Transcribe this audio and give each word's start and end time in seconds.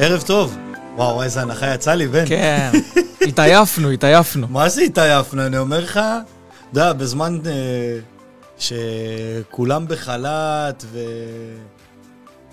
ערב 0.00 0.22
טוב. 0.26 0.56
וואו, 0.96 1.22
איזה 1.22 1.42
הנחה 1.42 1.74
יצא 1.74 1.94
לי, 1.94 2.08
בן. 2.08 2.24
כן, 2.26 2.70
התעייפנו, 3.28 3.90
התעייפנו. 3.90 4.46
מה 4.50 4.68
זה 4.68 4.82
התעייפנו? 4.82 5.46
אני 5.46 5.58
אומר 5.58 5.80
לך, 5.80 5.96
אתה 5.96 6.18
יודע, 6.80 6.92
בזמן 6.92 7.38
אה, 7.46 7.98
שכולם 8.58 9.88
בחל"ת, 9.88 10.84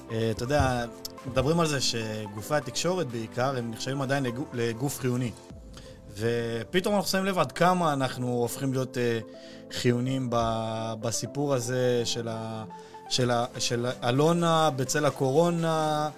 ואתה 0.09 0.44
יודע, 0.44 0.86
מדברים 1.31 1.59
על 1.59 1.68
זה 1.68 1.78
שגופי 1.81 2.56
התקשורת 2.56 3.07
בעיקר, 3.07 3.57
הם 3.57 3.72
נחשבים 3.72 4.02
עדיין 4.02 4.24
לגוף, 4.24 4.47
לגוף 4.53 5.00
חיוני. 5.00 5.31
ופתאום 6.18 6.96
אנחנו 6.96 7.09
שמים 7.09 7.25
לב 7.25 7.40
עד 7.40 7.52
כמה 7.52 7.94
אנחנו 7.94 8.28
הופכים 8.28 8.74
להיות 8.74 8.97
אה, 8.97 9.19
חיוניים 9.72 10.28
ב- 10.31 10.94
בסיפור 11.02 11.53
הזה 11.53 12.02
של, 12.06 12.28
ה- 12.31 12.63
של, 13.09 13.31
ה- 13.31 13.46
של 13.59 13.86
אלונה 14.03 14.69
בצל 14.75 15.06
הקורונה. 15.06 16.09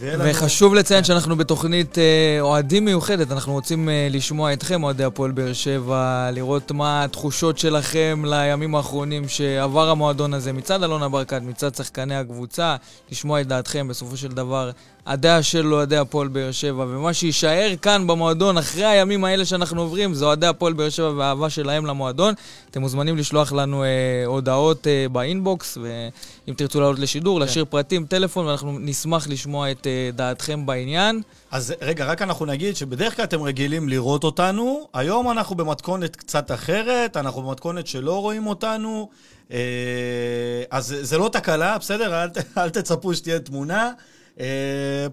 וחשוב 0.00 0.74
לציין 0.74 1.04
שאנחנו 1.04 1.36
בתוכנית 1.36 1.98
אה, 1.98 2.38
אוהדים 2.40 2.84
מיוחדת, 2.84 3.32
אנחנו 3.32 3.52
רוצים 3.52 3.88
אה, 3.88 4.08
לשמוע 4.10 4.52
אתכם, 4.52 4.82
אוהדי 4.82 5.04
הפועל 5.04 5.30
באר 5.30 5.52
שבע, 5.52 6.30
לראות 6.32 6.72
מה 6.72 7.04
התחושות 7.04 7.58
שלכם 7.58 8.22
לימים 8.26 8.74
האחרונים 8.74 9.28
שעבר 9.28 9.90
המועדון 9.90 10.34
הזה. 10.34 10.52
מצד 10.52 10.82
אלונה 10.82 11.08
ברקת, 11.08 11.42
מצד 11.42 11.74
שחקני 11.74 12.16
הקבוצה, 12.16 12.76
לשמוע 13.10 13.40
את 13.40 13.46
דעתכם, 13.46 13.88
בסופו 13.88 14.16
של 14.16 14.28
דבר, 14.28 14.70
הדעה 15.06 15.42
של 15.42 15.74
אוהדי 15.74 15.96
הפועל 15.96 16.28
באר 16.28 16.52
שבע, 16.52 16.84
ומה 16.88 17.14
שיישאר 17.14 17.72
כאן 17.82 18.06
במועדון 18.06 18.58
אחרי 18.58 18.84
הימים 18.84 19.24
האלה 19.24 19.44
שאנחנו 19.44 19.82
עוברים, 19.82 20.14
זה 20.14 20.24
אוהדי 20.24 20.46
הפועל 20.46 20.72
באר 20.72 20.88
שבע 20.88 21.12
והאהבה 21.16 21.50
שלהם 21.50 21.86
למועדון. 21.86 22.34
אתם 22.70 22.80
מוזמנים 22.80 23.16
לשלוח 23.16 23.52
לנו 23.52 23.84
אה, 23.84 23.88
הודעות 24.26 24.86
אה, 24.86 25.06
באינבוקס, 25.12 25.78
ואם 25.82 26.54
תרצו 26.54 26.80
לעלות 26.80 26.98
לשידור, 26.98 27.40
להשאיר 27.40 27.64
פרטים, 27.64 28.06
טלפון, 28.06 28.46
ואנחנו 28.46 28.78
נשמח 28.80 29.28
לשמוע 29.28 29.70
את 29.70 29.86
אה, 29.86 30.10
דעתכם 30.12 30.66
בעניין. 30.66 31.22
אז 31.50 31.74
רגע, 31.80 32.04
רק 32.04 32.22
אנחנו 32.22 32.46
נגיד 32.46 32.76
שבדרך 32.76 33.16
כלל 33.16 33.24
אתם 33.24 33.42
רגילים 33.42 33.88
לראות 33.88 34.24
אותנו, 34.24 34.88
היום 34.94 35.30
אנחנו 35.30 35.56
במתכונת 35.56 36.16
קצת 36.16 36.50
אחרת, 36.50 37.16
אנחנו 37.16 37.42
במתכונת 37.42 37.86
שלא 37.86 38.20
רואים 38.20 38.46
אותנו, 38.46 39.08
אה, 39.52 39.58
אז 40.70 40.96
זה 41.00 41.18
לא 41.18 41.28
תקלה, 41.32 41.78
בסדר? 41.78 42.22
אל, 42.22 42.28
אל 42.58 42.70
תצפו 42.70 43.14
שתהיה 43.14 43.38
תמונה, 43.38 43.90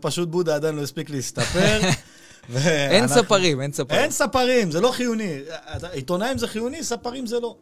פשוט 0.01 0.29
בודה 0.29 0.55
עדיין 0.55 0.75
לא 0.75 0.81
הספיק 0.81 1.09
להסתפר. 1.09 1.79
אין 2.55 3.07
ספרים, 3.07 3.61
אין 3.61 3.71
ספרים. 3.71 3.99
אין 3.99 4.11
ספרים, 4.11 4.71
זה 4.71 4.81
לא 4.81 4.91
חיוני. 4.91 5.39
עיתונאים 5.91 6.37
זה 6.37 6.47
חיוני, 6.47 6.83
ספרים 6.83 7.25
זה 7.25 7.39
לא. 7.39 7.55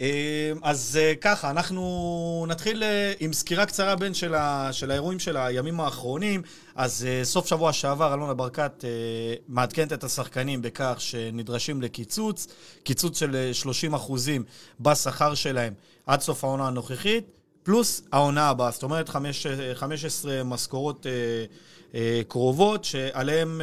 אה, 0.00 0.52
אז 0.62 0.98
אה, 1.02 1.12
ככה, 1.20 1.50
אנחנו 1.50 2.46
נתחיל 2.48 2.82
אה, 2.82 3.12
עם 3.20 3.32
סקירה 3.32 3.66
קצרה 3.66 3.96
בין 3.96 4.14
של, 4.14 4.34
ה, 4.34 4.68
של 4.72 4.90
האירועים 4.90 5.18
של 5.18 5.36
הימים 5.36 5.80
האחרונים. 5.80 6.42
אז 6.74 7.06
אה, 7.08 7.24
סוף 7.24 7.46
שבוע 7.46 7.72
שעבר, 7.72 8.14
אלונה 8.14 8.34
ברקת 8.34 8.84
אה, 8.84 9.34
מעדכנת 9.48 9.92
את 9.92 10.04
השחקנים 10.04 10.62
בכך 10.62 10.94
שנדרשים 10.98 11.82
לקיצוץ, 11.82 12.46
קיצוץ 12.82 13.18
של 13.18 13.36
אה, 13.36 13.54
30 13.54 13.94
אחוזים 13.94 14.44
בשכר 14.80 15.34
שלהם 15.34 15.74
עד 16.06 16.20
סוף 16.20 16.44
העונה 16.44 16.66
הנוכחית, 16.66 17.24
פלוס 17.66 18.02
העונה 18.12 18.48
הבאה, 18.48 18.70
זאת 18.70 18.82
אומרת 18.82 19.08
חמש, 19.08 19.46
אה, 19.46 19.74
15 19.74 20.44
משכורות 20.44 21.06
אה, 21.06 21.12
אה, 21.94 22.20
קרובות, 22.28 22.84
שעליהם, 22.84 23.60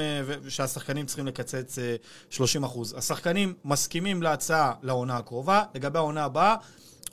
שהשחקנים 0.48 1.06
צריכים 1.06 1.28
לקצץ 1.28 1.80
אה, 1.80 1.96
30 2.30 2.64
אחוז. 2.64 2.94
השחקנים 2.98 3.54
מסכימים 3.66 4.24
להצעה 4.24 4.74
לעונה 4.82 5.18
הקרובה, 5.18 5.64
לגבי 5.76 5.98
העונה 5.98 6.24
הבאה. 6.24 6.56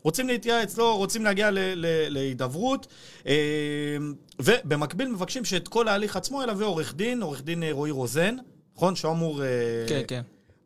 רוצים 0.02 0.28
להתייעץ, 0.28 0.78
לא, 0.78 0.96
רוצים 0.96 1.24
להגיע 1.24 1.50
ל- 1.50 1.58
ל- 1.58 2.08
להידברות, 2.08 2.86
ובמקביל 4.38 5.08
מבקשים 5.08 5.44
שאת 5.44 5.68
כל 5.68 5.88
ההליך 5.88 6.16
עצמו 6.16 6.42
ילווה 6.42 6.66
עורך 6.66 6.94
דין, 6.94 7.22
עורך 7.22 7.42
דין 7.42 7.62
רועי 7.70 7.90
רוזן, 7.90 8.36
נכון? 8.76 8.96
שהוא 8.96 9.12
אמור... 9.12 9.42
כן, 9.88 10.02
כן. 10.08 10.22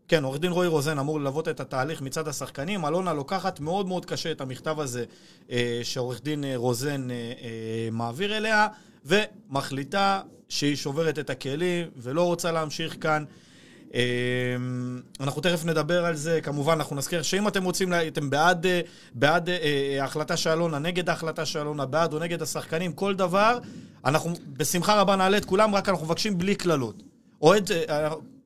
כן, 0.09 0.25
עורך 0.25 0.41
דין 0.41 0.53
רועי 0.53 0.69
רוזן 0.69 0.98
אמור 0.98 1.20
ללוות 1.20 1.48
את 1.48 1.60
התהליך 1.60 2.03
מצד 2.03 2.28
השחקנים. 2.28 2.86
אלונה 2.86 3.12
לוקחת 3.12 3.60
מאוד 3.60 3.86
מאוד 3.86 4.06
קשה 4.06 4.33
את 4.33 4.41
המכתב 4.41 4.80
הזה 4.80 5.04
אה, 5.51 5.80
שעורך 5.83 6.22
דין 6.22 6.45
אה, 6.45 6.53
רוזן 6.56 7.10
אה, 7.10 7.16
אה, 7.16 7.89
מעביר 7.92 8.36
אליה, 8.36 8.68
ומחליטה 9.04 10.21
שהיא 10.48 10.77
שוברת 10.77 11.18
את 11.18 11.30
הכלים 11.30 11.86
ולא 11.97 12.22
רוצה 12.22 12.53
להמשיך 12.53 12.97
כאן. 13.01 13.24
אה, 13.95 14.01
אנחנו 15.21 15.41
תכף 15.41 15.65
נדבר 15.65 16.04
על 16.04 16.16
זה, 16.16 16.41
כמובן 16.41 16.72
אנחנו 16.72 16.97
נזכיר 16.97 17.22
שאם 17.22 17.48
אתם 17.48 17.65
רוצים, 17.65 17.92
אתם 18.09 18.30
בעד, 18.30 18.66
אה, 18.66 18.80
בעד 19.15 19.48
אה, 19.48 19.57
אה, 19.62 20.03
ההחלטה 20.03 20.36
של 20.36 20.50
אלונה, 20.50 20.78
נגד 20.78 21.09
ההחלטה 21.09 21.47
של 21.47 21.59
אלונה, 21.59 21.86
בעד 21.86 22.12
או 22.12 22.18
נגד 22.18 22.42
השחקנים, 22.42 22.92
כל 22.92 23.15
דבר, 23.15 23.59
אנחנו 24.04 24.33
בשמחה 24.57 25.00
רבה 25.00 25.16
נעלה 25.16 25.36
את 25.36 25.45
כולם, 25.45 25.74
רק 25.74 25.89
אנחנו 25.89 26.07
מבקשים 26.07 26.39
בלי 26.39 26.54
קללות. 26.54 27.03
אוהד, 27.42 27.71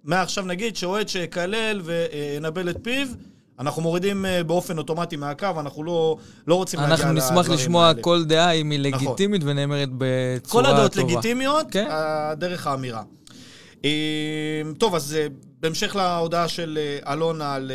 מעכשיו 0.08 0.44
נגיד 0.44 0.76
שאוהד 0.76 1.08
שיקלל 1.08 1.80
וינבל 1.84 2.70
את 2.70 2.76
פיו, 2.82 3.08
אנחנו 3.58 3.82
מורידים 3.82 4.26
אה, 4.26 4.44
באופן 4.44 4.78
אוטומטי 4.78 5.16
מהקו, 5.16 5.46
אנחנו 5.60 5.84
לא, 5.84 6.16
לא 6.46 6.54
רוצים 6.54 6.80
להגיע 6.80 6.94
אנחנו 6.94 7.14
לדברים 7.14 7.38
נשמח 7.38 7.48
לשמוע 7.48 7.86
האלה. 7.86 8.02
כל 8.02 8.24
דעה 8.24 8.52
אם 8.52 8.70
היא 8.70 8.78
לגיטימית 8.78 9.42
ונאמרת 9.44 9.88
בצורה 9.98 10.64
כל 10.64 10.68
טובה. 10.68 10.76
הדעות 10.76 10.96
לגיטימיות, 10.96 11.66
כן. 11.70 11.88
דרך 12.36 12.66
האמירה. 12.66 13.02
אה, 13.84 14.62
טוב, 14.78 14.94
אז 14.94 15.14
אה, 15.14 15.26
בהמשך 15.60 15.96
להודעה 15.96 16.48
של 16.48 16.78
אלונה 17.08 17.54
על, 17.54 17.72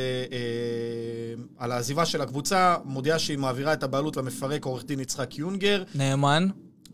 על 1.58 1.72
העזיבה 1.72 2.06
של 2.06 2.22
הקבוצה, 2.22 2.76
מודיעה 2.86 3.20
שהיא 3.20 3.38
מעבירה 3.38 3.74
את 3.74 3.84
הבעלות 3.84 4.18
למפרק 4.18 4.66
עורך 4.66 4.86
דין 4.86 5.00
יצחק 5.00 5.38
יונגר, 5.38 5.84
נאמן, 5.96 6.48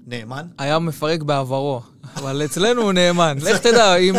נאמן. 0.09 0.45
היה 0.57 0.79
מפרק 0.79 1.21
בעברו, 1.23 1.81
אבל 2.15 2.45
אצלנו 2.45 2.81
הוא 2.81 2.91
נאמן. 2.93 3.37
לך 3.41 3.57
תדע 3.57 3.95
אם- 3.95 4.15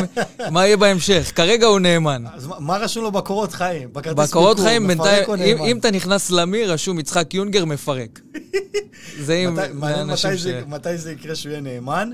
מה 0.50 0.66
יהיה 0.66 0.76
בהמשך. 0.76 1.32
כרגע 1.34 1.66
הוא 1.66 1.78
נאמן. 1.80 2.24
אז 2.34 2.46
מה- 2.46 2.60
מה 2.60 2.76
רשום 2.76 3.02
לו 3.04 3.12
בקורות 3.12 3.52
חיים? 3.52 3.88
בקורות 3.92 4.60
חיים 4.60 4.86
בינתיים, 4.86 5.24
אם? 5.30 5.62
אם 5.64 5.78
אתה 5.78 5.90
נכנס 5.90 6.30
למיר, 6.30 6.72
רשום 6.72 6.98
יצחק 6.98 7.34
יונגר 7.34 7.64
מפרק. 7.64 8.20
זה 9.26 9.34
עם 9.34 9.54
מתי- 9.54 9.66
מעניין 9.72 10.10
אנשים 10.10 10.30
מתי 10.30 10.38
ש... 10.38 10.46
מתי 10.68 10.98
זה 10.98 11.12
יקרה 11.12 11.34
שהוא 11.34 11.50
יהיה 11.50 11.60
נאמן. 11.60 12.10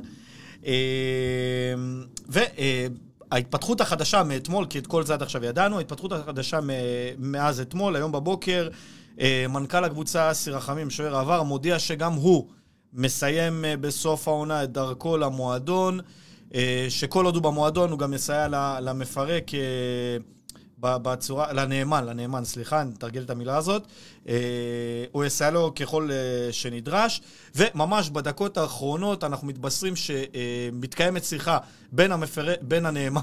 וההתפתחות 3.30 3.80
החדשה 3.80 4.22
מאתמול, 4.22 4.66
כי 4.70 4.78
את 4.78 4.86
כל 4.86 5.04
זה 5.04 5.14
עד 5.14 5.22
עכשיו 5.22 5.44
ידענו, 5.44 5.78
ההתפתחות 5.78 6.12
החדשה 6.12 6.58
מאז 7.18 7.60
אתמול, 7.60 7.96
היום 7.96 8.12
בבוקר, 8.12 8.68
אה, 9.20 9.44
מנכ"ל 9.48 9.84
הקבוצה 9.84 10.30
אסי 10.30 10.50
רחמים, 10.50 10.90
שוער 10.90 11.16
העבר, 11.16 11.42
מודיע 11.42 11.78
שגם 11.78 12.12
הוא 12.12 12.46
מסיים 12.92 13.64
אה, 13.64 13.76
בסוף 13.76 14.28
העונה 14.28 14.64
את 14.64 14.72
דרכו 14.72 15.16
למועדון, 15.16 16.00
אה, 16.54 16.86
שכל 16.88 17.24
עוד 17.24 17.34
הוא 17.34 17.42
במועדון 17.42 17.90
הוא 17.90 17.98
גם 17.98 18.14
יסייע 18.14 18.48
למפרק 18.80 19.54
אה, 19.54 19.58
בצורה, 20.78 21.52
לנאמן, 21.52 22.04
לנאמן, 22.04 22.44
סליחה, 22.44 22.80
אני 22.80 22.90
אתרגל 22.98 23.22
את 23.22 23.30
המילה 23.30 23.56
הזאת. 23.56 23.86
הוא 25.12 25.24
יסייע 25.24 25.50
לו 25.50 25.74
ככל 25.74 26.10
שנדרש, 26.50 27.20
וממש 27.54 28.10
בדקות 28.10 28.56
האחרונות 28.56 29.24
אנחנו 29.24 29.46
מתבשרים 29.46 29.94
שמתקיימת 29.96 31.24
שיחה 31.24 31.58
בין, 31.92 32.12
המפר... 32.12 32.54
בין 32.62 32.86
הנאמן 32.86 33.20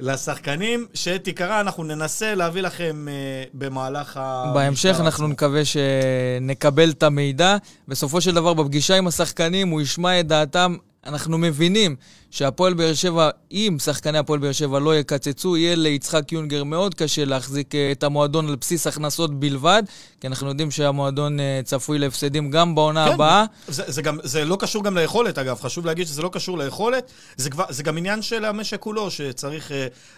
לשחקנים, 0.00 0.86
שאת 0.94 1.26
עיקרה 1.26 1.60
אנחנו 1.60 1.84
ננסה 1.84 2.34
להביא 2.34 2.62
לכם 2.62 3.06
אה, 3.08 3.14
במהלך 3.54 4.16
ה... 4.16 4.52
בהמשך 4.54 4.96
אנחנו 5.00 5.24
עצמו. 5.24 5.28
נקווה 5.28 5.62
שנקבל 5.64 6.90
את 6.90 7.02
המידע. 7.02 7.56
בסופו 7.88 8.20
של 8.20 8.34
דבר, 8.34 8.54
בפגישה 8.54 8.96
עם 8.96 9.06
השחקנים, 9.06 9.68
הוא 9.68 9.80
ישמע 9.80 10.20
את 10.20 10.26
דעתם 10.26 10.76
אנחנו 11.06 11.38
מבינים 11.38 11.96
שהפועל 12.30 12.74
באר 12.74 12.94
שבע, 12.94 13.30
אם 13.52 13.76
שחקני 13.84 14.18
הפועל 14.18 14.40
באר 14.40 14.52
שבע 14.52 14.78
לא 14.78 14.96
יקצצו, 14.96 15.56
יהיה 15.56 15.76
ליצחק 15.76 16.32
יונגר 16.32 16.64
מאוד 16.64 16.94
קשה 16.94 17.24
להחזיק 17.24 17.74
אה, 17.74 17.92
את 17.92 18.02
המועדון 18.02 18.48
על 18.48 18.56
בסיס 18.56 18.86
הכנסות 18.86 19.40
בלבד, 19.40 19.82
כי 20.20 20.26
אנחנו 20.26 20.48
יודעים 20.48 20.70
שהמועדון 20.70 21.40
אה, 21.40 21.60
צפוי 21.64 21.98
להפסדים 21.98 22.50
גם 22.50 22.74
בעונה 22.74 23.06
כן, 23.06 23.12
הבאה. 23.12 23.44
זה, 23.68 23.82
זה, 23.86 24.02
גם, 24.02 24.18
זה 24.22 24.44
לא 24.44 24.56
קשור 24.60 24.84
גם 24.84 24.96
ליכולת, 24.96 25.38
אגב. 25.38 25.60
חשוב 25.60 25.86
להגיד 25.86 26.06
שזה 26.06 26.22
לא 26.22 26.30
קשור 26.32 26.58
ליכולת. 26.58 27.10
זה, 27.36 27.50
כבר, 27.50 27.64
זה 27.68 27.82
גם 27.82 27.98
עניין 27.98 28.22
של 28.22 28.44
המשק 28.44 28.80
כולו, 28.80 29.10
שצריך 29.10 29.70
uh, 29.70 29.74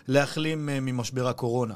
להחלים 0.08 0.66
ממשבר 0.66 1.28
הקורונה. 1.28 1.74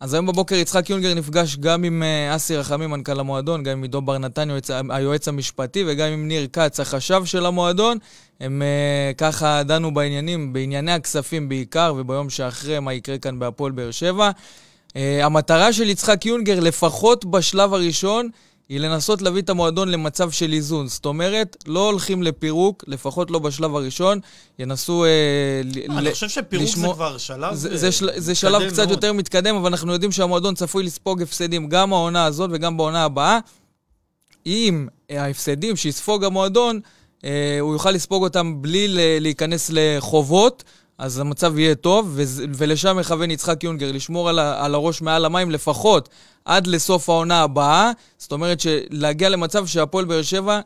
אז 0.00 0.14
היום 0.14 0.26
בבוקר 0.26 0.54
יצחק 0.54 0.90
יונגר 0.90 1.14
נפגש 1.14 1.56
גם 1.56 1.84
עם 1.84 2.02
אה, 2.02 2.36
אסי 2.36 2.56
רחמים, 2.56 2.90
מנכ"ל 2.90 3.20
המועדון, 3.20 3.62
גם 3.62 3.72
עם 3.72 3.82
עידו 3.82 4.00
בר 4.00 4.18
נתן, 4.18 4.48
היועץ, 4.90 5.28
המשפטי, 5.28 5.84
וגם 5.86 6.08
עם 6.08 6.28
ניר 6.28 6.46
כץ, 6.52 6.80
החשב 6.80 7.24
של 7.24 7.46
המועדון. 7.46 7.98
הם 8.40 8.62
uh, 8.62 9.16
ככה 9.16 9.62
דנו 9.62 9.94
בעניינים, 9.94 10.52
בענייני 10.52 10.92
הכספים 10.92 11.48
בעיקר, 11.48 11.94
וביום 11.96 12.30
שאחרי 12.30 12.78
מה 12.78 12.94
יקרה 12.94 13.18
כאן 13.18 13.38
בהפועל 13.38 13.72
באר 13.72 13.90
שבע. 13.90 14.30
Uh, 14.88 14.92
המטרה 15.22 15.72
של 15.72 15.88
יצחק 15.88 16.26
יונגר, 16.26 16.60
לפחות 16.60 17.24
בשלב 17.24 17.74
הראשון, 17.74 18.28
היא 18.70 18.80
לנסות 18.80 19.22
להביא 19.22 19.42
את 19.42 19.50
המועדון 19.50 19.88
למצב 19.88 20.30
של 20.30 20.52
איזון. 20.52 20.88
זאת 20.88 21.06
אומרת, 21.06 21.56
לא 21.66 21.86
הולכים 21.90 22.22
לפירוק, 22.22 22.84
לפחות 22.86 23.30
לא 23.30 23.38
בשלב 23.38 23.76
הראשון. 23.76 24.18
ינסו... 24.58 25.04
אה, 25.04 25.10
ל- 25.64 25.98
אני 25.98 26.12
חושב 26.12 26.28
שפירוק 26.28 26.66
לשמור... 26.68 26.92
זה 26.92 26.96
כבר 26.96 27.18
שלב 27.18 27.54
זה, 27.54 27.76
זה, 27.76 27.92
של... 27.92 28.10
זה 28.16 28.34
שלב 28.34 28.68
קצת 28.68 28.78
מאוד. 28.78 28.90
יותר 28.90 29.12
מתקדם, 29.12 29.54
אבל 29.56 29.66
אנחנו 29.66 29.92
יודעים 29.92 30.12
שהמועדון 30.12 30.54
צפוי 30.54 30.82
לספוג 30.82 31.22
הפסדים 31.22 31.68
גם 31.68 31.92
העונה 31.92 32.24
הזאת 32.24 32.50
וגם 32.52 32.76
בעונה 32.76 33.04
הבאה. 33.04 33.38
אם 34.46 34.88
ההפסדים 35.10 35.76
שיספוג 35.76 36.24
המועדון, 36.24 36.80
אה, 37.24 37.58
הוא 37.60 37.72
יוכל 37.72 37.90
לספוג 37.90 38.22
אותם 38.22 38.62
בלי 38.62 38.86
להיכנס 39.20 39.70
לחובות. 39.72 40.64
אז 41.00 41.18
המצב 41.18 41.58
יהיה 41.58 41.74
טוב, 41.74 42.18
ולשם 42.56 42.96
מכוון 42.96 43.30
יצחק 43.30 43.64
יונגר, 43.64 43.92
לשמור 43.92 44.28
על, 44.28 44.38
על 44.38 44.74
הראש 44.74 45.02
מעל 45.02 45.24
המים 45.24 45.50
לפחות 45.50 46.08
עד 46.44 46.66
לסוף 46.66 47.08
העונה 47.08 47.42
הבאה. 47.42 47.90
זאת 48.18 48.32
אומרת 48.32 48.60
שלהגיע 48.60 49.28
למצב 49.28 49.66
שהפועל 49.66 50.04
באר 50.04 50.22
שבע 50.22 50.60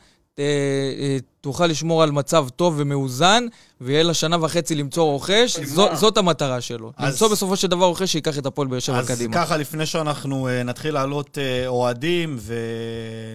תוכל 1.40 1.66
לשמור 1.66 2.02
על 2.02 2.10
מצב 2.10 2.48
טוב 2.48 2.74
ומאוזן, 2.76 3.44
ויהיה 3.80 4.02
לה 4.02 4.14
שנה 4.14 4.36
וחצי 4.44 4.74
למצוא 4.74 5.04
רוכש, 5.04 5.60
זו, 5.60 5.96
זאת 5.96 6.18
המטרה 6.18 6.60
שלו. 6.60 6.92
אז, 6.96 7.12
למצוא 7.12 7.28
בסופו 7.28 7.56
של 7.56 7.68
דבר 7.68 7.86
רוכש 7.86 8.12
שיקח 8.12 8.38
את 8.38 8.46
הפועל 8.46 8.68
באר 8.68 8.78
שבע 8.78 9.02
קדימה. 9.02 9.36
אז 9.36 9.44
ככה, 9.44 9.56
לפני 9.56 9.86
שאנחנו 9.86 10.48
uh, 10.48 10.64
נתחיל 10.64 10.94
לעלות 10.94 11.38
אוהדים 11.66 12.36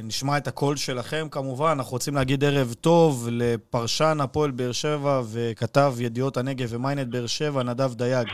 ונשמע 0.03 0.37
את 0.37 0.47
הקול 0.47 0.75
שלכם, 0.75 1.27
כמובן, 1.31 1.69
אנחנו 1.77 1.91
רוצים 1.91 2.15
להגיד 2.15 2.43
ערב 2.43 2.73
טוב 2.81 3.27
לפרשן 3.31 4.17
הפועל 4.21 4.51
באר 4.51 4.71
שבע 4.71 5.21
וכתב 5.31 5.93
ידיעות 5.99 6.37
הנגב 6.37 6.67
ומיינט 6.71 7.07
באר 7.07 7.27
שבע, 7.27 7.63
נדב 7.63 7.93
דייג. 7.93 8.27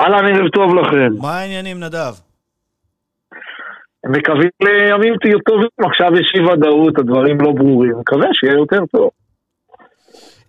אהלן, 0.00 0.26
ערב 0.26 0.48
טוב 0.54 0.74
לכם. 0.74 1.22
מה 1.22 1.38
העניינים, 1.38 1.80
נדב? 1.80 2.14
מקווים 4.06 4.50
לימים 4.62 5.14
טובים, 5.46 5.68
עכשיו 5.78 6.10
יש 6.20 6.32
אי 6.34 6.40
ודאות, 6.40 6.98
הדברים 6.98 7.40
לא 7.40 7.52
ברורים, 7.52 7.98
מקווה 7.98 8.28
שיהיה 8.32 8.54
יותר 8.54 8.86
טוב. 8.92 9.10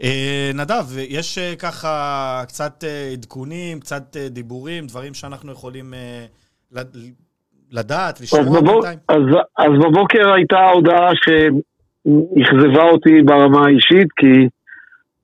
אה, 0.03 0.51
נדב, 0.53 0.97
יש 1.09 1.37
אה, 1.37 1.53
ככה 1.61 2.43
קצת 2.47 2.83
אה, 2.83 3.09
עדכונים, 3.13 3.79
קצת 3.79 4.17
דיבורים, 4.17 4.85
דברים 4.85 5.13
שאנחנו 5.13 5.51
יכולים 5.51 5.93
לדעת, 7.71 8.21
לשמוע 8.21 8.61
בינתיים? 8.61 8.99
אז, 9.57 9.71
בבוקר 9.83 10.33
הייתה 10.33 10.69
הודעה 10.73 11.09
שאכזבה 11.15 12.83
אותי 12.83 13.21
ברמה 13.21 13.65
האישית, 13.65 14.07
כי 14.15 14.47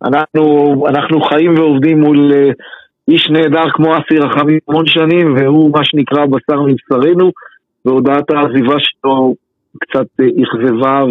אנחנו, 0.04 0.86
אנחנו 0.88 1.22
חיים 1.22 1.56
ועובדים 1.58 2.02
מול 2.02 2.32
איש 3.08 3.30
נהדר 3.30 3.70
כמו 3.74 3.94
אסי 3.98 4.20
רחמים 4.20 4.60
המון 4.68 4.86
שנים, 4.88 5.36
והוא 5.36 5.72
מה 5.72 5.86
שנקרא 5.86 6.26
בשר 6.26 6.62
מבשרנו. 6.62 7.32
והודעת 7.86 8.32
העזיבה 8.32 8.76
שלו 8.80 9.36
קצת 9.80 10.08
אכזבה 10.44 11.04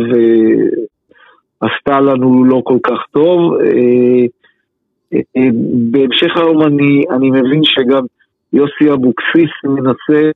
ועשתה 1.62 2.00
לנו 2.00 2.44
לא 2.44 2.62
כל 2.64 2.78
כך 2.82 2.98
טוב. 3.10 3.54
אה, 3.60 4.26
אה, 5.14 5.48
בהמשך 5.90 6.36
היום 6.36 6.62
אני, 6.62 7.04
אני 7.10 7.30
מבין 7.30 7.64
שגם 7.64 8.02
יוסי 8.52 8.92
אבוקסיס 8.92 9.50
מנסה 9.64 10.30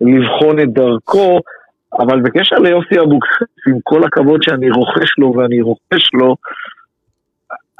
לבחון 0.00 0.60
את 0.60 0.72
דרכו, 0.72 1.40
אבל 1.98 2.20
בקשר 2.20 2.56
ליוסי 2.58 3.00
אבוקסיס, 3.00 3.48
עם 3.68 3.78
כל 3.82 4.04
הכבוד 4.04 4.42
שאני 4.42 4.70
רוכש 4.70 5.18
לו 5.18 5.32
ואני 5.36 5.60
רוכש 5.60 6.14
לו, 6.14 6.36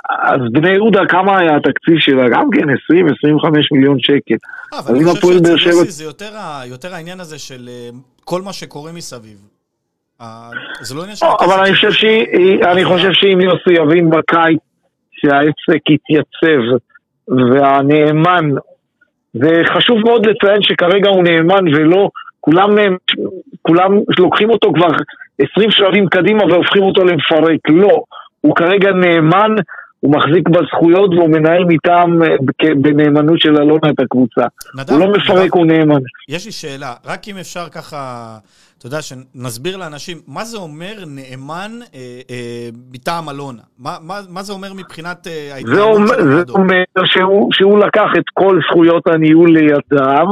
אז 0.09 0.41
בני 0.53 0.73
יהודה, 0.73 1.07
כמה 1.09 1.39
היה 1.39 1.57
התקציב 1.57 1.99
שלה? 1.99 2.29
גם 2.29 2.51
כן 2.51 2.71
20-25 2.71 2.75
מיליון 3.73 3.97
שקל. 4.01 4.35
אה, 4.73 4.79
אבל 4.79 4.95
אני 4.95 5.05
חושב 5.05 5.57
שהצלסי 5.57 5.91
זה 5.91 6.05
יותר 6.69 6.95
העניין 6.95 7.21
הזה 7.21 7.39
של 7.39 7.69
אה, 7.69 7.89
כל 8.25 8.43
מה 8.43 8.53
שקורה 8.53 8.93
מסביב. 8.93 9.39
זה 10.81 10.95
לא 10.95 11.03
עניין 11.03 11.17
של... 11.17 11.27
אבל 11.41 11.65
אני 11.65 11.75
חושב 11.75 11.93
שהיא, 11.93 12.65
אני 12.73 12.85
חושב 12.85 13.13
שאם 13.13 13.41
יוסי 13.41 13.83
יבין 13.83 14.11
בקיץ 14.11 14.61
שהעסק 15.13 15.91
יתייצב 15.91 16.63
והנאמן, 17.29 18.51
וחשוב 19.35 19.99
מאוד 20.05 20.27
לציין 20.27 20.63
שכרגע 20.63 21.11
הוא 21.11 21.25
נאמן 21.25 21.75
ולא, 21.75 22.09
כולם, 22.41 22.71
כולם 23.63 23.93
לוקחים 24.19 24.51
אותו 24.51 24.73
כבר 24.75 24.89
20 25.53 25.71
שלבים 25.71 26.09
קדימה 26.09 26.45
והופכים 26.45 26.83
אותו 26.83 27.05
למפרק, 27.05 27.61
לא. 27.69 28.03
הוא 28.41 28.57
כרגע 28.57 28.93
נאמן 28.93 29.55
הוא 30.01 30.13
מחזיק 30.13 30.49
בזכויות 30.49 31.11
והוא 31.15 31.29
מנהל 31.29 31.65
מטעם 31.65 32.23
אה, 32.23 32.29
בנאמנות 32.83 33.41
של 33.41 33.57
אלונה 33.57 33.91
את 33.91 34.01
הקבוצה. 34.01 34.43
נדב, 34.75 34.93
הוא 34.93 35.01
לא 35.01 35.13
מפרק, 35.13 35.39
נדב, 35.39 35.55
הוא 35.55 35.67
נאמן. 35.67 36.01
יש 36.29 36.47
לי 36.47 36.53
שאלה, 36.53 36.95
רק 37.07 37.29
אם 37.29 37.37
אפשר 37.37 37.69
ככה, 37.69 38.37
אתה 38.79 38.87
יודע, 38.87 38.99
שנסביר 39.03 39.77
לאנשים, 39.77 40.17
מה 40.27 40.45
זה 40.45 40.59
אומר 40.59 40.95
נאמן 41.07 41.71
אה, 41.95 42.21
אה, 42.31 42.69
מטעם 42.93 43.29
אלונה? 43.29 43.63
מה, 43.79 43.97
מה, 44.03 44.21
מה 44.29 44.43
זה 44.43 44.53
אומר 44.53 44.73
מבחינת 44.73 45.27
אה, 45.27 45.55
ההתנהלות 45.55 46.09
של? 46.09 46.47
זה 46.47 46.53
אומר 46.53 46.85
שהוא, 47.05 47.49
שהוא 47.53 47.79
לקח 47.79 48.09
את 48.19 48.25
כל 48.35 48.59
זכויות 48.71 49.07
הניהול 49.07 49.51
לידיו, 49.51 50.27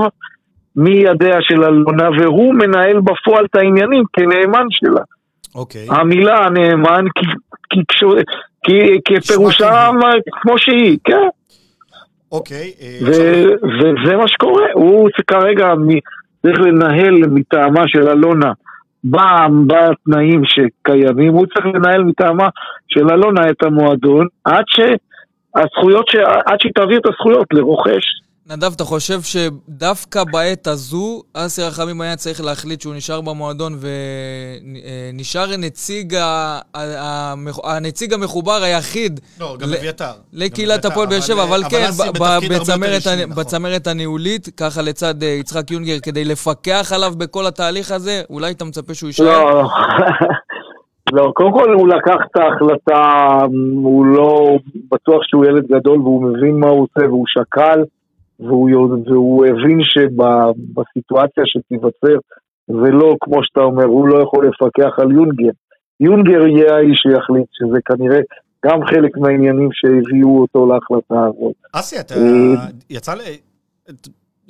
מידיה 0.77 1.37
של 1.41 1.65
אלונה, 1.65 2.09
והוא 2.19 2.55
מנהל 2.55 3.01
בפועל 3.01 3.45
את 3.45 3.57
העניינים 3.57 4.05
כנאמן 4.13 4.67
שלה. 4.71 5.03
אוקיי. 5.57 5.87
המילה 5.91 6.49
נאמן, 6.51 7.05
כפירושה 9.05 9.91
כמו 10.31 10.59
שהיא, 10.59 10.99
כן. 11.05 11.29
אוקיי. 12.33 12.73
אה, 12.81 12.99
וזה 13.63 14.17
מה 14.17 14.29
שקורה, 14.29 14.67
הוא 14.75 15.09
כרגע 15.27 15.75
צריך 16.43 16.61
לנהל 16.61 17.15
מטעמה 17.15 17.83
של 17.87 18.09
אלונה 18.09 18.53
בתנאים 19.05 20.43
שקיימים, 20.45 21.33
הוא 21.33 21.47
צריך 21.47 21.67
לנהל 21.67 22.03
מטעמה 22.03 22.49
של 22.89 23.11
אלונה 23.11 23.51
את 23.51 23.63
המועדון 23.63 24.27
עד 24.45 24.65
שהזכויות, 24.67 26.07
עד 26.47 26.61
שהיא 26.61 26.73
תעביר 26.75 26.99
את 26.99 27.07
הזכויות 27.07 27.47
לרוכש. 27.53 28.05
נדב, 28.51 28.73
אתה 28.77 28.85
חושב 28.85 29.21
שדווקא 29.23 30.25
בעת 30.33 30.67
הזו, 30.67 31.23
אסי 31.35 31.63
רחמים 31.63 32.01
היה 32.01 32.17
צריך 32.17 32.45
להחליט 32.45 32.81
שהוא 32.81 32.95
נשאר 32.95 33.21
במועדון 33.21 33.73
ונשאר 33.81 35.57
נציג, 35.59 36.15
ה... 36.15 36.61
הנציג 37.65 38.15
המחובר 38.15 38.63
היחיד 38.63 39.21
לא, 39.41 39.57
גם 39.61 39.69
אביתר. 39.69 40.13
לקהילת 40.33 40.85
הפועל 40.85 41.07
באר 41.09 41.21
שבע, 41.21 41.43
אבל, 41.43 41.61
אבל 41.65 41.71
כן, 41.71 41.87
בצמרת, 42.51 43.07
נכון. 43.07 43.37
בצמרת 43.37 43.87
הניהולית, 43.87 44.49
ככה 44.57 44.83
לצד 44.83 45.23
אה, 45.23 45.29
יצחק 45.29 45.71
יונגר, 45.71 45.99
כדי 46.03 46.25
לפקח 46.25 46.93
עליו 46.95 47.13
בכל 47.19 47.47
התהליך 47.47 47.91
הזה, 47.91 48.23
אולי 48.31 48.53
אתה 48.53 48.65
מצפה 48.65 48.95
שהוא 48.95 49.09
יישאר? 49.09 49.25
לא, 49.25 49.63
לא, 51.17 51.33
קודם 51.35 51.53
כל 51.53 51.73
הוא 51.73 51.89
לקח 51.89 52.17
את 52.31 52.37
ההחלטה, 52.37 53.37
הוא 53.83 54.07
לא 54.07 54.57
בטוח 54.93 55.23
שהוא 55.23 55.45
ילד 55.47 55.67
גדול 55.67 56.01
והוא 56.01 56.23
מבין 56.23 56.61
מה 56.61 56.69
הוא 56.69 56.83
עושה 56.83 57.09
והוא 57.09 57.25
שקל. 57.27 57.83
והוא, 58.41 58.71
והוא 59.07 59.47
הבין 59.47 59.79
שבסיטואציה 59.83 61.43
שתיווצר, 61.47 62.19
ולא, 62.69 63.15
כמו 63.21 63.45
שאתה 63.45 63.61
אומר, 63.61 63.85
הוא 63.85 64.09
לא 64.09 64.23
יכול 64.23 64.49
לפקח 64.49 64.99
על 64.99 65.13
יונגר. 65.13 65.51
יונגר 66.01 66.47
יהיה 66.47 66.77
האיש 66.77 66.99
שיחליט, 67.03 67.49
שזה 67.53 67.79
כנראה 67.85 68.21
גם 68.67 68.85
חלק 68.85 69.17
מהעניינים 69.17 69.69
שהביאו 69.73 70.41
אותו 70.41 70.67
להחלטה 70.67 71.27
הזאת. 71.27 71.55
אסי, 71.73 72.01
אתה... 72.01 72.15
אה, 72.15 72.67
יצא 72.91 73.15
ל... 73.15 73.21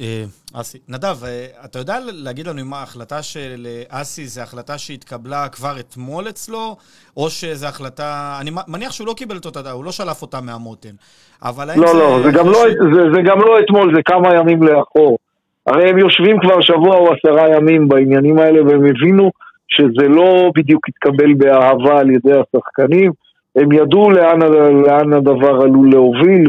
אה, 0.00 0.24
אסי, 0.54 0.78
נדב, 0.88 1.24
אה, 1.24 1.46
אתה 1.64 1.78
יודע 1.78 1.98
להגיד 2.12 2.46
לנו 2.46 2.60
אם 2.60 2.74
ההחלטה 2.74 3.22
של 3.22 3.66
אסי 3.88 4.26
זה 4.26 4.42
החלטה 4.42 4.78
שהתקבלה 4.78 5.48
כבר 5.48 5.80
אתמול 5.80 6.28
אצלו, 6.28 6.76
או 7.16 7.30
שזו 7.30 7.66
החלטה... 7.66 8.38
אני 8.40 8.50
מניח 8.68 8.92
שהוא 8.92 9.06
לא 9.06 9.14
קיבל 9.16 9.36
אותה, 9.44 9.70
הוא 9.70 9.84
לא 9.84 9.92
שלף 9.92 10.22
אותה 10.22 10.40
מהמותן. 10.40 10.94
אבל 11.42 11.70
האם 11.70 11.80
לא, 11.80 11.86
זה... 11.86 11.98
לא, 11.98 12.20
זה 12.24 12.30
גם, 12.30 12.46
לא, 12.46 12.58
זה, 12.94 13.00
זה 13.14 13.22
גם 13.24 13.40
לא 13.40 13.60
אתמול, 13.60 13.94
זה 13.94 14.02
כמה 14.04 14.34
ימים 14.34 14.62
לאחור. 14.62 15.18
הרי 15.66 15.90
הם 15.90 15.98
יושבים 15.98 16.40
כבר 16.40 16.60
שבוע 16.60 16.96
או 16.96 17.12
עשרה 17.12 17.56
ימים 17.56 17.88
בעניינים 17.88 18.38
האלה, 18.38 18.64
והם 18.64 18.84
הבינו 18.86 19.30
שזה 19.68 20.08
לא 20.08 20.50
בדיוק 20.56 20.88
התקבל 20.88 21.34
באהבה 21.34 21.98
על 22.00 22.10
ידי 22.10 22.32
השחקנים. 22.32 23.12
הם 23.56 23.72
ידעו 23.72 24.10
לאן, 24.10 24.40
לאן 24.84 25.12
הדבר 25.12 25.60
עלול 25.62 25.90
להוביל, 25.90 26.44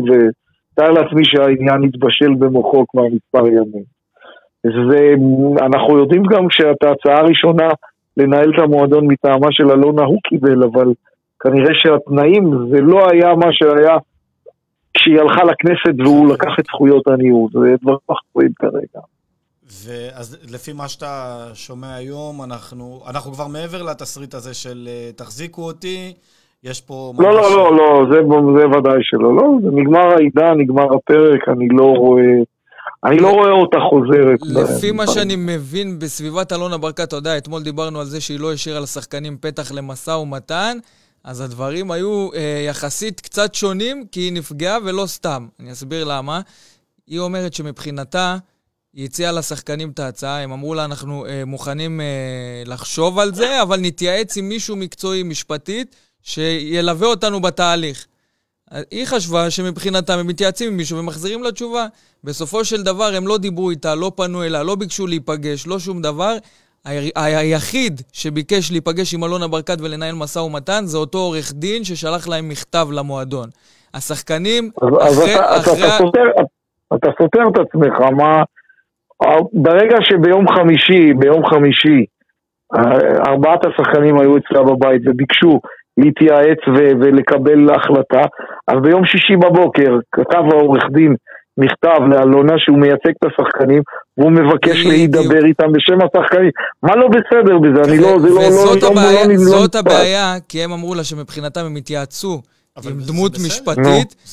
ותאר 0.78 0.92
לעצמי 0.92 1.22
שהעניין 1.26 1.84
התבשל 1.84 2.34
במוחו 2.40 2.86
כבר 2.88 3.04
מספר 3.04 3.48
ימים. 3.48 3.98
ואנחנו 5.56 5.98
יודעים 5.98 6.24
גם 6.24 6.50
שאת 6.50 6.84
ההצעה 6.84 7.18
הראשונה 7.18 7.70
לנהל 8.18 8.52
את 8.56 8.64
המועדון 8.64 9.08
מטעמה 9.08 9.48
של 9.52 9.72
אלונה 9.72 10.04
הוא 10.04 10.20
קיבל, 10.24 10.64
אבל 10.64 10.94
כנראה 11.40 11.74
שהתנאים 11.74 12.44
זה 12.72 12.82
לא 12.82 13.08
היה 13.12 13.36
מה 13.36 13.48
שהיה 13.52 13.98
כשהיא 14.94 15.20
הלכה 15.20 15.44
לכנסת 15.44 16.00
והוא 16.00 16.34
לקח 16.34 16.52
את 16.60 16.66
זכויות 16.66 17.08
הניהול, 17.08 17.50
זה 17.54 17.76
דברים 17.82 17.98
אחרים 18.08 18.52
כרגע. 18.60 19.00
ואז 19.86 20.38
לפי 20.54 20.74
מה 20.74 20.88
שאתה 20.88 21.44
שומע 21.54 21.96
היום, 21.96 22.44
אנחנו, 22.44 23.04
אנחנו 23.08 23.32
כבר 23.32 23.48
מעבר 23.48 23.84
לתסריט 23.84 24.34
הזה 24.34 24.54
של 24.54 24.88
אה, 24.92 25.10
תחזיקו 25.16 25.62
אותי, 25.62 26.14
יש 26.64 26.82
פה... 26.82 27.14
לא, 27.20 27.34
לא, 27.34 27.52
לא, 27.52 27.78
לא, 27.78 28.06
זה, 28.12 28.22
זה 28.60 28.78
ודאי 28.78 29.00
שלא. 29.02 29.36
לא, 29.36 29.44
זה 29.62 29.68
נגמר 29.72 30.14
העידן, 30.16 30.54
נגמר 30.58 30.96
הפרק, 30.96 31.50
אני 31.50 31.68
לא 31.72 31.86
רואה... 31.86 32.24
אני 33.04 33.20
לא 33.20 33.30
רואה 33.30 33.52
אותה 33.52 33.78
חוזרת. 33.90 34.40
לפי 34.42 34.92
מה 34.92 35.08
שאני 35.08 35.36
מבין 35.36 36.00
בסביבת 36.00 36.54
אלונה 36.54 36.78
ברקת, 36.78 37.04
אתה 37.04 37.16
יודע, 37.16 37.38
אתמול 37.38 37.64
דיברנו 37.64 38.00
על 38.00 38.06
זה 38.06 38.22
שהיא 38.22 38.40
לא 38.40 38.54
השאירה 38.54 38.80
לשחקנים 38.80 39.38
פתח 39.38 39.72
למשא 39.72 40.12
ומתן, 40.12 40.78
אז 41.24 41.42
הדברים 41.42 41.92
היו 41.92 42.30
אה, 42.34 42.66
יחסית 42.70 43.20
קצת 43.20 43.56
שונים, 43.56 44.06
כי 44.12 44.20
היא 44.20 44.34
נפגעה 44.34 44.78
ולא 44.86 45.06
סתם. 45.06 45.48
אני 45.60 45.72
אסביר 45.72 46.04
למה. 46.04 46.42
היא 47.08 47.20
אומרת 47.20 47.54
שמבחינתה, 47.54 48.38
היא 48.94 49.06
הציעה 49.06 49.32
לשחקנים 49.32 49.90
את 49.90 50.00
ההצעה, 50.00 50.44
הם 50.44 50.52
אמרו 50.52 50.74
לה, 50.74 50.86
אנחנו 50.86 51.26
אה, 51.26 51.44
מוכנים 51.46 52.02
אה, 52.02 52.64
לחשוב 52.66 53.20
על 53.20 53.34
זה, 53.34 53.62
אבל 53.62 53.80
נתייעץ 53.82 54.38
עם 54.38 54.50
מישהו 54.50 54.76
מקצועי 54.76 55.24
משפטית 55.24 55.96
שילווה 56.28 57.08
אותנו 57.08 57.42
בתהליך. 57.42 58.06
היא 58.92 59.06
חשבה 59.06 59.50
שמבחינתם 59.50 60.14
הם 60.20 60.28
מתייעצים 60.28 60.72
עם 60.72 60.78
מישהו 60.78 60.98
ומחזירים 60.98 61.44
לה 61.44 61.52
תשובה. 61.52 61.86
בסופו 62.24 62.66
של 62.66 62.84
דבר 62.84 63.10
הם 63.18 63.28
לא 63.28 63.38
דיברו 63.38 63.70
איתה, 63.70 63.96
לא 63.96 64.12
פנו 64.16 64.44
אליה, 64.44 64.64
לא 64.64 64.76
ביקשו 64.76 65.08
להיפגש, 65.08 65.68
לא 65.68 65.80
שום 65.80 66.02
דבר. 66.02 66.34
היחיד 67.16 68.02
שביקש 68.14 68.72
להיפגש 68.72 69.14
עם 69.14 69.24
אלונה 69.24 69.48
ברקת 69.48 69.78
ולנהל 69.82 70.16
משא 70.16 70.40
ומתן 70.40 70.86
זה 70.86 70.98
אותו 70.98 71.18
עורך 71.18 71.54
דין 71.54 71.84
ששלח 71.84 72.28
להם 72.28 72.50
מכתב 72.50 72.88
למועדון. 72.92 73.50
השחקנים, 73.94 74.72
אז, 74.82 75.20
אחרי... 75.20 75.36
אז 75.36 75.62
אתה, 75.62 75.74
אחרי... 75.74 75.88
אתה, 75.88 75.98
סותר, 75.98 76.24
אתה 76.96 77.08
סותר 77.22 77.42
את 77.52 77.68
עצמך, 77.68 78.00
מה... 78.18 78.44
ברגע 79.54 79.98
שביום 80.02 80.46
חמישי, 80.48 81.14
ביום 81.14 81.46
חמישי, 81.46 82.06
ארבעת 83.28 83.60
השחקנים 83.66 84.20
היו 84.20 84.38
אצלה 84.38 84.64
בבית 84.64 85.02
וביקשו 85.06 85.60
להתייעץ 85.98 86.62
ו- 86.68 86.94
ולקבל 87.02 87.70
החלטה, 87.76 88.22
אז 88.68 88.76
ביום 88.84 89.06
שישי 89.06 89.36
בבוקר 89.36 89.92
כתב 90.12 90.44
העורך 90.52 90.84
דין 90.94 91.16
מכתב 91.58 92.00
לאלונה 92.12 92.54
שהוא 92.58 92.78
מייצג 92.78 93.10
את 93.10 93.32
השחקנים 93.32 93.82
והוא 94.18 94.32
מבקש 94.32 94.86
להידבר 94.86 95.46
איתם 95.46 95.72
בשם 95.72 95.98
השחקנים. 96.06 96.52
מה 96.84 96.96
לא 96.96 97.08
בסדר 97.08 97.58
בזה? 97.58 97.92
אני 97.92 98.02
לא... 98.02 98.20
זה 98.20 98.30
לא... 98.30 98.40
וזאת 98.40 98.84
לא, 98.84 98.88
הבעיה, 98.88 99.28
לא, 99.28 99.34
לא, 99.34 99.38
זאת 99.38 99.76
לא 99.76 99.80
הבעיה, 99.80 100.36
כי 100.50 100.64
הם 100.64 100.72
אמרו 100.72 100.96
לה 100.96 101.04
שמבחינתם 101.04 101.62
הם 101.66 101.76
התייעצו 101.76 102.42
עם 102.86 103.00
דמות 103.08 103.38
משפטית, 103.46 104.32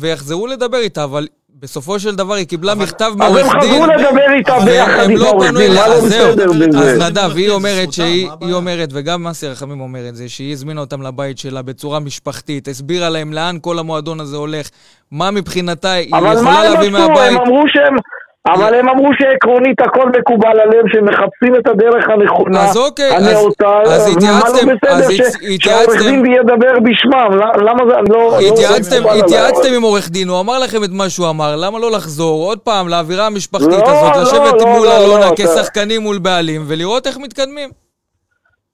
ויחזרו 0.00 0.46
לדבר 0.46 0.78
איתה, 0.78 1.04
אבל 1.04 1.26
בסופו 1.60 1.98
של 2.00 2.14
דבר 2.14 2.34
היא 2.34 2.46
קיבלה 2.46 2.74
מכתב 2.74 3.12
מעורך 3.16 3.36
דין. 3.36 3.46
אז 3.46 3.54
הם 3.54 3.60
חזרו 3.60 3.86
לדבר 3.86 4.32
איתה 4.36 4.58
ביחד 4.64 5.10
עם 5.10 5.22
העורך 5.22 5.50
דין, 5.58 5.74
מה 5.74 5.88
לא 5.88 6.00
בסדר 6.00 6.52
בזה? 6.52 6.78
אז 6.78 6.98
נדב, 6.98 7.30
היא 7.36 7.50
אומרת 7.50 7.92
שהיא 7.92 8.28
אומרת, 8.52 8.88
וגם 8.92 9.24
מסי 9.24 9.48
רחמים 9.48 9.80
אומר 9.80 10.08
את 10.08 10.16
זה, 10.16 10.28
שהיא 10.28 10.52
הזמינה 10.52 10.80
אותם 10.80 11.02
לבית 11.02 11.38
שלה 11.38 11.62
בצורה 11.62 12.00
משפחתית, 12.00 12.68
הסבירה 12.68 13.08
להם 13.08 13.32
לאן 13.32 13.58
כל 13.60 13.78
המועדון 13.78 14.20
הזה 14.20 14.36
הולך, 14.36 14.68
מה 15.10 15.30
מבחינתה 15.30 15.92
היא 15.92 16.06
יכולה 16.08 16.34
להביא 16.34 16.90
מהבית. 16.90 17.10
אבל 17.10 17.14
מה 17.14 17.24
הם 17.24 17.36
עשו? 17.36 17.40
הם 17.40 17.46
אמרו 17.46 17.62
שהם... 17.68 17.96
אבל 18.46 18.74
הם 18.74 18.88
אמרו 18.88 19.10
שעקרונית 19.18 19.80
הכל 19.80 20.08
מקובל 20.18 20.60
עליהם, 20.60 20.88
שהם 20.92 21.04
מחפשים 21.04 21.54
את 21.56 21.66
הדרך 21.66 22.08
הנכונה, 22.08 22.64
אז 22.64 22.76
אוקיי, 22.76 23.10
הנאותה, 23.10 23.80
אז 23.82 24.16
התייעצתם, 24.16 24.70
אז 24.88 25.10
התייעצתם, 25.10 25.58
שהעורך 25.60 26.02
דין 26.02 26.26
ידבר 26.26 26.80
בשמם, 26.80 27.30
למה 27.56 27.82
זה, 27.88 28.12
לא... 28.12 28.38
התייעצתם, 28.40 29.02
התייעצתם 29.24 29.68
עם 29.76 29.82
עורך 29.82 30.10
דין, 30.10 30.28
הוא 30.28 30.40
אמר 30.40 30.58
לכם 30.58 30.84
את 30.84 30.90
מה 30.92 31.08
שהוא 31.08 31.30
אמר, 31.30 31.56
למה 31.56 31.78
לא 31.78 31.90
לחזור 31.90 32.44
עוד 32.44 32.58
פעם 32.58 32.88
לאווירה 32.88 33.26
המשפחתית 33.26 33.68
לא, 33.68 33.90
הזאת, 33.90 34.16
לא, 34.16 34.22
לשבת 34.22 34.60
לא, 34.60 34.66
מול 34.66 34.86
לא, 34.86 34.96
אלונה 34.96 35.26
לא, 35.26 35.34
כשחקנים 35.36 36.02
מול 36.02 36.18
בעלים, 36.18 36.62
ולראות 36.68 37.06
איך 37.06 37.18
מתקדמים. 37.18 37.70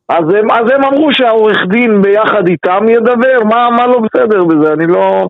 אז 0.09 0.25
הם, 0.39 0.51
אז 0.51 0.67
הם 0.75 0.85
אמרו 0.85 1.09
שהעורך 1.13 1.59
דין 1.71 2.03
ביחד 2.03 2.49
איתם 2.49 2.89
ידבר, 2.89 3.45
מה, 3.45 3.71
מה 3.71 3.87
לא 3.87 4.01
בסדר 4.01 4.45
בזה, 4.45 4.73
אני 4.73 4.87
לא... 4.87 5.27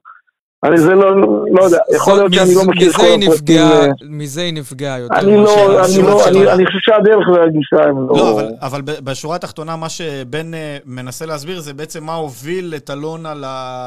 אני 0.65 0.79
זה 0.79 0.95
לא, 0.95 1.17
לא 1.51 1.65
יודע, 1.65 1.79
יכול 1.97 2.15
להיות 2.15 2.33
שאני 2.33 2.55
לא 2.55 2.65
מכיר 2.67 2.93
כל 2.93 3.03
הפרטים. 3.03 3.61
מזה 4.09 4.41
היא 4.41 4.55
נפגעה 4.55 4.99
יותר. 4.99 5.15
אני 5.19 5.37
לא, 5.37 5.85
אני 5.85 6.03
לא, 6.03 6.53
אני 6.53 6.67
חושב 6.67 6.79
שהדרך 6.83 7.29
והגישה 7.29 7.89
הם 7.89 8.09
לא... 8.09 8.17
לא, 8.17 8.41
אבל 8.63 8.81
בשורה 8.83 9.37
התחתונה, 9.37 9.77
מה 9.77 9.89
שבן 9.89 10.55
אה, 10.55 10.77
מנסה 10.87 11.27
להסביר 11.27 11.61
זה 11.61 11.75
בעצם 11.75 12.05
מה 12.05 12.15
הוביל 12.15 12.75
את 12.77 12.91
אלונה 12.91 13.33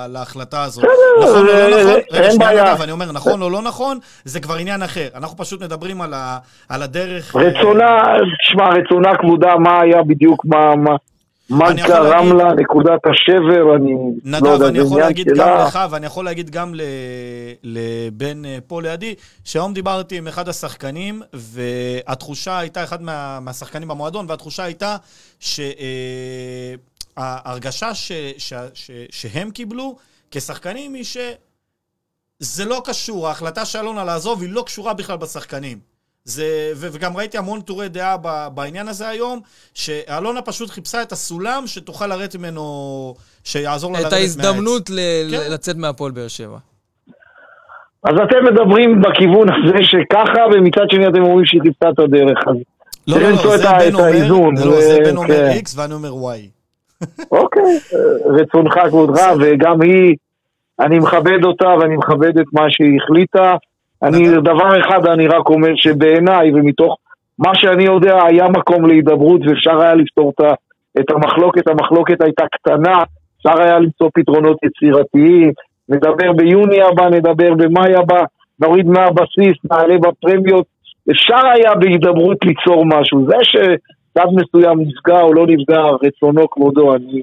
להחלטה 0.09 0.63
הזאת. 0.63 0.83
בסדר, 0.83 1.29
נכון 1.29 1.47
אין 2.13 2.39
בעיה. 2.39 2.75
אני 2.83 2.91
אומר, 2.91 3.11
נכון 3.11 3.41
או 3.41 3.49
לא 3.49 3.61
נכון, 3.61 3.99
זה 4.25 4.39
כבר 4.39 4.55
עניין 4.55 4.83
אחר. 4.83 5.07
אנחנו 5.15 5.37
פשוט 5.37 5.63
מדברים 5.63 6.01
על 6.69 6.83
הדרך... 6.83 7.35
רצונה, 7.35 8.03
תשמע, 8.47 8.69
רצונה 8.69 9.17
כבודה, 9.17 9.55
מה 9.55 9.81
היה 9.81 10.03
בדיוק, 10.03 10.45
מה... 10.45 10.95
מה 11.51 11.73
גרם 11.73 12.37
לה, 12.37 12.53
נקודת 12.53 12.99
השבר, 13.05 13.75
אני 13.75 13.93
נדב, 14.23 14.43
לא 14.43 14.49
יודע, 14.49 14.67
אני 14.67 14.79
יכול 14.79 14.99
להגיד 14.99 15.27
שלה. 15.35 15.45
גם 15.45 15.67
לך, 15.67 15.79
ואני 15.91 16.05
יכול 16.05 16.25
להגיד 16.25 16.49
גם 16.49 16.73
לבן 17.63 18.45
אה, 18.45 18.57
פה 18.67 18.81
לידי, 18.81 19.15
שהיום 19.45 19.73
דיברתי 19.73 20.17
עם 20.17 20.27
אחד 20.27 20.49
השחקנים, 20.49 21.21
והתחושה 21.33 22.59
הייתה, 22.59 22.83
אחד 22.83 23.01
מה, 23.01 23.39
מהשחקנים 23.39 23.87
במועדון, 23.87 24.25
והתחושה 24.29 24.63
הייתה 24.63 24.97
שההרגשה 27.17 27.87
אה, 27.87 27.95
ש, 27.95 28.11
ש, 28.37 28.53
ש, 28.73 28.91
שהם 29.09 29.51
קיבלו 29.51 29.95
כשחקנים 30.31 30.93
היא 30.93 31.03
שזה 31.03 32.65
לא 32.65 32.81
קשור, 32.85 33.27
ההחלטה 33.27 33.65
של 33.65 33.79
אלונה 33.79 34.03
לעזוב 34.03 34.41
היא 34.41 34.49
לא 34.49 34.63
קשורה 34.65 34.93
בכלל 34.93 35.17
בשחקנים. 35.17 35.90
זה, 36.23 36.71
וגם 36.75 37.17
ראיתי 37.17 37.37
המון 37.37 37.61
טורי 37.61 37.89
דעה 37.89 38.17
בעניין 38.53 38.87
הזה 38.87 39.07
היום, 39.09 39.39
שאלונה 39.73 40.41
פשוט 40.41 40.69
חיפשה 40.69 41.01
את 41.01 41.11
הסולם 41.11 41.63
שתוכל 41.67 42.07
לרדת 42.07 42.35
ממנו, 42.35 43.15
שיעזור 43.43 43.93
לה 43.93 43.99
לרדת 43.99 44.13
מהעץ. 44.13 44.35
את 44.35 44.43
ההזדמנות 44.43 44.89
ל- 44.89 45.27
כן. 45.31 45.51
לצאת 45.51 45.75
מהפועל 45.75 46.11
באר 46.11 46.27
שבע. 46.27 46.57
אז 48.03 48.13
אתם 48.23 48.45
מדברים 48.45 49.01
בכיוון 49.01 49.47
הזה 49.49 49.77
שככה, 49.83 50.41
ומצד 50.53 50.85
שני 50.91 51.07
אתם 51.07 51.21
אומרים 51.23 51.45
שהיא 51.45 51.61
חיפשה 51.61 51.89
את 51.89 51.99
הדרך. 51.99 52.37
אז 52.47 52.55
לא, 53.07 53.17
לא, 53.21 53.29
לא, 53.29 53.57
זה 53.57 53.67
בן 53.79 53.95
אומר, 53.95 54.65
לא, 54.65 54.81
זה 54.81 54.97
בן 55.05 55.17
אומר 55.17 55.27
כן. 55.27 55.59
X 55.65 55.71
ואני 55.75 55.93
אומר 55.93 56.11
Y. 56.11 56.39
אוקיי, 57.31 57.79
רצונך 58.25 58.73
כבודך, 58.89 59.21
וגם 59.39 59.81
היא, 59.81 60.15
אני 60.79 60.99
מכבד 60.99 61.43
אותה 61.43 61.67
ואני 61.79 61.95
מכבד 61.97 62.39
את 62.39 62.45
מה 62.53 62.61
שהיא 62.69 62.99
החליטה. 63.03 63.55
אני, 64.03 64.31
דבר 64.31 64.79
אחד 64.79 65.07
אני 65.07 65.27
רק 65.27 65.49
אומר 65.49 65.75
שבעיניי 65.75 66.51
ומתוך 66.53 66.97
מה 67.39 67.55
שאני 67.55 67.83
יודע 67.83 68.25
היה 68.25 68.47
מקום 68.47 68.85
להידברות 68.85 69.41
ואפשר 69.47 69.81
היה 69.81 69.95
לפתור 69.95 70.33
את 70.99 71.11
המחלוקת, 71.11 71.67
המחלוקת 71.67 72.21
הייתה 72.21 72.45
קטנה, 72.51 73.03
אפשר 73.37 73.61
היה 73.61 73.79
למצוא 73.79 74.09
פתרונות 74.13 74.57
יצירתיים, 74.63 75.51
נדבר 75.89 76.31
ביוני 76.33 76.81
הבא, 76.81 77.09
נדבר 77.09 77.53
במאי 77.53 77.95
הבא, 77.95 78.23
נוריד 78.59 78.87
מהבסיס, 78.87 79.57
נעלה 79.71 79.97
בפרמיות, 79.97 80.65
אפשר 81.11 81.47
היה 81.53 81.75
בהידברות 81.75 82.37
ליצור 82.45 82.85
משהו, 82.85 83.25
זה 83.25 83.37
שצד 83.43 84.27
מסוים 84.35 84.79
נפגע 84.81 85.21
או 85.21 85.33
לא 85.33 85.45
נפגע, 85.47 85.81
רצונו 86.03 86.49
כבודו, 86.49 86.95
אני 86.95 87.21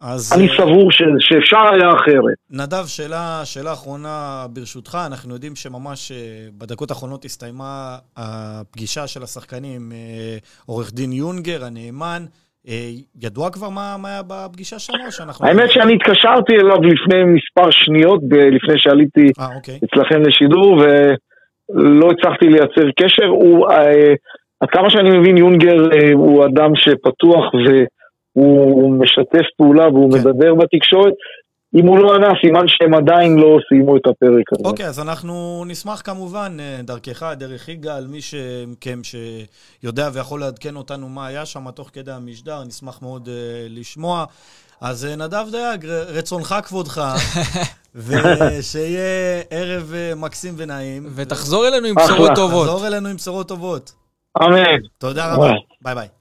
אז... 0.00 0.32
אני 0.36 0.48
סבור 0.56 0.92
ש, 0.92 1.02
שאפשר 1.18 1.74
היה 1.74 1.90
אחרת. 1.90 2.36
נדב, 2.50 2.86
שאלה, 2.86 3.40
שאלה 3.44 3.72
אחרונה 3.72 4.46
ברשותך. 4.54 4.98
אנחנו 5.06 5.34
יודעים 5.34 5.56
שממש 5.56 6.12
אה, 6.12 6.16
בדקות 6.58 6.90
האחרונות 6.90 7.24
הסתיימה 7.24 7.96
הפגישה 8.16 9.06
של 9.06 9.22
השחקנים 9.22 9.92
אה, 9.92 10.36
עורך 10.66 10.92
דין 10.94 11.12
יונגר, 11.12 11.64
הנאמן. 11.64 12.22
אה, 12.68 12.90
ידוע 13.22 13.50
כבר 13.50 13.68
מה, 13.68 13.96
מה 14.02 14.08
היה 14.08 14.22
בפגישה 14.28 14.78
שם? 14.78 14.92
שאנחנו... 15.10 15.46
האמת 15.46 15.70
שאני 15.70 15.94
התקשרתי 15.94 16.52
אליו 16.54 16.82
לפני 16.82 17.24
מספר 17.24 17.70
שניות, 17.70 18.20
לפני 18.30 18.74
שעליתי 18.76 19.26
아, 19.38 19.54
אוקיי. 19.56 19.78
אצלכם 19.84 20.22
לשידור, 20.22 20.78
ולא 20.78 22.08
הצלחתי 22.10 22.46
לייצר 22.46 22.90
קשר. 23.00 23.26
הוא, 23.26 23.66
עד 24.60 24.68
כמה 24.70 24.90
שאני 24.90 25.18
מבין, 25.18 25.36
יונגר 25.36 25.88
הוא 26.12 26.44
אדם 26.46 26.70
שפתוח 26.76 27.54
ו... 27.54 27.84
הוא 28.38 28.92
משתף 28.92 29.46
פעולה 29.56 29.88
והוא 29.88 30.12
כן. 30.12 30.18
מדבר 30.18 30.54
בתקשורת. 30.54 31.14
אם 31.74 31.86
הוא 31.86 31.98
לא 31.98 32.14
ענה, 32.14 32.28
סימן 32.40 32.64
שהם 32.66 32.94
עדיין 32.94 33.36
לא 33.36 33.58
סיימו 33.68 33.96
את 33.96 34.06
הפרק 34.06 34.52
הזה. 34.52 34.68
אוקיי, 34.68 34.86
אז 34.86 35.00
אנחנו 35.00 35.64
נשמח 35.66 36.02
כמובן, 36.04 36.56
אה, 36.60 36.80
דרכך, 36.82 37.32
דרך 37.36 37.68
יגאל, 37.68 38.06
מי 38.06 38.18
מכם 38.66 39.00
שיודע 39.04 40.08
ויכול 40.12 40.40
לעדכן 40.40 40.76
אותנו 40.76 41.08
מה 41.08 41.26
היה 41.26 41.46
שם 41.46 41.70
תוך 41.70 41.90
כדי 41.92 42.12
המשדר, 42.12 42.64
נשמח 42.64 43.02
מאוד 43.02 43.26
uh, 43.26 43.30
לשמוע. 43.70 44.24
אז 44.80 45.04
uh, 45.04 45.16
נדב 45.16 45.46
דייג, 45.50 45.86
רצונך 45.86 46.54
כבודך, 46.64 47.02
ושיהיה 48.06 49.42
ערב 49.50 49.92
uh, 49.92 50.18
מקסים 50.18 50.54
ונעים. 50.56 51.06
ותחזור 51.14 51.68
אלינו 51.68 51.86
עם 51.86 51.94
בשורות 51.94 52.30
טובות. 52.34 52.66
תחזור 52.66 52.86
אלינו 52.86 53.08
עם 53.08 53.16
בשורות 53.16 53.48
טובות. 53.48 53.92
אמן. 54.42 54.78
תודה 54.98 55.34
רבה. 55.34 55.52
ביי 55.82 55.94
ביי. 55.94 56.17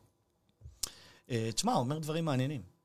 Uh, 1.29 1.33
תשמע, 1.55 1.73
אומר 1.73 1.99
דברים 1.99 2.25
מעניינים. 2.25 2.77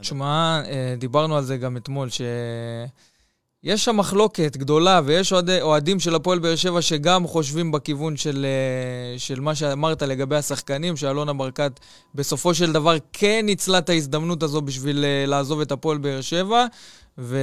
תשמע, 0.00 0.62
אה, 0.66 0.94
דיברנו 0.98 1.36
על 1.36 1.44
זה 1.44 1.56
גם 1.56 1.76
אתמול, 1.76 2.08
שיש 2.10 3.84
שם 3.84 3.96
מחלוקת 3.96 4.56
גדולה, 4.56 5.00
ויש 5.04 5.32
אוהדים 5.60 6.00
של 6.00 6.14
הפועל 6.14 6.38
באר 6.38 6.56
שבע 6.56 6.82
שגם 6.82 7.26
חושבים 7.26 7.72
בכיוון 7.72 8.16
של, 8.16 8.46
אה, 8.46 9.18
של 9.18 9.40
מה 9.40 9.54
שאמרת 9.54 10.02
לגבי 10.02 10.36
השחקנים, 10.36 10.96
שאלונה 10.96 11.32
ברקת 11.32 11.80
בסופו 12.14 12.54
של 12.54 12.72
דבר 12.72 12.96
כן 13.12 13.40
ניצלה 13.44 13.78
את 13.78 13.88
ההזדמנות 13.88 14.42
הזו 14.42 14.62
בשביל 14.62 15.04
אה, 15.04 15.26
לעזוב 15.26 15.60
את 15.60 15.72
הפועל 15.72 15.98
באר 15.98 16.20
שבע. 16.20 16.66
ו... 17.18 17.38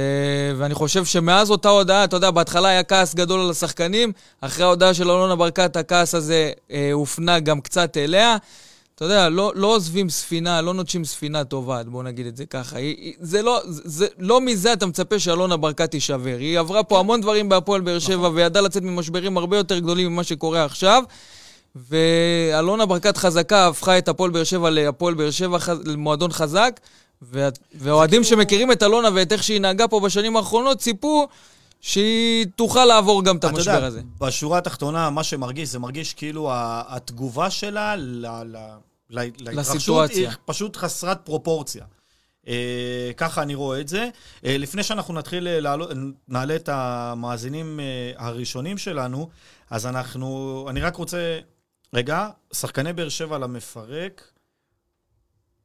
ואני 0.56 0.74
חושב 0.74 1.04
שמאז 1.04 1.50
אותה 1.50 1.68
הודעה, 1.68 2.04
אתה 2.04 2.16
יודע, 2.16 2.30
בהתחלה 2.30 2.68
היה 2.68 2.82
כעס 2.82 3.14
גדול 3.14 3.40
על 3.40 3.50
השחקנים, 3.50 4.12
אחרי 4.40 4.64
ההודעה 4.64 4.94
של 4.94 5.10
אלונה 5.10 5.36
ברקת 5.36 5.76
הכעס 5.76 6.14
הזה 6.14 6.52
אה, 6.70 6.92
הופנה 6.92 7.40
גם 7.40 7.60
קצת 7.60 7.96
אליה. 7.96 8.36
אתה 8.94 9.04
יודע, 9.04 9.28
לא, 9.28 9.52
לא 9.54 9.66
עוזבים 9.66 10.10
ספינה, 10.10 10.60
לא 10.60 10.74
נוטשים 10.74 11.04
ספינה 11.04 11.44
טובה, 11.44 11.82
בוא 11.82 12.02
נגיד 12.02 12.26
את 12.26 12.36
זה 12.36 12.46
ככה. 12.46 12.76
זה 13.20 13.42
לא, 13.42 13.60
זה, 13.66 14.06
לא 14.18 14.40
מזה 14.40 14.72
אתה 14.72 14.86
מצפה 14.86 15.18
שאלונה 15.18 15.56
ברקת 15.56 15.90
תישבר. 15.90 16.36
היא 16.38 16.58
עברה 16.58 16.82
פה 16.82 16.98
המון 16.98 17.20
דברים 17.20 17.48
בהפועל 17.48 17.80
באר 17.80 17.98
שבע, 17.98 18.16
נכון. 18.16 18.36
וידעה 18.36 18.62
לצאת 18.62 18.82
ממשברים 18.82 19.36
הרבה 19.36 19.56
יותר 19.56 19.78
גדולים 19.78 20.12
ממה 20.12 20.24
שקורה 20.24 20.64
עכשיו. 20.64 21.02
ואלונה 21.76 22.86
ברקת 22.86 23.16
חזקה 23.16 23.66
הפכה 23.66 23.98
את 23.98 24.08
הפועל 24.08 24.30
באר 24.30 24.44
שבע 24.44 24.70
להפועל 24.70 25.14
באר 25.14 25.30
שבע, 25.30 25.58
למועדון 25.84 26.32
חזק. 26.32 26.80
והאוהדים. 27.74 28.24
שמכירים 28.24 28.72
את 28.72 28.82
אלונה 28.82 29.08
ואת 29.14 29.32
איך 29.32 29.42
שהיא 29.42 29.60
נהגה 29.60 29.88
פה 29.88 30.00
בשנים 30.00 30.36
האחרונות, 30.36 30.78
ציפו 30.78 31.28
שהיא 31.86 32.46
תוכל 32.56 32.84
לעבור 32.84 33.24
גם 33.24 33.36
את 33.36 33.44
המשבר 33.44 33.72
יודע, 33.72 33.86
הזה. 33.86 34.02
בשורה 34.18 34.58
התחתונה, 34.58 35.10
מה 35.10 35.24
שמרגיש, 35.24 35.68
זה 35.68 35.78
מרגיש 35.78 36.14
כאילו 36.14 36.50
התגובה 36.88 37.50
שלה 37.50 37.96
ל, 37.96 38.26
ל, 38.26 38.56
להתרחשות 39.10 40.10
היא 40.10 40.28
פשוט 40.44 40.76
חסרת 40.76 41.20
פרופורציה. 41.24 41.84
אה, 42.48 43.10
ככה 43.16 43.42
אני 43.42 43.54
רואה 43.54 43.80
את 43.80 43.88
זה. 43.88 44.08
אה, 44.44 44.58
לפני 44.58 44.82
שאנחנו 44.82 45.14
נתחיל 45.14 45.48
אה, 45.48 45.60
לעלות, 45.60 45.90
נעלה 46.28 46.56
את 46.56 46.68
המאזינים 46.68 47.80
אה, 47.80 48.12
הראשונים 48.16 48.78
שלנו, 48.78 49.28
אז 49.70 49.86
אנחנו, 49.86 50.66
אני 50.70 50.80
רק 50.80 50.96
רוצה, 50.96 51.38
רגע, 51.94 52.28
שחקני 52.52 52.92
באר 52.92 53.08
שבע 53.08 53.38
למפרק, 53.38 54.32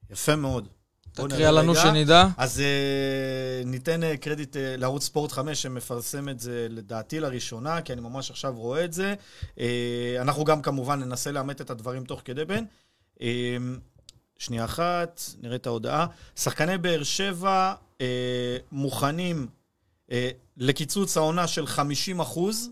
יפה 0.09 0.35
מאוד. 0.35 0.67
תקריאה 1.11 1.51
לנו 1.51 1.75
שנדע. 1.75 2.27
אז 2.37 2.59
uh, 2.59 3.67
ניתן 3.67 4.03
uh, 4.03 4.17
קרדיט 4.17 4.55
uh, 4.55 4.59
לערוץ 4.77 5.03
ספורט 5.03 5.31
5 5.31 5.61
שמפרסם 5.61 6.29
את 6.29 6.39
זה 6.39 6.67
לדעתי 6.69 7.19
לראשונה, 7.19 7.81
כי 7.81 7.93
אני 7.93 8.01
ממש 8.01 8.31
עכשיו 8.31 8.53
רואה 8.55 8.85
את 8.85 8.93
זה. 8.93 9.15
Uh, 9.55 9.59
אנחנו 10.21 10.43
גם 10.43 10.61
כמובן 10.61 10.99
ננסה 10.99 11.31
לאמת 11.31 11.61
את 11.61 11.69
הדברים 11.69 12.03
תוך 12.03 12.21
כדי 12.25 12.45
בין. 12.45 12.65
Uh, 13.15 13.21
שנייה 14.37 14.65
אחת, 14.65 15.21
נראה 15.41 15.55
את 15.55 15.67
ההודעה. 15.67 16.07
שחקני 16.35 16.77
באר 16.77 17.03
שבע 17.03 17.73
uh, 17.97 18.01
מוכנים 18.71 19.47
uh, 20.07 20.11
לקיצוץ 20.57 21.17
העונה 21.17 21.47
של 21.47 21.67
50 21.67 22.19
אחוז, 22.19 22.69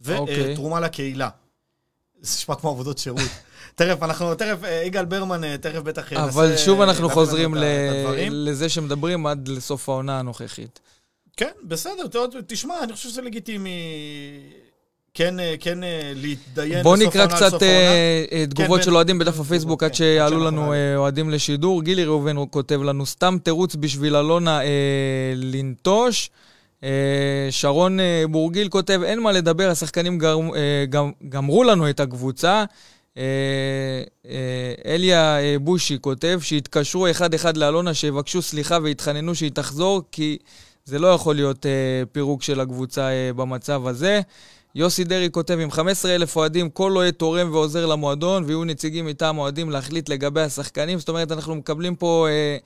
ותרומה 0.00 0.76
okay. 0.76 0.80
uh, 0.80 0.84
לקהילה. 0.84 1.28
זה 2.20 2.36
נשמע 2.36 2.54
כמו 2.54 2.70
עבודות 2.70 2.98
שירות. 2.98 3.20
תכף, 3.74 4.02
אנחנו, 4.02 4.34
תכף, 4.34 4.64
אה, 4.64 4.82
יגאל 4.86 5.04
ברמן 5.04 5.44
אה, 5.44 5.58
תכף 5.58 5.78
בטח 5.78 6.12
ינסה... 6.12 6.24
אבל 6.24 6.56
שוב 6.56 6.80
אנחנו 6.80 7.10
חוזרים 7.10 7.54
ל... 7.54 7.64
לזה 8.30 8.68
שמדברים 8.68 9.26
עד 9.26 9.48
לסוף 9.48 9.88
העונה 9.88 10.18
הנוכחית. 10.18 10.80
כן, 11.36 11.50
בסדר, 11.64 12.02
תשמע, 12.46 12.74
אני 12.82 12.92
חושב 12.92 13.08
שזה 13.08 13.22
לגיטימי. 13.22 13.70
כן, 15.14 15.40
אה, 15.40 15.54
כן 15.60 15.78
להתדיין 16.14 16.82
בוא 16.82 16.96
נקרא 16.96 17.26
קצת 17.26 17.52
תגובות 18.48 18.80
כן, 18.80 18.84
של 18.84 18.94
אוהדים 18.96 19.18
בדף 19.18 19.40
הפייסבוק 19.40 19.80
כן, 19.80 19.86
עד 19.86 19.94
שיעלו 19.94 20.44
לנו 20.44 20.74
אוהדים 20.96 21.30
לשידור. 21.30 21.82
גילי 21.82 22.04
ראובן 22.04 22.36
כותב 22.50 22.82
לנו, 22.82 23.06
סתם 23.06 23.36
תירוץ 23.42 23.76
בשביל 23.76 24.16
אלונה 24.16 24.60
לנטוש. 25.36 26.30
שרון 27.50 27.98
בורגיל 28.30 28.68
כותב, 28.68 29.00
אין 29.04 29.20
מה 29.20 29.32
לדבר, 29.32 29.70
השחקנים 29.70 30.18
גמרו 31.28 31.64
לנו 31.64 31.90
את 31.90 32.00
הקבוצה. 32.00 32.64
אה, 33.18 33.22
אה, 34.26 34.74
אליה 34.86 35.40
אה, 35.40 35.56
בושי 35.58 35.98
כותב 36.00 36.38
שיתקשרו 36.42 37.10
אחד-אחד 37.10 37.56
לאלונה, 37.56 37.94
שיבקשו 37.94 38.42
סליחה 38.42 38.78
ויתחננו 38.82 39.34
שהיא 39.34 39.50
תחזור, 39.50 40.02
כי 40.12 40.38
זה 40.84 40.98
לא 40.98 41.06
יכול 41.06 41.34
להיות 41.34 41.66
פירוק 42.12 42.42
של 42.42 42.60
הקבוצה 42.60 43.08
במצב 43.36 43.86
הזה. 43.86 44.20
יוסי 44.74 45.04
דרעי 45.04 45.28
כותב, 45.30 45.58
עם 45.58 45.70
15 45.70 46.14
אלף 46.14 46.36
אוהדים, 46.36 46.70
כל 46.70 46.96
אוהד 46.96 47.14
תורם 47.14 47.52
ועוזר 47.52 47.86
למועדון, 47.86 48.44
ויהיו 48.44 48.64
נציגים 48.64 49.06
מטעם 49.06 49.38
אוהדים 49.38 49.70
להחליט 49.70 50.08
לגבי 50.08 50.40
השחקנים. 50.40 50.98
זאת 50.98 51.08
אומרת, 51.08 51.32
אנחנו 51.32 51.54
מקבלים 51.54 51.96
פה 51.96 52.26
אה, 52.28 52.56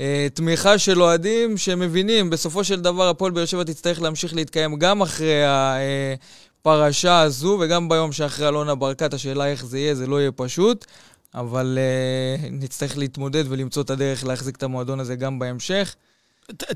אה, 0.00 0.26
תמיכה 0.34 0.78
של 0.78 1.02
אוהדים 1.02 1.56
שמבינים, 1.56 2.30
בסופו 2.30 2.64
של 2.64 2.80
דבר 2.80 3.08
הפועל 3.08 3.32
באר 3.32 3.44
שבע 3.44 3.64
תצטרך 3.64 4.02
להמשיך 4.02 4.34
להתקיים 4.34 4.76
גם 4.76 5.02
אחרי 5.02 5.44
ה... 5.44 5.76
אה, 5.78 6.14
הפרשה 6.62 7.20
הזו, 7.20 7.58
וגם 7.60 7.88
ביום 7.88 8.12
שאחרי 8.12 8.48
אלונה 8.48 8.74
ברקת, 8.74 9.14
השאלה 9.14 9.46
איך 9.46 9.64
זה 9.64 9.78
יהיה, 9.78 9.94
זה 9.94 10.06
לא 10.06 10.20
יהיה 10.20 10.32
פשוט, 10.32 10.84
אבל 11.34 11.78
uh, 11.78 12.46
נצטרך 12.50 12.98
להתמודד 12.98 13.44
ולמצוא 13.48 13.82
את 13.82 13.90
הדרך 13.90 14.24
להחזיק 14.24 14.56
את 14.56 14.62
המועדון 14.62 15.00
הזה 15.00 15.16
גם 15.16 15.38
בהמשך. 15.38 15.94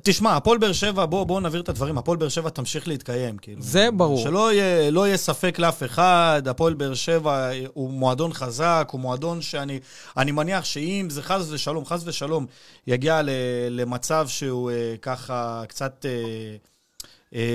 תשמע, 0.03 0.37
הפועל 0.37 0.59
באר 0.59 0.73
שבע, 0.73 1.07
בואו 1.07 1.27
בוא 1.27 1.41
נעביר 1.41 1.61
את 1.61 1.69
הדברים, 1.69 1.99
הפועל 1.99 2.19
באר 2.19 2.29
שבע 2.29 2.51
תמשיך 2.51 2.89
להתקיים, 2.89 3.39
כאילו. 3.39 3.63
זה 3.63 3.89
ברור. 3.91 4.23
שלא 4.23 4.53
יהיה, 4.53 4.91
לא 4.91 5.07
יהיה 5.07 5.17
ספק 5.17 5.59
לאף 5.59 5.83
אחד, 5.83 6.43
הפועל 6.51 6.75
באר 6.75 6.95
שבע 6.95 7.51
הוא 7.75 7.91
מועדון 7.91 8.33
חזק, 8.33 8.89
הוא 8.93 9.01
מועדון 9.01 9.43
שאני 9.43 9.81
אני 10.17 10.33
מניח 10.33 10.65
שאם 10.65 11.07
זה 11.11 11.23
חס 11.23 11.47
ושלום, 11.51 11.85
חס 11.85 12.03
ושלום, 12.05 12.47
יגיע 12.87 13.23
ל, 13.23 13.31
למצב 13.71 14.29
שהוא 14.29 14.71
אה, 14.71 14.95
ככה 15.03 15.63
קצת... 15.69 16.07
אה, 16.09 16.11
אה, 16.11 16.57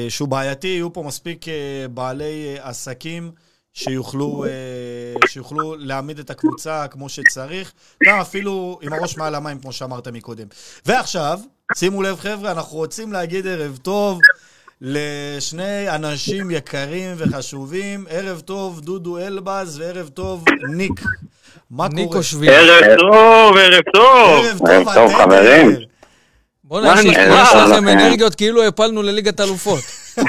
שהוא 0.09 0.27
בעייתי, 0.27 0.67
יהיו 0.67 0.93
פה 0.93 1.03
מספיק 1.03 1.47
אה, 1.47 1.53
בעלי 1.89 2.55
אה, 2.57 2.69
עסקים 2.69 3.31
שיוכלו, 3.73 4.45
שיוכלו 5.27 5.75
להעמיד 5.77 6.19
את 6.19 6.29
הקבוצה 6.29 6.87
כמו 6.87 7.09
שצריך, 7.09 7.71
גם 8.03 8.19
אפילו 8.19 8.79
עם 8.81 8.93
הראש 8.93 9.17
מעל 9.17 9.35
המים, 9.35 9.59
כמו 9.59 9.73
שאמרת 9.73 10.07
מקודם. 10.07 10.47
ועכשיו, 10.85 11.39
שימו 11.75 12.01
לב 12.01 12.19
חבר'ה, 12.19 12.51
אנחנו 12.51 12.77
רוצים 12.77 13.13
להגיד 13.13 13.47
ערב 13.47 13.79
טוב 13.81 14.19
לשני 14.81 15.89
אנשים 15.89 16.51
יקרים 16.51 17.15
וחשובים. 17.17 18.05
ערב 18.09 18.39
טוב, 18.39 18.81
דודו 18.81 19.17
אלבז, 19.17 19.79
וערב 19.79 20.09
טוב, 20.09 20.45
ניק. 20.75 21.01
מה 21.71 21.89
קורה? 21.89 22.01
ניקו 22.01 22.23
שביל. 22.23 22.49
ערב 22.49 22.97
טוב, 22.99 23.57
ערב 23.57 23.83
טוב. 23.93 24.67
ערב 24.67 24.93
טוב, 24.93 25.13
חברים. 25.13 25.90
בוא'נה, 26.71 27.01
יש 27.01 27.49
לכם 27.55 27.87
אנרגיות 27.87 28.35
כאילו 28.35 28.63
הפלנו 28.63 29.01
לליגת 29.01 29.39
אלופות. 29.39 29.79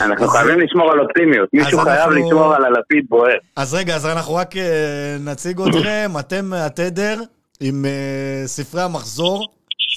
אנחנו 0.00 0.28
חייבים 0.28 0.60
לשמור 0.60 0.92
על 0.92 1.00
אופטימיות, 1.00 1.48
מישהו 1.52 1.78
חייב 1.78 2.10
לשמור 2.10 2.54
על 2.54 2.64
הלפיד 2.64 3.04
בוער. 3.08 3.36
אז 3.56 3.74
רגע, 3.74 3.96
אז 3.96 4.06
אנחנו 4.06 4.34
רק 4.34 4.56
אה, 4.56 4.62
נציג 5.20 5.60
אתכם, 5.60 6.12
אתם 6.20 6.52
התדר 6.52 7.20
עם 7.60 7.84
אה, 7.84 8.46
ספרי 8.46 8.82
המחזור. 8.82 9.46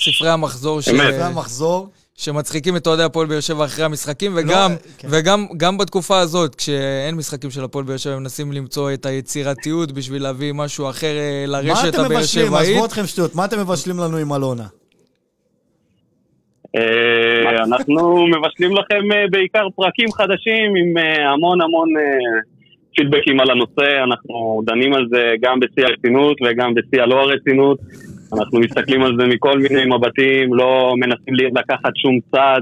ספרי 0.05 0.29
המחזור. 0.29 0.81
ספרי 0.81 1.21
המחזור. 1.21 1.89
שמצחיקים 2.15 2.75
את 2.75 2.87
אוהדי 2.87 3.03
הפועל 3.03 3.27
באר 3.27 3.39
שבע 3.39 3.65
אחרי 3.65 3.85
המשחקים, 3.85 4.35
לא, 4.35 4.41
וגם, 4.41 4.71
לא, 4.71 4.77
כן. 4.97 5.07
וגם 5.11 5.45
גם 5.57 5.77
בתקופה 5.77 6.19
הזאת, 6.19 6.55
כשאין 6.55 7.15
משחקים 7.15 7.51
של 7.51 7.63
הפועל 7.63 7.85
באר 7.85 7.97
שבע, 7.97 8.13
הם 8.13 8.19
מנסים 8.19 8.51
למצוא 8.51 8.93
את 8.93 9.05
היצירתיות 9.05 9.91
בשביל 9.91 10.23
להביא 10.23 10.53
משהו 10.53 10.89
אחר 10.89 11.13
לרשת 11.47 11.69
הבאר 11.69 11.81
שבעית. 11.81 11.99
מה 11.99 12.05
אתם 12.05 12.15
מבשלים? 12.15 12.53
עזבו 12.53 12.85
אתכם 12.85 13.05
שטויות, 13.05 13.35
מה 13.35 13.45
אתם 13.45 13.59
מבשלים 13.59 13.99
לנו 13.99 14.17
עם 14.17 14.33
אלונה? 14.33 14.65
אה, 16.75 17.63
אנחנו 17.63 18.27
מבשלים 18.27 18.75
לכם 18.75 19.11
אה, 19.11 19.25
בעיקר 19.31 19.67
פרקים 19.75 20.11
חדשים 20.11 20.75
עם 20.75 20.97
אה, 20.97 21.31
המון 21.31 21.61
המון 21.61 21.89
פידבקים 22.95 23.39
על 23.39 23.51
הנושא, 23.51 24.03
אנחנו 24.03 24.61
דנים 24.65 24.93
על 24.93 25.07
זה 25.11 25.33
גם 25.41 25.59
בשיא 25.59 25.85
הרצינות 25.85 26.37
וגם 26.41 26.73
בשיא 26.73 27.01
הלא 27.01 27.21
הרצינות. 27.21 27.79
אנחנו 28.33 28.59
מסתכלים 28.59 29.03
על 29.03 29.17
זה 29.19 29.27
מכל 29.27 29.59
מיני 29.59 29.85
מבטים, 29.85 30.53
לא 30.53 30.93
מנסים 30.97 31.33
לקחת 31.55 31.91
שום 31.95 32.19
צד, 32.31 32.61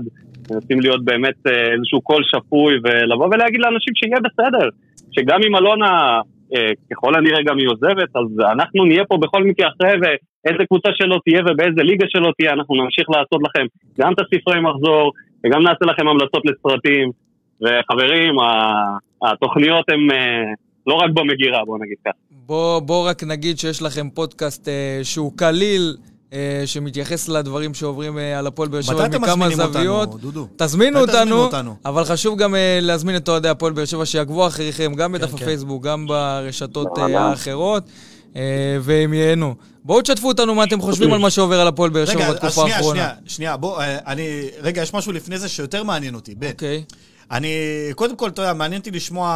מנסים 0.52 0.80
להיות 0.80 1.06
באמת 1.06 1.48
איזשהו 1.74 2.02
קול 2.02 2.24
שפוי 2.24 2.74
ולבוא 2.84 3.28
ולהגיד 3.28 3.60
לאנשים 3.62 3.94
שיהיה 3.96 4.20
בסדר, 4.20 4.70
שגם 5.12 5.40
אם 5.48 5.56
אלונה 5.56 6.20
ככל 6.92 7.16
הנראה 7.16 7.44
גם 7.44 7.58
היא 7.58 7.68
עוזבת, 7.68 8.16
אז 8.16 8.52
אנחנו 8.52 8.86
נהיה 8.86 9.06
פה 9.06 9.18
בכל 9.18 9.44
מקרה 9.44 9.68
אחרי 9.68 10.00
איזה 10.46 10.66
קבוצה 10.68 10.90
שלא 10.94 11.18
תהיה 11.26 11.42
ובאיזה 11.42 11.84
ליגה 11.84 12.06
שלא 12.10 12.32
תהיה, 12.38 12.54
אנחנו 12.54 12.76
נמשיך 12.76 13.06
לעשות 13.10 13.42
לכם 13.48 13.66
גם 14.00 14.14
את 14.14 14.20
הספרי 14.20 14.60
מחזור, 14.62 15.12
וגם 15.44 15.64
נעשה 15.64 15.86
לכם 15.86 16.08
המלצות 16.08 16.44
לסרטים. 16.46 17.12
וחברים, 17.62 18.36
התוכניות 19.22 19.86
הן 19.90 20.12
אה, 20.12 20.44
לא 20.88 20.94
רק 20.94 21.10
במגירה, 21.14 21.66
בוא 21.66 21.78
נגיד 21.80 21.98
ככה. 22.06 22.18
בוא, 22.32 22.80
בוא 22.80 23.10
רק 23.10 23.24
נגיד 23.24 23.60
שיש 23.60 23.82
לכם 23.82 24.10
פודקאסט 24.10 24.68
אה, 24.68 25.00
שהוא 25.04 25.32
קליל. 25.38 25.96
אה, 26.34 26.64
שמתייחס 26.66 27.30
לדברים 27.30 27.74
שעוברים 27.74 28.18
אה, 28.18 28.40
על 28.40 28.48
הפועל 28.48 28.70
באר 28.70 28.82
שבע 28.82 29.08
מכמה 29.08 29.50
זוויות. 29.50 30.08
אותנו, 30.08 30.32
דודו? 30.32 30.48
תזמינו 30.58 31.00
אותנו, 31.00 31.36
אותנו, 31.36 31.76
אבל 31.86 32.04
חשוב 32.04 32.38
גם 32.40 32.56
אה, 32.56 32.80
להזמין 32.82 33.16
את 33.16 33.30
אוהדי 33.30 33.50
הפועל 33.50 33.74
באר 33.74 33.86
שבע 33.86 34.06
שיעקבו 34.06 34.48
אחריכם, 34.48 34.94
גם 34.94 35.12
בדף 35.12 35.32
כן, 35.32 35.38
כן. 35.38 35.44
הפייסבוק, 35.44 35.84
כן. 35.84 35.90
גם 35.90 36.08
ברשתות 36.08 36.98
האחרות, 36.98 37.84
והם 38.82 39.14
ייהנו. 39.14 39.56
בואו 39.84 40.02
תשתפו 40.02 40.28
אותנו 40.28 40.56
מה 40.56 40.64
אתם 40.64 40.80
חושבים 40.80 41.14
על 41.14 41.20
מה 41.20 41.30
שעובר 41.30 41.56
על 41.56 41.68
הפועל 41.68 41.90
באר 41.90 42.06
שבע 42.06 42.34
בתקופה 42.34 42.62
האחרונה. 42.62 43.00
רגע, 43.00 43.10
שנייה, 43.10 43.12
שנייה, 43.28 43.58
בוא, 43.58 43.84
אני... 44.08 44.50
רגע, 44.62 44.82
יש 44.82 44.94
משהו 44.94 45.12
לפני 45.12 45.38
זה 45.38 45.50
שיותר 45.50 45.84
מעניין 45.84 46.16
אותי, 46.16 46.36
בן. 46.36 46.52
אוקיי. 46.52 46.84
אני, 47.32 47.48
קודם 47.96 48.16
כל, 48.16 48.28
אתה 48.28 48.42
יודע, 48.42 48.54
מעניין 48.54 48.80
אותי 48.80 48.92
לשמוע 48.92 49.28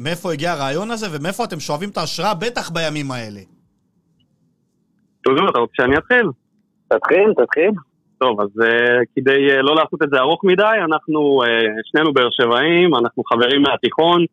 מאיפה 0.00 0.32
הגיע 0.32 0.52
הרעיון 0.52 0.90
הזה 0.90 1.06
ומאיפה 1.12 1.44
אתם 1.44 1.60
שואבים 1.60 1.88
את 1.88 1.98
ההשראה, 1.98 2.34
בטח 2.34 2.70
בימים 2.70 3.10
האלה. 3.10 3.40
דודו, 5.24 5.48
אתה 5.50 5.58
רוצה 5.58 5.72
שאני 5.76 5.96
אתחיל? 5.98 6.26
תתחיל, 6.88 7.34
תתחיל. 7.44 7.70
טוב, 8.18 8.40
אז 8.40 8.48
uh, 8.48 8.66
כדי 9.16 9.50
uh, 9.50 9.62
לא 9.62 9.74
לעשות 9.74 10.02
את 10.02 10.08
זה 10.12 10.18
ארוך 10.18 10.44
מדי, 10.44 10.76
אנחנו 10.84 11.42
uh, 11.42 11.46
שנינו 11.84 12.12
באר 12.12 12.28
שבעים, 12.30 12.94
אנחנו 12.94 13.22
חברים 13.24 13.62
מהתיכון, 13.62 14.24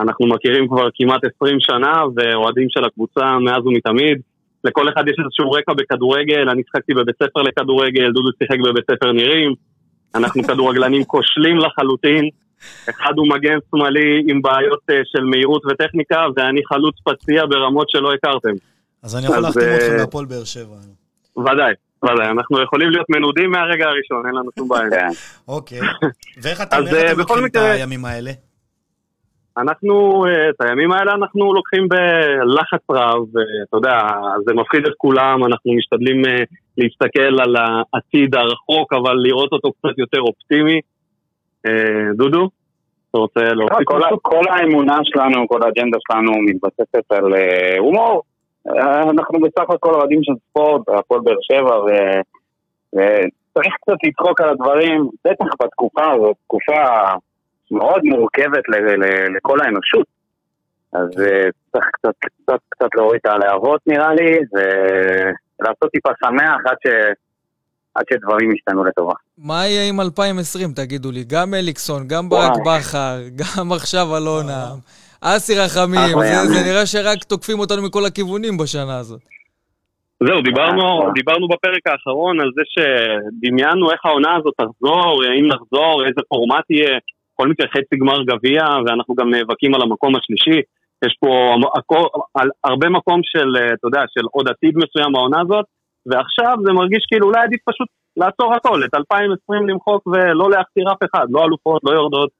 אנחנו 0.00 0.26
מכירים 0.26 0.68
כבר 0.68 0.88
כמעט 0.94 1.20
20 1.36 1.56
שנה 1.60 2.02
ואוהדים 2.16 2.66
של 2.70 2.84
הקבוצה 2.84 3.38
מאז 3.38 3.66
ומתמיד. 3.66 4.18
לכל 4.64 4.88
אחד 4.88 5.08
יש 5.08 5.16
איזשהו 5.24 5.50
רקע 5.50 5.72
בכדורגל, 5.72 6.48
אני 6.48 6.62
שיחקתי 6.64 6.94
בבית 6.94 7.16
ספר 7.22 7.42
לכדורגל, 7.42 8.12
דודו 8.12 8.28
שיחק 8.38 8.58
בבית 8.64 8.84
ספר 8.90 9.12
נירים, 9.12 9.54
אנחנו 10.14 10.42
כדורגלנים 10.48 11.04
כושלים 11.04 11.58
לחלוטין. 11.58 12.28
אחד 12.90 13.12
הוא 13.16 13.28
מגן 13.28 13.58
שמאלי 13.70 14.22
עם 14.28 14.42
בעיות 14.42 14.80
uh, 14.90 14.94
של 15.04 15.24
מהירות 15.24 15.62
וטכניקה, 15.66 16.26
ואני 16.36 16.60
חלוץ 16.68 16.94
פציע 17.04 17.46
ברמות 17.46 17.90
שלא 17.90 18.12
הכרתם. 18.12 18.56
אז 19.02 19.16
אני 19.16 19.24
יכול 19.24 19.38
להחתים 19.38 19.68
אתכם 19.74 19.96
בהפועל 19.98 20.26
באר 20.26 20.44
שבע. 20.44 20.76
ודאי, 21.36 21.72
ודאי, 22.04 22.28
אנחנו 22.30 22.62
יכולים 22.62 22.90
להיות 22.90 23.06
מנודים 23.10 23.50
מהרגע 23.50 23.86
הראשון, 23.86 24.26
אין 24.26 24.34
לנו 24.34 24.50
שום 24.58 24.68
בעיה. 24.68 25.08
אוקיי. 25.48 25.80
ואיך 26.42 26.60
אתם 26.60 26.76
אה, 26.76 27.12
לוקחים 27.14 27.46
את 27.46 27.56
הימים 27.56 28.04
האלה? 28.04 28.30
אנחנו, 29.56 30.24
אה, 30.26 30.48
את 30.50 30.60
הימים 30.60 30.92
האלה 30.92 31.12
אנחנו 31.12 31.54
לוקחים 31.54 31.88
בלחץ 31.88 32.80
רב, 32.90 33.26
אתה 33.68 33.76
יודע, 33.76 33.98
זה 34.46 34.54
מפחיד 34.54 34.86
את 34.86 34.92
כולם, 34.96 35.44
אנחנו 35.44 35.74
משתדלים 35.74 36.24
אה, 36.24 36.42
להסתכל 36.78 37.40
על 37.40 37.56
העתיד 37.56 38.34
הרחוק, 38.34 38.92
אבל 38.92 39.16
לראות 39.16 39.52
אותו 39.52 39.72
קצת 39.72 39.98
יותר 39.98 40.20
אופטימי. 40.20 40.80
דודו, 42.14 42.48
אתה 43.10 43.18
רוצה 43.18 43.40
להוסיף 43.40 43.90
משהו? 43.90 44.18
כל 44.22 44.42
האמונה 44.50 44.98
שלנו, 45.04 45.48
כל 45.48 45.62
האג'נדה 45.62 45.98
שלנו 46.08 46.32
מתבססת 46.42 47.12
על 47.12 47.34
הומור. 47.78 48.22
אנחנו 49.10 49.40
בסך 49.40 49.70
הכל 49.70 49.94
אוהדים 49.94 50.20
של 50.22 50.32
ספורט, 50.48 50.88
הפועל 50.88 51.20
באר 51.20 51.36
שבע, 51.42 51.76
וצריך 52.92 53.74
קצת 53.80 53.96
לצחוק 54.04 54.40
על 54.40 54.48
הדברים, 54.48 55.08
בטח 55.24 55.46
בתקופה 55.62 56.10
הזאת, 56.12 56.36
תקופה 56.44 56.72
מאוד 57.70 58.00
מורכבת 58.04 58.64
לכל 59.36 59.58
האנושות. 59.60 60.06
אז 60.92 61.08
אה, 61.20 61.48
צריך 61.72 61.84
קצת, 61.92 62.14
קצת, 62.20 62.58
קצת 62.68 62.88
להוריד 62.94 63.20
את 63.20 63.26
הלהבות 63.26 63.80
נראה 63.86 64.14
לי, 64.14 64.30
ולעשות 64.52 65.90
טיפה 65.92 66.10
שמח 66.24 66.60
עד, 66.66 66.76
ש... 66.86 66.88
עד 67.94 68.04
שדברים 68.12 68.52
ישתנו 68.52 68.84
לטובה. 68.84 69.14
מה 69.38 69.66
יהיה 69.66 69.88
עם 69.88 70.00
2020, 70.00 70.72
תגידו 70.72 71.10
לי? 71.10 71.24
גם 71.28 71.54
אליקסון, 71.54 72.08
גם 72.08 72.28
ברק 72.28 72.52
בכר, 72.66 73.18
גם 73.36 73.72
עכשיו 73.72 74.16
אלונה. 74.16 74.64
אסי 75.20 75.54
רחמים, 75.58 76.20
זה, 76.20 76.54
זה 76.54 76.70
נראה 76.70 76.86
שרק 76.86 77.24
תוקפים 77.24 77.58
אותנו 77.58 77.82
מכל 77.82 78.04
הכיוונים 78.04 78.56
בשנה 78.56 78.98
הזאת. 78.98 79.20
זהו, 80.26 80.42
דיברנו, 80.42 80.82
אה, 80.82 81.12
דיברנו 81.14 81.48
בפרק 81.48 81.86
האחרון 81.86 82.40
על 82.40 82.50
זה 82.54 82.62
שדמיינו 82.74 83.92
איך 83.92 84.00
העונה 84.04 84.36
הזאת 84.36 84.54
תחזור, 84.56 85.22
האם 85.24 85.46
נחזור, 85.46 86.02
איזה 86.06 86.20
פורמט 86.28 86.70
יהיה, 86.70 86.98
בכל 87.34 87.48
מקרה 87.48 87.66
חצי 87.68 87.96
גמר 88.00 88.22
גביע, 88.22 88.62
ואנחנו 88.86 89.14
גם 89.14 89.30
נאבקים 89.30 89.74
על 89.74 89.82
המקום 89.82 90.16
השלישי. 90.16 90.60
יש 91.04 91.16
פה 91.20 91.54
הכל, 91.78 92.02
הרבה 92.64 92.88
מקום 92.88 93.20
של, 93.22 93.56
אה, 93.56 93.74
אתה 93.74 93.86
יודע, 93.88 94.02
של 94.14 94.26
עוד 94.32 94.48
עתיד 94.48 94.74
מסוים 94.76 95.12
בעונה 95.12 95.40
הזאת, 95.40 95.64
ועכשיו 96.06 96.56
זה 96.66 96.72
מרגיש 96.72 97.06
כאילו 97.10 97.26
אולי 97.26 97.40
עדיף 97.42 97.60
פשוט 97.70 97.88
לעצור 98.16 98.54
הכל, 98.54 98.84
את 98.84 98.94
2020 98.94 99.68
למחוק 99.68 100.06
ולא 100.06 100.50
להחזיר 100.50 100.92
אף 100.92 101.02
אחד, 101.08 101.26
לא 101.30 101.44
אלופות, 101.44 101.80
לא 101.84 101.92
יורדות. 101.92 102.30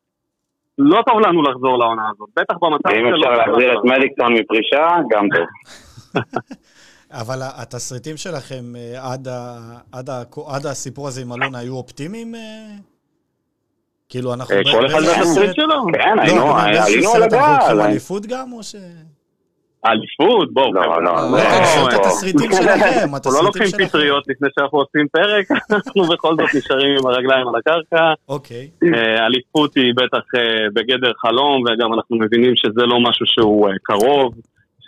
לא 0.78 1.02
טוב 1.06 1.20
לנו 1.20 1.42
לחזור 1.42 1.78
לעונה 1.78 2.10
הזאת, 2.10 2.28
בטח 2.36 2.54
במצב 2.62 2.90
שלו. 2.90 3.04
ואם 3.04 3.14
אפשר 3.14 3.30
להחזיר 3.30 3.78
את 3.78 3.84
מדיקסון 3.84 4.32
מפרישה, 4.34 4.88
גם 5.10 5.28
טוב. 5.34 5.46
אבל 7.20 7.38
התסריטים 7.42 8.16
שלכם 8.16 8.64
אה, 8.76 9.12
עד, 9.12 9.28
ה, 9.28 9.58
עד, 9.92 10.10
ה, 10.10 10.22
עד 10.46 10.66
הסיפור 10.66 11.08
הזה 11.08 11.20
עם 11.22 11.32
אלונה 11.32 11.58
היו 11.58 11.76
אופטימיים? 11.76 12.34
אה? 14.14 14.20
כאילו 14.20 14.34
אנחנו... 14.34 14.56
אה, 14.56 14.62
כל 14.72 14.86
אחד 14.86 15.00
והתסריט 15.02 15.54
שלו. 15.54 15.86
כן, 15.92 16.36
לא, 16.36 16.56
היינו 16.58 17.14
על 17.14 17.22
הגל. 17.22 17.36
אנחנו 17.36 17.84
אליפות 17.84 18.26
גם 18.26 18.52
או 18.52 18.62
ש... 18.62 18.74
אליפות? 19.86 20.54
בואו. 20.54 20.74
לא, 20.74 20.86
לא, 20.86 21.04
לא. 21.04 21.12
לא 21.32 21.88
את 21.88 21.94
התסריטים 21.94 22.52
שלכם, 22.58 23.14
אנחנו 23.14 23.30
לא 23.32 23.44
לוקחים 23.44 23.86
פטריות 23.86 24.24
לפני 24.28 24.48
שאנחנו 24.58 24.78
עושים 24.78 25.06
פרק, 25.12 25.46
אנחנו 25.70 26.02
בכל 26.02 26.34
זאת 26.36 26.54
נשארים 26.54 26.96
עם 26.98 27.06
הרגליים 27.06 27.48
על 27.48 27.54
הקרקע. 27.56 28.12
אוקיי. 28.28 28.70
אה, 28.94 29.26
אליפות 29.26 29.74
היא 29.76 29.92
בטח 29.96 30.24
אה, 30.36 30.66
בגדר 30.74 31.12
חלום, 31.18 31.62
וגם 31.62 31.94
אנחנו 31.94 32.16
מבינים 32.16 32.52
שזה 32.56 32.82
לא 32.86 33.00
משהו 33.00 33.26
שהוא 33.26 33.68
אה, 33.68 33.72
קרוב. 33.82 34.34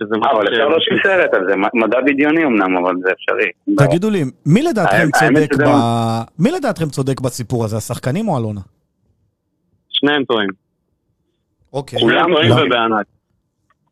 אבל 0.02 0.48
אפשר 0.48 0.68
להושיב 0.68 0.98
סרט 1.02 1.34
על 1.34 1.46
זה, 1.48 1.54
מדע 1.74 2.00
בדיוני 2.00 2.44
אמנם, 2.44 2.76
אבל 2.76 2.94
זה 3.02 3.08
אפשרי. 3.12 3.50
תגידו 3.86 4.10
לי, 4.10 4.24
מי 4.46 4.62
לדעתכם 4.62 5.08
צודק 5.18 5.54
ב... 5.54 5.70
מי 6.38 6.50
לדעתכם 6.52 6.86
צודק 6.86 7.20
בסיפור 7.20 7.64
הזה, 7.64 7.76
השחקנים 7.76 8.28
או 8.28 8.38
אלונה? 8.38 8.60
שניהם 9.96 10.24
טועים. 10.24 10.50
אוקיי. 11.72 11.98
כולם 12.00 12.34
טועים 12.34 12.52
ובענק. 12.52 13.06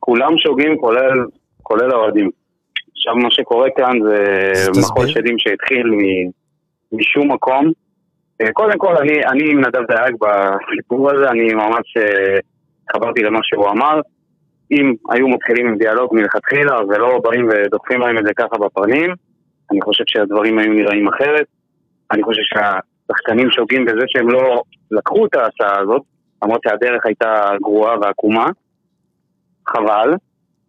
כולם 0.00 0.38
שוגים 0.38 0.76
כולל, 0.78 1.26
כולל 1.62 1.90
האוהדים. 1.90 2.30
עכשיו 2.96 3.14
מה 3.16 3.30
שקורה 3.30 3.68
כאן 3.76 3.98
זה 4.02 4.80
מחול 4.80 5.06
שדים 5.06 5.38
שהתחיל 5.38 5.86
משום 6.92 7.32
מקום. 7.32 7.72
אה, 8.40 8.52
קודם 8.52 8.78
כל 8.78 8.96
אני, 8.96 9.26
אני 9.26 9.50
עם 9.50 9.60
נדב 9.60 9.82
דייג 9.88 10.14
בסיפור 10.20 11.10
הזה, 11.10 11.30
אני 11.30 11.54
ממש 11.54 11.96
אה, 11.96 12.38
חברתי 12.92 13.22
למה 13.22 13.38
שהוא 13.42 13.68
אמר. 13.68 14.00
אם 14.70 14.94
היו 15.10 15.28
מתחילים 15.28 15.68
עם 15.68 15.76
דיאלוג 15.78 16.14
מלכתחילה 16.14 16.76
ולא 16.88 17.20
באים 17.24 17.48
ודוחפים 17.50 18.00
להם 18.00 18.18
את 18.18 18.24
זה 18.26 18.32
ככה 18.36 18.56
בפנים, 18.58 19.10
אני 19.72 19.80
חושב 19.80 20.04
שהדברים 20.06 20.58
היו 20.58 20.72
נראים 20.72 21.08
אחרת. 21.08 21.46
אני 22.12 22.22
חושב 22.22 22.42
שהשחקנים 23.06 23.50
שוגים 23.50 23.84
בזה 23.84 24.04
שהם 24.06 24.30
לא 24.30 24.62
לקחו 24.90 25.26
את 25.26 25.34
ההצעה 25.34 25.80
הזאת, 25.80 26.02
למרות 26.42 26.60
שהדרך 26.68 27.06
הייתה 27.06 27.50
גרועה 27.62 27.96
ועקומה. 28.00 28.46
חבל. 29.68 30.14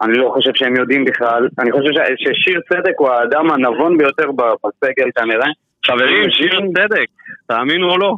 אני 0.01 0.17
לא 0.17 0.31
חושב 0.33 0.51
שהם 0.55 0.75
יודעים 0.75 1.05
בכלל. 1.05 1.47
אני 1.59 1.71
חושב 1.71 1.91
ששיר 2.17 2.61
צדק 2.69 2.93
הוא 2.97 3.09
האדם 3.09 3.51
הנבון 3.51 3.97
ביותר 3.97 4.31
בסגל 4.31 5.09
כנראה. 5.15 5.47
חברים, 5.85 6.29
שיר 6.29 6.59
צדק, 6.77 7.05
תאמינו 7.47 7.91
או 7.91 7.97
לא. 7.97 8.15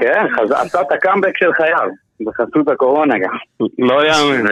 כן, 0.00 0.26
עשה 0.54 0.80
את 0.80 0.92
הקאמבק 0.92 1.36
של 1.36 1.52
חייו, 1.52 1.88
בחסות 2.20 2.68
הקורונה 2.68 3.14
גם. 3.18 3.36
לא 3.78 4.06
יאמן. 4.06 4.50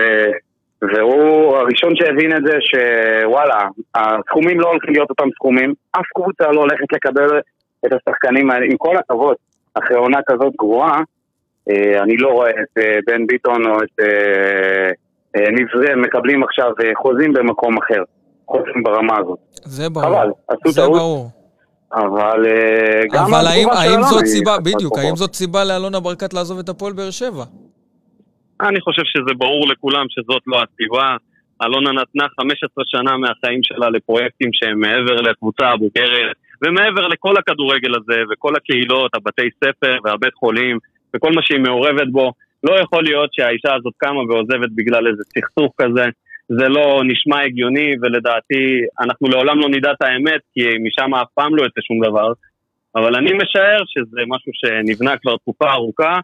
והוא 0.82 1.56
הראשון 1.56 1.96
שהבין 1.96 2.36
את 2.36 2.42
זה 2.46 2.52
שוואלה, 2.60 3.68
הסכומים 3.94 4.60
לא 4.60 4.68
הולכים 4.70 4.92
להיות 4.92 5.10
אותם 5.10 5.28
סכומים, 5.34 5.74
אף 5.92 6.06
קבוצה 6.14 6.52
לא 6.52 6.60
הולכת 6.60 6.92
לקבל 6.92 7.40
את 7.86 7.92
השחקנים 7.92 8.50
האלה, 8.50 8.66
עם 8.66 8.76
כל 8.76 8.96
הכבוד, 8.96 9.36
אחרי 9.74 9.96
עונה 9.96 10.18
כזאת 10.26 10.52
גרועה, 10.58 11.02
אה, 11.70 12.02
אני 12.02 12.16
לא 12.16 12.28
רואה 12.28 12.50
את 12.50 12.78
אה, 12.78 12.98
בן 13.06 13.26
ביטון 13.26 13.66
או 13.66 13.76
את 13.82 14.00
אה, 14.00 15.50
נבזה, 15.50 15.96
מקבלים 15.96 16.42
עכשיו 16.42 16.70
חוזים 17.02 17.32
במקום 17.32 17.78
אחר, 17.78 18.02
חוזים 18.46 18.82
ברמה 18.82 19.18
הזאת. 19.18 19.38
זה 19.54 19.88
ברור. 19.88 20.06
חבל, 20.06 20.30
עשו 20.48 20.70
זה 20.70 20.80
טעות. 20.80 20.98
ברור. 20.98 21.30
אבל 21.92 22.46
גם 23.12 23.24
אבל 23.24 23.46
האם, 23.46 23.68
האם 23.68 24.02
זאת 24.02 24.26
סיבה, 24.26 24.58
בדיוק, 24.58 24.98
האם 24.98 25.16
זאת 25.16 25.34
סיבה 25.34 25.64
לאלונה 25.64 26.00
ברקת 26.00 26.34
לעזוב 26.34 26.58
את 26.58 26.68
הפועל 26.68 26.92
באר 26.92 27.10
שבע? 27.10 27.44
אני 28.60 28.80
חושב 28.80 29.02
שזה 29.04 29.34
ברור 29.38 29.68
לכולם 29.68 30.06
שזאת 30.08 30.42
לא 30.46 30.56
הסיבה. 30.56 31.16
אלונה 31.62 31.92
נתנה 31.92 32.24
15 32.40 32.84
שנה 32.86 33.16
מהחיים 33.16 33.60
שלה 33.62 33.90
לפרויקטים 33.90 34.50
שהם 34.52 34.80
מעבר 34.80 35.14
לקבוצה 35.14 35.66
הבוגרת 35.68 36.36
ומעבר 36.62 37.08
לכל 37.08 37.34
הכדורגל 37.38 37.94
הזה 37.94 38.22
וכל 38.30 38.56
הקהילות, 38.56 39.14
הבתי 39.14 39.48
ספר 39.64 39.98
והבית 40.04 40.34
חולים 40.34 40.78
וכל 41.16 41.32
מה 41.32 41.42
שהיא 41.42 41.60
מעורבת 41.60 42.08
בו. 42.10 42.32
לא 42.64 42.80
יכול 42.80 43.04
להיות 43.04 43.30
שהאישה 43.32 43.74
הזאת 43.74 43.92
קמה 43.96 44.20
ועוזבת 44.28 44.70
בגלל 44.74 45.06
איזה 45.06 45.22
סכסוך 45.24 45.72
כזה. 45.80 46.04
זה 46.48 46.68
לא 46.68 47.02
נשמע 47.04 47.40
הגיוני, 47.42 47.90
ולדעתי 48.02 48.80
אנחנו 49.00 49.28
לעולם 49.28 49.58
לא 49.58 49.68
נדע 49.68 49.92
את 49.92 50.02
האמת, 50.02 50.40
כי 50.54 50.60
משם 50.86 51.14
אף 51.14 51.28
פעם 51.34 51.56
לא 51.56 51.62
יוצא 51.62 51.80
שום 51.80 51.98
דבר. 52.04 52.32
אבל 52.96 53.16
אני 53.16 53.32
משער 53.32 53.82
שזה 53.86 54.20
משהו 54.28 54.52
שנבנה 54.54 55.16
כבר 55.16 55.36
תקופה 55.36 55.72
ארוכה, 55.72 56.18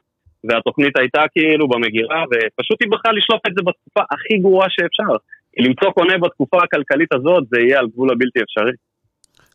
והתוכנית 0.44 0.98
הייתה 0.98 1.22
כאילו 1.32 1.68
במגירה, 1.68 2.24
ופשוט 2.30 2.82
היא 2.82 2.90
בחרה 2.90 3.12
לשלוף 3.12 3.40
את 3.46 3.54
זה 3.54 3.62
בתקופה 3.66 4.02
הכי 4.10 4.38
גרועה 4.38 4.66
שאפשר. 4.70 5.16
למצוא 5.58 5.90
קונה 5.90 6.18
בתקופה 6.18 6.58
הכלכלית 6.62 7.12
הזאת, 7.12 7.44
זה 7.50 7.60
יהיה 7.60 7.78
על 7.78 7.86
גבול 7.86 8.10
הבלתי 8.12 8.40
אפשרי. 8.42 8.72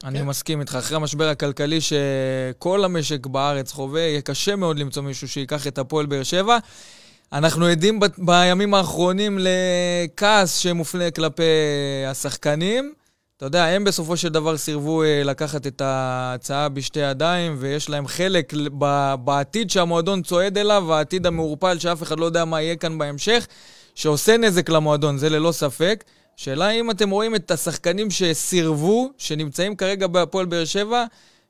אני 0.03 0.21
מסכים 0.21 0.59
איתך. 0.59 0.75
אחרי 0.75 0.95
המשבר 0.95 1.29
הכלכלי 1.29 1.79
שכל 1.81 2.83
המשק 2.83 3.25
בארץ 3.25 3.71
חווה, 3.71 4.01
יהיה 4.01 4.21
קשה 4.21 4.55
מאוד 4.55 4.79
למצוא 4.79 5.03
מישהו 5.03 5.27
שייקח 5.27 5.67
את 5.67 5.77
הפועל 5.77 6.05
באר 6.05 6.23
שבע. 6.23 6.57
אנחנו 7.33 7.65
עדים 7.65 7.99
ב- 7.99 8.05
בימים 8.17 8.73
האחרונים 8.73 9.39
לכעס 9.41 10.57
שמופנה 10.57 11.11
כלפי 11.11 11.43
השחקנים. 12.07 12.93
אתה 13.37 13.45
יודע, 13.45 13.65
הם 13.65 13.83
בסופו 13.83 14.17
של 14.17 14.29
דבר 14.29 14.57
סירבו 14.57 15.03
אה, 15.03 15.21
לקחת 15.23 15.67
את 15.67 15.81
ההצעה 15.81 16.69
בשתי 16.69 16.99
ידיים, 16.99 17.55
ויש 17.59 17.89
להם 17.89 18.07
חלק 18.07 18.53
ב- 18.77 19.15
בעתיד 19.23 19.69
שהמועדון 19.69 20.23
צועד 20.23 20.57
אליו, 20.57 20.93
העתיד 20.93 21.25
המעורפל 21.25 21.79
שאף 21.79 22.03
אחד 22.03 22.19
לא 22.19 22.25
יודע 22.25 22.45
מה 22.45 22.61
יהיה 22.61 22.75
כאן 22.75 22.97
בהמשך, 22.97 23.47
שעושה 23.95 24.37
נזק 24.37 24.69
למועדון, 24.69 25.17
זה 25.17 25.29
ללא 25.29 25.51
ספק. 25.51 26.03
שאלה 26.37 26.71
אם 26.71 26.91
אתם 26.91 27.09
רואים 27.09 27.35
את 27.35 27.51
השחקנים 27.51 28.07
שסירבו, 28.09 29.09
שנמצאים 29.17 29.75
כרגע 29.75 30.07
בהפועל 30.07 30.45
באר 30.45 30.65
שבע, 30.65 31.03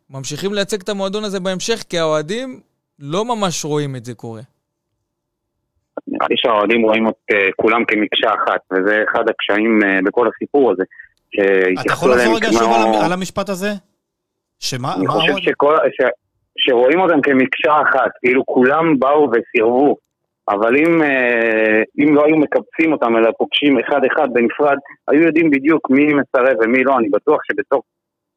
ממשיכים 0.10 0.54
לייצג 0.54 0.82
את 0.82 0.90
המועדון 0.90 1.24
הזה 1.24 1.40
בהמשך, 1.40 1.84
כי 1.90 2.00
האוהדים 2.00 2.60
לא 3.00 3.26
ממש 3.26 3.66
רואים 3.66 3.96
את 3.96 4.06
זה 4.06 4.14
קורה. 4.14 4.42
נראה 6.08 6.28
לי 6.30 6.36
שהאוהדים 6.38 6.82
רואים 6.82 7.08
את 7.08 7.14
אה, 7.32 7.38
כולם 7.56 7.86
כמקשה 7.88 8.28
אחת, 8.30 8.60
וזה 8.72 9.04
אחד 9.12 9.24
הקשיים 9.30 9.80
אה, 9.86 10.00
בכל 10.06 10.28
הסיפור 10.36 10.72
הזה. 10.72 10.84
אתה 11.82 11.94
יכול 11.94 12.12
לחזור 12.12 12.36
רגע 12.36 12.48
שוב 12.52 12.74
על, 12.74 12.82
המ- 12.82 13.06
על 13.06 13.14
המשפט 13.14 13.50
הזה? 13.50 13.70
שמה? 14.60 14.96
אני 14.96 15.08
חושב? 15.08 15.34
שכל, 15.38 15.78
ש, 16.02 16.06
שרואים 16.58 17.00
אותם 17.00 17.22
כמקשה 17.22 17.72
אחת, 17.90 18.12
כאילו 18.20 18.46
כולם 18.46 19.00
באו 19.00 19.30
וסירבו, 19.32 19.98
אבל 20.50 20.76
אם, 20.78 21.04
אה, 21.04 21.82
אם 22.00 22.16
לא 22.16 22.26
היו 22.26 22.38
מקבצים 22.38 22.94
אותם 22.94 23.16
אלא 23.18 23.30
פוגשים 23.38 23.80
אחד-אחד 23.80 24.28
בנפרד, 24.34 24.78
היו 25.08 25.22
יודעים 25.22 25.50
בדיוק 25.52 25.90
מי 25.90 26.06
מסרב 26.06 26.56
ומי 26.64 26.84
לא, 26.84 26.98
אני 27.00 27.10
בטוח 27.10 27.40
שבתוך, 27.52 27.84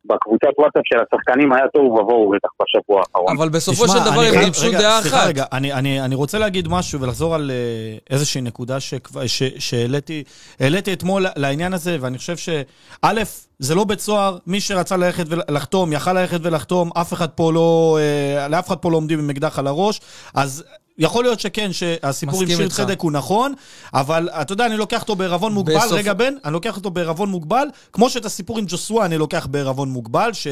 בקבוצת 0.05 0.49
וואטסאפ 0.59 0.83
של 0.85 0.97
השחקנים 0.97 1.53
היה 1.53 1.69
תוהו 1.69 1.85
ובוהו 1.85 2.31
בטח 2.31 2.49
בשבוע 2.63 3.01
האחרון. 3.01 3.37
אבל 3.37 3.49
בסופו 3.49 3.85
תשמע, 3.85 3.97
של 3.99 4.11
דבר 4.11 4.21
הם 4.21 4.45
גיבשו 4.45 4.71
דעה 4.71 5.01
סליחה 5.03 5.17
אחת. 5.17 5.29
רגע, 5.29 5.45
אני, 5.53 5.73
אני, 5.73 6.01
אני 6.01 6.15
רוצה 6.15 6.39
להגיד 6.39 6.69
משהו 6.69 7.01
ולחזור 7.01 7.35
על 7.35 7.51
אה, 7.51 7.97
איזושהי 8.11 8.41
נקודה 8.41 8.81
שכבר- 8.81 9.27
ש- 9.27 9.43
שהעליתי 9.59 10.25
העליתי 10.61 10.93
אתמול 10.93 11.23
לעניין 11.37 11.73
הזה, 11.73 11.97
ואני 12.01 12.19
חושב 12.19 12.37
שא', 12.37 13.13
זה 13.59 13.75
לא 13.75 13.85
בית 13.85 14.01
סוהר, 14.01 14.39
מי 14.47 14.61
שרצה 14.61 14.97
ללכת 14.97 15.25
ולחתום, 15.29 15.93
יכל 15.93 16.13
ללכת 16.13 16.39
ולחתום, 16.43 16.91
אף 17.01 17.13
אחד 17.13 17.29
פה 17.29 17.53
לא, 17.53 17.99
אה, 18.01 18.49
לאף 18.49 18.69
אחד 18.69 18.77
פה 18.77 18.91
לא 18.91 18.97
עומדים 18.97 19.19
עם 19.19 19.31
אקדח 19.31 19.59
על 19.59 19.67
הראש, 19.67 20.01
אז... 20.35 20.65
יכול 21.01 21.25
להיות 21.25 21.41
שכן, 21.41 21.73
שהסיפור 21.73 22.43
עם 22.43 22.49
שיר 22.49 22.61
איתך. 22.63 22.75
צדק 22.77 23.01
הוא 23.01 23.13
נכון, 23.13 23.53
אבל 23.95 24.29
אתה 24.41 24.53
יודע, 24.53 24.67
אני 24.67 24.77
לוקח 24.77 25.03
אותו 25.03 25.17
בערבון 25.17 25.53
מוגבל. 25.53 25.77
בסוף- 25.79 25.93
רגע, 25.93 26.13
בן, 26.13 26.35
אני 26.45 26.53
לוקח 26.53 26.77
אותו 26.77 26.91
בערבון 26.91 27.29
מוגבל, 27.29 27.67
כמו 27.93 28.11
שאת 28.11 28.25
הסיפור 28.25 28.59
עם 28.59 28.65
ג'וסווה 28.69 29.05
אני 29.05 29.19
לוקח 29.19 29.47
בערבון 29.51 29.89
מוגבל, 29.91 30.31
ש... 30.33 30.47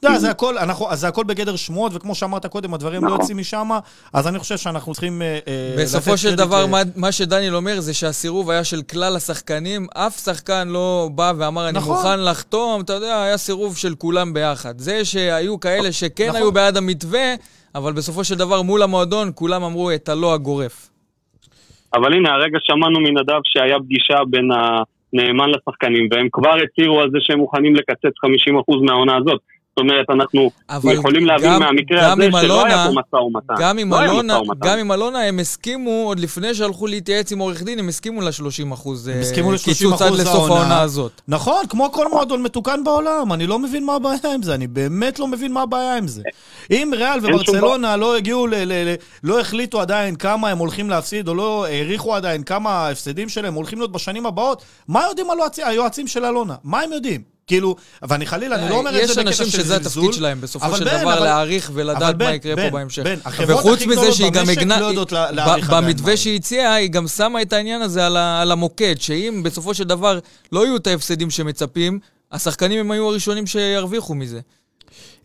אתה 0.00 0.08
יודע, 0.08 0.18
זה 0.18 0.30
הכל, 0.30 0.58
אנחנו, 0.58 0.86
זה 0.96 1.08
הכל 1.08 1.24
בגדר 1.24 1.56
שמועות, 1.56 1.92
וכמו 1.94 2.14
שאמרת 2.14 2.46
קודם, 2.46 2.74
הדברים 2.74 3.02
לא 3.04 3.08
נכון. 3.08 3.20
יוצאים 3.20 3.38
משם, 3.38 3.70
אז 4.12 4.26
אני 4.26 4.38
חושב 4.38 4.58
שאנחנו 4.58 4.92
צריכים 4.92 5.22
אה, 5.22 5.38
אה, 5.48 5.74
בסופו 5.82 6.16
של 6.18 6.34
דבר, 6.34 6.64
ל- 6.64 6.68
מה, 6.68 6.82
מה 6.96 7.12
שדניאל 7.12 7.56
אומר 7.56 7.80
זה 7.80 7.94
שהסירוב 7.94 8.50
היה 8.50 8.64
של 8.64 8.82
כלל 8.82 9.16
השחקנים. 9.16 9.86
אף 9.94 10.24
שחקן 10.24 10.68
לא 10.68 11.08
בא 11.14 11.32
ואמר, 11.38 11.68
אני 11.68 11.78
נכון. 11.78 11.96
מוכן 11.96 12.20
לחתום, 12.20 12.80
אתה 12.80 12.92
יודע, 12.92 13.22
היה 13.22 13.36
סירוב 13.36 13.76
של 13.76 13.94
כולם 13.94 14.32
ביחד. 14.32 14.78
זה 14.78 15.04
שהיו 15.04 15.60
כאלה 15.60 15.92
שכן 15.92 16.24
נכון. 16.28 16.36
היו 16.36 16.52
בעד 16.52 16.76
המתווה, 16.76 17.34
אבל 17.74 17.92
בסופו 17.92 18.24
של 18.24 18.34
דבר 18.34 18.62
מול 18.62 18.82
המועדון 18.82 19.30
כולם 19.34 19.62
אמרו 19.62 19.90
את 19.90 20.08
הלא 20.08 20.34
הגורף. 20.34 20.90
אבל 21.94 22.12
הנה, 22.12 22.32
הרגע 22.32 22.58
שמענו 22.62 23.00
מנדב 23.00 23.40
שהיה 23.44 23.78
פגישה 23.78 24.18
בין 24.30 24.48
הנאמן 24.52 25.50
לשחקנים, 25.50 26.08
והם 26.10 26.28
כבר 26.32 26.54
הצהירו 26.64 27.00
על 27.00 27.10
זה 27.10 27.18
שהם 27.20 27.38
מוכנים 27.38 27.76
לקצץ 27.76 28.14
50% 28.56 28.86
מהעונה 28.86 29.16
הזאת. 29.16 29.40
זאת 29.76 29.82
אומרת, 29.82 30.06
אנחנו 30.10 30.50
יכולים 30.92 31.26
להבין 31.26 31.50
גם- 31.50 31.60
מהמקרה 31.62 32.02
גם 32.10 32.20
הזה 32.20 32.30
שלא 32.42 32.64
היה 32.66 32.84
אלונה- 32.84 33.02
פה 33.04 33.16
משא 33.16 33.22
ומתן. 33.22 33.54
גם 33.60 33.78
עם 33.78 33.90
לא 33.90 33.98
היה 33.98 34.10
אלונה. 34.12 34.38
גם 34.58 34.78
עם 34.78 34.92
אלונה 34.92 35.20
הם 35.22 35.38
הסכימו, 35.38 35.90
עוד 36.06 36.20
לפני 36.20 36.54
שהלכו 36.54 36.86
להתייעץ 36.86 37.32
עם 37.32 37.38
עורך 37.38 37.62
דין, 37.62 37.78
הם 37.78 37.88
הסכימו 37.88 38.20
ל-30 38.20 38.72
אחוז 38.72 39.08
הם 39.08 39.20
הסכימו 39.20 39.50
קיצוץ 39.64 39.82
ל-30% 40.02 40.04
עד 40.04 40.12
לסוף 40.12 40.50
העונה. 40.50 40.80
הזאת. 40.80 41.20
נכון, 41.28 41.62
כמו 41.68 41.92
כל 41.92 42.08
מועדון 42.10 42.42
מתוקן 42.42 42.84
בעולם, 42.84 43.32
אני 43.32 43.46
לא 43.46 43.58
מבין 43.58 43.84
מה 43.86 43.94
הבעיה 43.94 44.34
עם 44.34 44.42
זה, 44.42 44.54
אני 44.54 44.66
באמת 44.66 45.18
לא 45.18 45.26
מבין 45.26 45.52
מה 45.52 45.62
הבעיה 45.62 45.96
עם 45.96 46.08
זה. 46.08 46.22
אם 46.70 46.90
ריאל 46.96 47.18
וברצלונה 47.22 47.96
לא 47.96 48.16
הגיעו, 48.16 48.46
ל- 48.46 48.54
ל- 48.54 48.72
ל- 48.88 48.94
לא 49.24 49.40
החליטו 49.40 49.80
עדיין 49.80 50.16
כמה 50.16 50.48
הם 50.48 50.58
הולכים 50.58 50.90
להפסיד, 50.90 51.28
או 51.28 51.34
לא 51.34 51.66
העריכו 51.66 52.14
עדיין 52.14 52.42
כמה 52.42 52.70
ההפסדים 52.70 53.28
שלהם 53.28 53.54
הולכים 53.54 53.78
להיות 53.78 53.92
בשנים 53.92 54.26
הבאות, 54.26 54.62
מה 54.88 55.02
יודעים 55.08 55.26
היועצים 55.64 56.06
של 56.06 56.24
אלונה? 56.24 56.54
מה 56.64 56.80
הם 56.80 56.92
יודעים? 56.92 57.39
כאילו, 57.46 57.76
ואני 58.02 58.26
חלילה, 58.26 58.56
אני 58.56 58.70
לא 58.70 58.74
אומר 58.74 58.90
את 58.90 58.94
זה 58.94 59.00
יש 59.00 59.10
בקטע 59.10 59.32
של 59.32 59.42
אנשים 59.42 59.46
זלזול. 59.46 59.64
שזה 59.64 59.76
התפקיד 59.76 60.12
שלהם, 60.12 60.40
בסופו 60.40 60.76
של 60.76 60.84
דבר 60.84 61.20
להעריך 61.20 61.70
ולדעת 61.74 62.16
מה 62.22 62.34
יקרה 62.34 62.56
פה 62.56 62.70
בהמשך. 62.70 63.02
וחוץ 63.46 63.82
מזה 63.82 64.12
שהיא 64.12 64.30
גם 64.30 64.48
הגנה... 64.48 64.80
לא 64.80 65.04
במתווה. 65.70 66.16
שהיא 66.16 66.36
הציעה, 66.36 66.74
היא 66.74 66.90
גם 66.90 67.08
שמה 67.08 67.42
את 67.42 67.52
העניין 67.52 67.82
הזה 67.82 68.06
על 68.40 68.52
המוקד, 68.52 68.94
שאם 68.98 69.40
בסופו 69.44 69.74
של 69.74 69.84
דבר 69.84 70.18
לא 70.52 70.66
יהיו 70.66 70.76
את 70.76 70.86
ההפסדים 70.86 71.30
שמצפים, 71.30 71.98
השחקנים 72.32 72.80
הם 72.80 72.90
היו 72.90 73.08
הראשונים 73.08 73.46
שירוויחו 73.46 74.14
מזה. 74.14 74.40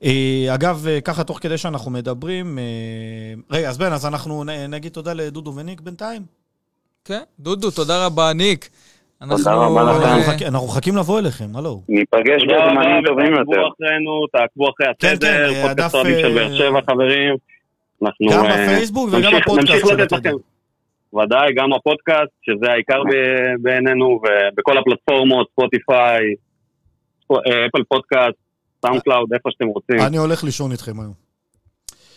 אה, 0.04 0.48
אגב, 0.54 0.88
אה, 0.88 1.02
ככה 1.02 1.24
תוך 1.24 1.40
כדי 1.42 1.58
שאנחנו 1.58 1.92
מדברים, 1.92 2.60
אה, 2.60 2.64
רגע, 3.52 3.70
אז 3.70 3.78
בן, 3.78 3.94
אז 3.94 4.06
אנחנו 4.06 4.44
נגיד 4.44 4.92
תודה 4.92 5.14
לדודו 5.14 5.54
וניק 5.56 5.82
בינתיים. 5.82 6.26
כן, 7.06 7.22
דודו, 7.40 7.72
תודה 7.72 8.06
רבה, 8.06 8.34
ניק. 8.34 8.70
אנחנו-. 9.32 10.46
אה, 10.46 10.68
מחכים- 10.68 10.96
לבוא 10.98 11.20
אליכם, 11.20 11.46
הלו. 11.56 11.82
ניפגש 11.90 12.44
בזמנים 12.44 13.06
טובים 13.06 13.34
יותר. 13.34 13.62
אחרינו, 13.68 14.28
תעקבו 14.32 14.70
אחרי 14.70 14.88
כן, 15.00 15.14
התדר, 15.14 15.54
כן, 15.54 15.62
פודקאסט 15.68 15.80
הדף, 15.80 15.96
אוהדים 15.96 16.16
של 16.20 16.26
אה, 16.28 16.34
באר 16.48 16.58
שבע, 16.58 16.80
חברים. 16.82 17.36
אנחנו 18.04 18.26
גם 18.32 18.46
אה, 18.46 18.52
בפייסבוק 18.52 19.10
וגם 19.12 19.32
בפודקאסט 19.42 19.70
נמשיך 19.72 19.88
של 19.88 19.96
לתת 20.02 20.14
התדר. 20.14 20.30
לכם. 20.30 21.18
ודאי, 21.18 21.54
גם 21.56 21.74
הפודקאסט, 21.74 22.32
שזה 22.42 22.72
העיקר 22.72 23.02
בעינינו, 23.62 24.22
ובכל 24.54 24.78
הפלטפורמות, 24.78 25.48
ספוטיפיי, 25.52 26.22
ספו- 27.24 27.36
אה, 27.48 27.66
Apple 27.66 27.84
Podcast, 27.90 28.38
SoundCloud, 28.86 29.34
איפה 29.34 29.50
שאתם 29.52 29.66
רוצים. 29.68 30.00
אני 30.08 30.18
הולך 30.18 30.44
לישון 30.44 30.72
איתכם 30.72 31.00
היום. 31.00 31.14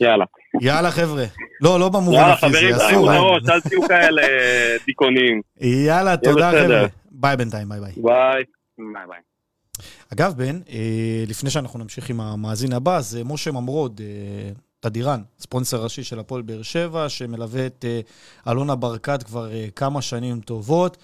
יאללה. 0.00 0.24
יאללה, 0.60 0.90
חבר'ה. 0.90 1.24
לא, 1.60 1.80
לא 1.80 1.88
במובן 1.88 2.12
יאללה, 2.16 2.32
הפיזי, 2.32 2.52
חברים, 2.58 2.74
אסור. 2.74 3.10
אה. 3.12 3.18
בראש, 3.18 3.42
אל 3.48 3.60
תהיו 3.60 3.82
כאלה 3.88 4.22
אה, 4.22 4.76
דיכאונים. 4.86 5.40
יאללה, 5.60 6.16
תודה. 6.16 6.50
חבר'ה. 6.50 6.86
ביי 7.20 7.37
בינתיים, 7.37 7.68
ביי 7.68 7.81
ביי. 7.81 7.92
ביי. 7.96 8.44
ביי 8.78 9.07
ביי. 9.09 9.20
אגב, 10.12 10.35
בן, 10.37 10.61
אה, 10.68 11.24
לפני 11.26 11.50
שאנחנו 11.50 11.78
נמשיך 11.78 12.11
עם 12.11 12.20
המאזין 12.20 12.72
הבא, 12.72 12.96
אז 12.96 13.16
אה, 13.16 13.24
משה 13.24 13.52
ממרוד, 13.52 14.00
אה, 14.04 14.52
תדירן, 14.81 15.22
ספונסר 15.40 15.83
ראשי 15.83 16.04
של 16.04 16.18
הפועל 16.18 16.42
באר 16.42 16.62
שבע, 16.62 17.09
שמלווה 17.09 17.66
את 17.66 17.85
אלונה 18.48 18.74
ברקת 18.74 19.22
כבר 19.22 19.50
כמה 19.76 20.02
שנים 20.02 20.40
טובות. 20.40 20.96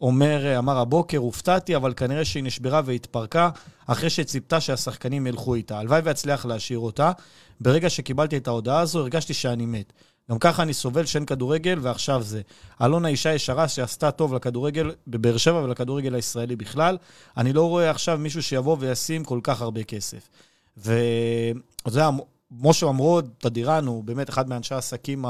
אומר, 0.00 0.58
אמר 0.58 0.78
הבוקר, 0.78 1.18
הופתעתי, 1.18 1.76
אבל 1.76 1.94
כנראה 1.96 2.24
שהיא 2.24 2.44
נשברה 2.44 2.80
והתפרקה 2.84 3.50
אחרי 3.86 4.10
שציפתה 4.10 4.60
שהשחקנים 4.60 5.26
ילכו 5.26 5.54
איתה. 5.54 5.78
הלוואי 5.78 6.00
ואצליח 6.04 6.46
להשאיר 6.46 6.78
אותה. 6.78 7.12
ברגע 7.60 7.90
שקיבלתי 7.90 8.36
את 8.36 8.46
ההודעה 8.48 8.80
הזו, 8.80 9.00
הרגשתי 9.00 9.34
שאני 9.34 9.66
מת. 9.66 9.92
גם 10.30 10.38
ככה 10.38 10.62
אני 10.62 10.74
סובל 10.74 11.04
שאין 11.06 11.24
כדורגל, 11.26 11.78
ועכשיו 11.82 12.22
זה. 12.22 12.40
אלונה 12.82 13.08
אישה 13.08 13.34
ישרה 13.34 13.68
שעשתה 13.68 14.10
טוב 14.10 14.34
לכדורגל 14.34 14.90
בבאר 15.06 15.36
שבע 15.36 15.58
ולכדורגל 15.62 16.14
הישראלי 16.14 16.56
בכלל. 16.56 16.96
אני 17.36 17.52
לא 17.52 17.68
רואה 17.68 17.90
עכשיו 17.90 18.18
מישהו 18.18 18.42
שיבוא 18.42 18.76
וישים 18.80 19.24
כל 19.24 19.40
כך 19.42 19.62
הרבה 19.62 19.82
כסף. 19.82 20.28
יודע, 21.86 22.10
משה 22.60 22.86
ממרוד, 22.86 23.28
תדירן, 23.38 23.86
הוא 23.86 24.04
באמת 24.04 24.30
אחד 24.30 24.48
מאנשי 24.48 24.74
העסקים 24.74 25.24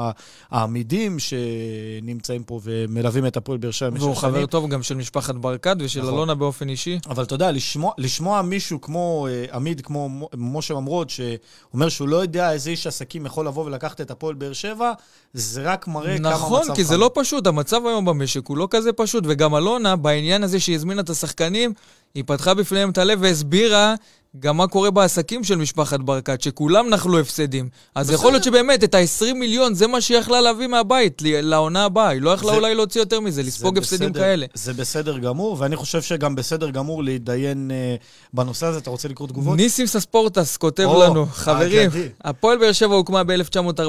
העמידים 0.51 1.17
שנמצאים 1.19 2.43
פה 2.43 2.59
ומלווים 2.63 3.25
את 3.25 3.37
הפועל 3.37 3.57
באר 3.57 3.71
שבע 3.71 3.89
והוא. 3.99 4.15
חבר 4.15 4.45
טוב 4.45 4.69
גם 4.69 4.83
של 4.83 4.95
משפחת 4.95 5.35
ברקת 5.35 5.75
ושל 5.79 5.99
נכון. 6.01 6.13
אלונה 6.13 6.35
באופן 6.35 6.69
אישי. 6.69 6.99
אבל 7.09 7.23
אתה 7.23 7.35
יודע, 7.35 7.51
לשמוע, 7.51 7.91
לשמוע 7.97 8.41
מישהו 8.41 8.81
כמו 8.81 9.27
אה, 9.29 9.45
עמיד, 9.55 9.81
כמו 9.81 10.09
מו- 10.09 10.29
משה 10.37 10.73
ממרוד, 10.73 11.09
שאומר 11.09 11.89
שהוא 11.89 12.07
לא 12.07 12.17
יודע 12.17 12.51
איזה 12.51 12.69
איש 12.69 12.87
עסקים 12.87 13.25
יכול 13.25 13.47
לבוא 13.47 13.65
ולקחת 13.65 14.01
את 14.01 14.11
הפועל 14.11 14.35
באר 14.35 14.53
שבע, 14.53 14.91
זה 15.33 15.61
רק 15.63 15.87
מראה 15.87 16.17
כמה 16.17 16.29
מצב 16.29 16.37
נכון, 16.37 16.75
כי 16.75 16.83
זה 16.83 16.93
חמור. 16.93 17.05
לא 17.05 17.23
פשוט, 17.23 17.47
המצב 17.47 17.81
היום 17.85 18.05
במשק 18.05 18.47
הוא 18.47 18.57
לא 18.57 18.67
כזה 18.71 18.93
פשוט, 18.93 19.23
וגם 19.27 19.55
אלונה, 19.55 19.95
בעניין 19.95 20.43
הזה 20.43 20.59
שהיא 20.59 20.75
הזמינה 20.75 21.01
את 21.01 21.09
השחקנים, 21.09 21.73
היא 22.15 22.23
פתחה 22.27 22.53
בפניהם 22.53 22.89
את 22.89 22.97
הלב 22.97 23.19
והסבירה 23.21 23.95
גם 24.39 24.57
מה 24.57 24.67
קורה 24.67 24.91
בעסקים 24.91 25.43
של 25.43 25.55
משפחת 25.55 25.99
ברקת, 25.99 26.41
שכולם 26.41 26.89
נחלו 26.89 27.19
הפסדים. 27.19 27.69
אז 27.95 28.07
בסדר. 28.07 28.15
יכול 28.19 28.31
להיות 28.31 28.43
שבאמת, 28.43 28.83
את 28.83 28.95
ה-20 28.95 29.33
מיליון, 29.33 29.73
זה 29.73 29.87
מה 29.87 30.01
שהיא 30.01 30.17
יכלה 30.17 30.41
להביא 30.41 30.67
מהבית 30.67 31.21
לעונה 31.25 31.85
הבאה. 31.85 32.09
היא 32.09 32.21
לא 32.21 32.29
יכלה 32.29 32.51
זה- 32.51 32.57
אולי 32.57 32.75
להוציא 32.75 33.01
יותר 33.01 33.19
מזה, 33.19 33.43
לספוג 33.43 33.77
הפסדים 33.77 34.09
בסדר- 34.11 34.19
כאלה. 34.19 34.45
זה 34.53 34.73
בסדר 34.73 35.17
גמור, 35.17 35.55
ואני 35.59 35.75
חושב 35.75 36.01
שגם 36.01 36.35
בסדר 36.35 36.69
גמור 36.69 37.03
להתדיין 37.03 37.71
אה, 37.73 37.95
בנושא 38.33 38.65
הזה. 38.65 38.79
אתה 38.79 38.89
רוצה 38.89 39.07
לקרוא 39.07 39.27
תגובות? 39.27 39.57
ניסים 39.57 39.85
סספורטס 39.87 40.57
כותב 40.57 40.83
או, 40.83 41.03
לנו, 41.03 41.25
חברים. 41.31 41.89
הפועל 42.23 42.57
באר 42.57 42.71
שבע 42.71 42.95
הוקמה 42.95 43.23
ב-1948, 43.23 43.87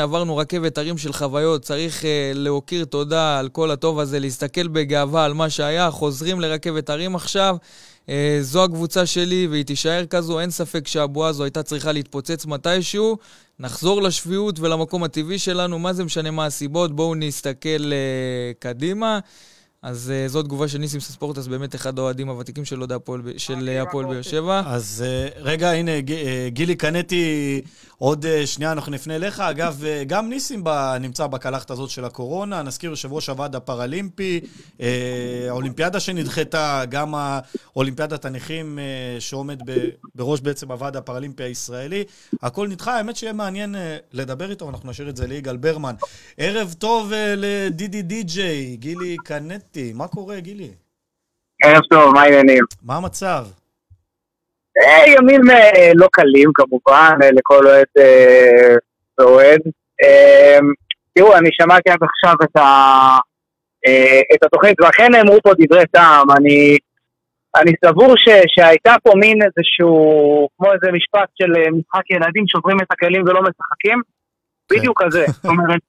עברנו 0.00 0.36
רכבת 0.36 0.78
הרים 0.78 0.98
של 0.98 1.12
חוויות, 1.12 1.62
צריך 1.62 2.02
uh, 2.02 2.04
להוקיר 2.34 2.84
תודה 2.84 3.38
על 3.38 3.48
כל 3.48 3.70
הטוב 3.70 3.98
הזה, 3.98 4.18
להסתכל 4.20 4.68
בגאווה 4.68 5.24
על 5.24 5.32
מה 5.34 5.50
שהיה, 5.50 5.90
חוזרים 5.90 6.40
לרכבת 6.40 6.90
הרים 6.90 7.14
עכשיו. 7.16 7.56
Uh, 8.06 8.10
זו 8.40 8.64
הקבוצה 8.64 9.06
שלי 9.06 9.46
והיא 9.50 9.64
תישאר 9.64 10.06
כזו, 10.06 10.40
אין 10.40 10.50
ספק 10.50 10.88
שהבועה 10.88 11.28
הזו 11.28 11.44
הייתה 11.44 11.62
צריכה 11.62 11.92
להתפוצץ 11.92 12.46
מתישהו. 12.46 13.18
נחזור 13.58 14.02
לשפיות 14.02 14.60
ולמקום 14.60 15.04
הטבעי 15.04 15.38
שלנו, 15.38 15.78
מה 15.78 15.92
זה 15.92 16.04
משנה 16.04 16.30
מה 16.30 16.46
הסיבות, 16.46 16.96
בואו 16.96 17.14
נסתכל 17.14 17.92
uh, 17.92 18.58
קדימה. 18.58 19.18
אז 19.82 20.12
uh, 20.26 20.28
זו 20.28 20.42
תגובה 20.42 20.68
של 20.68 20.78
ניסים 20.78 21.00
ספורטס, 21.00 21.46
באמת 21.46 21.74
אחד 21.74 21.98
האוהדים 21.98 22.28
הוותיקים 22.28 22.64
של 22.64 22.78
אוהדי 22.78 22.94
הפועל 22.94 23.20
ב- 23.20 23.38
של 23.38 23.68
אה, 23.68 23.82
הפועל 23.82 24.06
באר 24.06 24.22
שבע. 24.22 24.62
אז 24.66 25.04
אה, 25.06 25.28
רגע, 25.42 25.70
הנה, 25.70 26.00
ג- 26.00 26.10
אה, 26.12 26.48
גילי 26.50 26.74
קנטי, 26.74 27.60
עוד 27.98 28.26
אה, 28.26 28.46
שנייה 28.46 28.72
אנחנו 28.72 28.92
נפנה 28.92 29.16
אליך. 29.16 29.40
אגב, 29.40 29.84
אה, 29.84 30.04
גם 30.06 30.28
ניסים 30.28 30.60
ב- 30.64 30.96
נמצא 31.00 31.26
בקלחת 31.26 31.70
הזאת 31.70 31.90
של 31.90 32.04
הקורונה. 32.04 32.62
נזכיר, 32.62 32.90
יושב 32.90 33.12
ראש 33.12 33.28
הוועד 33.28 33.56
הפראלימפי, 33.56 34.40
אה, 34.80 34.86
האולימפיאדה 35.48 36.00
שנדחתה, 36.00 36.82
גם 36.88 37.14
האולימפיאדת 37.14 38.24
הנכים 38.24 38.78
אה, 38.78 38.84
שעומד 39.20 39.58
ב- 39.70 39.88
בראש 40.14 40.40
בעצם 40.40 40.70
הוועד 40.70 40.96
הפראלימפי 40.96 41.42
הישראלי. 41.42 42.04
הכל 42.42 42.68
נדחה, 42.68 42.96
האמת 42.96 43.16
שיהיה 43.16 43.32
מעניין 43.32 43.74
אה, 43.76 43.96
לדבר 44.12 44.50
איתו, 44.50 44.70
אנחנו 44.70 44.90
נשאיר 44.90 45.08
את 45.08 45.16
זה 45.16 45.26
ליגאל 45.26 45.56
ברמן. 45.56 45.94
ערב 46.38 46.74
טוב 46.78 47.12
אה, 47.12 47.34
לדידי 47.36 48.02
די-ג'יי, 48.02 48.76
גילי 48.76 49.16
קנטי. 49.24 49.71
מה 49.94 50.08
קורה, 50.08 50.40
גילי? 50.40 50.70
ערב 51.64 51.82
טוב, 51.90 52.14
מה 52.14 52.22
העניינים? 52.22 52.64
מה 52.82 52.96
המצב? 52.96 53.44
אה, 54.78 55.12
ימים 55.12 55.50
אה, 55.50 55.90
לא 55.94 56.08
קלים 56.12 56.50
כמובן, 56.54 57.18
אה, 57.22 57.30
לכל 57.30 57.66
אוהד 57.66 57.86
ואוהד. 59.18 59.60
אה, 60.02 60.58
תראו, 61.14 61.36
אני 61.36 61.48
שמעתי 61.52 61.90
עד 61.90 61.98
עכשיו 62.02 62.34
את, 62.44 62.56
ה, 62.56 63.18
את 64.34 64.42
התוכנית, 64.44 64.80
ואכן 64.80 65.12
נאמרו 65.12 65.38
פה 65.42 65.50
דברי 65.58 65.86
טעם. 65.86 66.30
אני, 66.30 66.78
אני 67.56 67.72
סבור 67.84 68.14
ש, 68.16 68.28
שהייתה 68.46 68.94
פה 69.02 69.12
מין 69.16 69.38
איזשהו, 69.42 70.48
כמו 70.56 70.72
איזה 70.72 70.92
משפט 70.92 71.28
של 71.34 71.50
משחק 71.78 72.10
ילדים, 72.10 72.44
שוברים 72.48 72.80
את 72.80 72.86
הכלים 72.90 73.22
ולא 73.22 73.40
משחקים. 73.40 74.02
כן. 74.68 74.78
בדיוק 74.78 75.02
כזה. 75.02 75.24
זאת 75.26 75.44
אומרת, 75.44 75.80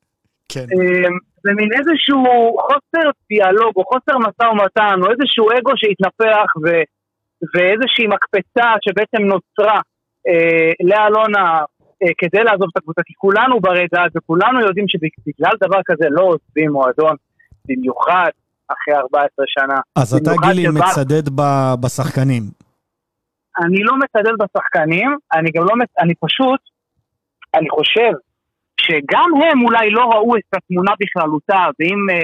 כן. 0.53 0.59
אה, 0.73 1.09
זה 1.43 1.51
מין 1.55 1.69
איזשהו 1.77 2.23
חוסר 2.67 3.09
דיאלוג 3.29 3.73
או 3.75 3.83
חוסר 3.85 4.17
משא 4.17 4.45
ומתן 4.51 4.95
או 5.03 5.07
איזשהו 5.11 5.47
אגו 5.59 5.71
שהתנפח 5.75 6.49
ו, 6.63 6.67
ואיזושהי 7.55 8.07
מקפצה 8.07 8.67
שבעצם 8.85 9.21
נוצרה 9.33 9.79
אה, 10.27 10.71
לאלונה 10.89 11.59
אה, 12.03 12.07
כדי 12.17 12.43
לעזוב 12.43 12.67
את 12.71 12.77
הקבוצה, 12.77 13.01
כי 13.05 13.13
כולנו 13.17 13.59
ברי 13.59 13.85
דעת 13.93 14.11
וכולנו 14.15 14.61
יודעים 14.61 14.85
שבגלל 14.87 15.51
דבר 15.61 15.79
כזה 15.85 16.05
לא 16.09 16.21
עוזבים 16.21 16.71
מועדון, 16.71 17.15
במיוחד 17.67 18.29
אחרי 18.73 18.95
14 18.95 19.45
שנה. 19.47 19.79
אז 19.95 20.13
אתה, 20.15 20.31
גילי, 20.47 20.63
שבא- 20.63 20.71
מצדד 20.73 21.29
ב- 21.29 21.73
בשחקנים. 21.83 22.43
אני 23.65 23.83
לא 23.83 23.93
מצדד 23.97 24.31
בשחקנים, 24.43 25.17
אני 25.33 25.51
גם 25.51 25.63
לא, 25.63 25.75
מצ- 25.75 25.97
אני 25.99 26.13
פשוט, 26.15 26.59
אני 27.55 27.69
חושב 27.69 28.11
שגם 28.85 29.29
הם 29.43 29.61
אולי 29.65 29.89
לא 29.89 30.03
ראו 30.13 30.35
את 30.35 30.53
התמונה 30.53 30.91
בכללותה, 30.99 31.63
ואם 31.79 31.99
אה, 32.09 32.15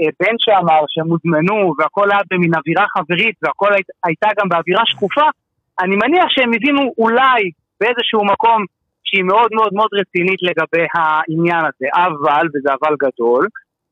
אה, 0.00 0.10
בן 0.20 0.36
שאמר 0.38 0.80
שהם 0.88 1.08
הוזמנו 1.08 1.74
והכל 1.78 2.10
היה 2.10 2.20
במין 2.30 2.54
אווירה 2.54 2.84
חברית 2.96 3.36
והכל 3.42 3.72
היית, 3.72 3.86
הייתה 4.04 4.28
גם 4.38 4.48
באווירה 4.48 4.82
שקופה, 4.86 5.28
אני 5.80 5.96
מניח 5.96 6.24
שהם 6.28 6.50
הבינו 6.54 6.82
אולי 6.98 7.42
באיזשהו 7.80 8.24
מקום 8.24 8.64
שהיא 9.04 9.24
מאוד 9.24 9.50
מאוד 9.52 9.72
מאוד 9.74 9.90
רצינית 10.00 10.40
לגבי 10.42 10.86
העניין 10.94 11.64
הזה, 11.68 11.86
אבל, 11.94 12.46
וזה 12.54 12.70
אבל 12.80 12.94
גדול, 13.04 13.46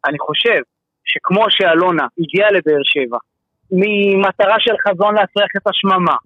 אני 0.07 0.19
חושב 0.19 0.61
שכמו 1.05 1.45
שאלונה 1.49 2.07
הגיעה 2.19 2.51
לבאר 2.51 2.83
שבע, 2.85 3.19
ממטרה 3.71 4.57
של 4.59 4.75
חזון 4.89 5.15
להצליח 5.15 5.51
את 5.57 5.67
השממה, 5.67 6.17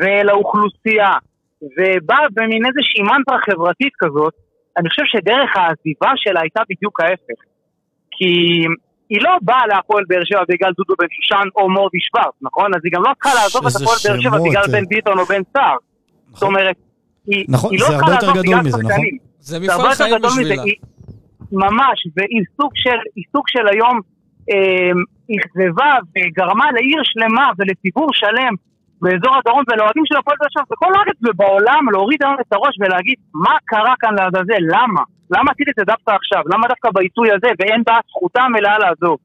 ולאוכלוסייה, 0.00 1.12
ובאה 1.62 2.26
במין 2.32 2.62
איזושהי 2.66 3.02
מנטרה 3.02 3.38
חברתית 3.46 3.92
כזאת, 3.98 4.34
אני 4.78 4.88
חושב 4.88 5.02
שדרך 5.06 5.50
העזיבה 5.56 6.12
שלה 6.16 6.40
הייתה 6.40 6.60
בדיוק 6.70 7.00
ההפך. 7.00 7.40
כי 8.10 8.32
היא 9.10 9.20
לא 9.22 9.30
באה 9.42 9.66
להפועל 9.66 10.04
באר 10.08 10.24
שבע 10.24 10.42
בגלל 10.48 10.72
דודו 10.76 10.94
בן 10.98 11.06
שושן 11.10 11.48
או 11.56 11.70
מורדי 11.70 11.98
שוורץ, 12.00 12.34
נכון? 12.42 12.74
אז 12.74 12.80
היא 12.84 12.92
גם 12.92 13.02
לא 13.02 13.12
צריכה 13.14 13.32
לעזוב 13.42 13.66
את 13.66 13.72
הפועל 13.76 13.98
באר 14.04 14.20
שבע 14.20 14.38
בגלל 14.48 14.62
אה. 14.62 14.72
בן 14.72 14.86
ביטון 14.86 15.18
או 15.18 15.24
בן 15.24 15.42
סער. 15.52 15.76
זאת 16.32 16.42
אומרת, 16.42 16.76
היא 17.26 17.44
נכון, 17.48 17.70
היא 17.72 17.80
לא 17.80 17.86
צריכה 17.86 18.10
לעזוב 18.10 18.38
בגלל 18.38 18.60
מזה, 18.60 18.68
נכון? 18.68 18.82
שחקנים. 18.82 19.16
זה 19.40 19.58
זה 19.58 19.64
מפעל 19.64 19.76
הרבה 19.76 19.90
יותר 19.90 20.04
חיים 20.04 20.16
גדול 20.18 20.30
מזה, 20.30 20.40
בשבילה. 20.40 20.62
היא, 20.62 20.76
ממש, 21.52 21.98
והיא 22.16 22.42
סוג 22.56 22.72
של, 22.74 22.98
סוג 23.32 23.44
של 23.48 23.68
היום 23.72 24.00
אה, 24.50 24.90
אכזבה 25.36 25.90
וגרמה 26.12 26.66
לעיר 26.74 27.00
שלמה 27.04 27.46
ולציבור 27.58 28.08
שלם 28.12 28.54
באזור 29.02 29.32
הדרום 29.38 29.62
ולאוהדים 29.68 30.04
של 30.08 30.16
הפועל 30.18 30.36
באר 30.40 30.48
שבע 30.54 30.66
בכל 30.72 30.90
הארץ 30.96 31.18
ובעולם 31.26 31.82
להוריד 31.92 32.20
היום 32.22 32.36
את 32.40 32.52
הראש 32.52 32.74
ולהגיד 32.80 33.18
מה 33.34 33.54
קרה 33.64 33.94
כאן 34.00 34.12
לעזאזל, 34.18 34.62
למה? 34.74 35.02
למה 35.34 35.48
עשיתי 35.52 35.70
את 35.70 35.76
זה 35.78 35.84
דווקא 35.92 36.10
עכשיו? 36.20 36.42
למה 36.52 36.68
דווקא 36.68 36.88
בעיתוי 36.94 37.28
הזה 37.34 37.50
ואין 37.58 37.82
בה 37.86 37.94
זכותה 38.10 38.40
המלאה 38.42 38.78
לעזוב? 38.78 39.16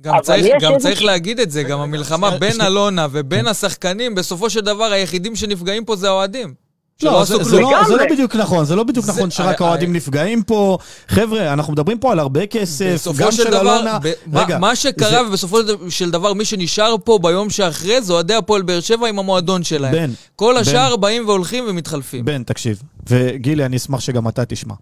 גם 0.00 0.14
צריך, 0.20 0.46
גם 0.62 0.72
איזה 0.72 0.82
צריך 0.82 1.02
להגיד 1.04 1.40
את 1.40 1.50
זה, 1.50 1.62
גם 1.62 1.80
המלחמה 1.80 2.30
בין. 2.40 2.60
אלונה 2.66 3.06
ובין 3.12 3.46
השחקנים, 3.46 4.14
בסופו 4.14 4.50
של 4.50 4.60
דבר 4.60 4.84
היחידים 4.84 5.36
שנפגעים 5.36 5.84
פה 5.84 5.96
זה 5.96 6.08
האוהדים. 6.08 6.65
לא, 7.02 7.24
זה, 7.24 7.44
זה. 7.44 7.60
לא, 7.60 7.70
זה 7.88 7.96
לא. 7.96 8.04
בדיוק 8.10 8.36
נכון, 8.36 8.64
זה 8.64 8.76
לא 8.76 8.82
בדיוק 8.84 9.04
זה- 9.06 9.12
נכון 9.12 9.30
שרק 9.30 9.62
אה, 9.62 9.66
האוהדים 9.66 9.88
אה, 9.90 9.94
נפגעים 9.96 10.42
פה. 10.42 10.78
חבר'ה, 11.08 11.52
אנחנו 11.52 11.72
מדברים 11.72 11.98
פה 11.98 12.12
על 12.12 12.18
הרבה 12.18 12.46
כסף, 12.46 13.06
גם 13.18 13.32
של 13.32 13.36
של 13.44 13.50
דבר, 13.50 13.60
אלונה. 13.76 13.98
ב- 14.02 14.12
מה- 14.26 14.42
רגע, 14.42 14.58
מה 14.58 14.76
שקרה, 14.76 15.10
זה- 15.10 15.26
ובסופו 15.28 15.58
של 15.88 16.10
דבר 16.10 16.32
מי 16.32 16.44
שנשאר 16.44 16.94
פה 17.04 17.18
ביום 17.22 17.50
שאחרי, 17.50 18.02
זה 18.02 18.12
אוהדי 18.12 18.34
הפועל 18.34 18.62
באר 18.62 18.80
שבע 18.80 19.08
עם 19.08 19.18
המועדון 19.18 19.62
שלהם. 19.64 19.92
בן, 19.92 20.10
כל 20.36 20.52
בן. 20.54 20.60
השאר 20.60 20.96
באים 20.96 21.28
והולכים 21.28 21.64
ומתחלפים. 21.68 22.24
בן, 22.24 22.42
תקשיב, 22.42 22.82
וגילי, 23.10 23.64
אני 23.66 23.76
אשמח 23.76 24.00
שגם 24.00 24.28
אתה 24.28 24.44
תשמע. 24.44 24.74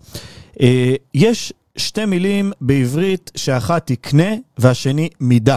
אה, 0.60 0.94
יש 1.14 1.52
שתי 1.76 2.04
מילים 2.04 2.52
בעברית 2.60 3.30
שאחת 3.36 3.88
היא 3.88 3.96
קנה 4.00 4.30
והשני 4.58 5.08
מידה, 5.20 5.56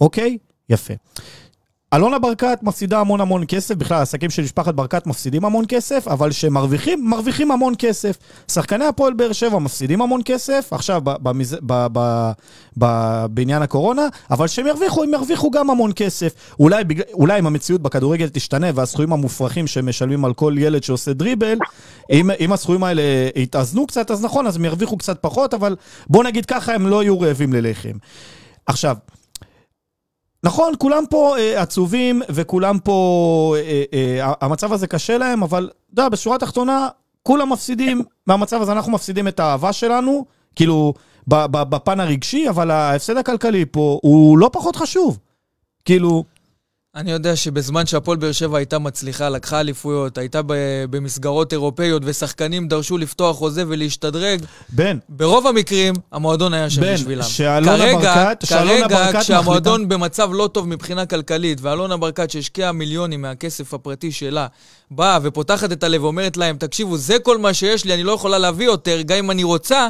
אוקיי? 0.00 0.38
יפה. 0.70 0.94
אלונה 1.94 2.18
ברקת 2.18 2.58
מפסידה 2.62 3.00
המון 3.00 3.20
המון 3.20 3.44
כסף, 3.48 3.74
בכלל 3.74 3.96
העסקים 3.98 4.30
של 4.30 4.42
משפחת 4.42 4.74
ברקת 4.74 5.06
מפסידים 5.06 5.44
המון 5.44 5.64
כסף, 5.68 6.08
אבל 6.08 6.32
שמרוויחים, 6.32 7.10
מרוויחים 7.10 7.50
המון 7.50 7.74
כסף. 7.78 8.16
שחקני 8.52 8.84
הפועל 8.84 9.12
באר 9.12 9.32
שבע 9.32 9.58
מפסידים 9.58 10.02
המון 10.02 10.20
כסף, 10.24 10.68
עכשיו 10.70 11.02
במז- 11.04 11.58
ב- 11.62 11.86
ב- 11.92 12.30
ב- 12.78 13.26
בעניין 13.30 13.62
הקורונה, 13.62 14.02
אבל 14.30 14.46
שהם 14.46 14.66
ירוויחו, 14.66 15.02
הם 15.02 15.14
ירוויחו 15.14 15.50
גם 15.50 15.70
המון 15.70 15.90
כסף. 15.96 16.32
אולי, 16.60 16.84
בגלל- 16.84 17.04
אולי 17.14 17.38
אם 17.38 17.46
המציאות 17.46 17.82
בכדורגל 17.82 18.28
תשתנה 18.28 18.66
והסכומים 18.74 19.12
המופרכים 19.12 19.66
שהם 19.66 19.88
משלמים 19.88 20.24
על 20.24 20.34
כל 20.34 20.54
ילד 20.58 20.82
שעושה 20.82 21.12
דריבל, 21.12 21.58
אם, 22.10 22.30
אם 22.40 22.52
הסכומים 22.52 22.84
האלה 22.84 23.02
יתאזנו 23.36 23.86
קצת, 23.86 24.10
אז 24.10 24.24
נכון, 24.24 24.46
אז 24.46 24.56
הם 24.56 24.64
ירוויחו 24.64 24.96
קצת 24.98 25.18
פחות, 25.20 25.54
אבל 25.54 25.76
בוא 26.08 26.24
נגיד 26.24 26.46
ככה, 26.46 26.74
הם 26.74 26.86
לא 26.86 27.02
יהיו 27.02 27.20
רעבים 27.20 27.52
ללחם. 27.52 27.92
עכשיו, 28.66 28.96
נכון, 30.44 30.74
כולם 30.78 31.04
פה 31.10 31.36
אה, 31.38 31.62
עצובים 31.62 32.22
וכולם 32.28 32.78
פה, 32.78 33.54
אה, 33.58 33.82
אה, 33.92 34.32
המצב 34.40 34.72
הזה 34.72 34.86
קשה 34.86 35.18
להם, 35.18 35.42
אבל 35.42 35.70
אתה 35.72 36.02
יודע, 36.02 36.08
בשורה 36.08 36.36
התחתונה, 36.36 36.88
כולם 37.22 37.52
מפסידים 37.52 38.02
מהמצב 38.26 38.62
הזה, 38.62 38.72
אנחנו 38.72 38.92
מפסידים 38.92 39.28
את 39.28 39.40
האהבה 39.40 39.72
שלנו, 39.72 40.24
כאילו, 40.56 40.94
בפן 41.52 42.00
הרגשי, 42.00 42.48
אבל 42.48 42.70
ההפסד 42.70 43.16
הכלכלי 43.16 43.64
פה 43.70 43.98
הוא 44.02 44.38
לא 44.38 44.50
פחות 44.52 44.76
חשוב. 44.76 45.18
כאילו, 45.84 46.24
אני 46.96 47.10
יודע 47.12 47.36
שבזמן 47.36 47.86
שהפועל 47.86 48.18
באר 48.18 48.32
שבע 48.32 48.58
הייתה 48.58 48.78
מצליחה, 48.78 49.28
לקחה 49.28 49.60
אליפויות, 49.60 50.18
הייתה 50.18 50.40
במסגרות 50.90 51.52
אירופאיות 51.52 52.02
ושחקנים 52.04 52.68
דרשו 52.68 52.98
לפתוח 52.98 53.36
חוזה 53.36 53.64
ולהשתדרג, 53.68 54.42
בן, 54.68 54.98
ברוב 55.08 55.46
המקרים 55.46 55.94
המועדון 56.12 56.54
היה 56.54 56.70
שם 56.70 56.80
בן, 56.80 56.94
בשבילם. 56.94 57.22
שאלונה 57.22 57.78
כרגע, 57.78 57.98
ברקת- 58.24 58.46
שאלונה 58.46 58.80
כרגע, 58.88 59.04
ברקת 59.06 59.18
כשהמועדון 59.20 59.88
במצב 59.88 60.30
לא 60.32 60.48
טוב 60.52 60.68
מבחינה 60.68 61.06
כלכלית, 61.06 61.58
ואלונה 61.60 61.96
ברקת, 61.96 62.30
שהשקיעה 62.30 62.72
מיליונים 62.72 63.22
מהכסף 63.22 63.74
הפרטי 63.74 64.12
שלה, 64.12 64.46
באה 64.90 65.18
ופותחת 65.22 65.72
את 65.72 65.82
הלב 65.84 66.02
ואומרת 66.04 66.36
להם, 66.36 66.56
תקשיבו, 66.56 66.96
זה 66.96 67.18
כל 67.18 67.38
מה 67.38 67.54
שיש 67.54 67.84
לי, 67.84 67.94
אני 67.94 68.02
לא 68.02 68.12
יכולה 68.12 68.38
להביא 68.38 68.66
יותר, 68.66 69.02
גם 69.02 69.16
אם 69.18 69.30
אני 69.30 69.44
רוצה, 69.44 69.88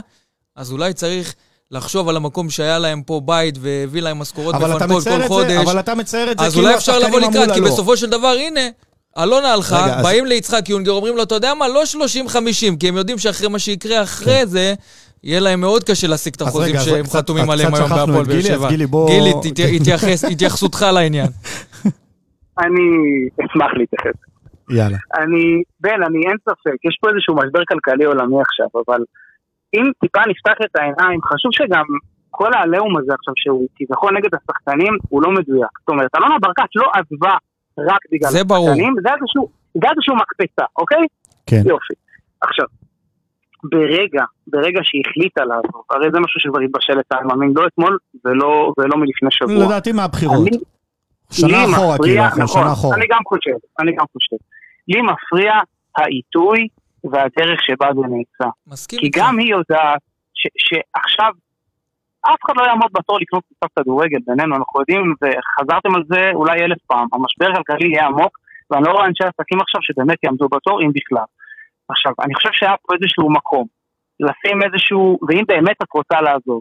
אז 0.57 0.73
אולי 0.73 0.93
צריך 0.93 1.35
לחשוב 1.71 2.09
על 2.09 2.17
המקום 2.17 2.51
שהיה 2.51 2.79
להם 2.79 3.03
פה 3.03 3.21
בית 3.25 3.55
והביא 3.61 4.03
להם 4.03 4.19
משכורות 4.19 4.55
אבל 4.55 4.77
אתה 4.77 4.87
מפנקות 4.87 4.97
מצייר 4.99 5.17
כל 5.19 5.23
את 5.25 5.29
חודש. 5.29 5.51
זה, 5.53 5.61
אבל 5.61 5.79
אתה 5.81 5.95
מצייר 5.95 6.31
את 6.33 6.39
זה 6.39 6.45
אז 6.45 6.53
כאילו 6.53 6.67
אולי 6.67 6.77
אפשר 6.77 6.99
לבוא 6.99 7.21
לקראת, 7.21 7.51
כי 7.55 7.61
לא. 7.61 7.67
בסופו 7.67 7.97
של 7.97 8.11
דבר, 8.11 8.29
הנה, 8.47 8.61
אלונה 9.19 9.53
הלכה, 9.53 9.83
רגע, 9.85 9.95
אז- 9.97 10.05
באים 10.05 10.27
ליצחק 10.27 10.69
יונגר, 10.69 10.93
אומרים 10.93 11.17
לו, 11.17 11.23
אתה 11.23 11.35
יודע 11.35 11.55
מה, 11.55 11.69
לא 11.69 11.83
30-50, 11.85 11.97
כי 12.81 12.89
הם 12.89 12.97
יודעים 12.97 13.19
שאחרי 13.19 13.49
מה 13.49 13.59
שיקרה 13.59 14.03
אחרי 14.03 14.47
זה, 14.47 14.75
יהיה 15.25 15.41
להם 15.41 15.61
מאוד 15.61 15.85
קשה 15.85 16.07
להשיג 16.07 16.33
את 16.35 16.43
כן. 16.43 16.45
אז 16.45 16.51
החוזים 16.51 16.77
אז 16.77 16.85
שהם 16.85 17.05
קצת- 17.05 17.19
חתומים 17.19 17.51
עליהם 17.51 17.75
היום 17.75 17.89
בהפועל 17.89 18.07
באר 18.13 18.25
גילי, 18.25 18.39
אז 18.39 18.47
שבע. 18.47 18.69
גילי, 18.69 18.87
בוא- 18.87 19.09
גילי, 19.11 19.33
התייחס- 19.81 20.25
התייחסותך 20.33 20.87
לעניין. 20.95 21.29
אני 22.59 22.85
אשמח 23.47 23.71
להתייחס. 23.79 24.17
יאללה. 24.71 24.99
אני, 25.17 25.43
בן, 25.81 26.03
אני 26.09 26.19
אין 26.29 26.37
ספק, 26.43 26.79
יש 26.89 26.99
פה 27.01 27.09
איזשהו 27.11 27.35
משבר 27.35 27.61
כלכלי 27.69 28.05
עולמי 28.05 28.37
עכשיו, 28.41 28.67
אבל 28.87 29.01
אם 29.75 29.85
טיפה 30.01 30.21
נפתח 30.29 30.57
את 30.65 30.77
העיניים, 30.79 31.21
חשוב 31.23 31.51
שגם 31.53 31.85
כל 32.31 32.51
העליהום 32.55 32.97
הזה 32.99 33.13
עכשיו, 33.19 33.35
שהוא 33.37 33.67
כביכול 33.77 34.11
נגד 34.17 34.31
השחקנים, 34.35 34.93
הוא 35.09 35.23
לא 35.23 35.31
מדויק. 35.31 35.73
זאת 35.81 35.89
אומרת, 35.89 36.11
אלונה 36.17 36.37
ברקת 36.43 36.71
לא 36.75 36.87
עזבה 36.95 37.35
רק 37.91 38.01
בגלל 38.13 38.31
זה 38.31 38.45
ברור. 38.45 38.69
השחקנים, 38.71 38.95
זה 39.03 39.09
איזשהו, 39.09 39.49
זה 39.75 39.87
איזשהו 39.93 40.15
מקפצה, 40.17 40.65
אוקיי? 40.79 41.05
כן. 41.47 41.63
יופי. 41.67 41.95
עכשיו, 42.41 42.67
ברגע, 43.71 44.25
ברגע 44.47 44.81
שהיא 44.83 45.03
החליטה 45.07 45.45
לעזוב, 45.45 45.83
הרי 45.91 46.09
זה 46.13 46.21
משהו 46.21 46.41
שכבר 46.41 46.61
התבשל 46.61 47.01
את 47.01 47.13
העלממים, 47.13 47.53
לא 47.57 47.67
אתמול 47.67 47.99
ולא, 48.25 48.73
ולא 48.79 48.97
מלפני 48.97 49.29
שבוע. 49.31 49.67
לדעתי 49.67 49.93
מהבחירות. 49.93 50.49
אני- 50.49 50.59
שנה 51.33 51.65
אחורה, 51.75 51.97
כאילו, 52.03 52.25
נכון, 52.27 52.47
שנה 52.47 52.73
אחורה. 52.73 52.97
אני 52.97 53.07
גם 53.11 53.23
חושב, 53.29 53.57
אני 53.81 53.93
גם 53.93 54.05
חושב. 54.13 54.37
לי 54.89 55.01
מפריע 55.03 55.53
העיתוי 55.99 56.69
והדרך 57.13 57.61
שבה 57.63 57.89
זה 57.95 58.01
נעשה. 58.01 58.51
מסכים 58.67 58.99
כי. 58.99 59.11
גם 59.15 59.39
היא 59.39 59.51
יודעת 59.51 60.01
ש- 60.35 60.57
שעכשיו 60.69 61.33
אף 62.21 62.39
אחד 62.47 62.55
לא 62.57 62.63
יעמוד 62.65 62.91
בתור 62.93 63.19
לקנות 63.21 63.43
קבוצת 63.49 63.79
כדורגל 63.79 64.19
בינינו, 64.27 64.57
אנחנו 64.57 64.81
יודעים, 64.81 65.15
וחזרתם 65.23 65.95
על 65.95 66.03
זה 66.09 66.31
אולי 66.35 66.65
אלף 66.65 66.79
פעם, 66.87 67.07
המשבר 67.13 67.61
הכלכלי 67.61 67.89
יהיה 67.89 68.07
עמוק, 68.07 68.39
ואני 68.71 68.85
לא 68.87 68.93
רואה 68.93 69.07
אנשי 69.07 69.25
עסקים 69.25 69.61
עכשיו 69.61 69.81
שבאמת 69.83 70.19
יעמדו 70.25 70.49
בתור, 70.49 70.83
אם 70.83 70.91
בכלל. 70.95 71.25
עכשיו, 71.89 72.13
אני 72.25 72.35
חושב 72.35 72.49
שהיה 72.53 72.75
פה 72.83 72.95
איזשהו 72.95 73.33
מקום, 73.33 73.67
לשים 74.21 74.63
איזשהו, 74.63 75.19
ואם 75.29 75.45
באמת 75.49 75.77
את 75.83 75.89
רוצה 75.95 76.21
לעזוב, 76.21 76.61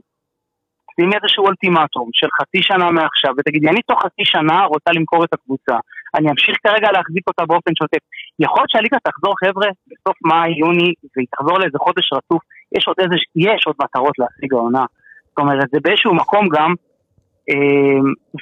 שימי 0.96 1.16
איזשהו 1.16 1.46
אולטימטום 1.46 2.10
של 2.14 2.28
חצי 2.38 2.62
שנה 2.62 2.92
מעכשיו, 2.92 3.32
ותגידי, 3.38 3.68
אני 3.70 3.82
תוך 3.82 4.00
חצי 4.06 4.26
שנה 4.34 4.66
רוצה 4.66 4.92
למכור 4.92 5.24
את 5.24 5.34
הקבוצה. 5.34 5.76
אני 6.16 6.32
אמשיך 6.32 6.56
כרגע 6.64 6.92
להחזיק 6.92 7.28
אותה 7.28 7.46
באופן 7.46 7.72
שוטף. 7.80 8.04
יכול 8.40 8.60
להיות 8.60 8.70
שהליגה 8.70 8.98
תחזור, 9.04 9.34
חבר'ה, 9.44 9.68
בסוף 9.88 10.18
מאי, 10.26 10.52
יוני, 10.60 10.94
והיא 11.16 11.28
תחזור 11.32 11.60
לאיזה 11.60 11.78
חודש 11.86 12.14
רצוף, 12.14 12.42
יש 12.78 12.88
עוד 12.88 12.98
איזה, 13.00 13.16
יש 13.36 13.62
עוד 13.66 13.76
מטרות 13.84 14.16
להשיג 14.20 14.54
העונה. 14.54 14.86
זאת 15.30 15.40
אומרת, 15.40 15.68
זה 15.74 15.80
באיזשהו 15.84 16.14
מקום 16.16 16.50
גם 16.50 16.74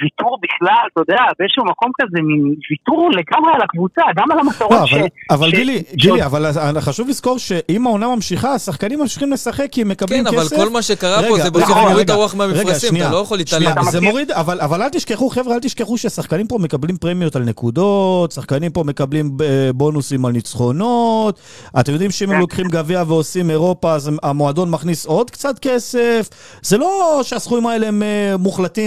ויתור 0.01 0.37
בכלל, 0.43 0.87
אתה 0.93 1.01
יודע, 1.01 1.23
באיזשהו 1.39 1.65
מקום 1.65 1.91
כזה, 2.01 2.21
מין 2.21 2.55
ויתור 2.69 3.09
לגמרי 3.11 3.51
על 3.55 3.61
הקבוצה, 3.61 4.01
גם 4.15 4.31
על 4.31 4.39
המטרות 4.39 4.71
לא, 4.71 4.85
ש... 4.85 4.93
אבל, 4.93 5.07
אבל 5.29 5.49
ש- 5.49 5.53
גילי, 5.53 5.83
ש- 5.91 5.95
גילי, 5.95 6.25
אבל 6.25 6.45
אז- 6.45 6.59
חשוב 6.79 7.09
לזכור 7.09 7.37
שאם 7.37 7.87
העונה 7.87 8.15
ממשיכה, 8.15 8.53
השחקנים 8.53 8.99
ממשיכים 8.99 9.31
לשחק 9.31 9.67
כי 9.71 9.81
הם 9.81 9.89
מקבלים 9.89 10.23
כן, 10.23 10.31
כסף. 10.31 10.53
אבל 10.53 10.65
כל 10.65 10.71
מה 10.71 10.81
שקרה 10.81 11.21
פה 11.21 11.33
רגע, 11.33 11.43
זה 11.43 11.51
בסוף 11.51 11.69
נכון, 11.69 11.89
מוריד 11.89 11.99
את 11.99 12.09
הרוח 12.09 12.35
מהמפרשים, 12.35 12.89
שנייה, 12.89 13.05
אתה 13.05 13.13
לא 13.15 13.19
יכול 13.19 13.37
להתעלם. 13.37 13.75
זה 13.91 14.01
מוריד, 14.01 14.31
אבל, 14.31 14.61
אבל 14.61 14.81
אל 14.81 14.89
תשכחו, 14.89 15.29
חבר'ה, 15.29 15.55
אל 15.55 15.59
תשכחו 15.59 15.97
ששחקנים 15.97 16.47
פה 16.47 16.57
מקבלים 16.57 16.97
פרמיות 16.97 17.35
על 17.35 17.43
נקודות, 17.43 18.31
שחקנים 18.31 18.71
פה 18.71 18.83
מקבלים 18.83 19.37
אה, 19.41 19.73
בונוסים 19.73 20.25
על 20.25 20.31
ניצחונות. 20.31 21.39
אתם 21.79 21.91
יודעים 21.91 22.11
שאם 22.11 22.29
הם 22.29 22.35
כן. 22.35 22.39
לוקחים 22.41 22.67
גביע 22.67 23.03
ועושים 23.07 23.49
אירופה, 23.49 23.93
אז 23.93 24.11
המועדון 24.23 24.71
מכניס 24.71 25.05
עוד 25.05 25.29
קצת 25.31 25.59
כסף. 25.59 26.29
זה 26.61 26.77
לא 26.77 27.19
שהסכומים 27.23 27.67
האלה 27.67 27.87
הם 27.87 28.03
אה, 28.03 28.37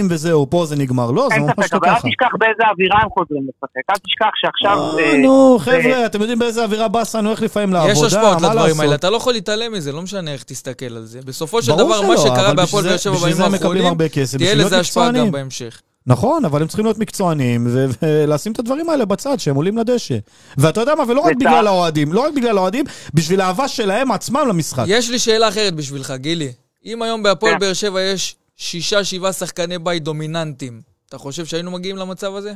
מוחלטים 0.05 0.29
וזהו, 0.29 0.49
פה 0.49 0.65
זה 0.65 0.75
נגמר. 0.75 1.11
לא, 1.11 1.27
זה 1.29 1.35
אין 1.35 1.43
ממש 1.43 1.51
ספק, 1.51 1.73
לא 1.73 1.77
אבל 1.77 1.89
אל 1.89 1.95
ככה. 1.95 2.07
תשכח 2.09 2.27
באיזה 2.39 2.63
אווירה 2.71 2.99
הם 3.03 3.09
חוזרים 3.09 3.43
לשחק, 3.43 3.89
אל 3.89 3.95
תשכח 3.95 4.31
שעכשיו... 4.35 4.97
אה, 4.99 5.11
אה, 5.11 5.17
נו, 5.17 5.57
חבר'ה, 5.59 6.05
אתם 6.05 6.21
יודעים 6.21 6.39
באיזה 6.39 6.63
אווירה 6.63 6.87
באסה 6.87 7.19
אני 7.19 7.27
הולך 7.27 7.41
לפעמים 7.41 7.73
לעבודה, 7.73 7.93
יש 7.93 8.03
השפעות 8.03 8.41
לדברים? 8.41 8.79
האלה, 8.79 8.95
אתה 8.95 9.09
לא 9.09 9.17
יכול 9.17 9.33
להתעלם 9.33 9.73
מזה, 9.73 9.91
לא 9.91 10.01
משנה 10.01 10.33
איך 10.33 10.43
תסתכל 10.43 10.95
על 10.95 11.05
זה. 11.05 11.19
בסופו 11.25 11.61
של 11.61 11.71
דבר, 11.71 12.01
מה 12.01 12.17
שקרה 12.17 12.53
בהפועל 12.53 12.83
באר 12.83 12.97
שבע 12.97 13.15
בימים 13.15 13.41
האחרונים, 13.41 13.93
תהיה 14.37 14.55
לזה 14.55 14.79
השפעה 14.79 15.11
גם. 15.11 15.31
בהמשך. 15.31 15.81
נכון, 16.07 16.45
אבל 16.45 16.61
הם 16.61 16.67
צריכים 16.67 16.85
להיות 16.85 16.97
מקצוענים 16.97 17.67
ולשים 18.01 18.51
את 18.51 18.59
הדברים 18.59 18.89
האלה 18.89 19.05
בצד, 19.05 19.39
שהם 19.39 19.55
עולים 19.55 19.77
לדשא. 19.77 20.17
ואתה 20.57 20.79
יודע 20.79 20.95
מה, 20.95 21.03
ולא 21.07 21.19
רק 21.19 21.35
בגלל 21.35 21.67
האוהדים, 21.67 22.13
לא 22.13 22.19
רק 22.19 22.33
בגלל 22.33 22.57
האוהדים, 22.57 22.85
בשביל 23.13 23.41
האהבה 23.41 23.67
שלהם 23.67 24.11
עצמם 24.11 24.45
למשחק. 24.47 24.83
יש 24.87 25.09
לי 25.09 25.19
שאלה 25.19 25.47
אחרת 25.47 25.75
בשבילך, 25.75 26.13
גילי. 26.17 26.51
אם 26.85 27.01
היום 27.01 27.23
בהפועל 27.23 27.53
כן. 27.53 27.59
באר 27.59 27.73
שבע 27.73 28.01
יש 28.01 28.35
שישה, 28.57 29.03
שבעה 29.03 29.33
שחקני 29.33 29.79
בית 29.79 30.03
דומיננטיים, 30.03 30.81
אתה 31.09 31.17
חושב 31.17 31.45
שהיינו 31.45 31.71
מגיעים 31.71 31.97
למצב 31.97 32.35
הזה? 32.35 32.53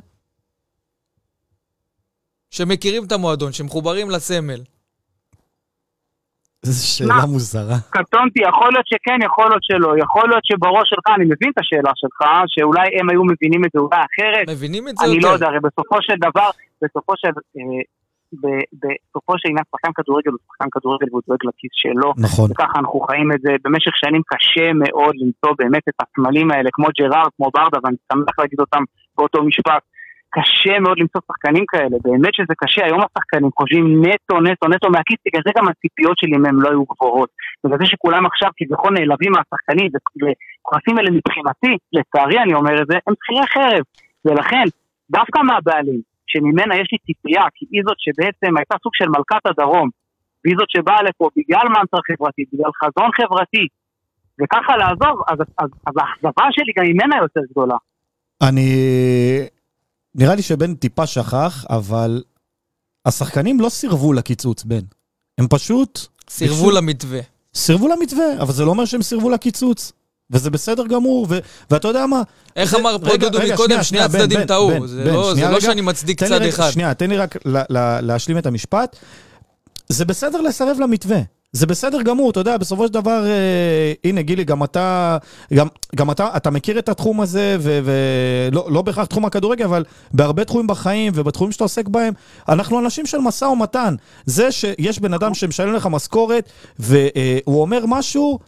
שמכירים 2.51 3.03
את 3.07 3.11
המועדון, 3.11 3.51
שמחוברים 3.51 4.09
לסמל. 4.09 4.59
זו 6.65 6.87
שאלה 6.97 7.15
מה? 7.15 7.25
מוזרה. 7.25 7.75
קטונתי, 7.89 8.39
יכול 8.49 8.69
להיות 8.73 8.87
שכן, 8.87 9.19
יכול 9.25 9.49
להיות 9.49 9.63
שלא. 9.63 9.93
יכול 10.03 10.29
להיות 10.29 10.45
שבראש 10.45 10.89
שלך, 10.89 11.15
אני 11.15 11.25
מבין 11.25 11.49
את 11.53 11.57
השאלה 11.57 11.91
שלך, 11.95 12.19
שאולי 12.47 12.87
הם 12.99 13.09
היו 13.09 13.23
מבינים 13.23 13.65
את 13.65 13.69
זה 13.73 13.79
אולי 13.79 14.01
אחרת. 14.09 14.49
מבינים 14.49 14.87
את 14.87 14.97
זה 14.97 15.05
אני 15.05 15.19
לא 15.19 15.27
יותר? 15.27 15.33
יודע, 15.33 15.47
הרי 15.47 15.59
בסופו 15.59 15.97
של 16.01 16.13
דבר, 16.29 16.49
בסופו 16.83 17.13
של... 17.17 17.29
בסופו 18.33 19.33
של 19.37 19.49
עניין, 19.49 19.65
שחקן 19.71 19.91
כדורגל 19.95 20.31
הוא 20.31 20.39
שחקן 20.47 20.69
כדורגל 20.71 21.07
והוא 21.09 21.21
דואג 21.27 21.41
לכיס 21.47 21.73
שלו. 21.73 22.09
נכון. 22.17 22.51
וככה 22.51 22.79
אנחנו 22.79 22.99
חיים 22.99 23.31
את 23.31 23.41
זה. 23.41 23.51
במשך 23.63 23.93
שנים 23.95 24.21
קשה 24.31 24.67
מאוד 24.73 25.13
למצוא 25.21 25.51
באמת 25.59 25.83
את 25.89 25.97
הסמלים 26.01 26.51
האלה, 26.51 26.69
כמו 26.73 26.87
ג'רארד, 26.99 27.29
כמו 27.37 27.47
ברדה, 27.53 27.77
ואני 27.83 27.97
שמח 28.13 28.39
להגיד 28.39 28.59
אותם 28.59 28.83
באותו 29.17 29.43
משפט. 29.43 29.83
קשה 30.37 30.79
מאוד 30.79 30.97
למצוא 30.99 31.21
שחקנים 31.27 31.65
כאלה, 31.67 31.95
באמת 32.03 32.33
שזה 32.33 32.53
קשה. 32.63 32.85
היום 32.85 33.01
השחקנים 33.05 33.49
חושבים 33.57 33.85
נטו, 34.05 34.35
נטו, 34.41 34.67
נטו 34.67 34.89
מהכיס, 34.89 35.19
בגלל 35.25 35.41
זה 35.47 35.51
גם 35.57 35.67
הציפיות 35.67 36.17
שלי 36.17 36.37
מהם 36.37 36.61
לא 36.61 36.69
היו 36.69 36.83
גבוהות. 36.91 37.29
בגלל 37.63 37.77
זה 37.81 37.85
שכולם 37.85 38.25
עכשיו 38.25 38.49
כביכול 38.57 38.93
נעלבים 38.93 39.31
מהשחקנים, 39.31 39.87
וכועסים 40.19 40.97
האלה 40.97 41.11
מבחינתי, 41.11 41.73
לצערי 41.93 42.39
אני 42.43 42.53
אומר 42.53 42.81
את 42.81 42.87
זה, 42.91 42.97
הם 43.07 43.13
שכירי 43.23 43.47
חרב. 43.47 43.83
ולכן, 44.25 44.65
דווקא 45.11 45.39
מהבעלים, 45.39 46.01
שממנה 46.31 46.73
יש 46.81 46.87
לי 46.93 46.97
ציפייה, 47.05 47.43
כי 47.55 47.65
היא 47.71 47.81
זאת 47.87 47.99
שבעצם 48.05 48.57
הייתה 48.57 48.75
סוג 48.83 48.93
של 48.99 49.09
מלכת 49.15 49.43
הדרום, 49.49 49.89
והיא 50.41 50.55
זאת 50.59 50.69
שבאה 50.75 51.01
לפה 51.07 51.29
בגלל 51.37 51.65
מנטרה 51.75 52.01
חברתית, 52.09 52.47
בגלל 52.53 52.71
חזון 52.81 53.09
חברתי, 53.17 53.65
וככה 54.39 54.77
לעזוב, 54.77 55.15
אז, 55.29 55.37
אז, 55.57 55.69
אז 55.87 55.93
האכזבה 55.99 56.45
שלי 56.51 56.71
גם 56.77 56.85
ממנה 56.91 57.15
יותר 57.21 57.41
גדולה. 57.51 57.77
אני... 58.41 58.69
נראה 60.15 60.35
לי 60.35 60.41
שבן 60.41 60.75
טיפה 60.75 61.05
שכח, 61.07 61.65
אבל 61.69 62.23
השחקנים 63.05 63.59
לא 63.59 63.69
סירבו 63.69 64.13
לקיצוץ, 64.13 64.63
בן. 64.63 64.85
הם 65.37 65.47
פשוט 65.49 65.99
סירבו 66.29 66.65
ביקשו- 66.65 66.77
למתווה. 66.77 67.19
סירבו 67.55 67.87
למתווה, 67.87 68.41
אבל 68.41 68.51
זה 68.51 68.65
לא 68.65 68.69
אומר 68.69 68.85
שהם 68.85 69.01
סירבו 69.01 69.29
לקיצוץ. 69.29 69.93
וזה 70.31 70.49
בסדר 70.49 70.83
גמור, 70.87 71.27
ו- 71.29 71.39
ואתה 71.71 71.87
יודע 71.87 72.05
מה? 72.05 72.21
איך 72.55 72.71
זה- 72.71 72.77
אמר 72.77 72.97
פה 72.97 73.07
רגע, 73.09 73.29
דודו 73.29 73.39
רגע, 73.43 73.53
מקודם, 73.53 73.83
שני 73.83 73.99
הצדדים 73.99 74.45
טעו. 74.45 74.87
זה 74.87 75.03
בן, 75.03 75.13
לא- 75.13 75.33
זה 75.35 75.41
לא 75.41 75.47
רגע. 75.47 75.61
שאני 75.61 75.81
מצדיק 75.81 76.23
צד 76.23 76.31
רגע- 76.31 76.49
אחד. 76.49 76.69
שנייה, 76.71 76.93
תן 76.93 77.09
לי 77.09 77.17
רק 77.17 77.35
ל- 77.45 77.57
ל- 77.69 77.99
להשלים 78.01 78.37
את 78.37 78.45
המשפט. 78.45 78.95
זה 79.89 80.05
בסדר 80.05 80.41
לסרב 80.41 80.77
למתווה. 80.79 81.19
זה 81.51 81.65
בסדר 81.67 82.01
גמור, 82.01 82.29
אתה 82.31 82.39
יודע, 82.39 82.57
בסופו 82.57 82.87
של 82.87 82.93
דבר, 82.93 83.25
אה, 83.25 83.93
הנה 84.03 84.21
גילי, 84.21 84.43
גם 84.43 84.63
אתה, 84.63 85.17
גם, 85.53 85.67
גם 85.95 86.11
אתה, 86.11 86.29
אתה 86.37 86.49
מכיר 86.49 86.79
את 86.79 86.89
התחום 86.89 87.21
הזה, 87.21 87.57
ולא 87.61 88.67
לא 88.71 88.81
בהכרח 88.81 89.05
תחום 89.05 89.25
הכדורגל, 89.25 89.65
אבל 89.65 89.83
בהרבה 90.13 90.43
תחומים 90.45 90.67
בחיים 90.67 91.11
ובתחומים 91.15 91.51
שאתה 91.51 91.63
עוסק 91.63 91.87
בהם, 91.87 92.13
אנחנו 92.49 92.79
אנשים 92.79 93.05
של 93.05 93.17
משא 93.17 93.45
ומתן. 93.45 93.95
זה 94.25 94.51
שיש 94.51 94.99
בן 94.99 95.13
אדם 95.13 95.33
שמשלם 95.33 95.73
לך 95.73 95.87
משכורת, 95.91 96.49
והוא 96.79 97.61
אומר 97.61 97.83
משהו, 97.87 98.39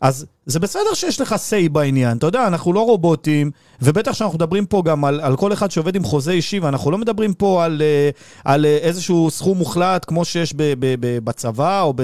אז 0.00 0.26
זה 0.46 0.60
בסדר 0.60 0.94
שיש 0.94 1.20
לך 1.20 1.32
say 1.32 1.68
בעניין, 1.68 2.16
אתה 2.16 2.26
יודע, 2.26 2.46
אנחנו 2.46 2.72
לא 2.72 2.80
רובוטים, 2.80 3.50
ובטח 3.82 4.12
שאנחנו 4.12 4.36
מדברים 4.36 4.66
פה 4.66 4.82
גם 4.84 5.04
על, 5.04 5.20
על 5.20 5.36
כל 5.36 5.52
אחד 5.52 5.70
שעובד 5.70 5.96
עם 5.96 6.04
חוזה 6.04 6.32
אישי, 6.32 6.58
ואנחנו 6.58 6.90
לא 6.90 6.98
מדברים 6.98 7.34
פה 7.34 7.64
על, 7.64 7.82
אה, 7.82 8.10
על 8.44 8.66
אה, 8.66 8.76
איזשהו 8.76 9.30
סכום 9.30 9.58
מוחלט 9.58 10.04
כמו 10.08 10.24
שיש 10.24 10.54
ב, 10.54 10.62
ב, 10.78 10.94
ב, 11.00 11.18
בצבא, 11.24 11.82
או 11.82 11.92
ב, 11.96 12.02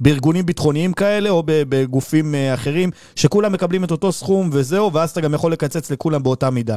בארגונים 0.00 0.46
ביטחוניים 0.46 0.92
כאלה, 0.92 1.30
או 1.30 1.42
ב, 1.46 1.52
בגופים 1.68 2.34
אה, 2.34 2.54
אחרים, 2.54 2.90
שכולם 3.16 3.52
מקבלים 3.52 3.84
את 3.84 3.90
אותו 3.90 4.12
סכום 4.12 4.50
וזהו, 4.52 4.92
ואז 4.92 5.10
אתה 5.10 5.20
גם 5.20 5.34
יכול 5.34 5.52
לקצץ 5.52 5.90
לכולם 5.90 6.22
באותה 6.22 6.50
מידה. 6.50 6.76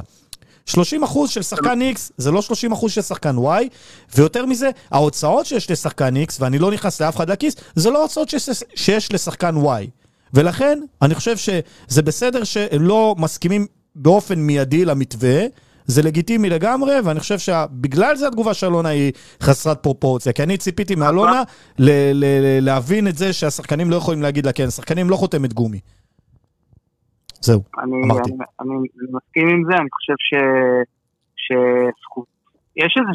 30 0.66 1.04
אחוז 1.04 1.30
של 1.30 1.42
שחקן 1.42 1.80
X 1.96 2.00
זה 2.18 2.32
לא 2.32 2.42
30 2.42 2.72
אחוז 2.72 2.92
של 2.92 3.02
שחקן 3.02 3.36
Y, 3.38 3.64
ויותר 4.16 4.46
מזה, 4.46 4.70
ההוצאות 4.92 5.46
שיש 5.46 5.72
לשחקן 5.72 6.14
X, 6.18 6.36
ואני 6.40 6.60
לא 6.60 6.72
נכנס 6.72 7.02
לאף 7.02 7.16
אחד 7.16 7.30
לכיס, 7.30 7.56
זה 7.76 7.90
לא 7.90 8.00
ההוצאות 8.00 8.30
שיש, 8.30 8.50
שיש 8.76 9.14
לשחקן 9.14 9.56
Y. 9.56 10.05
ולכן, 10.36 10.80
אני 11.02 11.16
חושב 11.16 11.38
שזה 11.38 12.02
בסדר 12.02 12.44
שהם 12.44 12.82
לא 12.82 13.16
מסכימים 13.18 13.66
באופן 13.96 14.40
מיידי 14.40 14.86
למתווה, 14.86 15.40
זה 15.86 16.02
לגיטימי 16.04 16.50
לגמרי, 16.50 16.94
ואני 17.04 17.20
חושב 17.20 17.38
שבגלל 17.40 18.16
זה 18.16 18.28
התגובה 18.28 18.54
של 18.54 18.68
אלונה 18.68 18.90
היא 18.90 19.12
חסרת 19.42 19.84
פרופורציה. 19.84 20.34
כי 20.34 20.44
אני 20.44 20.58
ציפיתי 20.58 20.96
מאלונה 20.96 21.44
ל- 21.80 22.12
ל- 22.14 22.26
ל- 22.42 22.66
להבין 22.66 23.08
את 23.08 23.18
זה 23.18 23.34
שהשחקנים 23.34 23.90
לא 23.90 23.96
יכולים 23.96 24.22
להגיד 24.22 24.46
לה 24.46 24.52
כן, 24.52 24.70
שחקנים 24.70 25.10
לא 25.10 25.16
חותמת 25.16 25.54
גומי. 25.54 25.80
זהו, 27.42 27.64
אני, 27.84 27.96
אמרתי. 28.06 28.32
אני, 28.62 28.70
אני 28.70 29.08
מסכים 29.12 29.48
עם 29.50 29.64
זה, 29.70 29.74
אני 29.78 29.90
חושב 29.92 30.14
ש, 30.20 30.34
שזכות, 31.38 32.26
יש, 32.84 32.94
איזה, 33.00 33.12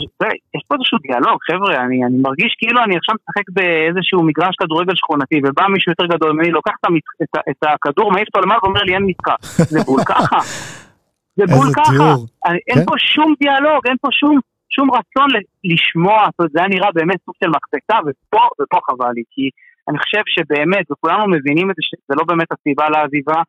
יש 0.54 0.62
פה 0.68 0.74
איזשהו 0.74 0.98
דיאלוג, 1.06 1.38
חבר'ה, 1.48 1.84
אני, 1.84 2.04
אני 2.06 2.18
מרגיש 2.26 2.52
כאילו 2.58 2.78
אני 2.84 2.94
עכשיו 2.96 3.14
משחק 3.20 3.46
באיזשהו 3.56 4.22
מגרש 4.28 4.54
כדורגל 4.60 4.94
שכונתי, 4.96 5.38
ובא 5.44 5.64
מישהו 5.74 5.92
יותר 5.92 6.06
גדול 6.14 6.32
ממני, 6.32 6.50
לוקח 6.50 6.74
את, 6.80 6.84
המת, 6.86 7.02
את, 7.22 7.32
את 7.50 7.60
הכדור, 7.74 8.12
מעיף 8.12 8.28
אותו 8.28 8.40
למעלה 8.40 8.60
ואומר 8.62 8.82
לי 8.82 8.94
אין 8.94 9.04
משחק. 9.10 9.40
זה 9.72 9.78
בול 9.86 10.00
ככה. 10.12 10.38
זה 11.36 11.44
בול 11.54 11.68
ככה. 11.78 12.08
אני, 12.46 12.58
אין 12.68 12.78
כן? 12.78 12.86
פה 12.86 12.94
שום 12.98 13.34
דיאלוג, 13.40 13.80
אין 13.88 13.96
פה 14.02 14.08
שום, 14.20 14.38
שום 14.74 14.88
רצון 14.90 15.28
ל- 15.34 15.46
לשמוע, 15.72 16.18
זאת 16.30 16.38
אומרת, 16.38 16.52
זה 16.52 16.58
היה 16.60 16.68
נראה 16.68 16.90
באמת 16.94 17.18
סוג 17.24 17.34
של 17.44 17.50
מקפצה, 17.56 17.96
ופה, 18.06 18.44
ופה 18.60 18.78
חבל 18.86 19.12
לי, 19.16 19.22
כי 19.30 19.50
אני 19.88 19.98
חושב 19.98 20.22
שבאמת, 20.34 20.84
וכולנו 20.90 21.24
מבינים 21.34 21.70
את 21.70 21.76
זה, 21.76 21.82
שזה 21.88 22.14
לא 22.18 22.24
באמת 22.28 22.48
הסיבה 22.52 22.86
לעזיבה, 22.94 23.40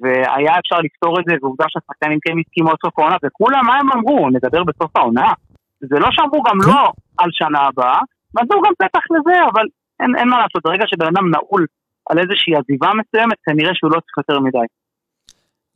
והיה 0.00 0.52
אפשר 0.60 0.78
לפתור 0.86 1.20
את 1.20 1.24
זה, 1.28 1.34
ועובדה 1.42 1.64
שהשחקנים 1.68 2.18
כן 2.24 2.38
הסכימו 2.38 2.70
עד 2.70 2.76
סוף 2.84 2.98
העונה, 2.98 3.16
וכולם, 3.24 3.62
מה 3.66 3.74
הם 3.80 3.92
אמרו? 3.92 4.30
נדבר 4.30 4.64
בסוף 4.64 4.96
העונה. 4.96 5.32
זה 5.80 5.98
לא 5.98 6.08
שאמרו 6.12 6.42
גם 6.42 6.58
כן. 6.60 6.70
לא 6.70 6.92
על 7.18 7.30
שנה 7.32 7.60
הבאה, 7.68 8.00
נתנו 8.34 8.62
גם 8.62 8.72
פתח 8.78 9.04
לזה, 9.10 9.36
אבל 9.52 9.64
אין, 10.00 10.16
אין 10.18 10.28
מה 10.28 10.36
לעשות, 10.38 10.62
ברגע 10.64 10.84
שבן 10.86 11.06
אדם 11.06 11.30
נעול 11.30 11.66
על 12.10 12.18
איזושהי 12.18 12.52
עזיבה 12.56 12.90
מסוימת, 13.00 13.38
כנראה 13.44 13.72
שהוא 13.74 13.90
לא 13.90 14.00
צריך 14.00 14.18
יותר 14.18 14.40
מדי. 14.40 14.66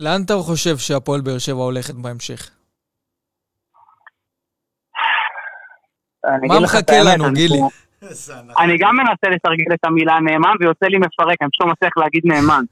לאן 0.01 0.21
אתה 0.27 0.35
חושב 0.35 0.77
שהפועל 0.77 1.21
באר 1.21 1.39
שבע 1.39 1.63
הולכת 1.63 1.95
בהמשך? 1.95 2.51
מה 6.25 6.61
מחכה 6.61 6.99
לנו, 7.07 7.25
גילי? 7.35 7.61
אני 8.63 8.75
גם 8.79 8.97
מנסה 8.97 9.29
לתרגל 9.35 9.75
את 9.75 9.85
המילה 9.85 10.21
נאמן, 10.21 10.55
ויוצא 10.61 10.87
לי 10.87 10.99
מפרק, 10.99 11.37
אני 11.43 11.51
פשוט 11.51 11.67
לא 11.67 11.73
מצליח 11.73 11.93
להגיד 11.97 12.23
נאמן. 12.25 12.65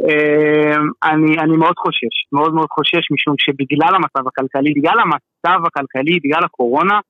אמ, 0.00 0.84
אני, 1.04 1.38
אני 1.38 1.56
מאוד 1.56 1.76
חושש, 1.78 2.14
מאוד 2.32 2.54
מאוד 2.54 2.68
חושש, 2.70 3.04
משום 3.10 3.34
שבגלל 3.38 3.94
המצב 3.94 4.28
הכלכלי, 4.28 4.72
בגלל 4.76 4.98
המצב 5.44 5.66
הכלכלי, 5.66 6.20
בגלל 6.24 6.44
הקורונה, 6.44 7.00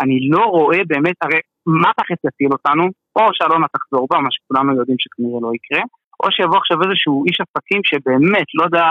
אני 0.00 0.28
לא 0.30 0.44
רואה 0.44 0.78
באמת, 0.86 1.16
הרי 1.22 1.40
מה 1.66 1.90
תכף 1.96 2.24
יציל 2.24 2.52
אותנו? 2.52 2.84
או 3.16 3.22
שאלונה 3.32 3.66
תחזור 3.68 4.06
בה, 4.10 4.18
מה 4.18 4.28
שכולנו 4.30 4.76
יודעים 4.76 4.96
שכנראה 5.00 5.40
לא 5.42 5.50
יקרה, 5.54 5.82
או 6.22 6.30
שיבוא 6.30 6.58
עכשיו 6.58 6.76
איזשהו 6.82 7.24
איש 7.26 7.38
עסקים 7.40 7.80
שבאמת, 7.84 8.48
לא 8.54 8.64
יודע, 8.64 8.84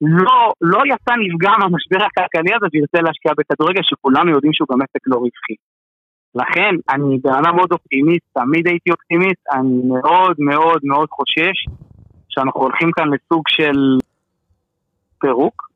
לא, 0.00 0.52
לא 0.60 0.80
יצא 0.92 1.14
נפגע 1.24 1.52
מהמשבר 1.58 2.00
הכלכלי 2.06 2.54
הזה 2.54 2.66
וירצה 2.72 3.00
להשקיע 3.06 3.32
בכדורגל 3.38 3.82
שכולנו 3.82 4.30
יודעים 4.30 4.52
שהוא 4.52 4.68
גם 4.72 4.82
עסק 4.82 5.02
לא 5.06 5.16
רווחי. 5.16 5.56
לכן, 6.34 6.74
אני 6.94 7.18
בן 7.18 7.54
מאוד 7.56 7.72
אופטימיסט, 7.72 8.26
תמיד 8.34 8.66
הייתי 8.66 8.90
אופטימיסט, 8.90 9.44
אני 9.52 9.74
מאוד 9.92 10.36
מאוד 10.38 10.80
מאוד 10.84 11.08
חושש 11.10 11.56
שאנחנו 12.28 12.60
הולכים 12.60 12.90
כאן 12.92 13.08
לסוג 13.14 13.42
של 13.48 13.98
פירוק, 15.20 15.71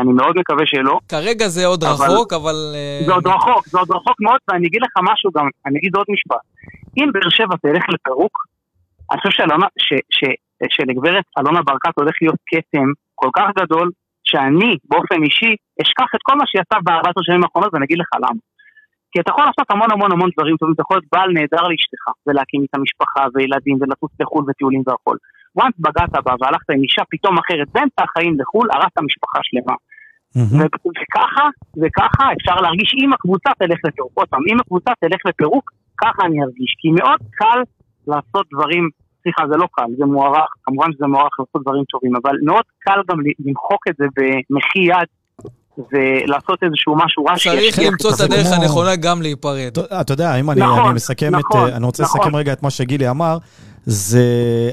אני 0.00 0.12
מאוד 0.12 0.34
מקווה 0.38 0.66
שלא. 0.66 0.98
כרגע 1.08 1.48
זה 1.48 1.66
עוד 1.66 1.84
אבל- 1.84 2.06
רחוק, 2.06 2.32
אבל... 2.32 2.54
אה, 2.74 3.00
זה 3.06 3.12
עוד 3.12 3.26
רחוק, 3.26 3.68
זה 3.68 3.78
עוד 3.78 3.90
רחוק 3.90 4.20
מאוד, 4.20 4.38
ואני 4.48 4.66
אגיד 4.66 4.82
לך 4.82 4.94
משהו 5.12 5.30
גם, 5.36 5.46
אני 5.66 5.78
אגיד 5.78 5.96
עוד 5.96 6.06
משפט. 6.14 6.44
אם 6.98 7.08
באר 7.12 7.30
שבע 7.30 7.56
תלך 7.62 7.84
לפירוק, 7.94 8.34
אני 9.10 9.20
חושב 9.20 9.30
שאלונה, 9.36 9.66
ש, 9.78 9.88
ש, 10.16 10.20
שלגברת 10.74 11.24
אלונה 11.38 11.62
ברקת 11.62 11.94
הולך 11.96 12.14
להיות 12.22 12.40
כתם 12.50 12.88
כל 13.14 13.30
כך 13.36 13.48
גדול, 13.60 13.90
שאני 14.24 14.76
באופן 14.90 15.22
אישי 15.26 15.52
אשכח 15.82 16.10
את 16.16 16.22
כל 16.22 16.34
מה 16.38 16.44
שהיא 16.46 16.62
עשתה 16.64 16.76
בארבעת 16.84 17.16
השנים 17.18 17.42
האחרונות 17.44 17.70
ואני 17.74 17.84
אגיד 17.84 17.98
לך 17.98 18.10
למה. 18.16 18.40
כי 19.12 19.20
אתה 19.20 19.30
יכול 19.32 19.44
לעשות 19.48 19.66
המון 19.70 19.90
המון 19.94 20.12
המון 20.12 20.30
דברים 20.34 20.56
טובים, 20.56 20.74
אתה 20.74 20.82
יכול 20.84 20.96
להיות 20.96 21.08
בעל 21.12 21.30
נהדר 21.36 21.62
לאשתך, 21.70 22.04
ולהקים 22.26 22.60
איתה 22.62 22.78
משפחה 22.84 23.22
וילדים 23.34 23.76
ולטוס 23.80 24.12
לחו"ל 24.20 24.44
וטיולים 24.48 24.82
והכל. 24.86 25.16
Once 25.58 25.76
בגעת 25.78 26.12
בה 26.24 26.34
והלכת 26.40 26.70
עם 26.70 26.82
אישה 26.82 27.02
פתאום 27.10 27.34
אחרת 27.38 27.68
באמצע 27.74 28.02
החיים 28.04 28.40
לחו"ל, 28.40 28.68
הרסת 28.72 28.98
משפחה 29.08 29.38
שלמה. 29.42 29.76
ו- 30.36 30.70
וככה, 31.02 31.46
וככה 31.82 32.24
אפשר 32.36 32.56
להרגיש 32.64 32.94
אם 33.02 33.12
הקבוצה 33.12 33.50
תלך 33.58 33.78
לפירוק. 33.84 34.12
עוד 34.14 34.28
פעם, 34.28 34.40
אם 34.52 34.60
הקבוצה 34.60 34.90
תלך 35.00 35.20
לפירוק, 35.26 35.70
ככה 36.02 36.26
אני 36.26 36.42
ארגיש. 36.42 36.70
כי 36.78 36.88
מאוד 36.98 37.20
קל 37.30 37.60
לעשות 38.06 38.46
דברים, 38.54 38.88
סליחה, 39.22 39.42
זה 39.50 39.56
לא 39.56 39.66
קל, 39.72 39.90
זה 39.98 40.04
מוערך, 40.06 40.50
כמובן 40.64 40.92
שזה 40.92 41.06
מוערך 41.06 41.34
לעשות 41.38 41.62
דברים 41.62 41.84
טובים, 41.84 42.12
אבל 42.22 42.34
מאוד 42.46 42.64
קל 42.78 43.00
גם 43.10 43.18
למחוק 43.46 43.82
את 43.88 43.94
זה 43.98 44.06
במחי 44.16 44.82
יד, 44.92 45.08
ולעשות 45.92 46.62
איזשהו 46.62 46.96
משהו 46.96 47.24
רע 47.24 47.34
צריך 47.36 47.78
למצוא 47.86 48.10
את 48.14 48.20
הדרך 48.20 48.46
הנכונה 48.60 48.96
גם 48.96 49.22
להיפרד. 49.22 49.78
אתה- 50.00 50.12
יודע, 50.12 50.36
אם 50.40 50.50
אני 50.50 50.60
נכון, 50.60 50.84
אני 50.84 50.94
מסכם 50.94 51.34
את... 51.34 51.40
נכון, 51.40 51.68
אה, 51.70 51.76
אני 51.76 51.84
רוצה 51.86 52.02
נכון. 52.02 52.20
לסכם 52.20 52.36
רגע 52.36 52.52
את 52.52 52.62
מה 52.62 52.70
שגילי 52.70 53.10
אמר. 53.10 53.38
זה, 53.86 54.24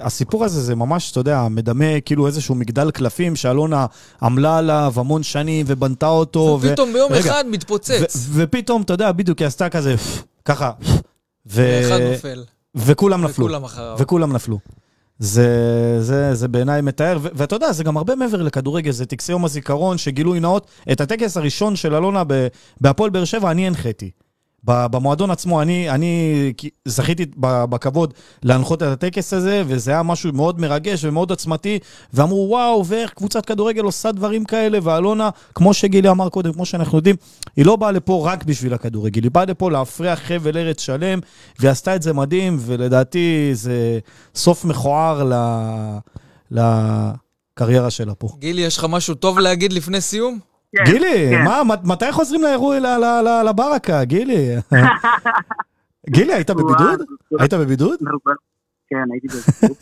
הסיפור 0.02 0.46
הזה 0.46 0.62
זה 0.62 0.76
ממש, 0.76 1.12
אתה 1.12 1.20
יודע, 1.20 1.48
מדמה 1.50 2.02
כאילו 2.06 2.28
איזשהו 2.28 2.56
מגדל 2.56 2.92
קלפים 2.92 3.36
שאלונה 3.36 3.86
עמלה 4.22 4.58
עליו 4.58 4.94
המון 4.96 5.24
שנים 5.24 5.66
ובנתה 5.70 6.08
אותו. 6.08 6.60
ו- 6.62 6.68
ופתאום 6.68 6.94
ביום 6.94 7.12
רגע, 7.12 7.20
אחד 7.32 7.44
מתפוצץ, 7.48 8.16
ו- 8.30 8.32
ופתאום, 8.34 8.82
אתה 8.82 8.94
יודע, 8.94 9.12
בדיוק, 9.12 9.40
היא 9.40 9.48
עשתה 9.48 9.70
כזה, 9.70 9.96
ככה, 10.46 10.72
ו- 10.82 10.92
ואחד 11.46 12.02
נופל, 12.02 12.44
וכולם 12.76 13.24
נפלו. 13.24 13.46
וכולם 13.46 13.64
אחריו. 13.64 13.96
וכולם 14.00 14.34
נפלו. 14.34 14.60
זה, 15.20 15.48
זה, 16.00 16.36
זה 16.36 16.48
בעיניי 16.48 16.82
מתאר, 16.82 17.18
ו- 17.22 17.28
ואתה 17.34 17.56
יודע, 17.56 17.72
זה 17.72 17.84
גם 17.84 17.98
הרבה 17.98 18.16
מעבר 18.16 18.42
לכדורגל, 18.42 18.92
זה 18.92 19.06
טקסי 19.06 19.32
יום 19.32 19.46
הזיכרון, 19.46 19.98
שגילוי 19.98 20.40
נאות, 20.40 20.68
את 20.92 21.02
הטקס 21.02 21.38
הראשון 21.38 21.76
של 21.76 21.96
אלונה 21.96 22.24
בהפועל 22.82 23.10
באר 23.10 23.26
שבע, 23.26 23.52
אני 23.52 23.68
הנחיתי. 23.68 24.12
במועדון 24.68 25.32
עצמו, 25.32 25.62
אני, 25.62 25.90
אני 25.90 26.34
כי- 26.58 26.70
זכיתי 26.86 27.26
בכבוד 27.40 28.14
להנחות 28.44 28.84
את 28.84 28.88
הטקס 28.88 29.34
הזה, 29.34 29.64
וזה 29.68 29.92
היה 29.92 30.04
משהו 30.04 30.34
מאוד 30.34 30.62
מרגש 30.62 31.04
ומאוד 31.06 31.30
עוצמתי, 31.30 31.80
ואמרו, 32.14 32.48
וואו, 32.50 32.86
ואיך 32.86 33.10
קבוצת 33.14 33.46
כדורגל 33.46 33.84
עושה 33.84 34.12
דברים 34.12 34.46
כאלה, 34.46 34.80
ואלונה, 34.84 35.30
כמו 35.56 35.74
שגילי 35.74 36.10
אמר 36.10 36.30
קודם, 36.30 36.54
כמו 36.54 36.66
שאנחנו 36.66 36.98
יודעים, 36.98 37.16
היא 37.56 37.66
לא 37.66 37.76
באה 37.76 37.92
לפה 37.92 38.22
רק 38.26 38.44
בשביל 38.44 38.74
הכדורגל, 38.74 39.24
היא 39.24 39.32
באה 39.32 39.46
לפה 39.46 39.72
להפריח 39.72 40.20
חבל 40.20 40.58
ארץ 40.58 40.82
שלם, 40.82 41.20
והיא 41.60 41.72
עשתה 41.72 41.96
את 41.96 42.02
זה 42.02 42.14
מדהים, 42.14 42.58
ולדעתי 42.60 43.50
זה 43.54 44.00
סוף 44.36 44.66
מכוער 44.66 45.24
ל... 45.24 45.34
לקריירה 46.52 47.90
שלה 47.90 48.16
פה. 48.16 48.28
גילי, 48.40 48.62
יש 48.62 48.78
לך 48.78 48.86
משהו 48.90 49.16
טוב 49.16 49.40
להגיד 49.40 49.74
לפני 49.74 50.02
סיום? 50.02 50.40
כן, 50.76 50.84
גילי, 50.86 51.28
כן. 51.32 51.44
מה, 51.46 51.62
מת- 51.64 51.86
מתי 51.86 52.12
חוזרים 52.12 52.42
לאירוע, 52.42 52.80
ל- 52.80 52.86
ל- 52.86 53.22
ל- 53.28 53.50
לברקה, 53.50 54.04
גילי? 54.04 54.48
גילי, 56.16 56.34
היית 56.34 56.50
בבידוד? 56.50 57.02
היית 57.40 57.54
בבידוד? 57.54 58.00
כן, 58.90 59.06
הייתי 59.12 59.28
בבידוד. 59.28 59.78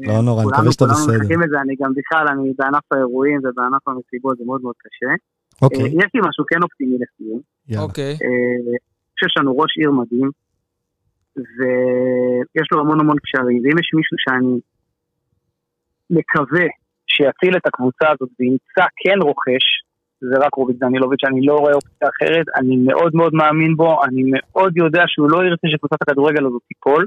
לא 0.08 0.20
נורא, 0.22 0.42
אני 0.42 0.50
כולנו- 0.50 0.50
מקווה 0.50 0.72
שאתה 0.72 0.84
כולנו 0.84 1.00
בסדר. 1.06 1.18
מחכים 1.18 1.40
לזה, 1.40 1.56
אני 1.60 1.74
גם 1.80 1.92
בכלל, 1.96 2.26
אני 2.28 2.52
בענף 2.58 2.92
האירועים 2.92 3.38
ובענף 3.38 3.88
המסיבות, 3.88 4.38
זה 4.38 4.44
מאוד 4.46 4.60
מאוד 4.62 4.74
קשה. 4.78 5.06
אה, 5.10 5.14
אוקיי, 5.62 5.84
יש 5.86 6.10
לי 6.14 6.20
משהו 6.28 6.44
כן 6.48 6.62
אופטימי 6.62 6.96
לסיום. 7.02 7.40
אוקיי. 7.84 8.12
אה, 8.12 8.16
אני 8.70 8.76
חושב 9.14 9.26
שיש 9.26 9.34
לנו 9.38 9.58
ראש 9.58 9.72
עיר 9.78 9.90
מדהים, 9.90 10.30
ויש 11.36 12.68
לו 12.72 12.80
המון 12.80 13.00
המון 13.00 13.16
קשרים, 13.24 13.56
ואם 13.64 13.78
יש 13.80 13.88
מישהו 13.98 14.16
שאני 14.24 14.60
מקווה 16.10 16.66
שיציל 17.20 17.56
את 17.56 17.66
הקבוצה 17.66 18.06
הזאת 18.12 18.28
וימצא 18.40 18.84
כן 19.02 19.18
רוכש, 19.22 19.64
זה 20.20 20.36
רק 20.44 20.54
רוביק 20.54 20.76
דנילוביץ', 20.80 21.24
אני 21.24 21.46
לא 21.46 21.54
רואה 21.54 21.72
אופציה 21.72 22.08
אחרת, 22.08 22.46
אני 22.56 22.76
מאוד 22.76 23.12
מאוד 23.14 23.34
מאמין 23.34 23.76
בו, 23.76 24.04
אני 24.04 24.22
מאוד 24.32 24.76
יודע 24.76 25.02
שהוא 25.06 25.30
לא 25.30 25.38
ירצה 25.46 25.66
שקבוצת 25.72 26.02
הכדורגל 26.02 26.46
הזאת 26.46 26.62
תיפול, 26.68 27.06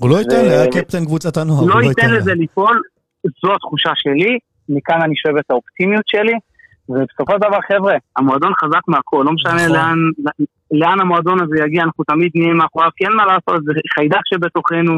הוא 0.00 0.10
לא 0.10 0.16
ייתן, 0.16 0.44
היה 0.50 0.66
קפטן 0.72 1.04
קבוצת 1.04 1.36
הנוער, 1.36 1.60
הוא 1.60 1.70
לא 1.70 1.82
ייתן 1.88 2.10
לה. 2.10 2.16
לזה 2.18 2.34
ליפול, 2.34 2.80
זו 3.42 3.54
התחושה 3.54 3.90
שלי, 3.94 4.38
מכאן 4.68 5.00
אני 5.02 5.16
שואב 5.16 5.36
את 5.36 5.50
האופטימיות 5.50 6.06
שלי, 6.06 6.36
ובסופו 6.88 7.32
של 7.32 7.38
דבר, 7.38 7.60
חבר'ה, 7.68 7.94
המועדון 8.16 8.52
חזק 8.60 8.84
מהכל, 8.88 9.22
לא 9.26 9.32
משנה 9.32 9.54
נכון. 9.54 9.76
לאן, 9.76 9.98
לאן 10.70 11.00
המועדון 11.00 11.42
הזה 11.42 11.56
יגיע, 11.64 11.82
אנחנו 11.82 12.04
תמיד 12.04 12.30
נהיה 12.34 12.54
מאחוריו, 12.54 12.90
כי 12.96 13.04
אין 13.04 13.12
מה 13.16 13.24
לעשות, 13.26 13.64
זה 13.64 13.72
חיידק 13.94 14.24
שבתוכנו, 14.30 14.94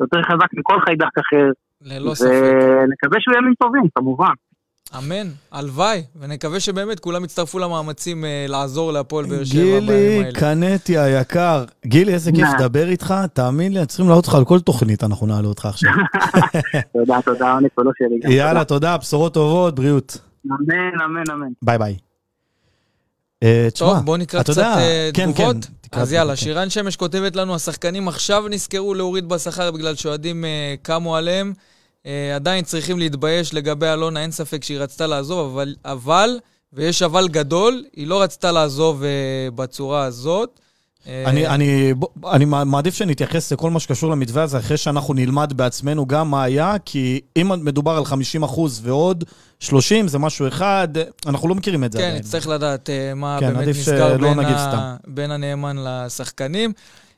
יותר 0.00 0.22
חזק 0.22 0.50
מכל 0.58 0.80
חיידק 0.80 1.18
אחר, 1.18 1.46
ללא 1.84 2.14
ספק. 2.14 2.28
ונקווה 2.28 3.18
שהוא 3.20 3.36
ימים 3.36 3.54
טובים, 3.58 3.82
כמובן. 3.94 4.32
אמן, 4.98 5.28
הלוואי, 5.52 6.02
ונקווה 6.20 6.60
שבאמת 6.60 7.00
כולם 7.00 7.24
יצטרפו 7.24 7.58
למאמצים 7.58 8.24
אה, 8.24 8.46
לעזור 8.48 8.92
להפועל 8.92 9.26
באר 9.26 9.44
שבע 9.44 9.62
בימים 9.62 9.80
גילי 9.80 10.24
האלה. 10.24 10.32
קנטי 10.32 10.98
היקר, 10.98 11.64
גילי, 11.86 12.14
איזה 12.14 12.32
כיף? 12.32 12.48
לדבר 12.58 12.88
איתך, 12.88 13.14
תאמין 13.32 13.72
לי, 13.72 13.86
צריכים 13.86 14.06
להעלות 14.06 14.24
אותך 14.24 14.34
על 14.34 14.44
כל 14.44 14.60
תוכנית, 14.60 15.04
אנחנו 15.04 15.26
נעלה 15.26 15.48
אותך 15.48 15.66
עכשיו. 15.66 15.90
תודה, 16.92 17.22
תודה, 17.24 17.52
עונג 17.52 17.68
קולו 17.74 17.90
שלי. 17.98 18.34
יאללה, 18.34 18.64
תודה, 18.64 18.96
בשורות 18.96 19.34
טובות, 19.34 19.74
בריאות. 19.74 20.18
אמן, 20.46 21.00
אמן, 21.04 21.30
אמן. 21.32 21.52
ביי 21.62 21.78
ביי. 21.78 21.96
אה, 23.42 23.68
תשמע, 23.72 23.88
טוב, 23.88 23.98
בוא 24.04 24.16
נקרא 24.16 24.42
קצת 24.42 24.48
יודע, 24.48 24.74
אה, 24.78 25.10
כן, 25.14 25.32
תגובות. 25.32 25.56
כן, 25.92 26.00
אז 26.00 26.12
יאללה, 26.12 26.24
תגובות, 26.24 26.38
כן. 26.38 26.44
שירן 26.44 26.70
שמש 26.70 26.96
כותבת 26.96 27.36
לנו, 27.36 27.54
השחקנים 27.54 28.08
עכשיו 28.08 28.48
נזכרו 28.50 28.94
להוריד 28.94 29.28
בשכר 29.28 29.70
בגלל 29.70 29.94
שאוהדים 29.94 30.44
אה, 30.44 30.74
קמו 30.82 31.16
עליהם. 31.16 31.52
אה, 32.06 32.34
עדיין 32.34 32.64
צריכים 32.64 32.98
להתבייש 32.98 33.54
לגבי 33.54 33.86
אלונה, 33.86 34.22
אין 34.22 34.30
ספק 34.30 34.64
שהיא 34.64 34.78
רצתה 34.78 35.06
לעזוב, 35.06 35.52
אבל, 35.52 35.74
אבל, 35.84 36.38
ויש 36.72 37.02
אבל 37.02 37.28
גדול, 37.28 37.84
היא 37.96 38.06
לא 38.06 38.22
רצתה 38.22 38.52
לעזוב 38.52 39.02
אה, 39.02 39.08
בצורה 39.54 40.04
הזאת. 40.04 40.60
אה, 41.06 41.24
אני, 41.26 41.46
אני, 41.46 41.94
אני 42.32 42.44
מעדיף 42.44 42.94
שנתייחס 42.94 43.52
לכל 43.52 43.70
מה 43.70 43.80
שקשור 43.80 44.10
למתווה 44.10 44.42
הזה 44.42 44.58
אחרי 44.58 44.76
שאנחנו 44.76 45.14
נלמד 45.14 45.52
בעצמנו 45.56 46.06
גם 46.06 46.30
מה 46.30 46.42
היה, 46.42 46.74
כי 46.84 47.20
אם 47.36 47.64
מדובר 47.64 47.96
על 47.96 48.04
50 48.04 48.42
אחוז 48.42 48.80
ועוד 48.84 49.24
30, 49.60 50.08
זה 50.08 50.18
משהו 50.18 50.48
אחד, 50.48 50.88
אנחנו 51.26 51.48
לא 51.48 51.54
מכירים 51.54 51.84
את 51.84 51.92
זה 51.92 51.98
כן, 51.98 52.04
עדיין. 52.04 52.18
נצטרך 52.18 52.46
לדעת 52.46 52.90
אה, 52.90 53.14
מה 53.14 53.36
כן, 53.40 53.54
באמת 53.54 53.68
נסגר 53.68 54.16
בין, 54.16 54.38
ה... 54.38 54.96
בין 55.06 55.30
הנאמן 55.30 55.76
לשחקנים. 55.84 56.72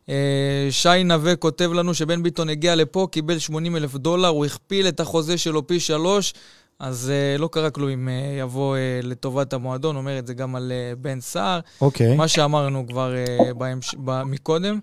אה, 0.09 0.67
שי 0.71 1.05
נווה 1.05 1.37
כותב 1.37 1.71
לנו 1.73 1.95
שבן 1.95 2.23
ביטון 2.23 2.49
הגיע 2.49 2.75
לפה, 2.75 3.07
קיבל 3.11 3.39
80 3.39 3.77
אלף 3.77 3.95
דולר, 3.95 4.29
הוא 4.29 4.45
הכפיל 4.45 4.89
את 4.89 5.01
החוזה 5.01 5.39
שלו 5.39 5.67
פי 5.67 5.81
שלוש, 5.81 6.35
אז 6.79 7.11
אה, 7.15 7.39
לא 7.39 7.49
קרה 7.53 7.71
כלום 7.71 7.89
אם 7.91 8.09
אה, 8.09 8.37
יבוא 8.41 8.77
לטובת 9.03 9.53
המועדון, 9.53 9.97
אומר 9.97 10.19
את 10.19 10.27
זה 10.27 10.35
גם 10.35 10.57
על 10.57 10.73
בן 10.99 11.21
סער. 11.21 11.61
אוקיי. 11.81 12.17
מה 12.17 12.29
שאמרנו 12.29 12.87
כבר 12.87 13.15
בהמש... 13.57 13.95
מקודם. 14.27 14.79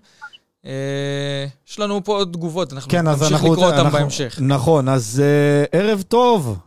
יש 1.68 1.78
לנו 1.78 2.04
פה 2.04 2.12
עוד 2.16 2.32
תגובות, 2.32 2.72
אנחנו 2.72 2.90
כן, 2.90 3.06
אז 3.08 3.22
נמשיך 3.22 3.32
אנחנו... 3.32 3.52
לקרוא 3.52 3.66
אותן 3.66 3.78
אנחנו- 3.78 3.98
בהמשך. 3.98 4.38
נכון, 4.42 4.88
אז 4.88 5.22
ערב 5.72 6.02
טוב, 6.02 6.58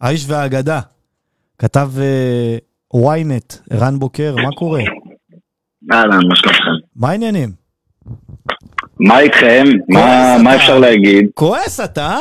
האיש 0.00 0.24
והאגדה. 0.28 0.80
כתב 1.58 1.90
ynet, 2.94 3.56
ערן 3.70 3.98
בוקר, 3.98 4.34
מה 4.36 4.50
קורה? 4.56 4.80
אהלן, 5.92 6.26
מה 6.28 6.36
שלומכם? 6.36 6.83
מה 6.96 7.10
העניינים? 7.10 7.50
מה 9.00 9.20
איתכם? 9.20 9.64
מה- 9.88 10.36
מה. 10.42 10.56
אפשר 10.56 10.78
להגיד? 10.78 11.26
כועס 11.34 11.80
אתה, 11.80 12.16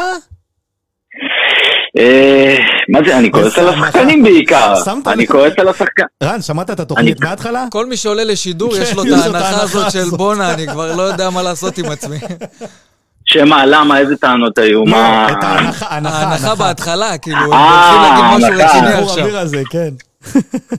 אה? 1.98 2.58
מה 2.90 3.00
זה, 3.08 3.18
אני 3.18 3.32
כועס 3.32 3.58
על 3.58 3.70
השחקנים 3.70 4.24
בעיקר. 4.24 4.74
אני? 5.08 5.28
כועס 5.28 5.54
על 5.58 5.68
השחקן. 5.68 6.04
רן, 6.24 6.42
שמעת 6.42 6.70
את 6.70 6.80
התוכנית 6.80 7.22
מההתחלה? 7.22 7.66
כל 7.72 7.86
מי 7.86 7.98
שעולה 7.98 8.24
לשידור, 8.24 8.76
כן, 8.76 8.82
יש 8.82 8.94
לו 8.94 9.02
את 9.04 9.08
יש 9.08 9.14
לו 9.14 9.30
את 9.32 9.36
ההנחה 9.36 9.62
הזאת 9.62 9.92
של. 9.92 10.10
בואנה, 10.18 10.54
אני 10.54 10.68
כבר 10.68 10.96
לא 10.96 11.02
יודע 11.02 11.30
מה 11.30 11.42
לעשות 11.42 11.78
עם 11.78 11.86
עצמי. 11.86 12.18
שמה, 13.26 13.66
למה, 13.66 14.00
איזה 14.00 14.16
טענות 14.18 14.58
היו? 14.58 14.84
מה... 14.86 15.28
לא, 15.32 15.38
את 15.38 15.44
ההנחה, 15.44 15.96
הנחה, 15.96 16.18
ההנחה 16.18 16.56
בהתחלה, 16.56 17.18
כאילו, 17.18 17.38
הם 17.38 17.54
אה, 17.54 18.32
הולכים 18.32 18.54
להגיד 18.54 18.84
משהו. 18.84 18.94
רציני 18.94 18.94
עכשיו. 19.04 19.28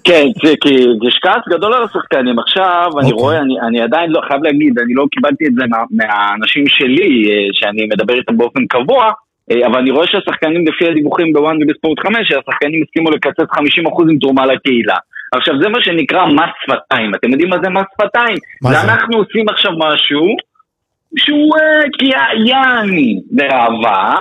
כן. 0.05 0.27
זה 0.45 0.55
כי 0.61 0.75
יש 1.09 1.19
כעס 1.23 1.43
גדול 1.49 1.75
על 1.75 1.83
השחקנים. 1.85 2.39
עכשיו, 2.39 2.89
אני 3.01 3.13
אוקיי. 3.13 3.23
רואה, 3.23 3.39
אני, 3.39 3.61
אני 3.61 3.83
עדיין 3.83 4.11
לא, 4.11 4.21
חייב 4.29 4.43
להגיד, 4.43 4.79
אני 4.79 4.95
לא 4.95 5.05
קיבלתי 5.11 5.47
את 5.47 5.55
זה 5.55 5.65
מה, 5.71 5.79
מהאנשים 5.91 6.65
שלי, 6.69 7.31
אה, 7.31 7.49
שאני 7.53 7.87
מדבר 7.93 8.15
איתם 8.15 8.37
באופן 8.37 8.67
קבוע, 8.67 9.11
אה, 9.51 9.67
אבל 9.67 9.79
אני 9.79 9.91
רואה 9.91 10.07
שהשחקנים, 10.07 10.67
לפי 10.67 10.89
הדיווחים 10.89 11.33
בוואן 11.33 11.57
ובספורט 11.63 11.99
5, 11.99 12.17
שהשחקנים 12.29 12.83
הסכימו 12.83 13.11
לקצץ 13.11 13.51
50% 13.59 14.11
עם 14.11 14.19
תרומה 14.19 14.47
לקהילה. 14.47 14.97
עכשיו, 15.33 15.55
זה 15.63 15.69
מה 15.69 15.79
שנקרא 15.83 16.27
מס 16.27 16.53
שפתיים. 16.63 17.15
אתם 17.15 17.31
יודעים 17.31 17.51
מה 17.51 17.57
זה 17.63 17.71
מס 17.71 17.85
שפתיים? 17.93 18.37
זה 18.63 18.69
זה? 18.69 18.83
אנחנו 18.83 19.19
עושים 19.19 19.49
עכשיו 19.49 19.73
משהו 19.79 20.37
שהוא 21.17 21.57
אה, 21.57 22.25
יעני 22.47 23.21
באהבה, 23.31 24.15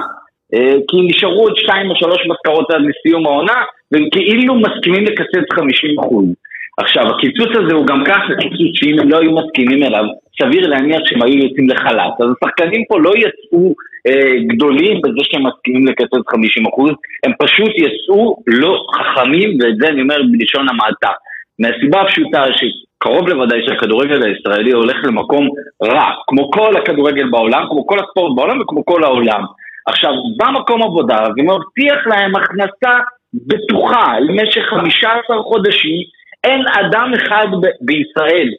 אה, 0.54 0.76
כי 0.88 0.98
נשארו 1.08 1.42
עוד 1.44 1.58
שתיים 1.58 1.90
או 1.90 1.96
שלוש 1.96 2.22
מזכרות 2.30 2.72
עד 2.72 2.82
לסיום 2.82 3.26
העונה, 3.26 3.64
והם 3.94 4.10
כאילו 4.12 4.56
מסכימים 4.56 5.04
לקצץ 5.04 5.48
50%. 5.54 6.34
עכשיו, 6.78 7.04
הקיצוץ 7.10 7.50
הזה 7.56 7.74
הוא 7.74 7.88
גם 7.88 8.04
ככה 8.06 8.36
קיצוץ 8.42 8.74
שאם 8.74 9.00
הם 9.00 9.10
לא 9.10 9.18
היו 9.20 9.32
מסכימים 9.32 9.84
אליו, 9.84 10.04
סביר 10.42 10.68
להניח 10.68 11.02
שהם 11.06 11.22
היו 11.22 11.38
יוצאים 11.38 11.70
לחל"ת. 11.70 12.22
אז 12.22 12.28
השחקנים 12.44 12.84
פה 12.90 13.00
לא 13.00 13.12
יצאו 13.18 13.74
אה, 14.08 14.36
גדולים 14.48 15.02
בזה 15.04 15.22
שהם 15.24 15.48
מסכימים 15.48 15.88
לקצץ 15.88 16.26
50%, 16.36 16.94
הם 17.26 17.32
פשוט 17.40 17.72
יצאו 17.76 18.38
לא 18.48 18.86
חכמים, 18.96 19.50
ואת 19.60 19.76
זה 19.82 19.88
אני 19.88 20.02
אומר 20.02 20.18
בלשון 20.32 20.70
המעטה. 20.70 21.12
מהסיבה 21.60 22.02
הפשוטה 22.02 22.44
שקרוב 22.54 23.30
לוודאי 23.30 23.60
שהכדורגל 23.68 24.24
הישראלי 24.24 24.72
הולך 24.72 24.96
למקום 25.04 25.48
רע, 25.84 26.12
כמו 26.28 26.52
כל 26.52 26.78
הכדורגל 26.78 27.30
בעולם, 27.30 27.64
כמו 27.70 27.88
כל 27.88 28.00
הספורט 28.00 28.36
בעולם 28.36 28.62
וכמו 28.62 28.86
כל 28.86 29.04
העולם. 29.04 29.44
עכשיו, 29.88 30.12
בא 30.38 30.52
מקום 30.52 30.84
עבודה 30.84 31.20
ומבטיח 31.38 32.08
להם 32.08 32.36
הכנסה 32.36 32.94
בטוחה 33.34 34.20
למשך 34.20 34.62
15 34.70 35.38
חודשים, 35.44 35.98
אין 36.44 36.62
אדם 36.80 37.12
אחד 37.14 37.48
ב- 37.62 37.78
בישראל 37.82 38.50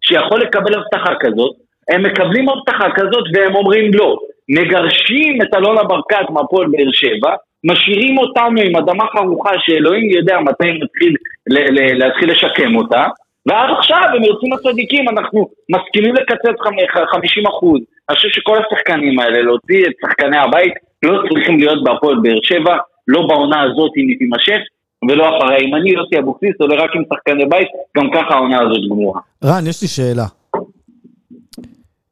שיכול 0.00 0.40
לקבל 0.40 0.74
הבטחה 0.74 1.14
כזאת, 1.20 1.52
הם 1.90 2.02
מקבלים 2.02 2.48
הבטחה 2.48 2.90
כזאת 2.94 3.24
והם 3.34 3.54
אומרים 3.54 3.90
לא. 3.94 4.16
מגרשים 4.48 5.42
את 5.42 5.54
אלונה 5.56 5.82
ברקת 5.82 6.30
מהפועל 6.30 6.66
באר 6.66 6.92
שבע, 6.92 7.34
משאירים 7.64 8.18
אותנו 8.18 8.60
עם 8.60 8.76
אדמה 8.76 9.04
חרוכה 9.16 9.50
שאלוהים 9.58 10.10
יודע 10.10 10.38
מתי 10.40 10.72
נתחיל 10.72 11.14
ל- 11.50 11.72
ל- 11.74 11.98
להתחיל 11.98 12.30
לשקם 12.30 12.76
אותה, 12.76 13.04
ואז 13.48 13.70
עכשיו 13.78 14.00
הם 14.16 14.22
יוצאים 14.22 14.52
הצדיקים, 14.52 15.08
אנחנו 15.08 15.48
מסכימים 15.70 16.14
לקצץ 16.14 16.60
חמ- 16.60 17.06
50 17.06 17.46
אחוז. 17.46 17.80
אני 18.08 18.16
חושב 18.16 18.28
שכל 18.28 18.58
השחקנים 18.58 19.18
האלה, 19.18 19.42
להוציא 19.42 19.86
את 19.86 19.92
שחקני 20.04 20.38
הבית, 20.38 20.72
לא 21.02 21.22
צריכים 21.28 21.58
להיות 21.58 21.84
בהפועל 21.84 22.16
באר 22.22 22.38
שבע, 22.42 22.76
לא 23.08 23.26
בעונה 23.28 23.62
הזאת 23.62 23.90
אם 23.96 24.08
היא 24.08 24.18
תימשך, 24.18 24.60
ולא 25.08 25.24
אחריה. 25.28 25.58
אם 25.58 25.74
אני 25.74 25.90
יוסי 25.90 26.18
אבוקסיס 26.18 26.52
עולה 26.58 26.84
רק 26.84 26.90
עם 26.94 27.02
שחקני 27.12 27.46
בית, 27.46 27.68
גם 27.96 28.10
ככה 28.14 28.34
העונה 28.34 28.60
הזאת 28.60 28.78
גמורה. 28.90 29.20
רן, 29.44 29.66
יש 29.66 29.82
לי 29.82 29.88
שאלה. 29.88 30.26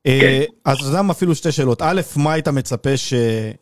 אה, 0.07 0.45
אז 0.64 0.76
אתה 0.76 0.86
יודע 0.86 1.03
מה, 1.03 1.12
אפילו 1.12 1.34
שתי 1.34 1.53
שאלות. 1.53 1.82
א', 1.82 2.01
מה 2.16 2.32
היית 2.32 2.49
מצפה 2.49 2.97
ש... 2.97 3.14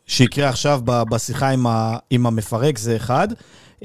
שיקרה 0.05 0.49
עכשיו 0.49 0.79
בשיחה 1.11 1.49
עם, 1.49 1.67
ה... 1.67 1.97
עם 2.09 2.25
המפרק, 2.25 2.77
זה 2.77 2.95
אחד. 2.95 3.27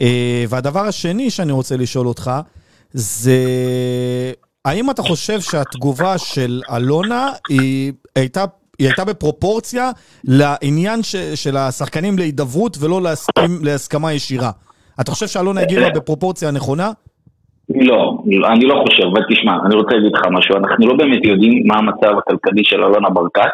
אה, 0.00 0.44
והדבר 0.48 0.80
השני 0.80 1.30
שאני 1.30 1.52
רוצה 1.52 1.76
לשאול 1.76 2.06
אותך, 2.06 2.30
זה 2.92 3.38
האם 4.64 4.90
אתה 4.90 5.02
חושב 5.02 5.40
שהתגובה 5.40 6.18
של 6.18 6.62
אלונה 6.76 7.28
היא 7.48 7.92
הייתה... 8.16 8.44
היא 8.78 8.88
הייתה 8.88 9.04
בפרופורציה 9.04 9.90
לעניין 10.24 11.02
ש, 11.02 11.16
של 11.16 11.56
השחקנים 11.56 12.18
להידברות 12.18 12.76
ולא 12.80 13.02
להסכים, 13.02 13.50
להסכמה 13.62 14.12
ישירה. 14.12 14.50
אתה 15.00 15.10
חושב 15.10 15.26
שאלונה 15.26 15.60
הגיבה 15.60 15.90
בפרופורציה 15.90 16.48
הנכונה? 16.48 16.90
לא, 17.68 18.18
אני 18.52 18.64
לא 18.64 18.74
חושב, 18.86 19.02
אבל 19.12 19.22
תשמע, 19.30 19.52
אני 19.66 19.74
רוצה 19.74 19.94
להגיד 19.94 20.12
לך 20.14 20.20
משהו, 20.30 20.56
אנחנו 20.56 20.86
לא 20.86 20.94
באמת 20.96 21.24
יודעים 21.24 21.62
מה 21.66 21.78
המצב 21.78 22.18
הכלכלי 22.18 22.64
של 22.64 22.76
אלונה 22.84 23.10
ברקת 23.10 23.50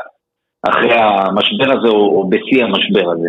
אחרי 0.69 0.93
המשבר 0.95 1.79
הזה 1.79 1.89
או, 1.89 2.17
או 2.17 2.31
בשיא 2.31 2.65
המשבר 2.65 3.11
הזה. 3.13 3.29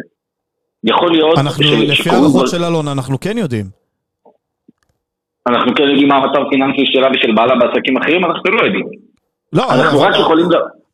יכול 0.83 1.11
להיות 1.11 1.37
אנחנו, 1.37 1.63
ש- 1.63 1.99
לפי 1.99 2.09
הערכות 2.09 2.47
של 2.47 2.63
אלונה, 2.63 2.91
אנחנו 2.91 3.19
כן 3.19 3.37
יודעים. 3.37 3.65
אנחנו 5.49 5.75
כן 5.75 5.83
יודעים 5.83 6.07
מה 6.07 6.15
המצב 6.15 6.39
הפיננסי 6.47 6.85
שלה 6.85 7.07
ושל 7.15 7.31
בעלה 7.35 7.53
בעסקים 7.55 7.97
אחרים, 7.97 8.25
אנחנו 8.25 8.51
לא 8.51 8.65
יודעים. 8.65 8.85
לא, 9.53 9.73
אנחנו 9.73 10.01
רק 10.01 10.13
יכולים... 10.19 10.45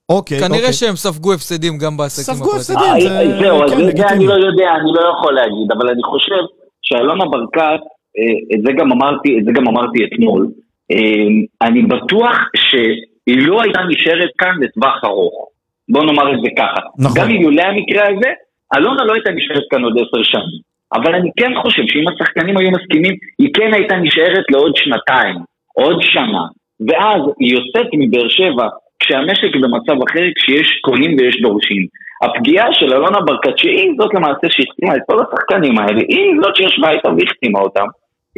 ל- 0.10 0.14
אוקיי, 0.14 0.39
כנראה 0.39 0.57
אוקיי. 0.60 0.74
שהם 0.74 0.95
ספגו 0.95 1.34
הפסדים 1.34 1.74
גם 1.78 1.97
בעסקים 1.97 2.36
ספגו 2.36 2.49
הפרטיים. 2.55 2.80
הפסדים. 2.80 3.12
אה, 3.12 3.28
זה- 3.28 3.39
זהו, 3.39 3.64
אז 3.64 3.72
כן, 3.72 3.97
זה-. 3.97 4.07
אני 4.10 4.28
לא 4.28 4.34
יודע, 4.34 4.70
אני 4.82 4.91
לא 4.93 5.01
יכול 5.14 5.34
להגיד, 5.34 5.68
אבל 5.78 5.89
אני 5.89 6.03
חושב 6.03 6.41
שאלונה 6.82 7.26
ברקת, 7.26 7.82
אה, 8.18 8.55
את 8.55 8.62
זה 8.66 8.72
גם 8.78 8.91
אמרתי, 8.91 9.39
את 9.39 9.45
זה 9.45 9.51
גם 9.51 9.68
אמרתי 9.68 9.99
אתמול, 10.05 10.47
אה, 10.91 11.68
אני 11.68 11.82
בטוח 11.82 12.38
שהיא 12.55 13.47
לא 13.47 13.62
הייתה 13.62 13.80
נשארת 13.89 14.30
כאן 14.38 14.53
לטווח 14.62 15.03
ארוך. 15.03 15.47
בוא 15.89 16.03
נאמר 16.03 16.34
את 16.34 16.39
זה 16.43 16.49
ככה. 16.57 16.82
נכון. 16.99 17.18
גם 17.22 17.30
אילולא 17.30 17.62
המקרה 17.62 18.03
הזה, 18.07 18.30
אלונה 18.78 19.03
לא 19.05 19.14
הייתה 19.14 19.32
נשארת 19.32 19.64
כאן 19.72 19.84
עוד 19.84 19.93
עשר 19.97 20.24
שנים. 20.24 20.60
אבל 20.93 21.16
אני 21.16 21.30
כן 21.38 21.51
חושב 21.62 21.82
שאם 21.88 22.03
השחקנים 22.07 22.57
היו 22.57 22.72
מסכימים, 22.72 23.16
היא 23.39 23.49
כן 23.53 23.74
הייתה 23.74 23.95
נשארת 23.95 24.43
לעוד 24.51 24.72
שנתיים, 24.76 25.36
עוד 25.74 25.97
שנה. 26.01 26.43
ואז 26.88 27.22
היא 27.39 27.53
יוצאת 27.53 27.88
מבאר 27.93 28.30
שבע 28.30 28.68
כשהמשק 29.00 29.52
במצב 29.62 29.97
אחר, 30.10 30.26
כשיש 30.36 30.68
קונים 30.86 31.12
ויש 31.18 31.41
דורשים. 31.41 31.84
הפגיעה 32.24 32.68
של 32.74 32.93
אלונה 32.93 33.20
ברקת, 33.22 33.58
שהיא 33.58 33.91
זאת 34.00 34.14
למעשה 34.14 34.47
שהחתימה 34.50 34.95
את 34.95 35.02
כל 35.10 35.18
השחקנים 35.24 35.78
האלה, 35.80 36.02
היא 36.10 36.26
זאת 36.41 36.56
שישבה 36.56 36.91
איתם 36.91 37.14
והחתימה 37.18 37.60
אותם, 37.60 37.86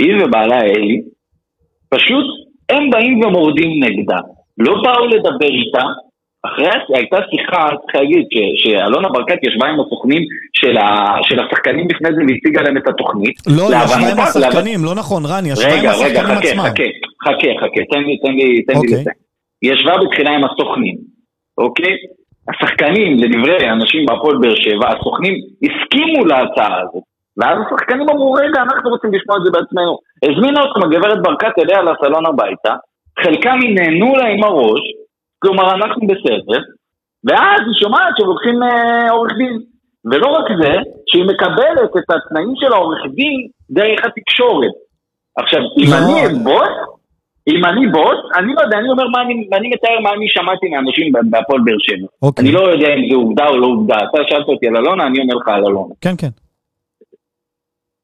היא 0.02 0.14
ובעלה 0.24 0.60
אלי, 0.62 1.02
פשוט 1.90 2.26
הם 2.70 2.90
באים 2.90 3.26
ומורדים 3.26 3.84
נגדה. 3.84 4.18
לא 4.58 4.74
באו 4.84 5.06
לדבר 5.08 5.52
איתה, 5.62 5.84
אחרי 6.46 6.68
הייתה 6.96 7.18
שיחה, 7.32 7.70
צריך 7.82 7.96
להגיד, 7.96 8.26
ש- 8.34 8.64
שאלונה 8.64 9.10
ברקת 9.10 9.38
ישבה 9.48 9.68
עם 9.68 9.80
הסוכנים 9.80 10.22
של, 10.54 10.78
ה, 10.78 10.88
של 11.24 11.38
השחקנים 11.40 11.88
לפני 11.92 12.10
זה 12.16 12.22
והציגה 12.28 12.62
להם 12.62 12.78
את 12.78 12.88
התוכנית. 12.88 13.36
לא, 13.58 13.68
היא 13.70 13.84
ישבה 13.86 14.12
עם 14.12 14.20
השחקנים, 14.20 14.80
לא 14.86 14.96
נכון, 14.96 15.24
רן, 15.26 15.44
היא 15.46 15.54
ישבה 15.54 15.74
עם 15.74 15.80
רגע, 15.80 15.92
רגע, 15.92 16.22
השחקנים 16.22 16.38
חכה, 16.38 16.48
עצמם. 16.50 16.64
חכה, 16.64 16.84
חכה, 17.26 17.50
חכה, 17.62 17.82
תן 17.92 18.02
לי, 18.08 18.18
תן 18.24 18.34
לי, 18.38 18.62
תן 18.62 18.74
לי 18.74 18.78
אוקיי. 18.80 18.94
לסיים. 18.94 19.31
היא 19.62 19.74
ישבה 19.74 19.94
בתחילה 19.98 20.32
עם 20.32 20.44
הסוכנים, 20.44 20.98
אוקיי? 21.58 21.94
השחקנים, 22.50 23.18
לדברי 23.18 23.70
אנשים 23.70 24.06
בהפועל 24.06 24.38
באר 24.38 24.56
שבע, 24.56 24.88
הסוכנים 24.90 25.36
הסכימו 25.64 26.26
להצעה 26.26 26.82
הזאת. 26.82 27.04
ואז 27.38 27.58
השחקנים 27.66 28.10
אמרו, 28.10 28.32
רגע, 28.34 28.62
אנחנו 28.62 28.90
רוצים 28.90 29.14
לשמוע 29.14 29.38
את 29.38 29.44
זה 29.46 29.52
בעצמנו. 29.52 29.98
הזמינה 30.26 30.62
אותם 30.62 30.84
הגברת 30.84 31.22
ברקת 31.22 31.60
אליה 31.60 31.82
לסלון 31.82 32.26
הביתה, 32.26 32.76
חלקם 33.20 33.60
נהנו 33.76 34.16
לה 34.16 34.28
עם 34.28 34.44
הראש, 34.44 34.82
כלומר 35.40 35.76
אנחנו 35.76 36.08
בסדר, 36.08 36.60
ואז 37.24 37.62
היא 37.66 37.80
שומעת 37.80 38.14
שהם 38.18 38.28
לוקחים 38.28 38.64
אה, 38.64 39.12
עורך 39.12 39.32
דין. 39.38 39.60
ולא 40.06 40.28
רק 40.28 40.46
זה, 40.62 40.74
שהיא 41.08 41.26
מקבלת 41.26 41.92
את 41.98 42.10
התנאים 42.10 42.54
של 42.56 42.74
העורך 42.74 43.00
דין 43.16 43.48
דרך 43.70 44.06
התקשורת. 44.06 44.76
עכשיו, 45.38 45.60
אם 45.60 45.92
לא. 45.92 45.98
אני 45.98 46.14
אהיה 46.14 46.30
בוס, 46.44 46.76
אם 47.48 47.66
אני 47.66 47.88
בוס, 47.88 48.20
אני 48.38 48.54
לא 48.56 48.62
יודע, 48.62 48.78
אני 48.78 48.90
אומר 48.90 49.08
מה 49.08 49.22
אני, 49.22 49.48
אני 49.54 49.70
מתאר 49.70 50.00
מה 50.00 50.14
אני 50.14 50.30
שמעתי 50.30 50.70
מאנשים 50.70 51.12
בהפועל 51.30 51.62
באר 51.66 51.76
שבע. 51.80 52.08
אוקיי. 52.22 52.46
אני 52.46 52.52
לא 52.54 52.60
יודע 52.60 52.88
אם 52.94 53.10
זה 53.10 53.16
עובדה 53.16 53.48
או 53.48 53.58
לא 53.58 53.68
עובדה. 53.68 53.96
אתה 53.98 54.18
שאלת 54.28 54.48
אותי 54.48 54.68
על 54.68 54.78
אלונה, 54.78 55.08
אני 55.08 55.20
עונה 55.20 55.34
לך 55.34 55.48
על 55.48 55.66
אלונה. 55.66 55.94
כן, 56.02 56.14
כן. 56.18 56.28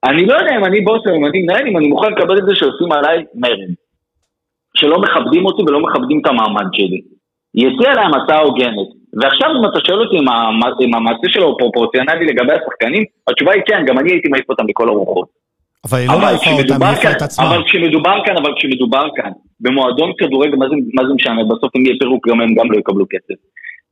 אני 0.03 0.25
לא 0.25 0.33
יודע 0.33 0.55
אם 0.57 0.65
אני 0.65 0.81
בוס 0.81 1.01
או 1.07 1.15
אם 1.15 1.25
אני 1.25 1.41
מנהל, 1.41 1.67
אם 1.67 1.77
אני 1.77 1.87
מוכן 1.87 2.11
לקבל 2.11 2.37
את 2.37 2.45
זה 2.49 2.55
שעושים 2.55 2.91
עליי 2.91 3.25
מרד. 3.35 3.69
שלא 4.77 4.97
מכבדים 5.01 5.45
אותי 5.45 5.61
ולא 5.67 5.79
מכבדים 5.79 6.19
את 6.21 6.27
המעמד 6.27 6.65
שלי. 6.73 7.01
יציע 7.55 7.93
להם 7.93 8.11
הצעה 8.13 8.39
הוגנת. 8.39 8.87
ועכשיו 9.21 9.49
אם 9.59 9.65
אתה 9.65 9.79
שואל 9.87 9.99
אותי 10.01 10.17
אם 10.19 10.27
המ- 10.27 10.73
אם 10.81 10.95
המעשה 10.95 11.27
שלו 11.27 11.45
הוא 11.45 11.59
פרופורציונלי 11.59 12.25
לגבי 12.25 12.53
השחקנים, 12.53 13.03
התשובה 13.27 13.51
היא 13.53 13.61
כן, 13.67 13.85
גם 13.87 13.99
אני 13.99 14.11
הייתי 14.11 14.27
מעיף 14.29 14.49
אותם 14.49 14.67
לכל 14.67 14.89
הרוחות. 14.89 15.27
אבל 15.85 15.97
היא 15.97 16.07
לא 16.07 16.19
מעיפה 16.19 16.51
אותם, 16.51 16.73
היא 16.73 16.79
מעיפה 16.79 17.11
את 17.11 17.21
עצמה. 17.21 17.49
אבל 17.49 17.63
כשמדובר 17.65 18.15
כאן, 18.25 18.37
אבל 18.37 18.51
כשמדובר 18.57 19.03
כאן, 19.15 19.31
במועדון 19.59 20.11
כדורגל, 20.19 20.55
מה 20.55 20.65
זה, 20.69 20.75
מה 20.93 21.07
זה 21.07 21.13
משנה? 21.13 21.43
בסוף 21.43 21.71
אם 21.77 21.85
יהיה 21.85 21.95
פירוק 21.99 22.27
גם 22.29 22.41
הם 22.41 22.55
גם 22.55 22.71
לא 22.71 22.77
יקבלו 22.77 23.05
כסף. 23.09 23.39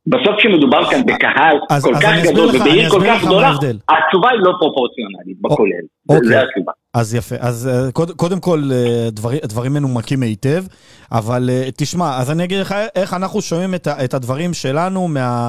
בסוף 0.06 0.34
כשמדובר 0.38 0.90
כאן 0.90 1.02
בקהל 1.06 1.56
אז- 1.70 1.84
כל 1.84 1.94
אז 1.94 2.02
כך 2.02 2.12
גדול 2.24 2.48
לך, 2.48 2.54
ובעיר 2.54 2.90
כל 2.90 3.00
כך 3.06 3.24
גדולה. 3.24 3.50
התשובה 3.50 4.30
היא 4.30 4.38
לא 4.40 4.52
פרופורציונלית 4.60 5.36
בכולל. 5.40 5.70
זה- 6.08 6.14
אוקיי. 6.14 6.28
זה 6.28 6.40
התשובה. 6.40 6.72
אז 6.94 7.14
יפה, 7.14 7.34
אז 7.40 7.68
אה, 7.68 7.92
קוד, 7.92 8.10
קודם 8.10 8.40
כל 8.40 8.60
אה, 8.72 9.08
דברים, 9.10 9.38
דברים 9.44 9.72
מנומקים 9.72 10.22
היטב, 10.22 10.64
אבל 11.12 11.50
אה, 11.52 11.68
תשמע, 11.76 12.18
אז 12.18 12.30
אני 12.30 12.44
אגיד 12.44 12.58
לך 12.60 12.74
איך 12.96 13.14
אנחנו 13.14 13.42
שומעים 13.42 13.74
את, 13.74 13.88
את 14.04 14.14
הדברים 14.14 14.54
שלנו 14.54 15.08
מה, 15.08 15.48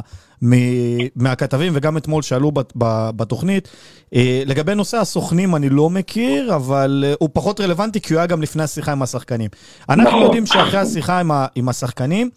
מהכתבים, 1.15 1.73
וגם 1.75 1.97
אתמול 1.97 2.21
שעלו 2.21 2.51
ב- 2.51 3.09
בתוכנית. 3.15 3.67
אה, 4.15 4.43
לגבי 4.45 4.75
נושא 4.75 4.97
הסוכנים 4.97 5.55
אני 5.55 5.69
לא 5.69 5.89
מכיר, 5.89 6.55
אבל 6.55 7.03
אה, 7.07 7.13
הוא 7.19 7.29
פחות 7.33 7.61
רלוונטי 7.61 8.01
כי 8.01 8.13
הוא 8.13 8.19
היה 8.19 8.27
גם 8.27 8.41
לפני 8.41 8.63
השיחה 8.63 8.91
עם 8.91 9.01
השחקנים. 9.01 9.49
אנחנו 9.89 10.03
נכון. 10.03 10.21
יודעים 10.21 10.45
שאחרי 10.45 10.79
השיחה 10.79 11.21
עם, 11.55 11.69
השחקנים, 11.69 12.29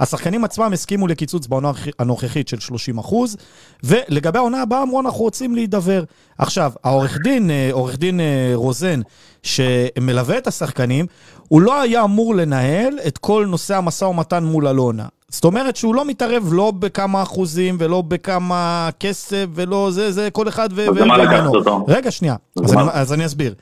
השחקנים 0.00 0.44
עצמם 0.44 0.70
הסכימו 0.72 1.06
לקיצוץ 1.06 1.46
בעונה 1.46 1.72
הנוכחית 1.98 2.48
של 2.48 2.60
30 2.60 2.98
אחוז, 2.98 3.36
ולגבי 3.84 4.38
העונה 4.38 4.62
הבאה 4.62 4.82
אמרו, 4.82 5.00
אנחנו 5.00 5.20
רוצים 5.20 5.54
להידבר. 5.54 6.04
עכשיו, 6.38 6.72
העורך 6.84 7.18
דין, 7.24 7.50
אה, 7.50 7.68
עורך 7.72 7.98
דין 7.98 8.20
רוזן, 8.54 9.00
שמלווה 9.42 10.38
את 10.38 10.46
השחקנים, 10.46 11.06
הוא 11.48 11.62
לא 11.62 11.80
היה 11.80 12.04
אמור 12.04 12.34
לנהל 12.34 12.98
את 13.06 13.18
כל 13.18 13.46
נושא 13.48 13.76
המשא 13.76 14.04
ומתן 14.04 14.44
מול 14.44 14.68
אלונה. 14.68 15.06
זאת 15.28 15.44
אומרת 15.44 15.76
שהוא 15.76 15.94
לא 15.94 16.04
מתערב 16.04 16.48
לא 16.52 16.70
בכמה 16.70 17.22
אחוזים 17.22 17.76
ולא 17.78 18.02
בכמה 18.02 18.88
כסף 19.00 19.46
ולא 19.54 19.88
זה, 19.90 20.12
זה 20.12 20.30
כל 20.30 20.48
אחד 20.48 20.68
ו... 20.74 20.88
אז 20.88 20.96
למה. 20.96 21.16
לקחת 21.16 21.46
אותו? 21.46 21.84
רגע, 21.88 22.10
שנייה. 22.10 22.36
אז? 22.64 22.72
אני, 22.72 22.82
אז 22.92 23.12
אני 23.12 23.26
אסביר. 23.26 23.54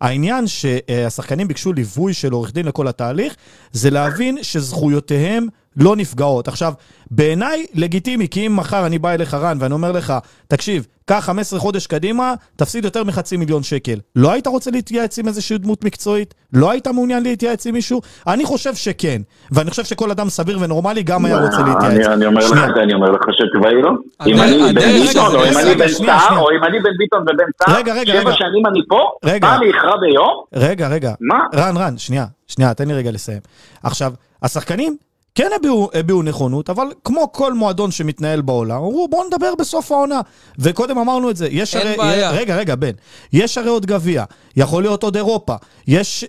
העניין 0.00 0.46
שהשחקנים 0.46 1.48
ביקשו 1.48 1.72
ליווי 1.72 2.14
של 2.14 2.32
עורך 2.32 2.52
דין 2.52 2.66
לכל 2.66 2.88
התהליך, 2.88 3.34
זה 3.72 3.90
להבין 3.90 4.38
שזכויותיהם 4.42 5.46
לא 5.78 5.96
נפגעות. 5.96 6.48
עכשיו, 6.48 6.72
בעיניי 7.10 7.66
לגיטימי, 7.74 8.28
כי 8.28 8.46
אם 8.46 8.56
מחר 8.56 8.86
אני 8.86 8.98
בא 8.98 9.10
אליך 9.10 9.34
רן 9.34 9.56
ואני 9.60 9.74
אומר 9.74 9.92
לך, 9.92 10.12
תקשיב, 10.48 10.86
קח 11.06 11.18
15 11.24 11.58
חודש 11.60 11.86
קדימה, 11.86 12.34
תפסיד 12.56 12.84
יותר 12.84 13.04
מחצי 13.04 13.36
מיליון 13.36 13.62
שקל. 13.62 13.98
לא 14.16 14.32
היית 14.32 14.46
רוצה 14.46 14.70
להתייעץ 14.70 15.18
עם 15.18 15.28
איזושהי 15.28 15.58
דמות 15.58 15.84
מקצועית? 15.84 16.34
לא 16.52 16.70
היית 16.70 16.86
מעוניין 16.86 17.22
להתייעץ 17.22 17.66
עם 17.66 17.74
מישהו? 17.74 18.00
אני 18.26 18.44
חושב 18.44 18.74
שכן. 18.74 19.22
ואני 19.52 19.70
חושב 19.70 19.84
שכל 19.84 20.10
אדם 20.10 20.28
סביר 20.28 20.58
ונורמלי 20.60 21.02
גם 21.02 21.24
היה 21.24 21.36
רוצה 21.36 21.58
להתייעץ. 21.62 22.06
אני 22.06 22.26
אומר. 22.26 22.40
לך, 22.50 22.76
אני 22.82 22.94
אומר 22.94 23.10
לך 23.10 23.20
שהתשובה 23.32 23.68
היא 23.68 23.76
לא. 23.82 23.90
הדרך- 24.20 24.34
אם 24.34 24.42
אני 24.42 24.58
בן 24.58 24.78
הדרך- 24.78 25.08
ביטון, 25.08 25.34
או 25.36 25.44
אם 25.44 25.58
אני 25.58 25.74
בן 25.74 25.88
סער. 25.88 26.38
או 26.38 26.50
אם 26.50 26.64
אני 26.64 26.80
בן 26.80 26.90
ביטון 26.98 27.22
ובן 27.22 27.44
סער, 27.64 27.76
רגע, 27.76 27.94
רגע, 27.94 28.12
שבע 28.12 28.20
רגע. 28.20 28.32
שנים 28.38 28.66
אני 28.66 28.80
פה, 28.88 29.00
רגע. 29.24 29.48
מה 29.48 29.56
אני 29.56 29.70
אכרע 29.70 29.96
ביום? 30.00 30.42
רגע, 30.54 30.88
רגע. 30.88 31.12
מה? 31.20 31.38
רן, 31.54 31.76
רן, 31.76 31.98
שנייה, 31.98 32.24
שנייה, 32.46 32.74
תן 32.74 32.88
לי 32.88 32.94
רגע 32.94 33.10
לסיים. 33.10 33.40
עכשיו, 33.82 34.12
השחקנים 34.42 34.96
כן 35.38 35.50
הביעו, 35.56 35.90
הביעו 35.94 36.22
נכונות, 36.22 36.70
אבל 36.70 36.86
כמו 37.04 37.32
כל 37.32 37.52
מועדון 37.54 37.90
שמתנהל 37.90 38.40
בעולם, 38.40 38.76
אמרו 38.76 39.08
בואו 39.08 39.26
נדבר 39.26 39.54
בסוף 39.54 39.92
העונה. 39.92 40.20
וקודם 40.58 40.98
אמרנו 40.98 41.30
את 41.30 41.36
זה, 41.36 41.48
יש 41.50 41.76
אין 41.76 41.86
הרי... 41.86 41.96
בעיה. 41.96 42.30
רגע, 42.30 42.56
רגע, 42.56 42.74
בן. 42.74 42.90
יש 43.32 43.58
הרי 43.58 43.68
עוד 43.68 43.86
גביע, 43.86 44.24
יכול 44.56 44.82
להיות 44.82 45.02
עוד 45.02 45.16
אירופה. 45.16 45.54
יש... 45.86 46.24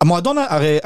המועדון, 0.00 0.36
הרי... 0.38 0.78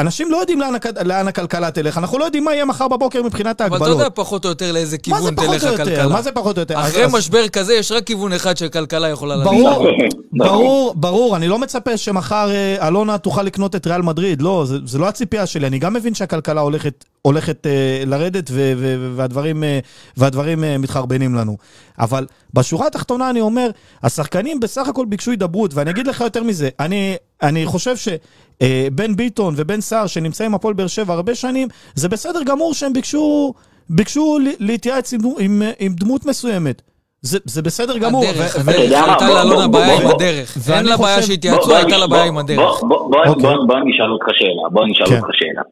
אנשים 0.00 0.30
לא 0.30 0.36
יודעים 0.36 0.60
לאן, 0.60 0.72
לאן 1.04 1.28
הכלכלה 1.28 1.70
תלך, 1.70 1.98
אנחנו 1.98 2.18
לא 2.18 2.24
יודעים 2.24 2.44
מה 2.44 2.54
יהיה 2.54 2.64
מחר 2.64 2.88
בבוקר 2.88 3.22
מבחינת 3.22 3.60
אבל 3.60 3.72
ההגבלות. 3.72 3.96
אתה 3.96 4.04
יודע 4.04 4.10
פחות 4.14 4.44
או 4.44 4.50
יותר 4.50 4.72
לאיזה 4.72 4.96
מה 5.08 5.20
זה 5.20 5.28
כיוון 5.30 5.36
פחות 5.36 5.56
תלך? 5.60 5.64
הכלכלה. 5.80 6.08
מה 6.08 6.22
זה 6.22 6.32
פחות 6.32 6.56
או 6.56 6.62
יותר? 6.62 6.80
אחרי 6.80 7.04
אז- 7.04 7.12
משבר 7.14 7.48
כזה 7.48 7.74
יש 7.74 7.92
רק 7.92 8.04
כיוון 8.04 8.32
אחד 8.32 8.56
שכלכלה 8.56 9.08
יכולה 9.08 9.36
ללכת. 9.36 9.50
ברור, 9.50 9.86
נכון. 10.32 10.48
ברור, 10.48 10.94
ברור, 10.96 11.36
אני 11.36 11.48
לא 11.48 11.58
מצפה 11.58 11.96
שמחר 11.96 12.50
אה, 12.50 12.88
אלונה 12.88 13.18
תוכל 13.18 13.42
לקנות 13.42 13.76
את 13.76 13.86
ריאל 13.86 14.02
מדריד, 14.02 14.42
לא, 14.42 14.64
זה, 14.66 14.76
זה 14.86 14.98
לא 14.98 15.08
הציפייה 15.08 15.46
שלי, 15.46 15.66
אני 15.66 15.78
גם 15.78 15.94
מבין 15.94 16.14
שהכלכלה 16.14 16.60
הולכת, 16.60 17.04
הולכת 17.22 17.66
אה, 17.66 18.02
לרדת 18.06 18.50
ו, 18.50 18.72
ו, 18.76 18.94
ו, 18.98 19.16
והדברים, 19.16 19.64
אה, 19.64 19.78
והדברים 20.16 20.64
אה, 20.64 20.78
מתחרבנים 20.78 21.34
לנו. 21.34 21.56
אבל 21.98 22.26
בשורה 22.54 22.86
התחתונה 22.86 23.30
אני 23.30 23.40
אומר, 23.40 23.70
השחקנים 24.02 24.60
בסך 24.60 24.88
הכל 24.88 25.04
ביקשו 25.06 25.30
הידברות, 25.30 25.74
ואני 25.74 25.90
אגיד 25.90 26.06
לך 26.06 26.20
יותר 26.20 26.42
מזה, 26.42 26.68
אני, 26.80 27.14
אני 27.42 27.66
חושב 27.66 27.94
שבן 27.96 29.16
ביטון 29.16 29.54
ובן 29.56 29.80
סער 29.80 30.06
שנמצאים 30.06 30.54
הפועל 30.54 30.74
באר 30.74 30.86
שבע 30.86 31.14
הרבה 31.14 31.34
שנים, 31.34 31.68
זה 31.94 32.08
בסדר 32.08 32.42
גמור 32.46 32.74
שהם 32.74 32.92
ביקשו, 32.92 33.54
ביקשו 33.90 34.38
ל- 34.38 34.64
להתייעץ 34.64 35.12
עם, 35.12 35.20
עם, 35.38 35.62
עם 35.78 35.92
דמות 35.92 36.26
מסוימת. 36.26 36.82
זה, 37.22 37.38
זה 37.44 37.62
בסדר 37.62 37.98
גמור. 37.98 38.24
הדרך, 38.24 38.56
ו- 38.64 38.70
הדרך? 38.70 39.08
הייתה 39.08 39.28
לאלונה 39.28 39.68
בעיה 39.68 40.00
עם. 40.00 40.06
הדרך. 40.06 40.56
ואני 40.60 40.78
אין 40.78 40.86
לה 40.86 40.96
בעיה 40.96 41.22
שהתייעצו, 41.22 41.76
הייתה 41.76 41.98
לה 41.98 42.06
בעיה 42.06 42.24
עם 42.24 42.38
הדרך. 42.38 42.80
בוא, 42.88 42.98
אוקיי. 43.26 43.44
בוא 43.66 43.78
אני 43.78 43.92
אשאל 43.92 44.10
אותך 44.12 44.26
שאלה, 44.32 44.68
בוא 44.72 44.84
אני 44.84 44.92
אשאל 44.92 45.06
כן. 45.06 45.16
אותך 45.16 45.28
שאלה. 45.32 45.62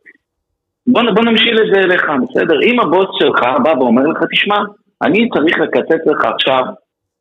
בוא, 0.92 1.02
בוא 1.14 1.24
נמשיל 1.24 1.58
את 1.58 1.66
זה 1.72 1.80
אליך, 1.80 2.04
בסדר? 2.22 2.62
אם 2.62 2.80
הבוס 2.80 3.08
שלך 3.18 3.40
בא 3.62 3.70
ואומר 3.78 4.02
לך, 4.02 4.18
תשמע, 4.32 4.56
אני 5.02 5.28
צריך 5.28 5.58
לקצץ 5.58 6.06
לך 6.06 6.24
עכשיו 6.24 6.62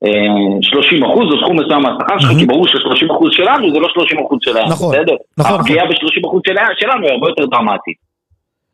אה, 0.06 0.62
30 0.62 1.04
אחוז, 1.04 1.34
או 1.34 1.40
סכום 1.42 1.60
מסוים 1.60 1.82
מהשכר 1.82 2.20
שלך. 2.20 2.32
כי 2.40 2.46
ברור 2.46 2.68
ש-30 2.68 3.16
אחוז 3.16 3.30
שלנו 3.32 3.72
זה 3.74 3.80
לא 3.80 3.88
30 3.94 4.20
אחוז 4.26 4.40
שלהם, 4.42 4.70
נכון, 4.70 4.96
בסדר? 4.96 5.16
נכון, 5.38 5.60
הפגיעה 5.60 5.86
ב-30 5.86 6.28
אחוז 6.28 6.42
שלנו 6.78 7.04
היא 7.04 7.12
הרבה 7.12 7.28
יותר 7.28 7.46
דרמטית. 7.46 8.07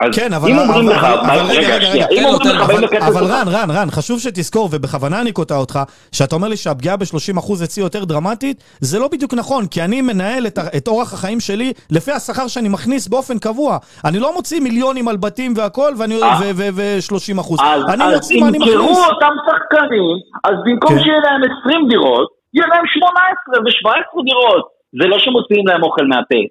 אז 0.03 0.15
כן, 0.15 0.33
אבל... 0.33 0.49
אם 0.49 0.57
אומרים 0.57 0.89
לך, 0.89 1.03
רגע, 1.49 1.77
רגע, 1.77 2.05
אם 2.11 2.25
אומרים 2.25 2.55
לך, 2.55 2.67
באים 2.67 2.83
אבל, 3.01 3.23
רן, 3.23 3.47
רן, 3.47 3.71
רן, 3.71 3.91
חשוב 3.91 4.19
שתזכור, 4.19 4.69
ובכוונה 4.71 5.21
אני 5.21 5.31
קוטע 5.31 5.55
אותך, 5.55 5.79
שאתה 6.11 6.35
אומר 6.35 6.47
לי 6.47 6.57
שהפגיעה 6.57 6.97
ב-30% 6.97 7.53
אצלי 7.63 7.83
יותר 7.83 8.03
דרמטית, 8.03 8.63
זה 8.79 8.99
לא 8.99 9.07
בדיוק 9.07 9.33
נכון, 9.33 9.67
כי 9.67 9.81
אני 9.81 10.01
מנהל 10.01 10.47
את, 10.47 10.87
אורח 10.87 11.13
החיים 11.13 11.39
שלי 11.39 11.73
לפי 11.91 12.11
השכר 12.11 12.47
שאני 12.47 12.69
מכניס 12.69 13.07
באופן 13.07 13.39
קבוע. 13.39 13.77
אני 14.05 14.19
לא 14.19 14.33
מוציא 14.33 14.59
מיליונים 14.61 15.07
על 15.07 15.17
בתים 15.17 15.53
והכל. 15.57 15.93
אה. 16.23 16.51
ו-30 16.55 17.39
אחוז. 17.41 17.59
אז, 17.61 17.81
אני 17.93 18.03
אז 18.03 18.13
מוציא 18.13 18.41
מה 18.41 18.47
אני 18.47 18.57
מכניס. 18.57 18.73
ימכרו 18.73 19.03
אותם 19.05 19.33
שחקנים, 19.45 20.15
אז 20.43 20.55
במקום 20.65 20.89
כן. 20.89 21.03
שיהיה 21.03 21.19
להם 21.19 21.41
20 21.65 21.87
דירות, 21.89 22.27
יהיה 22.53 22.67
להם 22.67 22.85
18 22.87 23.63
ו-17 23.63 24.23
דירות. 24.25 24.65
זה 24.99 25.07
לא 25.07 25.19
שמוציאים 25.19 25.67
להם 25.67 25.83
אוכל 25.83 26.05
מהפה. 26.05 26.41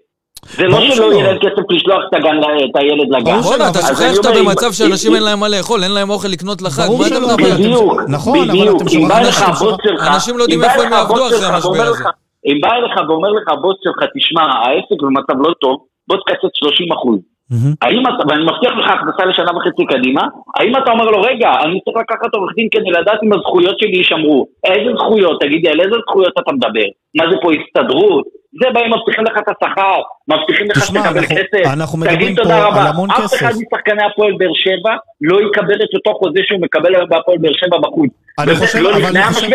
זה 0.47 0.65
לא 0.65 0.81
שלא 0.81 0.95
שלא. 0.95 1.13
יהיה 1.13 1.25
להם 1.27 1.39
כסף 1.39 1.63
לשלוח 1.71 1.99
את, 2.09 2.15
הגן, 2.15 2.37
את 2.71 2.77
הילד 2.77 3.09
לגן. 3.11 3.25
ברור 3.25 3.43
בואנה, 3.43 3.69
אתה 3.71 3.79
שוכח 3.83 4.15
שאתה 4.15 4.29
במצב 4.39 4.73
שאנשים 4.73 5.15
אין 5.15 5.23
להם 5.23 5.41
מה 5.41 5.49
לאכול, 5.49 5.83
אין 5.83 5.91
להם 5.91 6.11
אוכל 6.11 6.29
לקנות 6.29 6.63
לחג, 6.63 6.87
ברור 6.87 6.99
מה 6.99 7.07
אתה 7.07 7.15
שלא, 7.15 7.27
מדבר? 7.29 7.55
בדיוק, 7.55 7.93
נכון, 8.09 8.39
אבל 8.39 8.49
בדיוק. 8.49 8.77
אתם 8.77 8.85
אם 8.85 8.89
שוכחים- 8.89 9.09
בא 9.09 9.21
לך 9.21 9.43
הבוס 9.43 9.75
שלך, 9.87 10.09
אנשים 10.15 10.39
לא 10.39 10.43
יודעים 10.43 10.61
אם 10.61 10.67
בא 10.67 10.73
איפה 10.73 10.83
הם 10.83 10.93
לך 10.93 10.99
יעבדו 10.99 11.27
אחרי 11.27 11.47
המשבר 11.47 11.71
הזה. 11.83 11.91
לך- 12.05 12.11
אם 12.47 12.59
בא 12.63 12.69
אליך 12.73 13.09
ואומר 13.09 13.29
לך 13.31 13.49
הבוס 13.53 13.77
שלך, 13.85 13.97
תשמע, 14.17 14.43
העסק 14.43 14.99
במצב 15.03 15.37
לא 15.49 15.55
טוב, 15.61 15.75
בוא 16.09 16.17
תקצץ 16.17 16.51
30 16.55 16.93
אחוז. 16.93 17.19
האם 17.83 18.03
אתה, 18.07 18.23
ואני 18.29 18.45
מבטיח 18.45 18.73
לך 18.79 18.91
הכנסה 18.91 19.25
לשנה 19.25 19.51
וחצי 19.57 19.85
קדימה, 19.89 20.23
האם 20.59 20.77
אתה 20.77 20.91
אומר 20.91 21.05
לו, 21.05 21.21
רגע, 21.21 21.51
אני 21.65 21.81
צריך 21.85 21.97
לקחת 21.97 22.35
עורך 22.35 22.51
דין 22.57 22.69
כדי 22.73 22.91
לדעת 23.01 23.19
אם 23.25 23.33
הזכויות 23.33 23.79
שלי 23.79 23.97
יישמרו. 23.97 24.47
איזה 24.65 24.91
זכויות? 24.99 25.41
תגידי, 25.41 25.69
על 25.69 25.81
איזה 25.81 25.97
זכויות 26.09 26.33
אתה 26.43 26.53
מדבר? 26.53 26.87
מה 27.19 27.25
זה 27.31 27.37
פה 27.43 27.51
הסתדרות? 27.53 28.25
זה 28.63 28.71
באים 28.75 28.91
מבטיחים 28.95 29.25
לך 29.25 29.37
את 29.39 29.49
השכר, 29.49 29.97
מבטיחים 30.29 30.67
לך 30.71 30.77
שתקבל 31.05 31.21
כסף. 31.27 31.65
תגיד 32.15 32.37
תודה 32.37 32.67
רבה. 32.67 32.83
אף. 33.25 33.35
אחד 33.35 33.53
משחקני 33.63 34.03
הפועל 34.13 34.33
באר 34.39 34.53
שבע 34.55 34.95
לא 35.21 35.37
יקבל 35.47 35.75
את 35.85 35.95
אותו 35.95 36.19
חוזה 36.19 36.41
שהוא 36.47 36.61
מקבל 36.61 36.95
היום 36.95 37.09
בהפועל 37.09 37.39
באר 37.39 37.53
שבע 37.53 37.79
בחוץ. 37.79 38.11
אני 38.39 38.55
חושב- 38.57 38.79
לא 38.79 38.91
אבל 38.91 39.17
אני 39.17 39.35
חושב- 39.35 39.47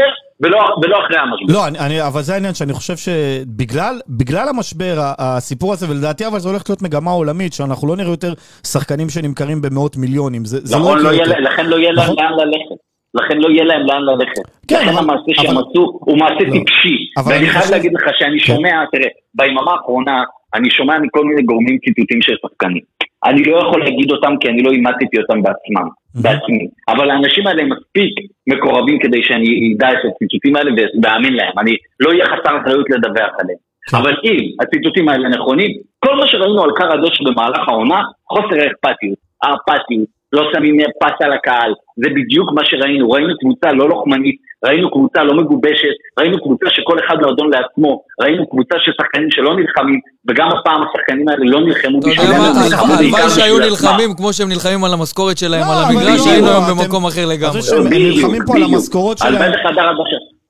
ולא 0.42 0.58
ולא 0.84 0.98
אחרי 1.06 1.18
המשבר. 1.18 1.54
לא, 1.54 1.68
אני, 1.68 1.80
אני, 1.80 2.08
אבל 2.08 2.22
זה 2.22 2.34
העניין 2.34 2.54
שאני 2.54 2.74
חושב 2.74 2.98
שבגלל 2.98 4.00
בגלל 4.08 4.50
המשבר, 4.50 4.96
הסיפור 5.18 5.74
הזה, 5.74 5.90
ולדעתי 5.90 6.28
אבל 6.28 6.40
זה 6.40 6.50
הולך 6.50 6.64
להיות 6.70 6.82
מגמה 6.82 7.12
עולמית, 7.12 7.54
שאנחנו 7.54 7.88
לא 7.88 7.96
נראה 7.96 8.10
יותר 8.12 8.34
שחקנים 8.68 9.10
שנמכרים 9.10 9.62
במאות 9.62 9.98
מיליונים. 9.98 10.46
זה, 10.46 10.58
זה 10.64 10.78
נכון, 10.78 10.98
לא 10.98 11.04
לא 11.04 11.10
יקרה 11.14 11.26
יהיה, 11.28 11.38
יותר. 11.40 11.50
לכן 11.54 11.66
לא 11.66 11.76
יהיה 11.76 11.92
להם 11.92 12.04
נכון. 12.04 12.16
לאן 12.24 12.32
ללכת. 12.34 12.78
לכן 13.14 13.38
לא 13.38 13.50
יהיה 13.50 13.64
להם 13.64 13.82
לאן 13.86 14.02
ללכת. 14.02 14.42
כן, 14.68 14.76
לכן 14.82 14.90
אבל- 14.90 14.98
המעשה 14.98 15.32
שהם 15.34 15.58
עשו 15.58 16.00
הוא 16.06 16.18
מעשה 16.18 16.44
לא. 16.48 16.52
טיפשי. 16.52 16.96
ואני 17.26 17.38
אני 17.38 17.50
חייב 17.50 17.72
להגיד 17.72 17.92
לך 17.94 18.04
שאני 18.20 18.40
כן. 18.40 18.46
שומע, 18.46 18.70
תראה, 18.92 19.08
ביממה 19.36 19.72
האחרונה 19.72 20.18
אני 20.58 20.70
שומע 20.70 21.00
מכל 21.00 21.26
מיני 21.26 21.42
גורמים 21.42 21.78
ציטוטים 21.86 22.22
של 22.22 22.36
שחקנים. 22.42 22.84
אני 23.26 23.44
לא 23.44 23.58
יכול 23.58 23.80
להגיד 23.84 24.12
אותם 24.12 24.34
כי 24.40 24.50
אני 24.50 24.64
לא 24.64 24.72
אימתתי 24.72 25.18
אותם 25.22 25.42
בעצמם, 25.44 25.88
בעצמי. 26.16 26.68
אבל 26.88 27.10
האנשים 27.10 27.48
האלה 27.48 27.62
הם 27.62 27.70
מספיק 27.70 28.14
מקורבים 28.48 29.00
כדי 29.00 29.24
שאני 29.24 29.74
אדע 29.76 29.90
את 29.92 30.04
הציטוטים 30.06 30.56
האלה 30.56 30.72
ואאמין 31.04 31.34
להם. 31.34 31.60
אני 31.60 31.74
לא 32.00 32.10
אהיה 32.10 32.26
חסר 32.26 32.62
אחריות 32.62 32.90
לדווח 32.90 33.32
עליהם. 33.40 33.60
כן. 33.90 33.98
אבל 33.98 34.14
אם 34.24 34.38
הציטוטים 34.62 35.10
האלה 35.10 35.30
נכונים, 35.30 35.72
כל 36.00 36.16
מה 36.16 36.28
שראינו 36.28 36.64
על 36.64 36.72
קר 36.76 36.94
הדשא 36.94 37.24
במהלך 37.24 37.70
העונה, 37.70 38.02
חוסר 38.30 38.58
האכפתיות, 38.62 39.20
האפתיות, 39.44 40.10
לא 40.34 40.52
שמים 40.54 40.78
פס 41.02 41.18
על 41.20 41.34
הקהל, 41.34 41.74
זה 41.96 42.10
בדיוק 42.10 42.52
מה 42.54 42.66
שראינו, 42.66 43.12
ראינו 43.12 43.34
קבוצה 43.40 43.72
לא 43.72 43.90
לוחמנית, 43.90 44.36
ראינו 44.66 44.92
קבוצה 44.92 45.24
לא 45.24 45.34
מגובשת, 45.34 45.96
ראינו 46.20 46.42
קבוצה 46.44 46.66
שכל 46.70 46.98
אחד 47.06 47.16
מועדון 47.22 47.50
לעצמו, 47.50 48.02
ראינו 48.22 48.50
קבוצה 48.50 48.76
של 48.80 48.92
שחקנים 49.02 49.32
שלא 49.32 49.56
נלחמים, 49.56 50.00
וגם 50.30 50.48
הפעם 50.48 50.82
השחקנים 50.84 51.28
האלה 51.30 51.46
לא 51.46 51.60
נלחמו 51.62 52.00
אתה 52.00 52.10
יודע 52.10 52.38
מה, 52.38 52.48
הם 52.48 52.92
הלוואי 52.92 53.30
שהיו. 53.30 53.60
נלחמים 53.60 54.14
כמו 54.18 54.34
שהם 54.34 54.50
נלחמים 54.50 54.84
על 54.84 54.94
המשכורת 54.94 55.38
שלהם 55.38 55.62
לא, 55.62 55.74
על 55.74 55.84
אבל 55.84 55.96
המגרש, 55.96 56.28
היינו 56.28 56.48
היום 56.48 56.64
במקום 56.70 57.06
אחר 57.06 57.26
לגמרי. 57.26 57.60
בדיוק, 57.62 58.16
נלחמים 58.16 58.42
פה 58.46 58.56
על. 58.56 58.64
המשכורות 58.64 59.18
שלהם. 59.18 59.52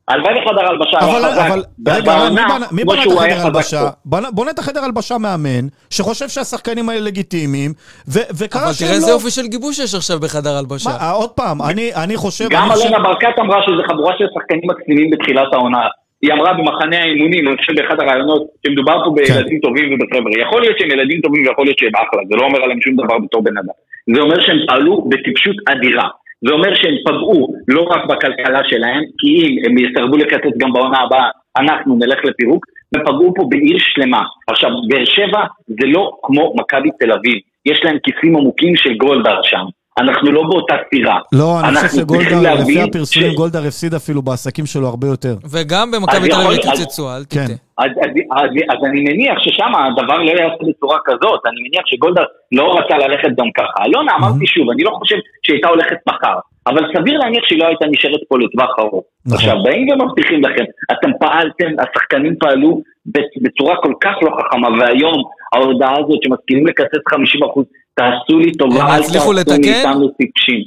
הלוואי 0.08 0.34
לחדר 0.34 0.66
הלבשה. 0.68 0.98
לחדר 0.98 1.16
הלבשה, 1.26 1.48
אבל. 1.48 1.52
אבל, 1.52 1.64
רגע, 1.88 2.00
מי 2.00 2.06
בעונה, 2.20 2.46
בנה- 2.56 2.66
מי 2.72 2.82
כמו 2.82 2.92
בנה 2.92 3.26
את 3.26 3.32
החדר 3.32 3.46
הלבשה? 3.46 3.90
בונה 4.32 4.52
את 4.52 4.60
החדר 4.60 4.84
הלבשה 4.84 5.18
מאמן, 5.18 5.68
שחושב 5.90 6.28
שהשחקנים 6.28 6.90
האלה 6.90 7.02
לגיטימיים, 7.02 7.72
ו- 8.14 8.28
וקרה 8.40 8.64
אבל 8.64 8.72
תראה 8.80 8.92
איזה 8.92 9.08
לא... 9.08 9.12
יופי 9.12 9.32
של 9.32 9.48
גיבוש 9.48 9.80
יש 9.80 9.96
עכשיו 9.96 10.20
בחדר 10.20 10.54
הלבשה. 10.58 10.90
מה, 10.90 11.12
עוד 11.12 11.30
פעם, 11.30 11.62
אני, 11.62 11.92
אני 12.04 12.18
חושב... 12.18 12.46
גם 12.50 12.70
אלונה 12.72 13.00
ברקת 13.00 13.40
אמרה 13.40 13.60
שזה 13.66 13.82
חבורה 13.90 14.14
של 14.18 14.26
שחקנים 14.36 14.62
מקסימים 14.72 15.10
בתחילת 15.10 15.54
העונה. 15.54 15.82
היא 16.22 16.34
אמרה 16.34 16.54
במחנה 16.54 16.98
האימונים, 17.04 17.48
אני 17.48 17.58
חושב 17.58 17.74
באחד 17.76 18.00
הראיונות, 18.02 18.42
שמדובר 18.68 18.96
פה 19.06 19.12
בילדים 19.16 19.60
טובים 19.60 19.86
ובחבר'ה. 19.94 20.42
יכול 20.42 20.62
להיות 20.62 20.76
שהם 20.80 20.92
ילדים 20.92 21.22
טובים 21.22 21.42
ויכול 21.48 21.66
להיות 21.66 21.78
שהם 21.80 21.96
אחלה, 21.96 22.22
זה 22.30 22.36
לא 22.36 22.44
אומר 22.46 22.60
עליהם 22.64 22.80
שום 22.82 22.96
דבר 22.96 23.18
בתור 23.26 23.44
בן 23.44 23.58
אדם. 23.58 23.76
זה 24.16 24.22
אומר 24.22 24.40
שהם 24.46 24.58
פעלו 24.68 25.06
בטיפשות 25.10 25.56
אדירה. 25.72 26.08
זה 26.46 26.54
אומר 26.54 26.76
שהם 26.76 26.96
פגעו 27.06 27.48
לא 27.68 27.82
רק 27.82 28.06
בכלכלה 28.06 28.60
שלהם, 28.64 29.04
כי 29.18 29.28
אם 29.28 29.58
הם 29.66 29.78
יסרבו 29.78 30.18
לקצץ 30.18 30.58
גם 30.58 30.74
בעונה 30.74 31.00
הבאה, 31.00 31.30
אנחנו 31.58 31.96
נלך 31.96 32.26
לפירוק, 32.26 32.66
ופגעו 32.96 33.34
פה 33.36 33.44
בעיר 33.50 33.78
שלמה. 33.80 34.22
עכשיו, 34.48 34.70
באר 34.88 35.06
שבע 35.06 35.42
זה 35.68 35.88
לא 35.88 36.12
כמו 36.24 36.54
מכבי 36.60 36.90
תל 37.00 37.12
אביב, 37.12 37.38
יש 37.66 37.80
להם 37.84 37.98
כיסים 38.04 38.36
עמוקים 38.38 38.76
של 38.76 38.94
גולדהר 38.94 39.42
שם. 39.44 39.66
אנחנו 39.98 40.32
לא 40.32 40.44
באותה 40.44 40.74
סירה. 40.90 41.20
לא, 41.34 41.60
אני 41.60 41.76
חושב 41.76 42.00
שגולדהר, 42.02 42.56
לפי 42.62 42.82
הפרסומים, 42.82 43.32
ש- 43.32 43.36
גולדהר 43.36 43.64
הפסיד 43.68 43.94
אפילו 43.94 44.22
בעסקים 44.22 44.66
שלו 44.66 44.88
הרבה 44.88 45.08
יותר. 45.08 45.36
וגם 45.52 45.92
במכבי 45.92 46.30
תל 46.30 46.36
אביב 46.36 46.58
קיצצו, 46.62 47.10
אל 47.16 47.24
כן. 47.30 47.46
תטעה. 47.46 47.56
אז, 47.78 47.92
אז, 48.04 48.10
אז, 48.32 48.50
אז 48.70 48.80
אני 48.90 49.00
מניח 49.02 49.38
ששם 49.40 49.72
הדבר 49.76 50.18
לא 50.18 50.32
יעשה 50.32 50.64
בצורה 50.70 50.98
כזאת, 51.06 51.40
אני 51.50 51.60
מניח 51.68 51.84
שגולדה 51.86 52.22
לא 52.52 52.78
רצה 52.80 52.98
ללכת 52.98 53.30
גם 53.40 53.50
ככה. 53.58 53.86
אלונה, 53.86 54.12
אמרתי 54.20 54.48
שוב, 54.48 54.70
אני 54.70 54.84
לא 54.84 54.92
חושב 55.00 55.16
שהיא 55.44 55.54
הייתה 55.56 55.68
הולכת 55.70 55.98
מחר, 56.10 56.36
אבל 56.68 56.82
סביר 56.98 57.18
להניח 57.20 57.44
שהיא 57.48 57.60
לא 57.60 57.68
הייתה 57.68 57.86
נשארת 57.92 58.22
פה 58.30 58.36
לטווח 58.40 58.80
ארוך. 58.80 59.04
נכון. 59.26 59.38
עכשיו, 59.38 59.64
באים 59.64 59.88
ומבטיחים 59.92 60.44
לכם, 60.44 60.64
אתם 60.92 61.10
פעלתם, 61.20 61.70
השחקנים 61.84 62.34
פעלו 62.40 62.82
בצ- 63.08 63.38
בצורה 63.44 63.76
כל 63.84 63.94
כך 64.04 64.14
לא 64.22 64.32
חכמה, 64.40 64.68
והיום 64.80 65.18
ההודעה 65.54 65.94
הזאת 66.00 66.20
שמסכימים 66.24 66.68
לקצץ 66.68 67.04
50%, 67.14 67.62
תעשו 67.94 68.40
לי 68.40 68.52
טובה, 68.52 68.96
אל 68.96 69.02
תעשו? 69.02 69.34
מאיתנו 69.34 70.08
טיפשים. 70.10 70.62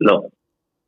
לא, 0.00 0.20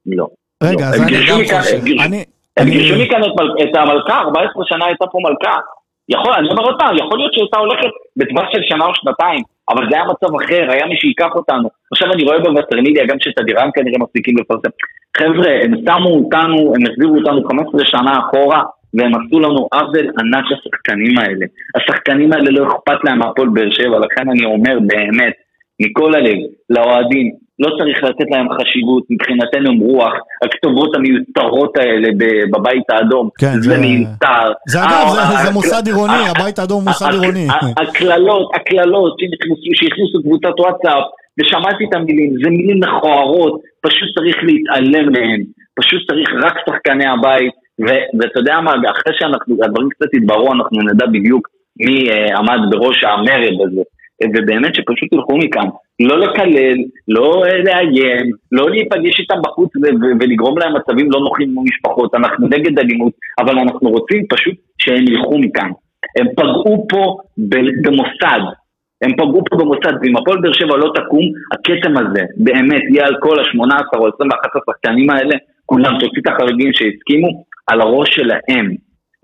לא. 0.07 0.26
רגע, 0.62 0.80
לא. 0.80 0.86
אז 0.86 1.01
הם 1.01 1.09
אני 1.09 1.26
גם 1.28 1.36
חושב. 1.45 1.74
הם 1.78 1.84
גירשו- 1.84 2.05
אני... 2.07 2.24
הם 2.57 2.66
אני- 2.66 2.70
גירשו 2.70 2.95
מכאן 3.03 3.20
את, 3.24 3.40
מל- 3.40 3.62
את 3.70 3.76
המלכה, 3.76 4.18
14 4.20 4.62
שנה 4.66 4.84
הייתה 4.86 5.07
פה 5.07 5.18
מלכה. 5.22 5.57
יכול, 6.09 6.32
אני 6.34 6.49
אומר 6.51 6.62
עוד 6.62 6.74
פעם, 6.78 6.97
יכול 6.99 7.18
להיות 7.18 7.34
שהייתה 7.34 7.59
הולכת 7.59 7.88
בטווח 8.16 8.45
של 8.53 8.59
שנה 8.62 8.84
או 8.86 8.95
שנתיים, 8.95 9.43
אבל 9.68 9.82
זה 9.90 9.97
היה 9.97 10.05
מצב 10.05 10.34
אחר, 10.45 10.70
היה 10.70 10.86
מי 10.86 10.97
שייקח 11.01 11.30
אותנו. 11.34 11.68
עכשיו 11.93 12.12
אני 12.12 12.24
רואה 12.24 12.38
בווסטרמיליה 12.38 13.07
גם 13.07 13.16
שתדירם 13.20 13.68
כנראה 13.74 13.99
מפסיקים 13.99 14.34
לפרסם. 14.38 14.68
חבר'ה, 15.16 15.51
הם 15.64 15.72
שמו 15.86 16.09
אותנו, 16.18 16.72
הם 16.76 16.82
החזירו 16.90 17.16
אותנו 17.18 17.49
15 17.49 17.80
שנה 17.84 18.12
אחורה, 18.20 18.62
והם 18.95 19.12
עשו 19.14 19.40
לנו 19.40 19.68
עוול 19.72 20.07
ענק 20.20 20.45
לשחקנים 20.51 21.18
האלה. 21.18 21.47
השחקנים 21.76 22.32
האלה 22.32 22.51
לא 22.51 22.66
אכפת 22.66 23.05
להם 23.05 23.18
מהפועל 23.18 23.49
באר 23.49 23.70
שבע, 23.70 23.99
לכן 23.99 24.30
אני 24.30 24.45
אומר 24.45 24.78
באמת, 24.86 25.32
מכל 25.80 26.14
הלב, 26.14 26.36
לאוהדים, 26.70 27.30
לא 27.59 27.68
צריך 27.78 28.05
לתת 28.05 28.24
להם 28.30 28.47
חשיבות, 28.61 29.03
מבחינתנו 29.11 29.70
הם 29.70 29.78
רוח, 29.78 30.12
הכתובות 30.45 30.97
המיותרות 30.97 31.76
האלה 31.76 32.09
בבית 32.53 32.90
האדום, 32.90 33.28
כן, 33.38 33.53
זה 33.61 33.70
זה- 33.70 33.78
מיותר. 33.80 34.45
זה 34.68 34.78
אגב, 34.84 35.09
זה- 35.09 35.36
זה 35.43 35.49
ה- 35.49 35.53
מוסד 35.53 35.86
עירוני, 35.86 36.12
ה- 36.12 36.30
הבית 36.30 36.59
האדום 36.59 36.78
הוא 36.80 36.88
מוסד 36.88 37.07
עירוני. 37.12 37.47
ה- 37.51 37.82
הקללות, 37.82 38.51
הקללות 38.55 39.16
שהכניסו 39.74 40.22
קבוצת 40.22 40.61
וואטסאפ, 40.61 41.05
ושמעתי 41.40 41.84
את 41.88 41.95
המילים, 41.95 42.30
זה 42.45 42.51
מילים 42.51 42.80
מכוערות, 42.80 43.61
פשוט 43.80 44.09
צריך 44.18 44.36
להתעלם 44.43 45.12
מהן, 45.12 45.40
פשוט 45.80 46.01
צריך 46.11 46.28
רק 46.45 46.55
שחקני 46.66 47.07
הבית, 47.07 47.53
ואתה 48.18 48.39
יודע 48.39 48.61
מה, 48.61 48.72
אחרי 48.91 49.14
שהדברים 49.18 49.89
קצת 49.89 50.14
יתבררו, 50.14 50.53
אנחנו 50.53 50.78
נדע 50.83 51.07
בדיוק 51.07 51.49
מי 51.76 52.11
אה, 52.11 52.39
עמד 52.39 52.59
בראש 52.70 53.05
המרד 53.05 53.68
הזה. 53.68 53.83
ובאמת 54.24 54.74
שפשוט 54.74 55.11
תלכו 55.11 55.39
מכאן, 55.39 55.66
לא 56.01 56.18
לקלל, 56.18 56.76
לא 57.09 57.45
אה, 57.45 57.59
לאיים, 57.64 58.30
לא 58.53 58.70
להיפגש 58.70 59.20
איתם 59.20 59.43
בחוץ 59.45 59.70
ולגרום 60.20 60.59
להם 60.59 60.76
מצבים 60.76 61.11
לא 61.11 61.20
נוחים 61.20 61.51
עם 61.51 61.59
המשפחות, 61.59 62.14
אנחנו 62.14 62.49
נגד 62.49 62.78
אלימות, 62.78 63.12
אבל 63.41 63.59
אנחנו 63.59 63.91
רוצים 63.91 64.22
פשוט 64.28 64.55
שהם 64.78 65.05
ילכו 65.09 65.39
מכאן. 65.39 65.70
הם 66.18 66.26
פגעו 66.37 66.87
פה 66.89 67.16
במוסד, 67.83 68.43
הם 69.03 69.12
פגעו 69.12 69.43
פה 69.51 69.57
במוסד, 69.57 69.93
ואם 70.03 70.16
הפועל 70.16 70.41
באר 70.41 70.53
שבע 70.53 70.76
לא 70.76 70.93
תקום, 70.95 71.24
הכתם 71.53 71.97
הזה 71.97 72.22
באמת 72.37 72.83
יהיה 72.91 73.07
על 73.07 73.16
כל 73.20 73.39
ה-18 73.39 73.99
או 73.99 74.09
21 74.14 74.51
השחקנים 74.57 75.11
האלה, 75.11 75.37
כולם 75.66 75.93
תוציא 76.01 76.22
את 76.22 76.28
החריגים 76.28 76.70
שהסכימו, 76.72 77.45
על 77.67 77.81
הראש 77.81 78.09
שלהם. 78.15 78.75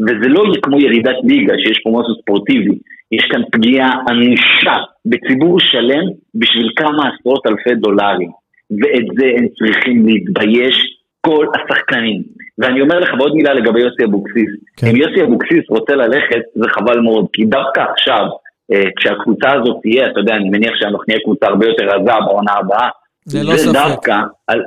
וזה 0.01 0.29
לא 0.29 0.43
כמו 0.63 0.81
ירידת 0.81 1.17
ליגה, 1.25 1.55
שיש 1.59 1.79
פה 1.85 1.91
משהו 1.91 2.15
ספורטיבי. 2.23 2.79
יש 3.13 3.25
כאן 3.31 3.43
פגיעה 3.53 3.91
אנושה 4.11 4.77
בציבור 5.07 5.61
שלם 5.61 6.05
בשביל 6.35 6.71
כמה 6.77 7.03
עשרות 7.09 7.47
אלפי 7.47 7.75
דולרים. 7.75 8.31
ואת 8.71 9.07
זה 9.19 9.27
הם 9.39 9.47
צריכים 9.59 10.07
להתבייש 10.07 10.99
כל 11.27 11.47
השחקנים. 11.55 12.23
ואני 12.59 12.81
אומר 12.81 12.99
לך 12.99 13.11
ועוד 13.19 13.35
מילה 13.35 13.55
לגבי 13.55 13.81
יוסי 13.81 14.05
אבוקסיס. 14.05 14.51
כן. 14.77 14.87
אם 14.87 14.97
יוסי 14.97 15.23
אבוקסיס 15.23 15.65
רוצה 15.71 15.95
ללכת, 15.95 16.43
זה 16.55 16.69
חבל 16.69 17.01
מאוד, 17.01 17.27
כי 17.33 17.45
דווקא 17.45 17.81
עכשיו, 17.81 18.25
אה, 18.73 18.91
כשהקבוצה 18.97 19.49
הזאת 19.53 19.77
תהיה, 19.83 20.07
אתה 20.07 20.21
יודע, 20.21 20.35
אני 20.37 20.51
מניח 20.51 20.73
שאנחנו 20.79 21.05
נהיה 21.09 21.21
קבוצה 21.25 21.47
הרבה 21.47 21.67
יותר 21.67 21.85
רזה 21.85 22.13
בעונה 22.27 22.53
הבאה, 22.53 22.89
זה 23.29 23.43
לא 23.43 23.57
ספק. 23.57 23.73
דווקא 23.73 24.17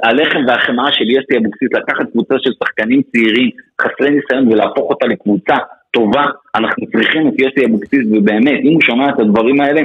הלחם 0.04 0.40
והחמאה 0.48 0.92
של 0.92 1.10
יוסי 1.10 1.38
אבוקסיס, 1.38 1.70
לקחת 1.74 2.12
קבוצה 2.12 2.36
של 2.40 2.52
שחקנים 2.64 3.02
צעירים, 3.12 3.50
חסרי 3.82 4.10
ניסיון, 4.10 4.48
ולהפוך 4.48 4.90
אותה 4.90 5.06
לקבוצה 5.08 5.56
טובה, 5.92 6.26
אנחנו 6.56 6.86
צריכים 6.92 7.28
את 7.28 7.34
יוסי 7.40 7.66
אבוקסיס, 7.66 8.02
ובאמת, 8.12 8.60
אם 8.64 8.74
הוא 8.74 8.82
שומע 8.82 9.10
את 9.10 9.20
הדברים 9.20 9.62
האלה, 9.62 9.82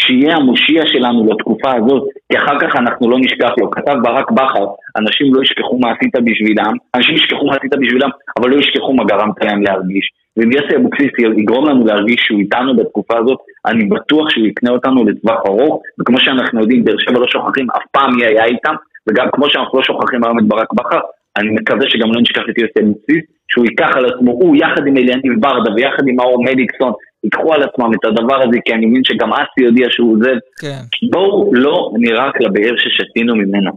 שיהיה 0.00 0.36
המושיע 0.36 0.82
שלנו 0.86 1.26
לתקופה 1.30 1.70
הזאת, 1.76 2.02
כי 2.28 2.38
אחר 2.38 2.58
כך 2.60 2.76
אנחנו 2.76 3.10
לא 3.10 3.18
נשכח 3.18 3.50
לו. 3.58 3.70
כתב 3.70 3.96
ברק 4.02 4.30
בכר, 4.30 4.66
אנשים 4.96 5.34
לא 5.34 5.42
ישכחו 5.42 5.78
מה 5.78 5.92
עשית 5.92 6.14
בשבילם, 6.24 6.72
אנשים 6.96 7.14
ישכחו 7.14 7.46
מה 7.46 7.56
עשית 7.56 7.74
בשבילם, 7.80 8.10
אבל 8.38 8.50
לא 8.50 8.56
ישכחו 8.56 8.92
מה 8.92 9.04
גרמת 9.04 9.44
להם 9.44 9.62
להרגיש. 9.62 10.06
ואם 10.36 10.52
יוסי 10.52 10.76
אבוקסיס 10.76 11.10
יגרום 11.36 11.68
לנו 11.68 11.86
להרגיש 11.86 12.20
שהוא 12.26 12.40
איתנו 12.40 12.76
בתקופה 12.76 13.18
הזאת, 13.18 13.38
אני 13.66 13.84
בטוח 13.84 14.30
שהוא 14.30 14.46
יקנה 14.46 14.70
אותנו 14.70 15.04
לטווח 15.04 15.40
ארוך, 15.46 15.82
וכמו 16.00 16.20
שאנחנו 16.20 16.60
יודעים, 16.60 16.84
באר 16.84 16.98
שבע 16.98 17.18
לא 17.18 17.26
שוכחים 17.28 17.66
אף 17.76 17.82
פעם 17.92 18.10
מי 18.16 18.26
היה 18.26 18.44
איתם, 18.44 18.74
וגם 19.08 19.26
כמו 19.32 19.50
שאנחנו 19.50 19.78
לא 19.78 19.84
שוכחים 19.84 20.24
היום 20.24 20.38
את 20.38 20.44
ברק 20.44 20.72
בכר, 20.72 21.00
אני 21.36 21.50
מקווה 21.50 21.90
שגם 21.90 22.12
לא 22.12 22.20
נשכח 22.20 22.42
את 22.50 22.58
יוסי 22.58 22.80
אבוקסיס, 22.80 23.24
שהוא 23.48 23.64
ייקח 23.64 23.90
על 23.96 24.04
עצמו, 24.06 24.32
הוא 24.32 24.56
יחד 24.56 24.86
עם 24.86 24.96
אליניב 24.96 25.32
ברדה 25.40 25.70
ויחד 25.74 26.08
עם 26.08 26.16
מאור 26.16 26.44
מליקסון, 26.44 26.92
ייקחו 27.24 27.54
על 27.54 27.62
עצמם 27.62 27.90
את 27.94 28.04
הדבר 28.04 28.42
הזה, 28.42 28.58
כי 28.64 28.74
אני 28.74 28.86
מבין 28.86 29.04
שגם 29.04 29.32
אסי 29.32 29.66
הודיע 29.66 29.86
שהוא 29.90 30.12
עוזב. 30.12 30.36
כן. 30.60 31.08
בואו 31.12 31.54
לא 31.54 31.90
נירק 31.98 32.40
לבאר 32.40 32.74
ששתינו 32.76 33.36
ממנה. 33.36 33.70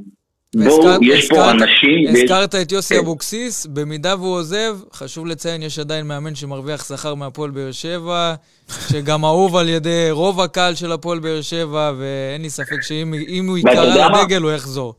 בואו, 0.64 1.04
יש 1.04 1.30
פה 1.30 1.36
הזכרת- 1.36 1.62
אנשים... 1.62 2.08
הזכרת 2.10 2.56
את 2.56 2.72
יוסי 2.72 2.94
כן. 2.96 3.00
אבוקסיס, 3.00 3.66
במידה 3.66 4.16
והוא 4.20 4.36
עוזב, 4.36 4.78
חשוב 4.94 5.26
לציין, 5.28 5.64
יש 5.64 5.80
עדיין 5.80 6.08
מאמן 6.08 6.36
שמרוויח 6.36 6.84
שכר 6.88 7.16
מהפועל 7.16 7.52
באר 7.52 7.72
שבע, 7.72 8.34
שגם 8.92 9.26
אהוב 9.26 9.56
על 9.56 9.70
ידי 9.70 10.08
רוב 10.12 10.42
הקהל 10.42 10.76
של 10.76 10.92
הפועל 10.92 11.20
באר 11.20 11.42
שבע, 11.42 11.92
ואין 11.98 12.42
לי 12.42 12.50
ספק 12.50 12.82
שאם 12.82 13.14
אם 13.30 13.48
הוא 13.48 13.58
ייקרא? 13.58 13.84
לדגל, 13.84 14.42
הוא 14.42 14.52
יחזור. 14.52 14.94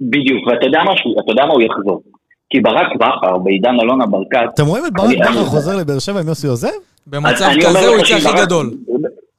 בדיוק, 0.00 0.46
ואתה 0.46 0.66
יודע 0.66 0.78
משהו, 0.92 1.12
אתה 1.20 1.32
יודע 1.32 1.46
מה 1.46 1.52
הוא 1.52 1.62
יחזור. 1.62 2.02
כי 2.50 2.60
ברק 2.60 2.96
בכר, 2.96 3.38
בעידן 3.38 3.74
אלונה 3.82 4.06
ברקת... 4.06 4.38
אתם 4.54 4.66
רואים 4.66 4.86
את 4.86 4.92
ברק 4.92 5.18
בכר 5.20 5.44
חוזר 5.44 5.76
לבאר 5.76 5.98
שבע 5.98 6.20
עם 6.20 6.28
יוסי 6.28 6.46
עוזב? 6.46 6.68
במצב 7.06 7.48
כזה 7.66 7.88
הוא 7.88 7.96
יצא 7.96 8.14
הכי 8.30 8.40
גדול. 8.42 8.70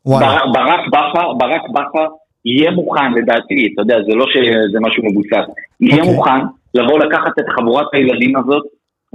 ברק 0.06 0.82
בכר, 0.92 1.34
ברק 1.38 1.62
בכר 1.74 2.08
יהיה 2.46 2.72
מוכן, 2.72 3.14
לדעתי, 3.14 3.70
אתה 3.74 3.82
יודע, 3.82 3.96
זה 4.10 4.16
לא 4.16 4.26
שזה 4.34 4.80
משהו 4.82 5.04
מבוסס, 5.06 5.48
יהיה 5.82 5.96
אוקיי. 6.02 6.14
מוכן 6.16 6.40
לבוא 6.74 7.00
לקחת 7.00 7.32
את 7.40 7.46
חבורת 7.60 7.88
הילדים 7.94 8.38
הזאת 8.38 8.64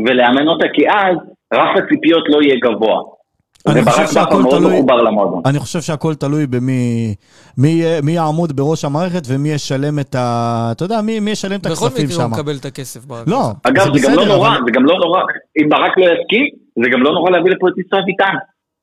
ולאמן 0.07 0.49
אותה, 0.49 0.67
כי 0.75 0.89
אז 0.89 1.17
רף 1.55 1.77
הציפיות 1.77 2.25
לא 2.29 2.43
יהיה 2.43 2.57
גבוה. 2.65 3.01
אני 3.69 3.83
חושב 3.85 4.07
שהכל 4.07 4.43
תלוי-. 4.51 4.83
אני 5.47 5.59
חושב 5.59 5.81
שהכל 5.81 6.15
תלוי 6.15 6.47
במי 6.47 7.15
מי 7.59 7.83
מי 8.03 8.13
יעמוד 8.13 8.57
בראש 8.57 8.85
המערכת 8.85 9.23
ומי 9.29 9.49
ישלם 9.49 9.99
את 9.99 10.15
ה... 10.15 10.69
אתה 10.73 10.85
יודע, 10.85 11.01
מי 11.01 11.21
מי 11.21 11.31
ישלם 11.31 11.53
את 11.61 11.67
בכל 11.67 11.73
הכספים 11.87 12.07
מקרה 12.07 12.25
הוא 12.25 12.31
שם. 12.35 12.41
מקבל 12.41 12.57
את 12.61 12.65
הכסף 12.65 13.05
ברק. 13.05 13.29
לא, 13.29 13.51
אגב, 13.63 13.97
זה 13.99 14.09
גם 14.09 14.15
לא 14.17 14.25
נורא, 14.27 14.49
אבל- 14.49 14.59
זה 14.67 14.71
גם 14.73 14.85
לא 14.85 14.95
נורא, 14.99 15.21
אם 15.63 15.69
ברק 15.69 15.99
לא 15.99 16.05
יסכים, 16.05 16.47
זה 16.85 16.91
גם 16.93 17.03
לא 17.03 17.13
נורא 17.13 17.31
להביא 17.31 17.51
לפה 17.53 17.69
את 17.69 17.79
ישראל 17.87 18.03
ביטן. 18.07 18.35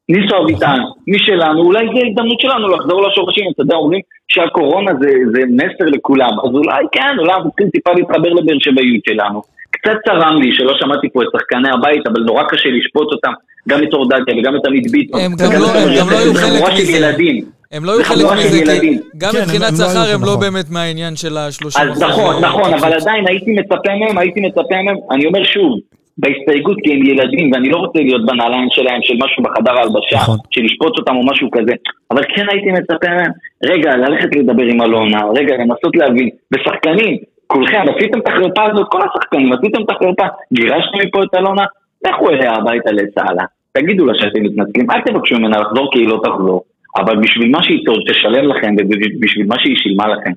ניסו 0.10 0.36
אביטן, 0.44 0.78
משלנו, 1.08 1.62
אולי 1.62 1.86
זו 1.94 2.00
ההזדמנות 2.06 2.40
שלנו 2.40 2.68
לחזור 2.68 3.08
לשורשים, 3.08 3.46
אתה 3.54 3.62
יודע, 3.64 3.76
אומרים 3.76 4.02
שהקורונה 4.28 4.92
זה, 5.02 5.10
זה 5.34 5.42
מסר 5.50 5.86
לכולם, 5.96 6.30
אז 6.44 6.50
אולי 6.54 6.84
כן, 6.92 7.16
אולי 7.20 7.34
אנחנו 7.34 7.50
צריכים 7.50 7.70
טיפה 7.70 7.92
להתחבר 7.98 8.30
לבאר 8.30 8.56
שבעיות 8.60 9.04
שלנו. 9.10 9.42
קצת 9.72 9.98
צרם 10.06 10.42
לי 10.42 10.50
שלא 10.54 10.74
שמעתי 10.80 11.08
פה 11.14 11.22
את 11.24 11.28
שחקני 11.36 11.70
הבית, 11.74 12.08
אבל 12.08 12.22
נורא 12.22 12.44
קשה 12.44 12.70
לשפוט 12.70 13.08
אותם, 13.12 13.32
גם 13.70 13.84
את 13.84 13.94
אורדליה 13.94 14.36
וגם 14.40 14.56
את 14.56 14.66
עמית 14.68 14.92
ביטון. 14.92 15.22
הם 15.22 15.32
גם 15.44 15.52
לא- 15.62 15.68
הם 15.68 15.90
גם 16.00 16.10
לא 16.12 16.18
היו 16.18 16.34
חלק 16.34 16.74
מזה. 16.74 16.92
ילדים. 16.92 17.46
הם 17.72 17.86
לא 17.86 17.92
היו 17.92 17.98
זה 17.98 18.04
חלק 18.06 18.18
חבורה 18.18 18.38
של 18.38 18.48
מזה, 18.48 18.64
כי 18.66 18.72
ילדים. 18.72 19.00
גם 19.18 19.32
כן, 19.32 19.38
הם- 19.38 19.44
מבחינת 19.44 19.72
לא 19.80 19.86
שכר 19.90 20.14
הם 20.16 20.22
לא 20.22 20.28
נכון. 20.28 20.40
באמת 20.40 20.66
מהעניין 20.70 21.16
של 21.16 21.38
ה-30 21.38 21.82
אז 21.82 22.02
נכון, 22.04 22.44
נכון, 22.44 22.74
אבל 22.74 22.94
עדיין 22.94 23.28
הייתי 23.28 23.52
מצפה 23.60 23.94
מהם, 24.00 24.18
הייתי 24.18 24.40
מצפה 24.42 24.76
מהם, 24.86 24.96
אני 25.12 25.26
אומר 25.26 25.44
שוב, 25.44 25.80
בהסתייגות 26.22 26.78
כי 26.84 26.94
הם 26.94 27.06
ילדים, 27.06 27.52
ואני 27.52 27.70
לא 27.70 27.78
רוצה 27.78 28.00
להיות 28.00 28.26
בנעליים 28.26 28.68
שלהם 28.72 29.02
של 29.02 29.16
משהו 29.24 29.44
בחדר 29.44 29.74
ההלבשה, 29.78 30.16
נכון. 30.16 30.38
של 30.52 30.62
לשפוט 30.64 30.98
אותם 31.00 31.16
או 31.16 31.26
משהו 31.26 31.48
כזה, 31.52 31.74
אבל 32.12 32.24
כן 32.36 32.46
הייתי 32.52 32.72
מצפה 32.72 33.10
מהם, 33.18 33.32
רגע, 33.66 33.96
ללכת 33.98 34.36
לדבר 34.36 34.64
עם 34.64 34.82
אלונה, 34.82 35.22
רגע, 35.36 35.56
לנסות 35.56 35.96
להבין, 35.96 36.30
ושחקנים, 36.54 37.18
כולכם 37.48 37.84
עשיתם 37.96 38.20
את 38.20 38.28
החרפה 38.28 38.64
הזאת, 38.72 38.88
כל 38.92 39.02
השחקנים, 39.08 39.54
עשיתם 39.54 39.82
את 39.84 39.90
החרפה, 39.90 40.28
גירשתם 40.54 40.98
מפה 41.08 41.24
את 41.24 41.36
אלונה, 41.36 41.66
לכו 42.08 42.30
אליה 42.30 42.52
הביתה 42.52 42.92
לסעלה, 42.92 43.44
תגידו 43.74 44.06
לה 44.06 44.14
שאתם 44.16 44.44
מתנצלים, 44.44 44.92
אל 44.92 45.02
תבקשו 45.06 45.36
ממנה 45.36 45.58
לחזור 45.58 45.92
כי 45.92 46.00
היא 46.00 46.08
לא 46.08 46.20
תחזור, 46.24 46.64
אבל 46.98 47.16
בשביל 47.18 47.52
מה 47.52 47.64
שהיא 47.64 47.86
תשלם 48.10 48.48
לכם 48.48 48.76
ובשביל 48.80 49.46
מה 49.48 49.56
שהיא 49.60 49.76
שילמה 49.78 50.08
לכם, 50.08 50.32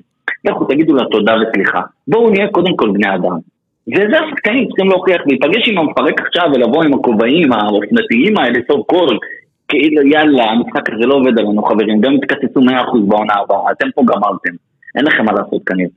לכו 0.45 0.65
תגידו 0.65 0.95
לה 0.95 1.03
תודה 1.11 1.33
וסליחה. 1.41 1.81
בואו 2.07 2.29
נהיה 2.29 2.47
קודם 2.47 2.75
כל 2.75 2.89
בני 2.91 3.15
אדם. 3.15 3.54
וזה 3.87 4.17
השחקנים 4.19 4.67
צריכים 4.67 4.89
להוכיח, 4.89 5.21
להיפגש 5.25 5.69
עם 5.69 5.77
המפרק 5.77 6.21
עכשיו 6.21 6.43
ולבוא 6.53 6.83
עם 6.83 6.93
הכובעים 6.93 7.53
האופנתיים 7.53 8.37
האלה 8.37 8.59
סוף 8.67 8.85
כל. 8.87 9.17
כאילו 9.67 10.07
יאללה, 10.07 10.43
המשחק 10.43 10.89
הזה 10.89 11.05
לא 11.05 11.15
עובד 11.15 11.39
עלינו 11.39 11.63
חברים, 11.63 12.01
גם 12.01 12.11
אם 12.11 12.19
תקצצו 12.19 12.59
100% 12.59 12.63
בעונה 13.07 13.33
הבאה, 13.33 13.71
אתם 13.71 13.87
פה 13.95 14.01
גמרתם. 14.05 14.55
אין 14.95 15.05
לכם 15.05 15.25
מה 15.25 15.31
לעשות 15.31 15.61
כנראה. 15.65 15.89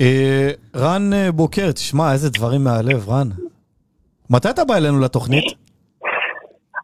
אה, 0.00 0.50
רן 0.76 1.12
אה, 1.12 1.32
בוקר, 1.32 1.72
תשמע, 1.72 2.12
איזה 2.12 2.30
דברים 2.30 2.64
מהלב, 2.64 3.08
רן. 3.08 3.28
מתי 4.30 4.50
אתה 4.50 4.64
בא 4.64 4.76
אלינו 4.76 5.00
לתוכנית? 5.00 5.44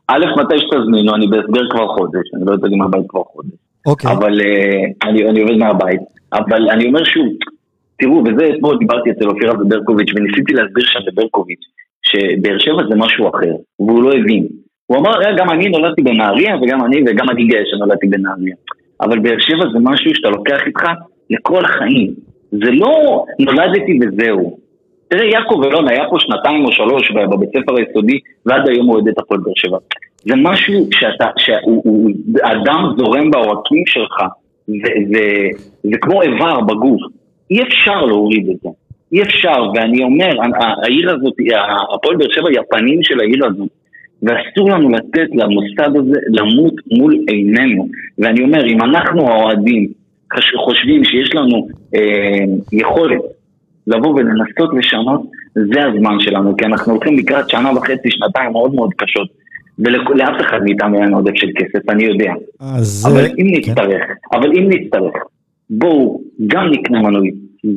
א', 0.09 0.25
מתי 0.37 0.55
שתזמינו, 0.59 1.15
אני 1.15 1.27
בהסגר 1.27 1.71
כבר 1.71 1.87
חודש, 1.89 2.27
אני 2.37 2.45
לא 2.47 2.53
יודע 2.53 2.69
אם 2.75 2.83
הבית 2.83 3.07
כבר 3.09 3.23
חודש. 3.23 3.51
אוקיי. 3.87 4.13
אבל 4.13 4.41
אה, 4.41 5.09
אני 5.09 5.41
עובד 5.41 5.57
מהבית. 5.57 6.01
אבל 6.33 6.71
אני 6.71 6.87
אומר 6.87 7.05
שוב, 7.05 7.27
תראו, 7.99 8.23
וזה 8.25 8.51
אתמול 8.55 8.79
דיברתי 8.79 9.11
אצל 9.11 9.29
אופירה 9.29 9.55
וברקוביץ', 9.61 10.09
וניסיתי 10.17 10.53
להסביר 10.53 10.85
שם 10.85 10.99
לברקוביץ', 11.07 11.65
שבאר 12.03 12.59
שבע 12.59 12.83
זה 12.89 12.95
משהו 12.97 13.29
אחר, 13.29 13.55
והוא 13.79 14.03
לא 14.03 14.13
הבין. 14.13 14.47
הוא 14.87 14.99
אמר, 14.99 15.23
"אה, 15.23 15.37
גם 15.37 15.51
אני 15.51 15.69
נולדתי 15.69 16.03
בנהריה, 16.03 16.57
וגם 16.63 16.85
אני, 16.85 17.03
וגם 17.07 17.31
אני 17.31 17.45
גאה 17.45 17.63
שנולדתי 17.71 18.07
בנהריה. 18.07 18.55
אבל 19.01 19.19
באר 19.19 19.39
שבע 19.39 19.65
זה 19.73 19.79
משהו 19.83 20.15
שאתה 20.15 20.31
לוקח 20.31 20.61
איתך 20.67 20.83
לכל 21.31 21.65
החיים. 21.65 22.15
זה 22.53 22.71
לא 22.71 23.25
נולדתי 23.39 23.99
וזהו. 24.03 24.59
תראה, 25.09 25.25
יעקב 25.25 25.63
אלון 25.65 25.89
היה 25.89 26.05
פה 26.11 26.17
שנתיים 26.19 26.65
או 26.65 26.73
שלוש 26.73 27.11
בבית 27.11 27.49
ספר 27.49 27.77
היסודי, 27.77 28.19
ועד 28.47 28.69
היום 28.69 28.87
הוא 28.87 28.95
אוהד 28.95 29.09
את 29.09 29.19
הפועל 29.19 29.41
באר 29.41 29.53
שבע. 29.57 29.79
זה 30.25 30.35
משהו 30.37 30.87
שאתה, 30.93 31.27
שהוא 31.37 31.83
הוא- 31.85 32.11
הדם 32.45 32.85
זורם 32.99 33.31
בעורקים 33.31 33.83
שלך, 33.87 34.23
וזה 34.69 35.97
כמו 36.01 36.23
איבר 36.23 36.61
בגוף. 36.61 37.01
אי 37.51 37.63
אפשר 37.63 38.05
להוריד 38.05 38.49
את 38.49 38.57
זה. 38.63 38.69
אי 39.13 39.23
אפשר, 39.23 39.71
ואני 39.75 40.03
אומר, 40.03 40.31
העיר 40.85 41.11
הזאת, 41.11 41.35
הפועל 41.95 42.17
באר 42.17 42.29
שבע 42.31 42.49
היא 42.49 42.59
הפנים 42.61 43.03
של 43.03 43.21
העיר 43.21 43.47
הזאת. 43.47 43.69
ואסור 44.23 44.71
לנו 44.71 44.89
לתת 44.89 45.29
למוסד 45.35 45.97
הזה 45.97 46.19
למות 46.29 46.75
מול 46.91 47.19
עינינו. 47.29 47.89
ואני 48.19 48.43
אומר, 48.43 48.67
אם 48.67 48.83
אנחנו 48.83 49.29
האוהדים 49.29 49.89
חושבים 50.65 51.05
שיש 51.05 51.35
לנו 51.35 51.69
אה, 51.95 52.45
יכולת 52.73 53.21
לבוא 53.87 54.15
ולנסות 54.15 54.71
לשנות, 54.79 55.23
זה 55.55 55.85
הזמן 55.85 56.21
שלנו, 56.21 56.57
כי 56.57 56.65
אנחנו 56.65 56.93
הולכים 56.93 57.19
לקראת 57.19 57.51
שנה 57.51 57.73
וחצי, 57.77 58.11
שנתיים 58.11 58.53
מאוד 58.53 58.75
מאוד 58.75 58.91
קשות, 58.97 59.29
ולאף 59.79 60.41
אחד 60.41 60.59
מאיתנו 60.63 61.03
אין 61.03 61.15
עודף 61.15 61.35
של 61.35 61.49
כסף, 61.57 61.89
אני 61.89 62.05
יודע. 62.05 62.33
אז... 62.61 63.07
אבל 63.11 63.25
אה, 63.25 63.27
אם 63.27 63.63
כן. 63.65 63.71
נצטרך, 63.71 64.03
אבל 64.33 64.51
אם 64.59 64.69
נצטרך, 64.69 65.15
בואו 65.79 66.21
גם 66.47 66.65
נקנה 66.71 67.03
מנוי, 67.03 67.31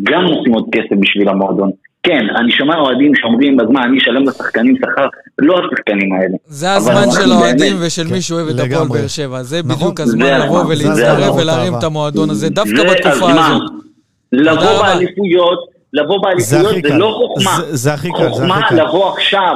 גם 0.03 0.23
נשים 0.23 0.53
עוד 0.53 0.65
כסף 0.71 0.95
בשביל 0.99 1.29
המועדון. 1.29 1.71
כן, 2.03 2.21
אני 2.39 2.51
שומע 2.51 2.75
אוהדים 2.77 3.11
שאומרים, 3.15 3.59
אז 3.59 3.65
מה, 3.69 3.83
אני 3.83 3.97
אשלם 3.97 4.23
לשחקנים 4.23 4.75
שכר? 4.77 5.05
לא 5.39 5.55
השחקנים 5.59 6.13
האלה. 6.13 6.35
זה 6.45 6.73
הזמן 6.73 7.05
של 7.11 7.31
האוהדים 7.31 7.75
ושל 7.85 8.03
כן, 8.07 8.13
מי 8.13 8.21
שאוהב 8.21 8.47
את 8.47 8.55
הפועל. 8.59 8.87
באר 8.87 9.07
שבע. 9.07 9.43
זה 9.43 9.61
נכון. 9.65 9.75
בדיוק 9.75 9.99
הזמן 9.99 10.41
לבוא 10.41 10.63
ולהצטרף. 10.65 11.35
ולהרים 11.41 11.73
את 11.79 11.83
המועדון 11.83 12.29
הזה, 12.29 12.49
דווקא 12.49 12.75
זה 12.77 12.83
בתקופה. 12.83 13.31
הזאת. 13.31 13.61
לבוא. 14.31 14.81
באליפויות, 14.83 15.59
לבוא 15.93 16.17
באליפויות 16.23 16.83
זה. 16.87 16.97
לא 16.97 17.15
חוכמה. 17.17 17.51
זה- 17.57 17.75
זה 17.75 17.93
הכי 17.93 18.07
קל, 18.11 18.23
זה 18.23 18.29
חוכמה 18.29 18.57
הכי 18.57 18.75
קל. 18.75 18.83
לבוא 18.83 19.09
עכשיו, 19.13 19.55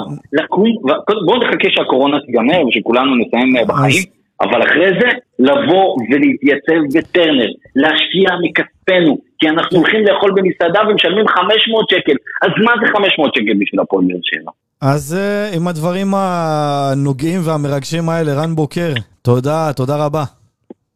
קודם- 0.50 1.26
בואו 1.26 1.38
נחכה 1.38 1.68
שהקורונה 1.70 2.18
תיגמר 2.26 2.66
ושכולנו 2.68 3.12
נסיים 3.16 3.68
בחיים, 3.68 4.04
אבל 4.42 4.64
אחרי 4.68 4.90
זה 5.02 5.08
לבוא 5.40 5.96
ולהתייצב 6.12 6.80
בטרנר, 6.98 7.48
להשקיע 7.76 8.30
מכספנו, 8.44 9.18
כי 9.40 9.50
אנחנו 9.50 9.78
הולכים 9.78 10.00
לאכול 10.06 10.32
במסעדה 10.36 10.80
ומשלמים 10.90 11.28
500 11.28 11.90
שקל, 11.90 12.16
אז 12.42 12.50
מה 12.66 12.72
זה 12.82 12.88
500 12.98 13.36
שקל 13.36 13.54
בשביל 13.60 13.80
הפועל 13.82 14.06
באר 14.08 14.20
שבע? 14.24 14.52
אז 14.82 15.16
אה, 15.20 15.56
עם 15.56 15.68
הדברים 15.68 16.08
הנוגעים 16.16 17.40
והמרגשים 17.44 18.10
האלה, 18.10 18.34
רן 18.34 18.56
בוקר, 18.56 18.94
תודה, 19.22 19.72
תודה 19.76 20.06
רבה. 20.06 20.24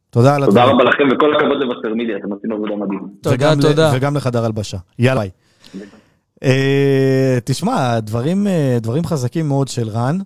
תודה 0.09 0.35
על 0.35 0.45
תודה 0.45 0.61
הדברים. 0.63 0.79
רבה 0.81 0.89
לכם 0.89 1.03
וכל 1.15 1.35
הכבוד 1.35 1.57
לבשרמידיה, 1.61 2.17
אתם 2.17 2.31
עושים 2.31 2.51
עבודה 2.51 2.75
מדהימה. 2.75 3.07
תודה, 3.21 3.35
וגם 3.35 3.59
ל- 3.59 3.61
תודה. 3.61 3.91
וגם 3.95 4.15
לחדר 4.17 4.45
הלבשה. 4.45 4.77
יאללה. 4.99 5.21
ביי. 5.21 5.29
אה, 6.43 7.37
תשמע, 7.45 7.99
דברים, 7.99 8.47
אה, 8.47 8.77
דברים 8.81 9.03
חזקים 9.05 9.47
מאוד 9.47 9.67
של 9.67 9.89
רן. 9.89 10.17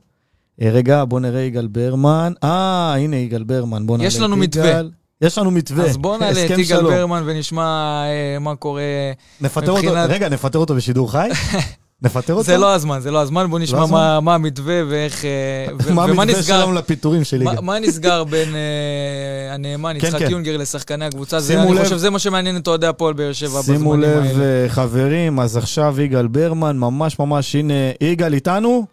אה, 0.62 0.70
רגע, 0.72 1.04
בוא 1.06 1.20
נראה 1.20 1.42
יגאל 1.42 1.68
ברמן. 1.68 2.34
אה, 2.44 2.96
הנה 2.98 3.16
יגאל 3.16 3.44
ברמן. 3.44 3.88
בוא 3.88 3.98
נעלה 3.98 4.08
יש 4.08 4.16
את 4.16 4.22
לנו 4.22 4.36
יגאל. 4.36 4.44
מתווה. 4.44 4.82
יש 5.22 5.38
לנו 5.38 5.52
מתווה. 5.52 5.86
אז 5.86 5.98
בואו 5.98 6.18
נעלה 6.18 6.46
את 6.46 6.58
יגאל. 6.58 6.82
ברמן 6.84 7.24
ונשמע 7.26 7.64
אה, 8.06 8.40
מה 8.40 8.56
קורה. 8.56 8.82
נפטר 9.42 9.72
אותו, 9.72 9.84
מבחינת- 9.84 10.10
רגע, 10.10 10.30
נפטר 10.30 10.60
אותו 10.60 10.76
בשידור 10.76 11.12
חי? 11.12 11.30
נפטר 12.02 12.34
אותו? 12.34 12.44
זה 12.44 12.58
לא 12.58 12.74
הזמן, 12.74 13.00
זה 13.00 13.12
לא 13.12 13.22
הזמן, 13.22 13.46
בואו 13.50 13.62
נשמע 13.62 13.84
הזמן? 13.84 13.98
מה- 13.98 14.20
מה 14.20 14.36
המתווה 14.36 14.82
ואיך... 14.90 15.26
אה, 15.26 15.30
ו- 15.84 15.94
מה 15.94 16.02
ומה 16.02 16.04
המתווה 16.04 16.26
נסגר. 16.26 16.42
שלנו 16.62 16.74
לפיטורים 16.74 17.24
של 17.24 17.44
מה- 17.44 17.52
יגאל? 17.52 17.64
מה 17.64 17.80
נסגר 17.80 18.24
בין 18.24 18.50
אה, 18.56 19.54
הנאמן, 19.54 19.94
כן, 20.00 20.08
יצחק 20.08 20.20
כן. 20.20 20.32
יונגר, 20.32 20.58
לשחקני 20.58 21.06
הקבוצה? 21.06 21.40
זה, 21.40 21.54
שימו 21.54 21.64
אני 21.64 21.74
לב- 21.74 21.84
חושב 21.84 21.98
שזה 21.98 22.10
מה 22.10 22.20
שמעניין 22.20 22.58
את 22.58 22.68
אוהדי 22.68 22.88
הפועל 22.88 23.14
באר 23.14 23.34
שבע 23.34 23.60
בזמנים 23.62 23.80
שימו 23.80 23.94
האלה. 23.94 24.08
לב, 24.08 24.40
אה, 24.42 24.66
חברים, 24.70 25.40
אז 25.40 25.58
עכשיו 25.58 26.02
יגאל 26.02 26.28
ברמן, 26.28 26.78
ממש 26.78 27.20
ממש, 27.20 27.56
הנה, 27.56 27.74
יגאל 28.02 28.34
איתנו? 28.34 28.86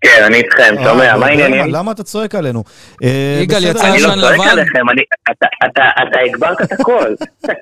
כן, 0.00 0.22
אני 0.26 0.36
איתכם, 0.36 0.74
אה, 0.78 0.84
שומע, 0.84 0.94
מה 0.94 1.12
ברמן, 1.12 1.22
העניינים? 1.22 1.74
למה 1.74 1.92
אתה 1.92 2.02
צועק 2.02 2.34
עלינו? 2.34 2.62
אה, 3.04 3.38
יגאל, 3.42 3.64
יצא 3.64 3.84
אני 3.86 3.92
אני 3.92 4.02
לא- 4.02 4.08
עשן 4.08 4.20
צועק 4.20 4.34
לבן? 4.34 4.48
עליכם, 4.48 4.86
אתה- 5.30 5.46
אתה- 5.66 6.02
אתה 6.08 6.18
הגברת 6.20 6.62
את 6.62 6.72
הכל. 6.72 7.14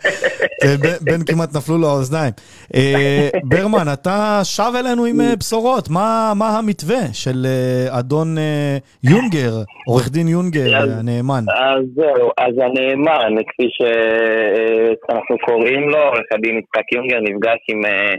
אה, 0.65 0.75
בן 1.01 1.25
כמעט 1.27 1.57
נפלו 1.57 1.79
לו 1.79 1.89
האוזניים. 1.89 2.33
אה, 2.75 3.29
ברמן, 3.45 3.93
אתה 3.93 4.41
שב 4.45 4.73
אלינו 4.79 5.05
עם 5.05 5.21
אה, 5.21 5.37
בשורות. 5.39 5.89
מה 5.91 6.33
מה 6.37 6.59
המתווה 6.59 7.01
של 7.13 7.47
אה, 7.47 7.99
אדון 7.99 8.39
אה, 8.39 8.77
יונגר, 9.05 9.53
עורך 9.87 10.09
דין 10.11 10.29
יונגר, 10.29 10.77
אז- 10.79 10.89
אה, 10.91 10.99
הנאמן? 10.99 11.45
אז 11.55 11.85
זהו, 11.97 12.31
אז 12.39 12.55
הנאמן, 12.65 13.43
כפי 13.49 13.67
שאנחנו 13.79 15.37
קוראים 15.47 15.89
לו, 15.89 15.99
עורך 15.99 16.27
הדין 16.35 16.59
יצחק 16.59 16.93
יונגר 16.93 17.19
נפגש 17.21 17.59
עם 17.69 17.85
אה, 17.85 17.91
אה, 17.91 18.15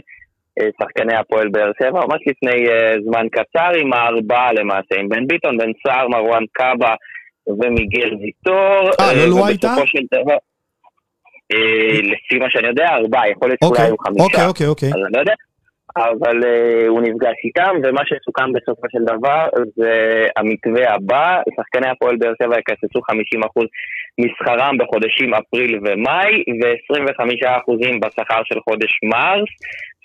שחקני 0.82 1.16
הפועל 1.16 1.48
באר 1.48 1.70
שבע, 1.78 2.00
ממש 2.06 2.20
לפני 2.26 2.68
אה, 2.68 2.94
זמן 3.04 3.26
קצר 3.32 3.70
עם 3.80 3.92
הארבעה 3.92 4.52
למעשה, 4.52 4.94
עם 4.98 5.08
בן 5.08 5.26
ביטון, 5.26 5.58
בן 5.58 5.70
סער, 5.82 6.08
מרואן 6.08 6.42
קאבה 6.52 6.94
ומיגל 7.46 8.14
ויטור. 8.20 8.90
אה, 9.00 9.14
לא 9.14 9.34
ובסופו 9.34 9.46
הייתה? 9.46 9.74
אה, 11.52 12.00
לפי 12.02 12.38
מה 12.38 12.50
שאני 12.50 12.68
יודע, 12.68 12.88
ארבעה, 12.88 13.30
יכול 13.30 13.48
להיות 13.48 13.58
שאולי 13.64 13.70
אוקיי, 13.70 13.84
היו 13.84 13.98
חמישה. 13.98 14.24
אוקיי, 14.24 14.46
אוקיי, 14.46 14.66
אוקיי. 14.66 14.88
אז 14.88 14.94
אני 14.94 15.12
לא 15.12 15.20
יודע. 15.20 15.34
אבל 15.96 16.36
uh, 16.42 16.88
הוא 16.88 17.00
נפגש 17.00 17.36
איתם, 17.44 17.74
ומה 17.84 18.00
שסוכם 18.04 18.52
בסופו 18.52 18.86
של 18.92 19.04
דבר 19.04 19.46
זה 19.76 20.26
המתווה 20.36 20.94
הבא, 20.94 21.40
שחקני 21.56 21.88
הפועל 21.88 22.16
באר 22.16 22.32
שבע 22.42 22.58
יקצצו 22.58 22.98
50% 22.98 23.02
משכרם 24.18 24.78
בחודשים 24.78 25.34
אפריל 25.34 25.78
ומאי, 25.84 26.44
ו-25% 26.62 27.98
בשכר 28.00 28.40
של 28.44 28.60
חודש 28.60 28.92
מרס, 29.02 29.48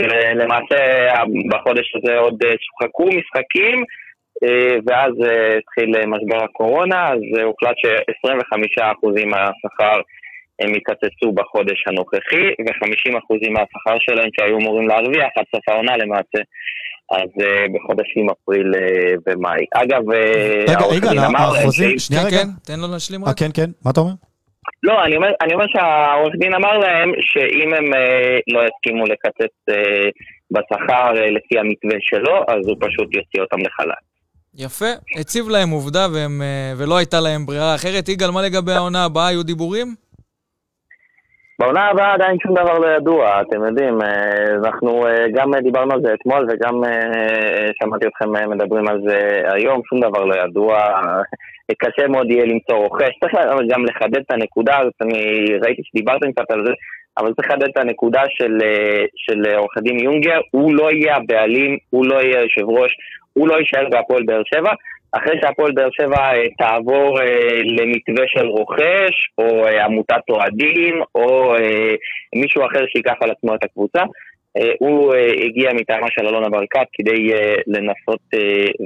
שלמעשה 0.02 0.80
בחודש 1.52 1.96
הזה 1.96 2.18
עוד 2.18 2.44
אה, 2.44 2.54
שוחקו 2.60 3.06
משחקים, 3.06 3.84
אה, 4.44 4.78
ואז 4.86 5.14
אה, 5.28 5.58
התחיל 5.58 6.06
משבר 6.08 6.44
הקורונה, 6.44 7.10
אז 7.10 7.22
הוחלט 7.44 7.76
ש-25% 7.78 9.26
מהשכר 9.26 10.02
הם 10.60 10.76
יקצצו 10.76 11.32
בחודש 11.32 11.84
הנוכחי, 11.88 12.48
ו-50% 12.66 13.50
מהשכר 13.52 13.98
שלהם 14.00 14.30
שהיו 14.36 14.58
אמורים 14.58 14.88
להרוויח 14.88 15.30
עד 15.38 15.46
סוף 15.56 15.70
העונה 15.70 15.98
למעשה, 15.98 16.40
אז 17.12 17.30
אה, 17.42 17.66
בחודשים 17.74 18.30
אפריל 18.30 18.76
אה, 18.76 19.14
ומאי. 19.28 19.66
אגב, 19.74 20.12
אה, 20.12 20.64
רגע, 20.68 20.80
העורך 20.80 20.98
יגאל, 20.98 21.10
דין 21.10 21.20
אמר 21.20 21.52
להם 21.52 21.62
החוזים, 21.62 22.00
שנייה 22.00 22.22
כן, 22.22 22.28
רגע. 22.28 22.38
כן, 22.38 22.48
תן 22.66 22.80
לו 22.80 22.88
להשלים 22.88 23.26
רק. 23.26 23.40
כן, 23.40 23.50
כן, 23.54 23.70
מה 23.86 23.92
אתה 23.92 24.00
אומר? 24.00 24.14
לא, 24.84 25.04
אני 25.06 25.16
אומר, 25.16 25.28
אני 25.42 25.54
אומר 25.54 25.66
שהעורך 25.68 26.34
דין 26.40 26.54
אמר 26.54 26.78
להם 26.78 27.12
שאם 27.22 27.74
הם 27.74 27.94
אה, 27.94 28.38
לא 28.48 28.62
יסכימו 28.68 29.06
לקצץ 29.06 29.56
אה, 29.70 30.10
בשכר 30.52 31.18
אה, 31.18 31.32
לפי 31.32 31.60
המתווה 31.60 31.98
שלו, 32.02 32.36
אז 32.48 32.68
הוא 32.68 32.78
פשוט 32.80 33.16
יוציא 33.16 33.42
אותם 33.42 33.60
לחל"ת. 33.60 34.16
יפה, 34.58 34.92
הציב 35.20 35.50
להם 35.50 35.70
עובדה 35.70 36.08
והם, 36.14 36.42
אה, 36.42 36.74
ולא 36.78 36.98
הייתה 36.98 37.20
להם 37.20 37.46
ברירה 37.46 37.76
אחרת. 37.76 38.10
יגאל, 38.10 38.32
מה 38.32 38.42
לגבי 38.42 38.72
העונה 38.72 39.06
הבאה? 39.06 39.28
היו 39.28 39.44
דיבורים? 39.44 39.96
בעונה 41.60 41.88
הבאה 41.90 42.14
עדיין 42.14 42.38
שום 42.44 42.54
דבר 42.54 42.80
לא 42.80 42.88
ידוע, 42.88 43.42
אתם 43.42 43.66
יודעים, 43.66 44.02
אה, 44.02 44.56
אנחנו 44.66 45.08
אה, 45.08 45.26
גם 45.34 45.52
דיברנו 45.64 45.94
על 45.94 46.02
זה 46.06 46.14
אתמול 46.14 46.48
וגם 46.50 46.84
אה, 46.84 47.68
שמעתי 47.80 48.08
אתכם 48.08 48.36
אה, 48.36 48.48
מדברים 48.48 48.88
על 48.88 49.02
זה 49.08 49.42
היום, 49.46 49.82
שום 49.90 50.00
דבר 50.00 50.26
לא 50.26 50.36
ידוע, 50.36 50.78
אה, 50.78 51.22
קשה 51.78 52.08
מאוד 52.08 52.32
יהיה 52.32 52.46
למצוא 52.46 52.76
רוכש, 52.76 53.10
צריך 53.20 53.34
גם 53.70 53.86
לחדד 53.86 54.18
את 54.18 54.32
הנקודה 54.32 54.78
הזאת, 54.80 54.94
אני 55.02 55.46
ראיתי 55.62 55.82
שדיברתם 55.86 56.32
קצת 56.32 56.52
על 56.52 56.66
זה, 56.66 56.72
אבל 57.18 57.34
צריך 57.34 57.48
לחדד 57.48 57.70
את 57.70 57.78
הנקודה 57.78 58.22
של, 58.30 58.58
אה, 58.64 59.06
של 59.16 59.46
אה, 59.48 59.58
עורך 59.58 59.78
הדין 59.78 60.00
יונגר, 60.00 60.40
הוא 60.52 60.76
לא 60.76 60.92
יהיה 60.92 61.16
הבעלים, 61.16 61.78
הוא 61.90 62.06
לא 62.06 62.16
יהיה 62.16 62.42
יושב 62.42 62.70
ראש, 62.70 62.92
הוא 63.34 63.48
לא 63.48 63.56
יישאר 63.60 63.90
בהפועל 63.90 64.24
באר 64.24 64.42
שבע, 64.46 64.72
אחרי 65.18 65.36
שהפועל 65.42 65.72
באר 65.72 65.90
שבע 65.92 66.18
אה, 66.34 66.44
תעבור 66.58 67.22
אה, 67.22 67.26
למתווה 67.78 68.26
של 68.28 68.46
רוכש, 68.48 69.16
או 69.38 69.66
אה, 69.66 69.86
עמותת 69.86 70.26
אוהדים, 70.30 70.94
או 71.16 71.56
אה, 71.56 71.94
מישהו 72.36 72.62
אחר 72.66 72.84
שייקח 72.92 73.14
על 73.22 73.32
עצמו 73.32 73.56
את 73.56 73.64
הקבוצה, 73.64 74.00
אה, 74.58 74.72
הוא 74.80 75.14
אה, 75.14 75.32
הגיע 75.46 75.74
מטעמה 75.74 76.08
של 76.10 76.28
אלונה 76.28 76.50
ברקת 76.50 76.88
כדי 76.94 77.34
אה, 77.34 77.56
לנסות 77.68 78.20
אה, 78.34 78.40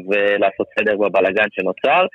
ולעשות 0.09 0.67
סדר 0.79 0.97
בבלגן 0.97 1.45
שנוצר. 1.51 2.05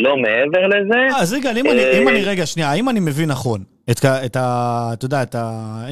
לא 0.00 0.16
מעבר 0.16 0.66
לזה. 0.66 1.16
אז 1.20 1.32
יגאל, 1.34 1.58
אם 1.58 1.70
אני- 1.70 1.98
אם 2.02 2.08
אני, 2.08 2.24
רגע, 2.24 2.46
שנייה, 2.46 2.70
האם 2.70 2.88
אני 2.88 3.00
מבין 3.00 3.28
נכון, 3.30 3.60
את 3.90 3.98
את 4.26 4.36
ה... 4.36 4.90
אתה 4.92 5.04
יודע, 5.04 5.22
את 5.22 5.34
ה... 5.34 5.40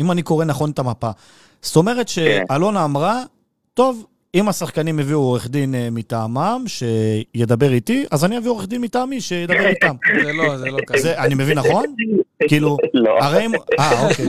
אם 0.00 0.10
אני 0.12 0.22
קורא 0.22 0.44
נכון 0.44 0.70
את 0.70 0.78
המפה, 0.78 1.10
זאת 1.60 1.76
אומרת 1.76 2.08
שאלונה 2.08 2.84
אמרה, 2.84 3.14
טוב, 3.74 4.06
אם 4.34 4.48
השחקנים 4.48 4.98
הביאו 4.98 5.18
עורך 5.18 5.48
דין 5.48 5.74
אה, 5.74 5.88
מטעמם, 5.92 6.64
שידבר 6.66 7.72
איתי, 7.72 8.04
אז 8.10 8.24
אני 8.24 8.38
אביא 8.38 8.50
עורך 8.50 8.66
דין 8.66 8.80
מטעמי 8.80 9.20
שידבר 9.20 9.66
איתם. 9.66 9.94
זה 10.24 10.32
לא, 10.32 10.56
זה 10.56 10.66
לא. 10.66 10.78
זה, 10.96 11.18
אני 11.18 11.34
מבין 11.34 11.58
נכון? 11.58 11.84
כאילו, 12.48 12.76
לא. 12.94 13.18
הרי 13.20 13.46
אם... 13.46 13.52
אה, 13.78 14.08
אוקיי. 14.08 14.26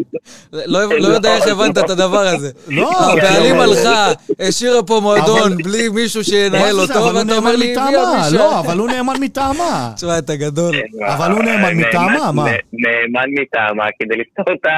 לא 0.53 0.99
לא 0.99 1.07
יודע 1.07 1.35
איך 1.35 1.47
הבנת 1.47 1.77
את 1.77 1.89
הדבר 1.89 2.19
הזה. 2.19 2.51
לא, 2.67 2.91
הבעלים 3.13 3.55
אבל- 3.55 3.69
הלכה, 3.69 4.11
השאירה 4.39 4.83
פה 4.83 4.99
מועדון 5.01 5.57
בלי 5.57 5.89
מישהו 5.89 6.23
שינהל? 6.23 6.79
אותו, 6.79 6.93
אבל 6.93 7.11
הוא 7.11 7.19
ואתה 7.19 7.37
אומר 7.37 7.55
לי, 7.55 7.75
הביאה. 7.77 8.17
מישהו. 8.17 8.37
לא, 8.37 8.59
אבל 8.59 8.77
הוא 8.77 8.87
נאמן 8.87 9.13
מטעמה. 9.19 9.91
תשמע, 9.95 10.17
אתה 10.17 10.35
גדול. 10.35 10.75
אבל 11.07 11.31
הוא 11.31 11.43
נאמן 11.43 11.73
מטעמה, 11.77 12.31
מה? 12.31 12.45
נאמן 12.73 13.29
מטעמה 13.41 13.83
כדי 13.99 14.15
לפתור 14.17 14.55
את 14.55 14.65
ה... 14.65 14.69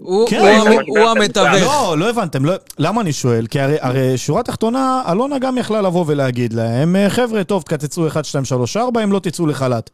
הוא 0.00 0.28
כן, 0.28 0.58
הוא 0.86 0.98
המתווך. 1.08 1.62
לא, 1.62 1.94
לא 1.98 2.10
הבנתם. 2.10 2.44
לא, 2.44 2.52
למה 2.78 3.00
אני 3.00 3.12
שואל? 3.12 3.46
כי 3.50 3.60
הרי, 3.60 3.76
הרי 3.80 4.18
שורה 4.52 4.70
תחתונה, 4.72 5.02
אלונה 5.12 5.38
גם 5.38 5.58
יכלה 5.58 5.80
לבוא 5.82 6.04
ולהגיד 6.08 6.52
להם, 6.52 6.96
"אה, 6.96 7.10
חבר'ה, 7.10 7.44
טוב, 7.44 7.62
תקצצו 7.62 8.06
1, 8.06 8.24
2, 8.24 8.44
3, 8.44 8.76
4, 8.76 9.04
אם 9.04 9.12
לא 9.12 9.18
תצאו 9.18 9.46
לחל"ת. 9.46 9.90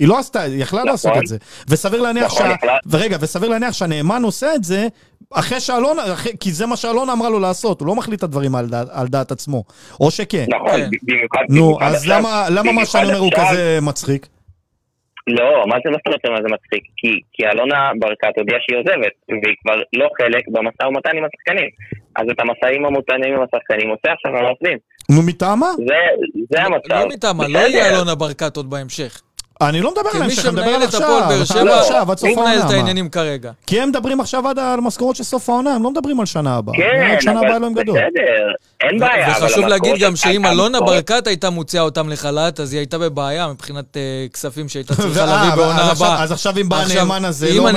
היא 0.00 0.08
לא 0.08 0.18
עשתה, 0.18 0.40
היא 0.42 0.62
יכלה 0.62 0.84
לעשות 0.84 1.12
את 1.22 1.26
זה. 1.26 1.36
וסביר 1.68 2.00
להניח 2.02 2.24
נכון, 2.26 2.46
שה... 2.46 2.52
יכלה. 2.54 2.76
ורגע, 2.90 3.16
וסביר 3.20 3.48
להניח 3.48 3.72
שהנאמן 3.72 4.22
עושה 4.24 4.54
את 4.54 4.64
זה 4.64 4.88
אחרי 5.34 5.60
שאלונה, 5.60 6.12
אחרי- 6.12 6.32
כי 6.40 6.50
זה 6.52 6.66
מה 6.66 6.76
שאלונה 6.76 7.12
אמרה 7.12 7.28
לו 7.30 7.38
לעשות, 7.40 7.80
הוא 7.80 7.88
לא 7.88 7.94
מחליט 7.94 8.18
את 8.18 8.24
הדברים 8.24 8.54
על 8.54 8.66
דעת, 8.66 8.86
על 8.90 9.06
דעת 9.08 9.30
עצמו. 9.32 9.64
או 10.00 10.10
שכן. 10.10 10.44
נכון, 10.48 10.80
כן. 10.80 10.88
במיוחד... 11.02 11.44
נו, 11.48 11.64
במיוחד 11.64 11.86
אז 11.86 11.94
עכשיו- 11.94 12.18
למה, 12.18 12.46
למה 12.50 12.72
מה 12.72 12.86
שאני 12.86 13.04
אומר 13.06 13.18
הוא 13.18 13.30
כזה 13.36 13.78
מצחיק? 13.82 14.26
לא, 15.26 15.64
מה 15.68 15.76
זה 15.84 15.90
לא 15.90 15.98
זאת 16.06 16.24
אומרת 16.26 16.42
זה 16.42 16.54
מצחיק? 16.54 16.82
כי, 16.96 17.08
כי 17.32 17.42
אלונה 17.46 17.90
ברקת 18.00 18.34
הודיעה 18.38 18.58
שהיא 18.64 18.78
עוזבת, 18.78 19.14
והיא 19.28 19.56
כבר 19.62 19.76
לא 20.00 20.06
חלק 20.18 20.44
במשא 20.52 20.82
ומתן 20.88 21.10
עם 21.18 21.24
השחקנים. 21.28 21.68
אז 22.16 22.26
את 22.30 22.40
המשאים 22.40 22.86
המותנים 22.86 23.34
עם 23.34 23.42
השחקנים 23.42 23.88
עושה 23.90 24.12
עכשיו 24.12 24.36
העובדים. 24.36 24.78
נו, 25.10 25.22
מטעמה? 25.26 25.70
זה, 25.76 25.94
זה 26.50 26.62
המצב. 26.62 26.94
לא 26.94 27.08
מטעמה, 27.08 27.48
לא. 27.48 27.58
יהיה 27.58 27.90
אלונה 27.90 28.14
ברקת 28.14 28.56
עוד 28.56 28.70
בהמשך. 28.70 29.22
אני 29.68 29.80
לא 29.80 29.90
מדבר 29.90 30.10
על 30.14 30.22
ההמשך, 30.22 30.44
אני 30.46 30.52
מדבר 30.52 30.62
על 30.64 30.70
שמנהל 30.70 30.82
את 30.88 30.94
עכשיו. 30.94 31.02
הפועל 31.18 31.28
באר 31.36 31.44
שבע, 31.44 31.80
עכשיו, 31.80 32.06
הוא 32.20 32.42
מנהל. 32.42 32.58
את? 32.58 32.70
העניינים 32.70 33.08
כרגע. 33.08 33.50
כי 33.66 33.80
הם 33.80 33.88
מדברים 33.88 34.20
עכשיו 34.20 34.48
עד 34.48 34.58
על 34.58 34.80
משכורות 34.80 35.16
של 35.16 35.24
סוף 35.24 35.48
העונה, 35.48 35.70
הם 35.74 35.82
לא 35.82 35.90
מדברים 35.90 36.20
על 36.20 36.26
שנה 36.26 36.54
הבאה. 36.56 36.74
כן, 36.76 37.10
עד 37.12 37.20
שנה 37.20 37.32
הבאה 37.32 37.48
אבל 37.48 37.56
אלוהים 37.56 37.74
גדול. 37.74 37.94
בסדר, 37.98 38.52
אין 38.90 38.98
בעיה. 39.00 39.34
וחשוב 39.40 39.66
להגיד 39.66 39.98
גם 39.98 40.16
שאם 40.16 40.46
אלונה 40.46 40.80
ברקת 40.80 41.26
הייתה 41.26 41.50
מוציאה 41.50 41.82
אותם 41.82 42.08
לחל"ת, 42.08 42.60
אז 42.60 42.72
היא 42.72 42.78
הייתה 42.78 42.98
בבעיה 42.98 43.48
מבחינת 43.48 43.96
אה, 43.96 44.02
כספים 44.32 44.68
שהייתה 44.68 44.94
צריכה 44.94 45.24
להביא 45.26 45.52
אז 45.52 45.58
בעונה 45.58 45.90
עכשיו- 45.90 46.06
הבאה. 46.06 46.22
אז 46.22 46.32
עכשיו 46.32 46.54
אם 46.60 46.68
בא 46.68 46.76
עכשיו, 46.80 46.98
הנאמן 47.00 47.24
הזה, 47.24 47.54
לא 47.54 47.68
אז- 47.68 47.74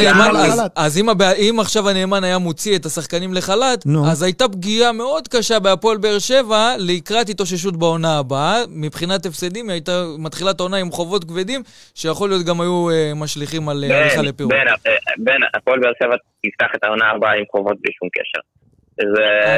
לחל"ת. 0.53 0.71
אז 0.75 0.97
אם 1.39 1.57
עכשיו 1.59 1.89
הנאמן 1.89 2.23
היה 2.23 2.37
מוציא 2.37 2.75
את 2.75 2.85
השחקנים 2.85 3.33
לחל"ת. 3.33 3.85
אז 4.07 4.21
הייתה 4.23 4.47
פגיעה 4.47 4.91
מאוד 4.91 5.27
קשה 5.27 5.59
בהפועל 5.59 5.97
באר 5.97 6.19
שבע 6.19 6.73
לקראת 6.77 7.29
התאוששות 7.29 7.77
בעונה 7.77 8.17
הבאה. 8.17 8.61
מבחינת 8.69 9.25
הפסדים, 9.25 9.69
היא 9.69 9.73
הייתה 9.73 10.05
מתחילה 10.17 10.51
את 10.51 10.59
העונה 10.59 10.77
עם 10.77 10.91
חובות 10.91 11.23
כבדים, 11.23 11.63
שיכול 11.95 12.29
להיות 12.29 12.45
גם 12.45 12.61
היו 12.61 12.89
אה, 12.89 13.11
משליכים 13.15 13.69
על 13.69 13.83
אה, 13.89 14.01
הליכה 14.01 14.21
בן, 14.21 14.25
לפירוק. 14.27 14.51
בן, 14.53 14.67
אה, 14.67 14.91
בן, 15.17 15.39
הפועל 15.53 15.79
באר 15.79 15.91
שבע 16.03 16.15
תפתח 16.45 16.67
את 16.75 16.83
העונה 16.83 17.09
הבאה 17.11 17.33
עם 17.33 17.43
חובות 17.51 17.77
בלי 17.81 17.91
שום 17.99 18.09
קשר. 18.13 18.39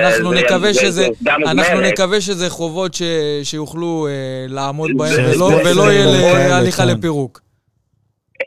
אנחנו 0.08 0.32
נקווה 0.34 0.74
זה- 0.74 0.82
שזה, 0.82 1.08
אנחנו. 1.28 1.82
נקווה 1.82 2.22
שזה 2.22 2.50
חובות 2.50 2.94
ש, 2.94 3.02
שיוכלו 3.44 4.08
אה, 4.10 4.14
לעמוד 4.50 4.92
בהם 4.98 5.08
זה- 5.08 5.42
ולא, 5.42 5.92
יהיה 5.92 6.06
לא 6.06 6.34
כאלה, 6.34 6.48
להליכה 6.50 6.84
כן. 6.84 6.90
לפירוק. 6.98 7.40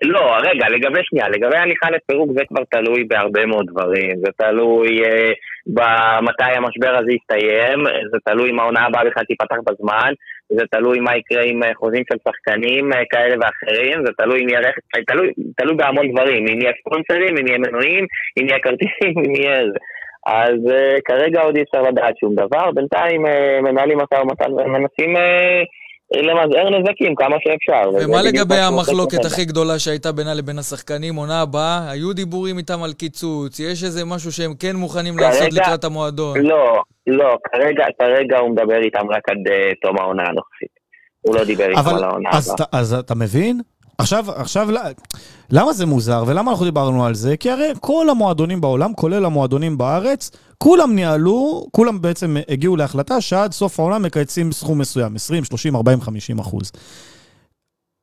לא, 0.04 0.36
רגע, 0.42 0.68
לגבי 0.68 1.00
שנייה, 1.02 1.28
לגבי 1.28 1.56
הליכה 1.56 1.90
לפירוק 1.90 2.30
זה 2.36 2.42
כבר 2.48 2.62
תלוי 2.70 3.04
בהרבה 3.04 3.46
מאוד 3.46 3.66
דברים, 3.70 4.10
זה 4.24 4.30
תלוי 4.38 5.04
אה, 5.04 5.30
במתי 5.66 6.52
המשבר 6.56 6.96
הזה 6.98 7.12
יסתיים, 7.12 7.78
זה 8.12 8.18
תלוי 8.24 8.50
אם 8.50 8.60
העונה 8.60 8.86
הבאה 8.86 9.04
בכלל 9.04 9.24
תיפתח 9.24 9.56
בזמן, 9.66 10.12
זה 10.56 10.64
תלוי 10.70 11.00
מה 11.00 11.16
יקרה 11.16 11.42
עם 11.42 11.60
חוזים 11.74 12.02
של 12.12 12.18
שחקנים 12.28 12.92
אה, 12.92 13.02
כאלה 13.10 13.36
ואחרים, 13.40 14.06
זה 14.06 14.12
תלוי 14.18 14.42
אם 14.42 14.48
יהיה 14.48 14.60
רכב, 14.60 14.80
אה, 14.96 15.04
תלוי, 15.06 15.28
תלוי 15.56 15.76
בהמון 15.76 16.12
דברים, 16.12 16.46
אם 16.48 16.60
יהיה 16.60 16.72
ספונסרים, 16.80 17.36
אם 17.36 17.46
יהיה 17.46 17.58
מנויים, 17.58 18.04
אם 18.38 18.46
יהיה 18.48 18.58
כרטיסים, 18.58 19.12
אם 19.26 19.34
יהיה 19.34 19.60
זה. 19.72 19.78
אז 20.26 20.58
uh, 20.66 21.00
כרגע 21.04 21.40
עוד 21.42 21.56
אי 21.56 21.62
אפשר 21.62 21.82
לדעת 21.82 22.14
שום 22.20 22.34
דבר, 22.34 22.70
בינתיים 22.74 23.26
uh, 23.26 23.30
מנהלים 23.62 23.98
משא 23.98 24.22
ומתן 24.22 24.52
ומנסים 24.52 25.16
uh, 25.16 25.20
למזער 26.16 26.70
נזקים 26.78 27.14
כמה 27.14 27.36
שאפשר. 27.40 27.90
ומה 27.90 28.22
לגבי 28.22 28.56
המחלוקת. 28.56 29.24
הכי 29.24 29.44
גדולה 29.44 29.78
שהייתה 29.78 30.12
בינה 30.12 30.34
לבין 30.34 30.58
השחקנים, 30.58 31.14
עונה 31.14 31.42
הבאה? 31.42 31.90
היו 31.90 32.12
דיבורים 32.12 32.58
איתם 32.58 32.82
על 32.82 32.92
קיצוץ? 32.92 33.60
יש 33.60 33.84
איזה 33.84 34.04
משהו 34.04 34.32
שהם 34.32 34.52
כן 34.60 34.76
מוכנים 34.76 35.14
כרגע- 35.14 35.28
לעשות 35.28 35.52
לקראת 35.52 35.84
המועדון? 35.84 36.38
לא, 36.40 36.82
לא, 37.06 37.36
כרגע, 37.52 37.84
כרגע 37.98 38.38
הוא 38.38 38.50
מדבר 38.50 38.82
איתם 38.84 39.10
רק 39.10 39.28
עד 39.28 39.52
אה, 39.52 39.70
תום 39.82 39.98
העונה 39.98 40.22
הנוכחית. 40.22 40.80
הוא 41.20 41.36
לא 41.36 41.44
דיבר 41.44 41.70
איתם 41.70 41.96
על 41.96 42.04
העונה 42.04 42.30
אז, 42.32 42.50
הבאה. 42.50 42.66
אז 42.72 42.94
אתה 42.94 43.14
מבין? 43.14 43.60
עכשיו, 43.98 44.24
עכשיו, 44.36 44.68
למה 45.50 45.72
זה 45.72 45.86
מוזר 45.86 46.24
ולמה 46.26 46.50
אנחנו 46.50 46.64
דיברנו 46.64 47.06
על 47.06 47.14
זה? 47.14 47.36
כי 47.36 47.50
הרי 47.50 47.68
כל 47.80 48.10
המועדונים 48.10 48.60
בעולם, 48.60 48.94
כולל 48.94 49.24
המועדונים 49.24 49.78
בארץ, 49.78 50.30
כולם 50.58 50.94
ניהלו, 50.94 51.66
כולם 51.70 52.00
בעצם 52.00 52.36
הגיעו 52.48 52.76
להחלטה 52.76 53.20
שעד 53.20 53.52
סוף 53.52 53.80
העונה 53.80 53.98
מקייצים 53.98 54.52
סכום 54.52 54.78
מסוים, 54.78 55.16
20, 55.16 55.44
30, 55.44 55.76
40, 55.76 56.00
50 56.00 56.38
אחוז. 56.38 56.72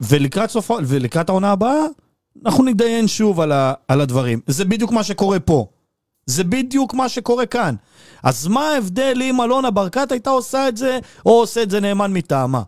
ולקראת, 0.02 0.50
סוף, 0.50 0.72
ולקראת 0.88 1.30
העונה 1.30 1.52
הבאה, 1.52 1.86
אנחנו 2.46 2.64
נתדיין 2.64 3.08
שוב 3.08 3.40
על, 3.40 3.52
ה, 3.52 3.74
על 3.88 4.02
הדברים. 4.02 4.40
זה 4.48 4.66
בדיוק 4.66 4.92
מה 4.92 5.04
שקורה 5.04 5.40
פה. 5.40 5.66
זה 6.28 6.44
בדיוק 6.44 6.94
מה 6.94 7.10
שקורה 7.10 7.46
כאן. 7.46 7.76
אז 8.24 8.48
מה 8.48 8.70
ההבדל 8.70 9.22
אם 9.22 9.42
אלונה 9.42 9.72
ברקת 9.72 10.12
הייתה 10.12 10.30
עושה 10.30 10.68
את 10.68 10.78
זה, 10.78 11.00
או 11.26 11.32
עושה 11.40 11.64
את 11.64 11.70
זה 11.70 11.80
נאמן 11.80 12.14
מטעמה? 12.14 12.62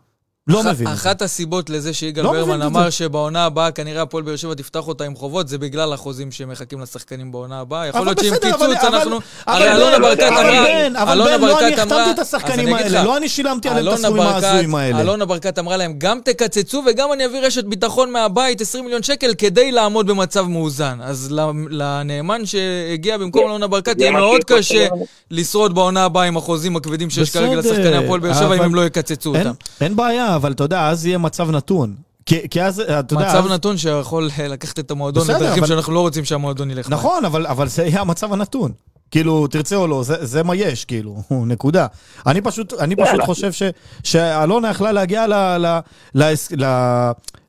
לא 0.50 0.64
מבין. 0.64 0.88
אחת 0.88 1.22
הסיבות 1.22 1.70
לזה 1.70 1.94
שיגאל 1.94 2.24
לא 2.24 2.32
ברמן 2.32 2.62
את 2.62 2.66
אמר 2.66 2.84
זה. 2.84 2.92
שבעונה 2.92 3.46
הבאה 3.46 3.72
כנראה 3.72 4.02
הפועל 4.02 4.24
באר 4.24 4.36
שבע 4.36 4.54
תפתח 4.54 4.88
אותה 4.88 5.04
עם 5.04 5.16
חובות, 5.16 5.48
זה 5.48 5.58
בגלל 5.58 5.94
החוזים 5.94 6.32
שמחכים 6.32 6.82
לשחקנים 6.82 7.32
בעונה 7.32 7.60
הבאה. 7.60 7.88
יכול 7.88 8.06
להיות 8.06 8.20
שעם 8.24 8.34
קיצוץ 8.36 8.62
אבל- 8.62 8.96
אנחנו... 8.96 9.20
אבל 9.48 9.62
הרי 9.62 9.72
אלונה 9.72 9.96
בן, 9.98 10.02
ברקת 10.02 10.24
אבל 10.24 10.38
אמרה... 10.38 10.66
בן, 10.66 10.96
אבל 10.96 11.24
בן, 11.24 11.42
לא 11.42 11.60
אני 11.60 11.74
החתמתי 11.74 12.12
את 12.12 12.20
השחקנים 12.20 12.74
האלה, 12.74 13.04
לא 13.04 13.18
אני 13.18 13.30
שילמתי 13.30 13.70
עליהם 13.70 13.88
את 13.88 13.94
הסכומים 13.94 14.24
ההזויים 14.24 14.76
האלה. 14.76 15.02
אלונה 15.02 15.26
ברקת 15.26 15.60
אמרה 15.60 15.78
להם, 15.78 15.94
גם 15.98 16.20
תקצצו 16.26 16.84
וגם 16.88 17.14
אני 17.14 17.26
אביא 17.26 17.40
רשת 17.40 17.64
ביטחון 17.64 18.12
מהבית 18.12 18.62
20 18.62 18.84
מיליון 18.84 19.04
שקל 19.04 19.34
כדי 19.38 19.72
לעמוד 19.72 20.08
במצב 20.08 20.48
מאוזן. 20.48 20.98
אז 21.04 21.32
לנאמן 21.70 22.46
שהגיע 22.46 23.18
במקום 23.18 23.42
אלונה 23.46 23.68
ברקת 23.68 23.98
זה 23.98 24.04
יהיה 24.04 24.12
מאוד 24.12 24.44
קשה. 24.44 24.88
לשרוד 25.32 25.76
בעונה 25.76 26.04
הבאה 26.04 26.24
עם 26.24 26.38
החוזים 26.38 26.76
הכבדים 26.76 27.10
שיש 27.10 27.30
כרגע 27.32 27.56
לשחקני 27.56 27.98
הפועל 27.98 28.20
באר 28.20 28.34
שבע 28.34 28.56
אם 28.56 28.62
הם 28.62 28.76
לא 28.76 28.86
יקצצו 28.86 29.36
אותם. 29.36 29.52
אין 29.82 29.96
בעיה, 29.96 30.38
אבל 30.40 30.52
אתה 30.52 30.64
יודע, 30.64 30.88
אז 30.90 31.06
יהיה 31.06 31.18
מצב 31.18 31.52
נתון. 31.52 31.96
כי 32.26 32.50
כי 32.50 32.62
אז, 32.64 32.80
אתה 32.80 33.14
יודע... 33.14 33.28
מצב 33.30 33.46
אז- 33.46 33.52
נתון 33.52 33.78
שיכול 33.78 34.30
אה, 34.40 34.48
לקחת 34.48 34.80
את 34.80 34.92
המועדון 34.92 35.24
לדרכים 35.28 35.58
אבל- 35.64 35.68
שאנחנו 35.68 35.94
לא 35.94 36.00
רוצים 36.00 36.26
שהמועדון 36.26 36.72
ילך. 36.72 36.90
נכון, 36.90 37.26
אבל 37.26 37.48
אבל 37.48 37.68
זה 37.68 37.84
יהיה 37.86 38.02
המצב 38.02 38.34
הנתון. 38.34 38.72
כאילו, 39.12 39.48
תרצה 39.48 39.76
או 39.76 39.88
לא, 39.88 40.04
זה, 40.04 40.26
זה 40.26 40.44
מה 40.44 40.56
יש, 40.56 40.86
כאילו, 40.86 41.18
נקודה. 41.54 41.88
אני 42.28 42.42
פשוט, 42.42 42.74
אני 42.74 42.96
פשוט 42.96 43.22
חושב 43.26 43.52
ש, 43.52 43.64
שאלונה 44.04 44.70
יכלה 44.70 44.92
להגיע 44.92 45.28
ל, 45.28 45.34
ל, 45.66 45.80
להס, 46.16 46.52
ל, 46.52 46.64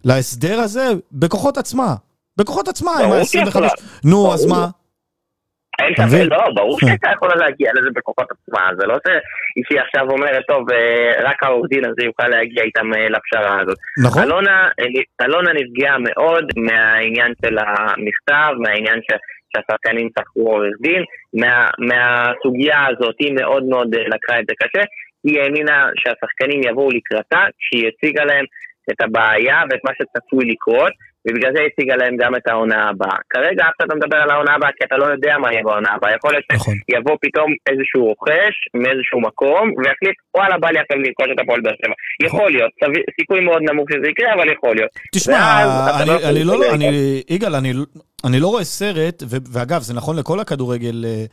להסדר 0.04 0.60
הזה 0.60 0.88
בכוחות 1.12 1.58
עצמה. 1.58 1.94
בכוחות 2.36 2.68
עצמה, 2.68 2.90
עם 2.92 3.10
ברור 3.10 3.24
שהיא 3.24 3.42
ה-25... 3.42 3.48
יכולה. 3.48 3.68
נו, 4.04 4.34
אז 4.34 4.44
מה? 4.44 4.68
אין 5.80 5.94
ספק? 5.96 6.26
לא, 6.30 6.44
ברור 6.54 6.78
שהייתה 6.80 7.10
יכולה 7.14 7.34
להגיע 7.34 7.70
לזה 7.74 7.88
בכוחות 7.94 8.26
עצמה, 8.30 8.70
זה 8.78 8.86
לא 8.86 8.96
שהיא 9.68 9.80
עכשיו 9.80 10.10
אומרת, 10.10 10.42
טוב, 10.48 10.72
אה, 10.72 11.12
רק 11.22 11.42
העורך 11.42 11.68
דין 11.70 11.84
הזה 11.84 12.02
יוכל 12.04 12.28
להגיע 12.28 12.62
איתם 12.62 12.94
אה, 12.94 13.08
לפשרה 13.08 13.60
הזאת. 13.60 13.78
נכון? 14.04 14.22
אלונה, 14.22 14.68
אלונה 15.22 15.50
נפגעה 15.52 15.96
מאוד 15.98 16.44
מהעניין 16.56 17.32
של 17.44 17.58
המכתב, 17.58 18.52
מהעניין 18.58 19.00
ש- 19.02 19.20
שהשחקנים 19.50 20.08
שכרו 20.18 20.52
עורך 20.52 20.74
דין, 20.80 21.02
מה, 21.34 21.68
מהסוגיה 21.78 22.86
הזאת 22.88 23.14
היא 23.18 23.32
מאוד 23.40 23.64
מאוד 23.64 23.94
אה, 23.94 24.04
לקחה 24.14 24.38
את 24.40 24.44
זה 24.48 24.54
קשה, 24.62 24.84
היא 25.24 25.40
האמינה 25.40 25.88
שהשחקנים 25.96 26.60
יבואו 26.64 26.90
לקראתה 26.90 27.44
כשהיא 27.58 27.88
הציגה 27.88 28.24
להם 28.24 28.44
את 28.90 29.00
הבעיה 29.00 29.62
ואת 29.70 29.80
מה 29.84 29.90
שצפוי 29.98 30.44
לקרות, 30.44 30.92
ובגלל 31.24 31.52
זה 31.56 31.62
הציגה 31.66 31.96
להם 32.00 32.14
גם 32.22 32.32
את 32.38 32.46
העונה 32.48 32.88
הבאה. 32.88 33.18
כרגע 33.30 33.62
אף 33.68 33.74
אחד 33.78 33.88
לא 33.90 33.96
מדבר 34.00 34.16
על 34.16 34.30
העונה 34.30 34.52
הבאה 34.54 34.70
כי 34.76 34.82
אתה 34.86 34.96
לא 34.96 35.06
יודע 35.14 35.34
מה 35.38 35.52
יהיה 35.52 35.62
בעונה 35.64 35.90
הבאה. 35.96 36.14
יכול 36.16 36.30
להיות 36.32 36.44
נכון. 36.52 36.74
שיבוא 36.90 37.16
פתאום 37.24 37.50
איזשהו 37.70 38.00
רוכש 38.10 38.54
מאיזשהו 38.82 39.20
מקום 39.28 39.64
ויחליט 39.78 40.16
וואלה 40.36 40.58
בא 40.58 40.68
לי 40.70 40.78
עכשיו 40.78 40.96
לרכוש 40.98 41.28
את 41.34 41.40
הפועל 41.42 41.60
באר 41.60 41.76
שבע. 41.80 41.96
יכול 42.26 42.50
להיות, 42.50 42.72
סיכוי 43.20 43.40
מאוד 43.40 43.62
נמוך 43.70 43.86
שזה 43.92 44.08
יקרה 44.10 44.34
אבל 44.34 44.52
יכול 44.52 44.74
להיות. 44.76 44.90
תשמע, 45.14 45.64
לא 45.64 46.02
אני, 46.02 46.12
יכול 46.12 46.28
אני 46.30 46.44
לא, 46.44 46.58
להסתכל. 46.58 46.74
אני, 46.74 47.22
יגאל, 47.30 47.54
אני, 47.54 47.72
אני 48.24 48.40
לא 48.40 48.48
רואה 48.48 48.64
סרט, 48.64 49.22
ו, 49.30 49.36
ואגב, 49.52 49.80
זה 49.80 49.94
נכון 49.94 50.16
לכל 50.18 50.40
הכדורגל 50.40 51.04
אה, 51.04 51.24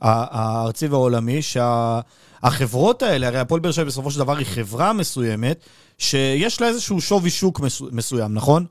הארצי 0.00 0.86
והעולמי, 0.86 1.40
שהחברות 1.42 3.02
האלה, 3.02 3.26
הרי 3.26 3.38
הפועל 3.38 3.60
באר 3.60 3.72
שבע 3.72 3.84
בסופו 3.84 4.10
של 4.10 4.18
דבר 4.18 4.36
היא 4.36 4.46
חברה 4.46 4.92
מסוימת, 4.92 5.64
שיש 5.98 6.60
לה 6.60 6.66
איזשהו 6.68 7.00
שווי 7.00 7.30
שוק 7.30 7.60
מסו, 7.60 7.88
מסוים, 7.92 8.34
נכון? 8.34 8.64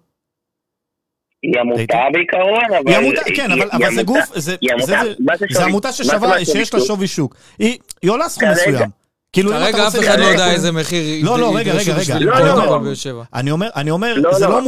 היא 1.43 1.59
עמותה 1.59 1.79
הייתי- 1.79 2.13
בעיקרון, 2.13 2.65
אבל... 2.65 2.91
היא 2.91 2.97
עמותה, 2.97 3.21
כן, 3.35 3.51
אבל, 3.51 3.61
היא 3.61 3.69
אבל 3.71 3.79
זה 3.79 4.01
עמותה. 4.01 4.03
גוף, 4.03 4.39
זה, 4.39 4.55
היא 4.61 4.69
זה, 4.69 4.73
עמותה. 4.73 5.09
זה, 5.09 5.13
מה 5.19 5.37
זה 5.37 5.45
זה 5.51 5.63
עמותה 5.65 5.91
ששווה, 5.91 6.45
שיש 6.45 6.73
לה 6.73 6.79
שווי 6.79 7.07
שוק. 7.07 7.35
היא, 7.59 7.77
היא 8.01 8.11
עולה 8.11 8.29
סכום 8.29 8.49
מסוים. 8.51 8.89
כאילו, 9.33 9.51
אם 9.51 9.55
אתה 9.57 9.65
כרגע 9.65 9.87
אף 9.87 9.95
רוצה 9.95 9.99
אחד 10.07 10.19
לא 10.19 10.25
יודע 10.25 10.51
איזה 10.51 10.71
מחיר 10.71 11.25
לא, 11.25 11.39
לא, 11.39 11.55
רגע, 11.55 11.73
רגע, 11.73 11.93
רגע. 11.95 12.19
לא, 12.19 12.85
לא. 12.85 12.95
שבע. 12.95 13.23
אני 13.33 13.51
אומר, 13.51 13.69
אני 13.75 13.91
אומר, 13.91 14.13
לא, 14.17 14.33
זה, 14.33 14.45
לא. 14.45 14.61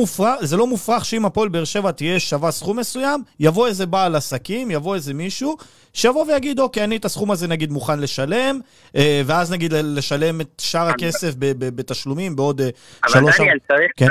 לא 0.51 0.57
לא 0.57 0.67
מופרך 0.67 1.05
שאם 1.05 1.25
הפועל 1.25 1.49
באר 1.49 1.63
שבע 1.63 1.91
תהיה 1.91 2.19
שווה 2.19 2.51
סכום 2.51 2.79
מסוים, 2.79 3.23
יבוא 3.39 3.67
איזה 3.67 3.85
בעל 3.85 4.15
עסקים, 4.15 4.71
יבוא 4.71 4.95
איזה 4.95 5.13
מישהו, 5.13 5.57
שיבוא 5.93 6.25
ויגיד, 6.25 6.59
אוקיי, 6.59 6.83
אני 6.83 6.95
את 6.95 7.05
הסכום 7.05 7.31
הזה 7.31 7.47
נגיד 7.47 7.71
מוכן 7.71 7.99
לשלם, 7.99 8.59
אה, 8.95 9.21
ואז 9.25 9.51
נגיד 9.51 9.73
לשלם 9.73 10.41
את 10.41 10.61
שאר 10.61 10.87
הכסף 10.87 11.33
בתשלומים 11.59 12.35
בעוד 12.35 12.61
אה, 12.61 12.69
אבל 13.03 13.13
שלוש... 13.13 13.37
דניאל, 13.39 13.57
צריך, 13.67 13.91
כן. 13.97 14.07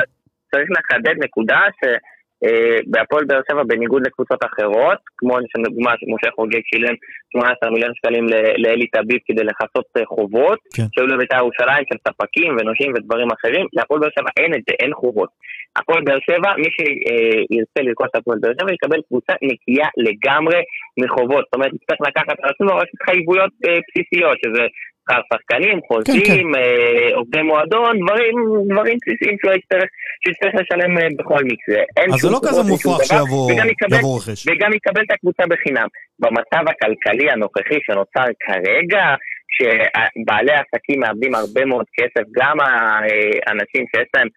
צריך 0.50 0.68
לחדד 0.70 1.24
נקודה 1.24 1.58
שבהפועל 2.40 3.24
באר 3.24 3.40
שבע, 3.50 3.62
בניגוד 3.62 4.06
לקבוצות 4.06 4.40
אחרות, 4.44 4.98
כמו 5.18 5.38
לדוגמה 5.58 5.92
שמשה 5.98 6.30
חוגג 6.36 6.60
שילם 6.64 6.94
18 7.32 7.70
מיליון 7.70 7.92
שקלים 7.94 8.26
לאלי 8.58 8.86
טביב 8.86 9.18
כדי 9.26 9.44
לכסות 9.44 9.86
אה, 9.96 10.06
חובות, 10.06 10.58
כן. 10.76 10.86
שהיו 10.92 11.06
לבית"ר 11.06 11.36
ירושלים 11.36 11.84
של 11.88 11.98
ספקים 12.08 12.56
ונושים 12.56 12.92
ודברים 12.94 13.28
אחרים, 13.36 13.66
להפועל 13.72 14.00
באר 14.00 14.10
שבע 14.18 14.30
אין 14.36 14.54
את 14.54 14.62
זה, 14.68 14.74
אין 14.80 14.94
חובות. 14.94 15.28
הפועל 15.78 16.02
באר 16.04 16.18
שבע, 16.28 16.50
מי 16.62 16.68
שירצה 16.74 17.80
לרכוש 17.82 18.08
את 18.10 18.16
הפועל 18.16 18.38
באר 18.42 18.52
שבע 18.60 18.72
יקבל 18.72 19.00
קבוצה 19.08 19.32
נקייה 19.42 19.88
לגמרי 20.06 20.60
מחובות. 21.02 21.44
זאת 21.44 21.54
אומרת, 21.54 21.72
יצטרך 21.74 22.00
לקחת 22.08 22.36
על 22.42 22.50
עצמו 22.50 22.76
רק 22.76 22.88
התחייבויות 22.94 23.52
אה, 23.66 23.78
בסיסיות, 23.86 24.36
שזה 24.44 24.64
שכר 25.04 25.20
שחקנים, 25.32 25.80
חוזים, 25.88 26.54
אה, 26.54 27.16
עובדי 27.16 27.42
מועדון, 27.42 27.92
דברים, 28.04 28.34
דברים 28.70 28.96
בסיסיים 29.00 29.36
שהוא 29.40 29.52
יצטרך, 29.52 30.54
לשלם 30.54 30.98
אה, 30.98 31.08
בכל 31.18 31.42
מקרה. 31.44 31.82
אז 32.14 32.20
זה 32.20 32.30
לא 32.30 32.40
כזה 32.48 32.62
מופרך 32.62 33.04
שיבוא 33.04 34.18
רכש. 34.18 34.46
וגם 34.48 34.72
יקבל 34.72 35.02
את 35.06 35.10
הקבוצה 35.10 35.42
בחינם. 35.46 35.88
במצב 36.18 36.64
הכלכלי 36.70 37.30
הנוכחי 37.30 37.78
שנוצר 37.86 38.26
כרגע, 38.46 39.04
שבעלי 39.56 40.52
העסקים 40.52 41.00
מאבדים 41.00 41.34
הרבה 41.34 41.64
מאוד 41.64 41.86
כסף, 41.96 42.24
גם 42.38 42.56
האנשים 43.46 43.84
שיש 43.90 44.08
להם, 44.16 44.28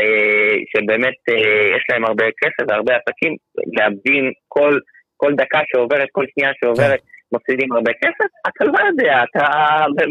אה, 0.00 0.54
שבאמת 0.70 1.18
אה, 1.28 1.76
יש 1.76 1.84
להם 1.90 2.04
הרבה 2.04 2.24
כסף 2.24 2.64
והרבה 2.68 2.92
עסקים, 2.96 3.36
מאבדים 3.78 4.30
כל, 4.48 4.78
כל 5.16 5.32
דקה 5.34 5.60
שעוברת, 5.70 6.08
כל 6.12 6.24
שנייה 6.34 6.50
שעוברת. 6.60 7.00
מפסידים 7.32 7.72
הרבה 7.72 7.92
כסף, 8.02 8.30
אתה 8.48 8.64
לא 8.64 8.78
יודע, 8.88 9.18
אתה 9.30 9.46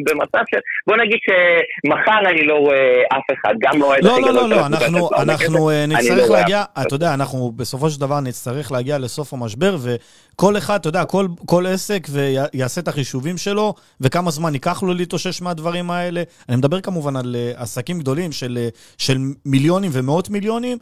במצב 0.06 0.44
של... 0.52 0.58
בוא 0.88 0.98
נגיד 0.98 1.20
שמחר 1.26 2.30
אני 2.30 2.44
לא 2.44 2.56
רואה 2.56 3.02
אף 3.18 3.38
אחד, 3.40 3.54
גם 3.60 3.80
לא 3.80 3.86
אוהד 3.86 4.04
לא, 4.04 4.12
הכי 4.12 4.22
לא, 4.22 4.34
לא, 4.34 4.50
לא, 4.50 4.56
הקבוצה 4.56 4.86
אנחנו, 4.86 5.10
אנחנו 5.22 5.70
אה, 5.70 5.86
נצטרך 5.88 6.30
לא 6.30 6.36
להגיע. 6.36 6.64
אתה 6.82 6.96
יודע, 6.96 7.14
אנחנו 7.14 7.52
בסופו 7.56 7.90
של 7.90 8.02
דבר 8.02 8.20
נצטרך 8.20 8.72
להגיע 8.72 8.98
לסוף 8.98 9.34
המשבר, 9.34 9.76
וכל 9.84 10.58
אחד, 10.58 10.80
אתה 10.80 10.90
יודע, 10.90 11.06
כל, 11.06 11.28
כל 11.46 11.66
עסק 11.66 12.08
ויעשה 12.12 12.82
את 12.82 12.88
החישובים 12.88 13.38
שלו, 13.38 13.74
וכמה 14.02 14.32
זמן 14.32 14.54
ייקח 14.54 14.84
לו 14.84 14.94
להתאושש 14.94 15.42
מהדברים 15.42 15.92
האלה. 15.92 16.24
אני 16.50 16.58
מדבר 16.58 16.82
כמובן 16.82 17.16
על 17.16 17.36
אה, 17.36 17.52
עסקים 17.56 18.00
גדולים 18.00 18.32
של, 18.32 18.58
אה, 18.62 18.70
של 18.98 19.18
מיליונים 19.46 19.92
ומאות 19.94 20.30
מיליונים. 20.30 20.78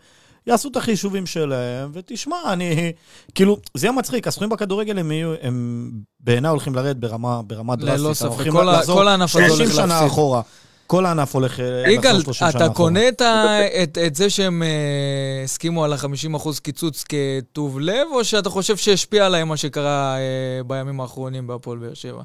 יעשו 0.47 0.69
את 0.69 0.75
החישובים 0.75 1.25
שלהם, 1.25 1.89
ותשמע, 1.93 2.37
אני... 2.53 2.91
כאילו, 3.35 3.57
זה 3.73 3.87
יהיה 3.87 3.91
מצחיק, 3.97 4.27
הסכומים 4.27 4.49
בכדורגל 4.49 4.99
הם 4.99 5.11
יהיו, 5.11 5.33
הם 5.41 5.89
בעיניי 6.19 6.51
הולכים 6.51 6.75
לרדת 6.75 6.95
ברמה, 6.95 7.41
ברמה 7.47 7.73
ללא 7.79 7.95
דרסטית. 7.95 8.13
ספק, 8.15 8.35
הולכים 8.35 8.51
כל 8.51 8.69
ה- 8.69 8.81
כל 8.93 9.07
הענף 9.07 9.35
הזה 9.35 9.45
30 9.47 9.65
הולך 9.65 9.75
שנה 9.75 9.85
להפסיד. 9.85 10.07
אחורה. 10.07 10.41
כל 10.87 11.05
הענף 11.05 11.35
הולך 11.35 11.59
אה, 11.59 11.65
יגאל, 11.91 12.11
לחזור 12.11 12.33
30 12.33 12.33
שנה 12.33 12.49
אתה 12.49 12.57
אחורה. 12.57 12.73
קונה 12.77 13.07
את, 13.07 13.21
ה, 13.21 13.59
את, 13.83 13.97
את 14.07 14.15
זה 14.15 14.29
שהם 14.29 14.63
אה, 14.63 15.41
הסכימו 15.43 15.85
על 15.85 15.93
ה-50% 15.93 16.49
קיצוץ 16.63 17.03
כטוב 17.09 17.79
לב, 17.79 18.07
או 18.11 18.23
שאתה 18.23 18.49
חושב 18.49 18.77
שהשפיע 18.77 19.25
עליהם 19.25 19.47
מה 19.47 19.57
שקרה 19.57 20.15
אה, 20.17 20.63
בימים 20.67 21.01
האחרונים 21.01 21.47
בהפועל 21.47 21.77
באר 21.77 21.93
שבע? 21.93 22.21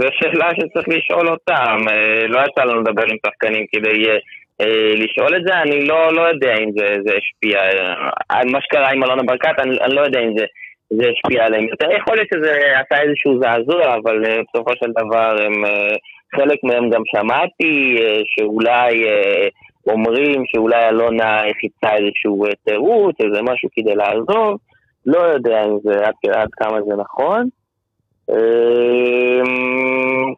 זו 0.00 0.06
שאלה 0.20 0.48
שצריך 0.54 0.88
לשאול 0.88 1.28
אותם. 1.28 1.78
לא 2.28 2.40
יצא 2.40 2.62
לנו 2.62 2.80
לדבר 2.80 3.02
עם 3.02 3.16
שחקנים 3.26 3.64
כדי 3.72 4.04
לשאול 4.96 5.36
את 5.36 5.42
זה, 5.46 5.54
אני 5.62 5.84
לא, 5.84 6.12
לא 6.12 6.22
יודע 6.22 6.54
אם 6.54 6.70
זה, 6.78 6.86
זה 7.06 7.12
השפיע. 7.18 7.58
אה, 8.30 8.44
מה 8.52 8.58
שקרה 8.60 8.90
עם 8.90 9.04
אלונה 9.04 9.22
ברקת, 9.22 9.58
אני, 9.58 9.76
אני 9.80 9.94
לא 9.94 10.00
יודע 10.00 10.20
אם 10.20 10.38
זה, 10.38 10.44
זה 10.90 11.04
השפיע 11.10 11.46
עליהם 11.46 11.68
יותר. 11.68 11.92
יכול 11.92 12.16
להיות 12.16 12.28
שזה 12.34 12.52
עשה 12.80 13.02
איזשהו 13.02 13.40
זעזוע, 13.40 13.96
אבל 13.96 14.24
אה, 14.24 14.40
בסופו 14.48 14.70
של 14.76 14.90
דבר 14.90 15.36
הם, 15.44 15.64
אה, 15.64 15.96
חלק 16.36 16.58
מהם 16.64 16.90
גם 16.90 17.02
שמעתי 17.06 17.96
אה, 18.00 18.20
שאולי 18.24 19.08
אה, 19.08 19.48
אומרים 19.86 20.42
שאולי 20.46 20.88
אלונה 20.88 21.42
חיפשה 21.60 21.96
איזשהו 21.96 22.44
אה, 22.44 22.50
תירוץ, 22.64 23.16
איזה 23.24 23.42
משהו 23.42 23.68
כדי 23.72 23.94
לעזוב. 23.94 24.58
לא 25.06 25.18
יודע 25.18 25.64
אם 25.64 25.78
זה 25.84 26.06
עד, 26.06 26.14
עד 26.32 26.48
כמה 26.52 26.82
זה 26.82 26.94
נכון. 26.96 27.48
אמ, 28.30 29.44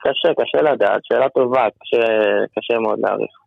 קשה, 0.00 0.34
קשה 0.40 0.62
לדעת, 0.62 1.00
שאלה 1.04 1.28
טובה, 1.28 1.66
קשה, 1.80 2.06
קשה 2.58 2.78
מאוד 2.78 2.98
להעריך. 3.02 3.42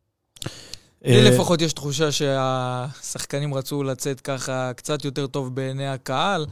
לי 1.06 1.26
אה, 1.26 1.30
לפחות 1.30 1.62
יש 1.62 1.74
תחושה 1.74 2.12
שהשחקנים 2.12 3.54
רצו 3.54 3.84
לצאת 3.84 4.22
ככה 4.22 4.72
קצת 4.76 5.06
יותר 5.06 5.28
טוב 5.28 5.56
בעיני 5.56 5.88
הקהל, 5.88 6.46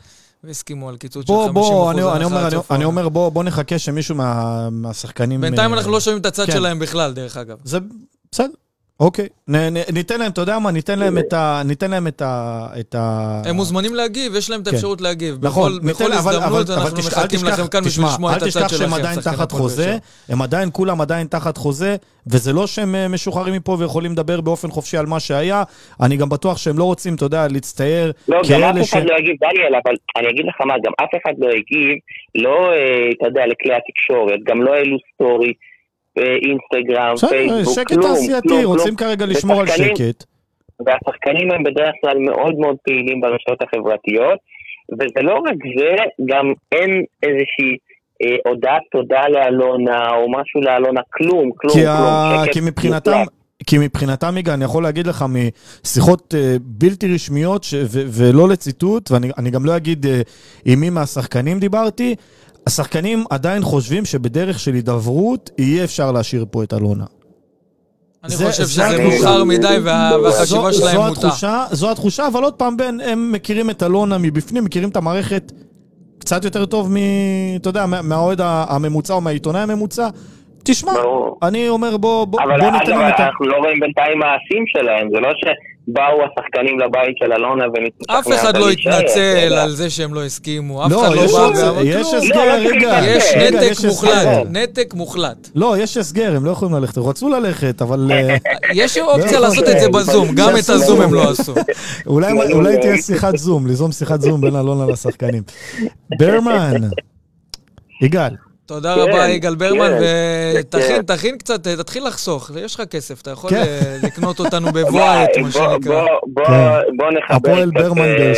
והסכימו 0.43 0.89
על 0.89 0.97
קיצוץ 0.97 1.27
של 1.27 1.33
50% 1.33 1.35
בוא, 1.35 1.51
בוא, 1.51 1.91
אני, 1.91 2.01
אני, 2.01 2.23
אומר, 2.23 2.37
הנחה 2.37 2.57
עד 2.57 2.63
אני. 2.71 2.83
אומר, 2.83 3.09
בוא, 3.09 3.29
בוא 3.29 3.43
נחכה 3.43 3.79
שמישהו 3.79 4.15
מה, 4.15 4.69
מהשחקנים... 4.69 5.41
בינתיים 5.41 5.73
אה, 5.73 5.77
אנחנו 5.77 5.91
לא 5.91 5.99
שומעים 5.99 6.21
את 6.21 6.25
הצד 6.25 6.45
כן. 6.45 6.51
שלהם 6.51 6.79
בכלל, 6.79 7.13
דרך 7.13 7.37
אגב. 7.37 7.57
זה 7.63 7.77
בסדר, 8.31 8.53
אוקיי. 8.99 9.27
נ, 9.47 9.55
נ, 9.55 9.77
ניתן 9.93 10.19
להם, 10.19 10.31
אתה 10.31 10.41
יודע 10.41 10.59
מה? 10.59 10.71
ניתן 10.71 10.99
להם 10.99 11.17
את 11.17 11.33
ה... 11.33 11.61
ניתן 11.65 11.91
להם 11.91 12.07
את 12.07 12.21
ה... 12.21 12.67
את 12.79 12.95
ה... 12.95 13.41
הם 13.45 13.55
מוזמנים 13.55 13.95
להגיב, 13.95 14.35
יש 14.35 14.49
להם 14.49 14.61
את 14.61 14.67
כן. 14.67 14.73
האפשרות 14.75 15.01
להגיב. 15.01 15.37
נכון, 15.41 15.71
בכל- 15.71 15.85
ניתן, 15.87 16.05
בכל 16.05 16.13
אבל, 16.13 16.35
הזדמנות 16.35 16.69
אבל, 16.69 16.73
אבל 16.73 16.81
אנחנו 16.81 16.97
תשכח- 16.97 17.17
אל 17.17 17.23
מחכים 17.23 17.39
תשכח- 17.39 17.53
לכם 17.59 17.67
כאן 17.67 17.83
בשביל 17.83 18.05
לשמוע 18.07 18.37
את 18.37 18.43
אל 18.43 18.47
הצד 18.47 18.59
תשכח 18.59 18.67
שלכם. 18.67 18.83
שהם 18.83 18.93
עדיין 18.93 19.19
תחת 19.21 19.51
חוזה. 19.51 19.97
הם 20.29 20.41
עדיין, 20.41 20.69
כולם 20.73 21.01
עדיין 21.01 21.27
תחת 21.27 21.57
חוזה, 21.57 21.95
וזה 22.27 22.53
לא 22.53 22.67
שהם 22.67 22.95
אה, 22.95 23.07
משוחררים 23.07 23.53
מפה 23.53 23.75
ויכולים 23.79 24.11
לדבר 24.11 24.41
באופן 24.41 24.69
חופשי 24.71 24.97
על 24.97 25.05
מה 25.05 25.19
שהיה. 25.19 25.63
אני 26.01 26.17
גם 26.17 26.29
בטוח 26.29 26.57
שהם 26.57 26.77
לא 26.77 26.83
רוצים, 26.83 27.15
אתה 27.15 27.25
יודע, 27.25 27.47
להצטייר 27.47 28.11
לא, 28.27 28.37
גם 28.37 28.43
כאלה 28.47 28.69
אף 28.71 28.75
ש... 28.85 28.93
אחד 28.93 29.03
לא 29.05 29.15
יגיב, 29.19 29.35
דניאל, 29.41 29.75
אבל 29.85 29.93
אני 30.17 30.29
אגיד 30.29 30.45
לך 30.45 30.61
מה, 30.67 30.73
גם 30.85 30.91
אף 31.03 31.09
אחד 31.23 31.33
לא 31.37 31.47
יגיב, 31.49 31.97
לא, 32.35 32.71
אה, 32.71 32.77
אתה 33.17 33.27
יודע, 33.27 33.41
לכלי 33.47 33.73
התקשורת, 33.75 34.39
גם 34.43 34.63
לא 34.63 34.73
העלו 34.73 34.97
סטורי, 35.13 35.53
אינסטגרם, 36.17 37.15
פייסבוק, 37.29 37.75
שקט 37.75 37.93
כלום, 37.93 38.01
תעשייתי, 38.01 38.47
כלום, 38.47 38.65
רוצים. 38.65 38.95
כרגע 38.95 39.25
לשמור 39.25 39.59
על 39.59 39.67
שקט. 39.67 40.23
והשחקנים 40.85 41.51
הם 41.51 41.63
בדרך 41.63 41.93
כלל 42.01 42.17
מאוד 42.17 42.55
מאוד 42.55 42.75
פעילים 42.83 43.21
ברשתות 43.21 43.61
החברתיות, 43.61 44.39
וזה 44.93 45.21
לא 45.21 45.33
רק 45.33 45.55
זה, 45.79 45.95
גם 46.25 46.53
אין 46.71 47.03
איזושהי 47.23 47.77
אה, 48.23 48.51
הודעת 48.51 48.81
תודה 48.91 49.21
לאלונה, 49.29 50.09
או 50.15 50.31
משהו 50.31 50.61
לאלונה, 50.61 51.01
כלום, 51.13 51.51
כלום, 51.55 51.73
כי, 51.73 51.81
כלום. 51.81 51.87
ה... 51.87 52.43
שקט 52.43 52.53
כי 52.53 52.59
מבחינתם. 52.61 53.23
כי 53.67 53.77
מבחינתם, 53.79 54.37
יגאל, 54.37 54.53
אני 54.53 54.65
יכול 54.65 54.83
להגיד 54.83 55.07
לך 55.07 55.25
משיחות 55.29 56.35
אה, 56.37 56.55
בלתי 56.61 57.13
רשמיות 57.13 57.63
ש- 57.63 57.73
ו- 57.73 58.05
ולא 58.17 58.49
לציטוט, 58.49 59.11
ואני 59.11 59.29
אני 59.37 59.51
גם 59.51 59.65
לא 59.65 59.77
אגיד 59.77 60.05
אה, 60.05 60.21
עם 60.65 60.79
מי 60.79 60.89
מהשחקנים 60.89 61.59
דיברתי, 61.59 62.15
השחקנים 62.67 63.23
עדיין 63.29 63.63
חושבים 63.63 64.05
שבדרך 64.05 64.59
של 64.59 64.73
הידברות 64.73 65.49
יהיה 65.57 65.83
אפשר 65.83 66.11
להשאיר 66.11 66.45
פה 66.51 66.63
את 66.63 66.73
אלונה. 66.73 67.05
אני 68.23 68.35
זה- 68.35 68.49
חושב 68.51 68.63
זה 68.63 68.69
שזה. 68.71 69.03
מאוחר 69.07 69.43
מדי 69.43 69.77
וה- 69.83 70.11
והחשיבה 70.23 70.73
שלהם 70.73 71.01
מוטה. 71.07 71.65
זו 71.71 71.91
התחושה, 71.91 72.27
אבל 72.27 72.43
עוד 72.43 72.53
פעם, 72.53 72.77
בן, 72.77 72.97
הם 73.01 73.31
מכירים 73.31 73.69
את 73.69 73.83
אלונה 73.83 74.17
מבפנים, 74.17 74.63
מכירים 74.63 74.89
את 74.89 74.97
המערכת 74.97 75.51
קצת 76.19 76.45
יותר 76.45 76.65
טוב 76.65 76.91
מ... 76.91 76.95
אתה 77.55 77.69
יודע, 77.69 77.85
מה- 77.85 78.01
מהאוהד 78.01 78.41
הממוצע 78.43 79.13
או 79.13 79.21
מהעיתונאי 79.21 79.61
הממוצע. 79.61 80.09
תשמע, 80.63 80.93
ברור. 80.93 81.37
אני 81.43 81.69
אומר, 81.69 81.97
בוא, 81.97 82.25
בוא, 82.25 82.39
אבל 82.43 82.59
בוא 82.61 82.71
ניתן 82.71 82.89
להם 82.91 83.09
את 83.13 83.19
ה... 83.19 83.23
אנחנו 83.25 83.45
לא 83.45 83.55
רואים 83.57 83.79
בינתיים 83.79 84.19
מעשים 84.19 84.63
שלהם, 84.67 85.07
זה 85.13 85.19
לא 85.19 85.29
שבאו 85.39 86.03
השחקנים 86.23 86.79
לבית 86.79 87.15
של 87.17 87.33
אלונה 87.33 87.63
וניסו 87.73 88.19
אף 88.19 88.41
אחד 88.41 88.57
לא 88.57 88.69
התנצל 88.69 89.39
יודע. 89.43 89.63
על 89.63 89.69
זה 89.71 89.89
שהם 89.89 90.13
לא 90.13 90.23
הסכימו, 90.25 90.85
אף 90.85 90.91
לא, 90.91 91.07
אחד 91.07 91.15
לא 91.15 91.21
יש 91.21 91.31
בא 91.31 91.37
עוד- 91.45 91.53
ואמר 91.55 91.81
יש 91.85 92.07
כלום. 92.11 92.15
הסגר, 92.23 92.35
לא, 92.35 92.45
לא 92.45 92.69
רגע. 92.69 92.99
יש 93.07 93.23
רגע, 93.37 93.57
נתק 93.59 93.71
יש 93.71 93.85
מוחלט, 93.85 94.11
הסגר. 94.11 94.43
נתק 94.49 94.93
מוחלט. 94.93 95.49
לא, 95.55 95.75
יש 95.77 95.97
הסגר, 95.97 96.35
הם 96.35 96.45
לא 96.45 96.51
יכולים 96.51 96.75
ללכת, 96.75 96.97
הם 96.97 97.03
רצו 97.03 97.29
ללכת, 97.29 97.81
אבל 97.81 98.07
אה, 98.11 98.35
יש 98.73 98.97
אופציה 98.97 99.39
לא, 99.39 99.47
לעשות 99.47 99.63
את 99.69 99.79
זה 99.79 99.89
בזום, 99.89 100.27
גם 100.35 100.49
את 100.49 100.69
הזום 100.69 100.79
זום. 100.97 101.01
הם 101.01 101.13
לא 101.13 101.29
עשו. 101.31 101.53
אולי 102.53 102.77
תהיה 102.81 102.97
שיחת 102.97 103.37
זום, 103.37 103.67
ליזום 103.67 103.91
שיחת 103.91 104.21
זום 104.21 104.41
בין 104.41 104.55
אלונה 104.55 104.85
לשחקנים. 104.91 105.43
ברמן, 106.19 106.73
יגאל, 108.01 108.35
תודה 108.73 108.95
כן, 108.95 109.01
רבה, 109.01 109.29
יגאל 109.29 109.55
ברמן, 109.55 109.89
כן, 109.99 110.03
ותכין, 110.59 110.81
כן. 110.95 111.01
תכין 111.15 111.37
קצת, 111.37 111.67
תתחיל 111.67 112.03
לחסוך, 112.07 112.51
יש 112.65 112.75
לך 112.75 112.81
כסף, 112.81 113.21
אתה 113.21 113.31
יכול 113.31 113.49
כן. 113.49 113.55
אה, 113.55 113.97
לקנות 114.03 114.39
אותנו 114.39 114.67
בבוא 114.75 114.91
בוא, 114.91 115.01
העת, 115.01 115.29
מה 115.41 115.51
שנקרא. 115.51 115.77
בוא- 115.77 116.07
בוא-. 116.33 116.45
בוא 116.97 117.11
נחבר 117.11 117.35
הפועל 117.51 117.71
קצת, 117.71 117.81
ברמן 117.83 118.01
אה. 118.01 118.33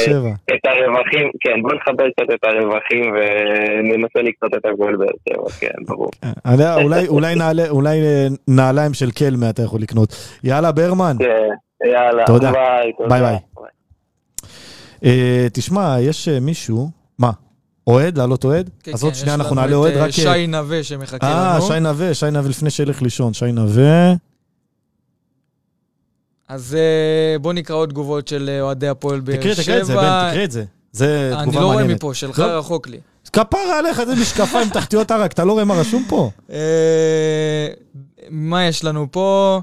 את 0.55 0.65
הרווחים, 0.65 1.29
כן, 1.39 1.61
בוא 1.61 1.71
נחבר 1.73 2.03
קצת 2.09 2.33
את 2.33 2.43
הרווחים 2.43 3.13
וננסה 3.15 4.19
לקנות 4.23 4.53
את 4.57 4.65
הפועל 4.73 4.95
באר 4.95 5.07
שבע, 5.29 5.49
כן, 5.59 5.83
ברור. 5.87 6.11
אולי- 6.83 7.07
אולי 7.07 7.35
נעלה- 7.35 7.69
אולי 7.69 7.99
אה, 8.01 8.27
נעליים 8.47 8.93
של 8.93 9.11
קלמה 9.11 9.49
אתה 9.49 9.61
יכול 9.61 9.81
לקנות. 9.81 10.15
יאללה, 10.43 10.71
ברמן. 10.71 11.15
כן, 11.19 11.87
יאללה, 11.89 12.25
תודה. 12.25 12.51
ביי, 12.51 12.93
תודה. 12.97 13.09
ביי, 13.09 13.21
ביי. 13.21 13.37
אה, 15.05 15.47
תשמע, 15.53 15.95
יש 16.01 16.27
אה, 16.27 16.39
מישהו? 16.39 17.04
אוהד? 17.87 18.17
לעלות 18.17 18.45
אוהד? 18.45 18.69
כן, 18.83 18.93
אז 18.93 18.99
כן, 18.99 19.05
עוד 19.05 19.15
שנייה 19.15 19.35
אנחנו 19.35 19.55
נעלה 19.55 19.75
אוהד, 19.75 19.93
אה, 19.93 19.99
רק... 20.01 20.07
אה, 20.07 20.11
שי 20.11 20.47
נווה 20.47 20.83
שמחכה 20.83 21.27
אה, 21.27 21.57
לנו. 21.57 21.67
שי 21.67 21.79
נווה, 21.79 22.13
שי 22.13 22.31
נווה 22.31 22.49
לפני 22.49 22.69
שילך 22.69 23.01
לישון, 23.01 23.33
שי 23.33 23.51
נווה. 23.51 24.13
אז 26.47 26.75
אה, 26.75 27.39
בוא 27.39 27.53
נקרא 27.53 27.75
עוד 27.75 27.89
תגובות 27.89 28.27
של 28.27 28.49
אה, 28.49 28.61
אוהדי 28.61 28.87
הפועל 28.87 29.19
באר 29.19 29.35
תקריא, 29.37 29.53
תקריא 29.53 29.79
את 29.81 29.85
זה, 29.85 29.95
בן, 29.95 30.01
שבע. 30.01 30.29
תקריא 30.29 30.45
את 30.45 30.51
זה. 30.51 30.63
זה 30.91 31.31
אני 31.33 31.43
תגובה 31.43 31.59
לא 31.59 31.65
רואה 31.65 31.75
מעניינת. 31.75 31.97
מפה, 32.03 32.13
שלך 32.13 32.39
לא? 32.39 32.45
רחוק 32.45 32.87
לי. 32.87 32.99
כפרה 33.33 33.79
עליך, 33.79 34.03
זה 34.03 34.15
משקפיים 34.15 34.69
תחתיות 34.69 35.11
ערק, 35.11 35.31
אתה 35.31 35.45
לא 35.45 35.51
רואה 35.53 35.63
מה 35.65 35.73
רשום 35.73 36.03
פה? 36.09 36.29
אה, 36.51 37.67
מה 38.29 38.65
יש 38.65 38.83
לנו 38.83 39.07
פה? 39.11 39.61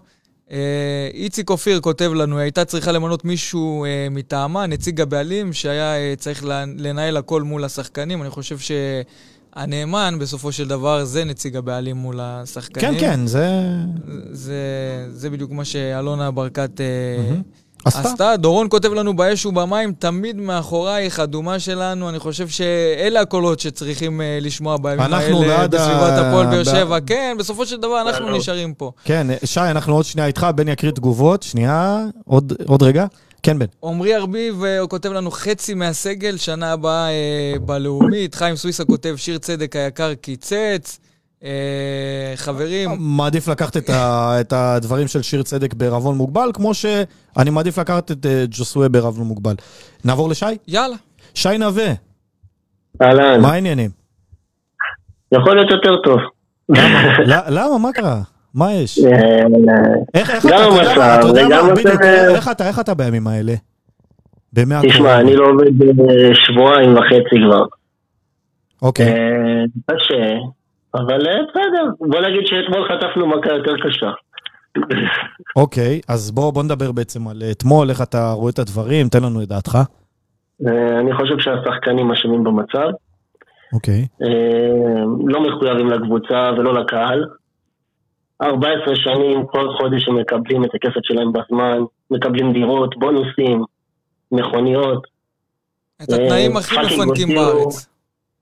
אה, 0.52 1.08
איציק 1.14 1.50
אופיר 1.50 1.80
כותב 1.80 2.12
לנו, 2.14 2.36
היא 2.36 2.42
הייתה 2.42 2.64
צריכה 2.64 2.92
למנות 2.92 3.24
מישהו 3.24 3.84
אה, 3.84 4.08
מטעמה, 4.10 4.66
נציג 4.66 5.00
הבעלים, 5.00 5.52
שהיה 5.52 5.96
אה, 5.96 6.14
צריך 6.18 6.44
לנהל 6.76 7.16
הכל 7.16 7.42
מול 7.42 7.64
השחקנים. 7.64 8.22
אני 8.22 8.30
חושב 8.30 8.56
שהנאמן, 8.58 10.16
בסופו 10.20 10.52
של 10.52 10.68
דבר, 10.68 11.04
זה 11.04 11.24
נציג 11.24 11.56
הבעלים 11.56 11.96
מול 11.96 12.20
השחקנים. 12.20 12.94
כן, 12.94 13.00
כן, 13.00 13.26
זה... 13.26 13.48
זה, 14.30 14.56
זה 15.10 15.30
בדיוק 15.30 15.50
מה 15.50 15.64
שאלונה 15.64 16.30
ברקת 16.30 16.80
אה, 16.80 16.86
מהמם. 17.18 17.42
עשתה. 17.84 18.00
עשתה. 18.00 18.36
דורון 18.36 18.66
כותב 18.70 18.92
לנו 18.92 19.16
באש 19.16 19.46
ובמים, 19.46 19.92
תמיד 19.98 20.36
מאחורייך, 20.36 21.20
אדומה 21.20 21.59
שלנו. 21.59 22.09
אני 22.09 22.18
חושב 22.18 22.48
שאלה 22.48 23.20
הקולות 23.20 23.60
שצריכים 23.60 24.20
אה, 24.20 24.38
לשמוע 24.40 24.76
בימים 24.76 25.00
אנחנו 25.00 25.42
האלה 25.42 25.56
בעד 25.56 25.74
ה- 25.74 25.78
בסביבת 25.78 26.12
הפועל 26.18 26.46
באר 26.46 26.64
שבע. 26.64 26.98
כן, 27.06 27.36
בסופו 27.38 27.66
של 27.66 27.76
דבר 27.76 28.00
אנחנו 28.02 28.24
אנחנו- 28.24 28.36
נשארים 28.38 28.74
פה. 28.74 28.92
כן, 29.04 29.26
שי, 29.44 29.60
אנחנו 29.60 29.94
עוד 29.94 30.04
שנייה 30.04 30.26
איתך, 30.26 30.46
בן 30.54 30.68
יקריא 30.68 30.92
תגובות, 30.92 31.42
שנייה, 31.42 32.00
עוד 32.24 32.52
עוד 32.66 32.82
רגע. 32.82 33.06
כן, 33.42 33.59
בן. 33.59 33.66
עמרי 33.84 34.16
ארביב 34.16 34.64
אה, 34.64 34.86
כותב 34.86 35.12
לנו 35.12 35.30
חצי 35.30 35.74
מהסגל, 35.74 36.36
שנה 36.36 36.72
הבאה 36.72 37.09
אה, 37.09 37.54
בלאומית. 37.66 38.34
חיים 38.34 38.56
סוויסה 38.56 38.84
כותב, 38.84 39.14
שיר 39.16 39.38
צדק 39.38 39.76
היקר 39.76 40.14
קיצץ. 40.14 40.98
אה, 41.44 42.32
חברים, 42.36 42.90
מעדיף 42.98 43.48
לקחת 43.48 43.77
את, 43.77 43.90
ה, 43.90 44.32
את 44.40 44.52
הדברים 44.52 45.09
של 45.09 45.23
שיר 45.23 45.43
צדק 45.43 45.74
בערבון 45.74 46.16
מוגבל, 46.16 46.51
כמו 46.55 46.74
שאני 46.74 47.51
מעדיף 47.51 47.78
לקחת 47.78 48.10
את 48.10 48.27
אה, 48.27 48.44
ג'וסווה 48.51 48.89
בערבון 48.89 49.27
מוגבל. 49.27 49.55
נעבור 50.05 50.28
לשי? 50.31 50.47
יאללה. 50.69 50.97
שי 51.35 51.59
נווה, 51.59 51.93
אהלן, 53.02 53.40
מה 53.40 53.52
העניינים? 53.52 53.90
יכול 55.35 55.56
להיות 55.56 55.70
יותר 55.70 55.97
טוב. 56.05 56.19
ל- 57.27 57.48
למה? 57.48 57.78
מה 57.78 57.93
קרה? 57.93 58.20
מה 58.55 58.73
יש? 58.73 58.98
איך 60.14 60.31
איך 60.31 60.47
אתה, 60.47 60.55
גם 60.55 60.73
אתה 60.74 60.82
יודע 60.82 60.98
מה, 60.98 61.14
אתה 61.19 61.27
יודע 61.27 61.40
המצב, 61.43 61.55
מה, 61.55 61.62
וגם 61.64 61.74
בדיוק, 61.74 61.89
המצב- 62.02 62.35
איך 62.35 62.48
אתה, 62.48 62.69
איך 62.69 62.78
אתה 62.81 62.94
בימים 62.94 63.27
האלה? 63.27 63.55
תשמע. 64.82 65.20
אני 65.20 65.36
לא 65.36 65.47
עובד 65.47 65.66
אה, 65.82 66.31
שבועיים 66.35 66.94
וחצי 66.97 67.36
כבר. 67.47 67.64
אוקיי, 68.82 69.14
קשה, 69.90 70.24
אבל 70.94 71.27
אה, 71.28 71.43
בסדר. 71.48 71.85
בוא 72.01 72.20
נגיד 72.20 72.47
שאתמול 72.47 72.89
חטפנו 72.89 73.27
מכה 73.27 73.52
יותר 73.52 73.74
קשה. 73.85 74.10
אוקיי, 75.56 76.01
אז 76.09 76.31
בוא 76.31 76.52
בוא 76.52 76.62
נדבר 76.62 76.93
בעצם 76.93 77.28
על 77.28 77.43
אתמול, 77.51 77.90
איך 77.90 78.02
אתה 78.02 78.32
רואה 78.32 78.51
את 78.51 78.59
הדברים, 78.59 79.09
תן 79.09 79.23
לנו 79.23 79.43
את 79.43 79.48
דעתך. 79.48 79.78
אה, 80.66 81.01
אני 81.01 81.14
חושב 81.16 81.39
שהשחקנים 81.39 82.12
אשמים 82.12 82.44
במצב. 82.44 82.89
אוקיי. 83.73 84.06
אה, 84.23 85.02
לא 85.27 85.43
מחויבים 85.43 85.89
לקבוצה 85.89 86.51
ולא 86.59 86.74
לקהל. 86.74 87.24
14 88.43 88.97
שנים, 88.97 89.47
כל 89.47 89.69
חודש 89.81 90.09
הם 90.09 90.19
מקבלים 90.19 90.64
את 90.64 90.70
הכסף 90.74 91.01
שלהם 91.02 91.32
בזמן, 91.32 91.78
מקבלים 92.10 92.52
דירות, 92.52 92.98
בונוסים, 92.98 93.64
מכוניות. 94.32 95.06
את 96.02 96.12
התנאים 96.12 96.56
הכי 96.56 96.77
מפנקים 96.77 97.28
בארץ. 97.28 97.91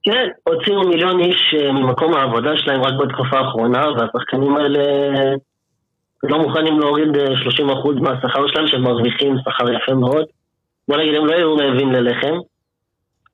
כן, 0.03 0.29
הוציאו 0.49 0.89
מיליון 0.89 1.21
איש 1.21 1.55
אה, 1.59 1.73
ממקום 1.73 2.15
העבודה 2.15 2.51
שלהם 2.57 2.83
רק 2.83 2.95
בתקופה 3.01 3.39
האחרונה, 3.39 3.87
והשחקנים 3.89 4.57
האלה 4.57 4.83
לא 6.23 6.39
מוכנים 6.39 6.81
להוריד 6.81 7.17
אה, 7.17 7.25
30% 7.25 8.01
מהשכר 8.01 8.47
שלהם, 8.47 8.67
שהם 8.67 8.83
מרוויחים 8.83 9.37
שכר 9.39 9.73
יפה 9.73 9.95
מאוד. 9.95 10.25
בוא 10.89 10.97
נגיד, 10.97 11.15
הם 11.15 11.27
לא 11.27 11.33
היו 11.35 11.57
רעבים 11.57 11.93
ללחם. 11.93 12.37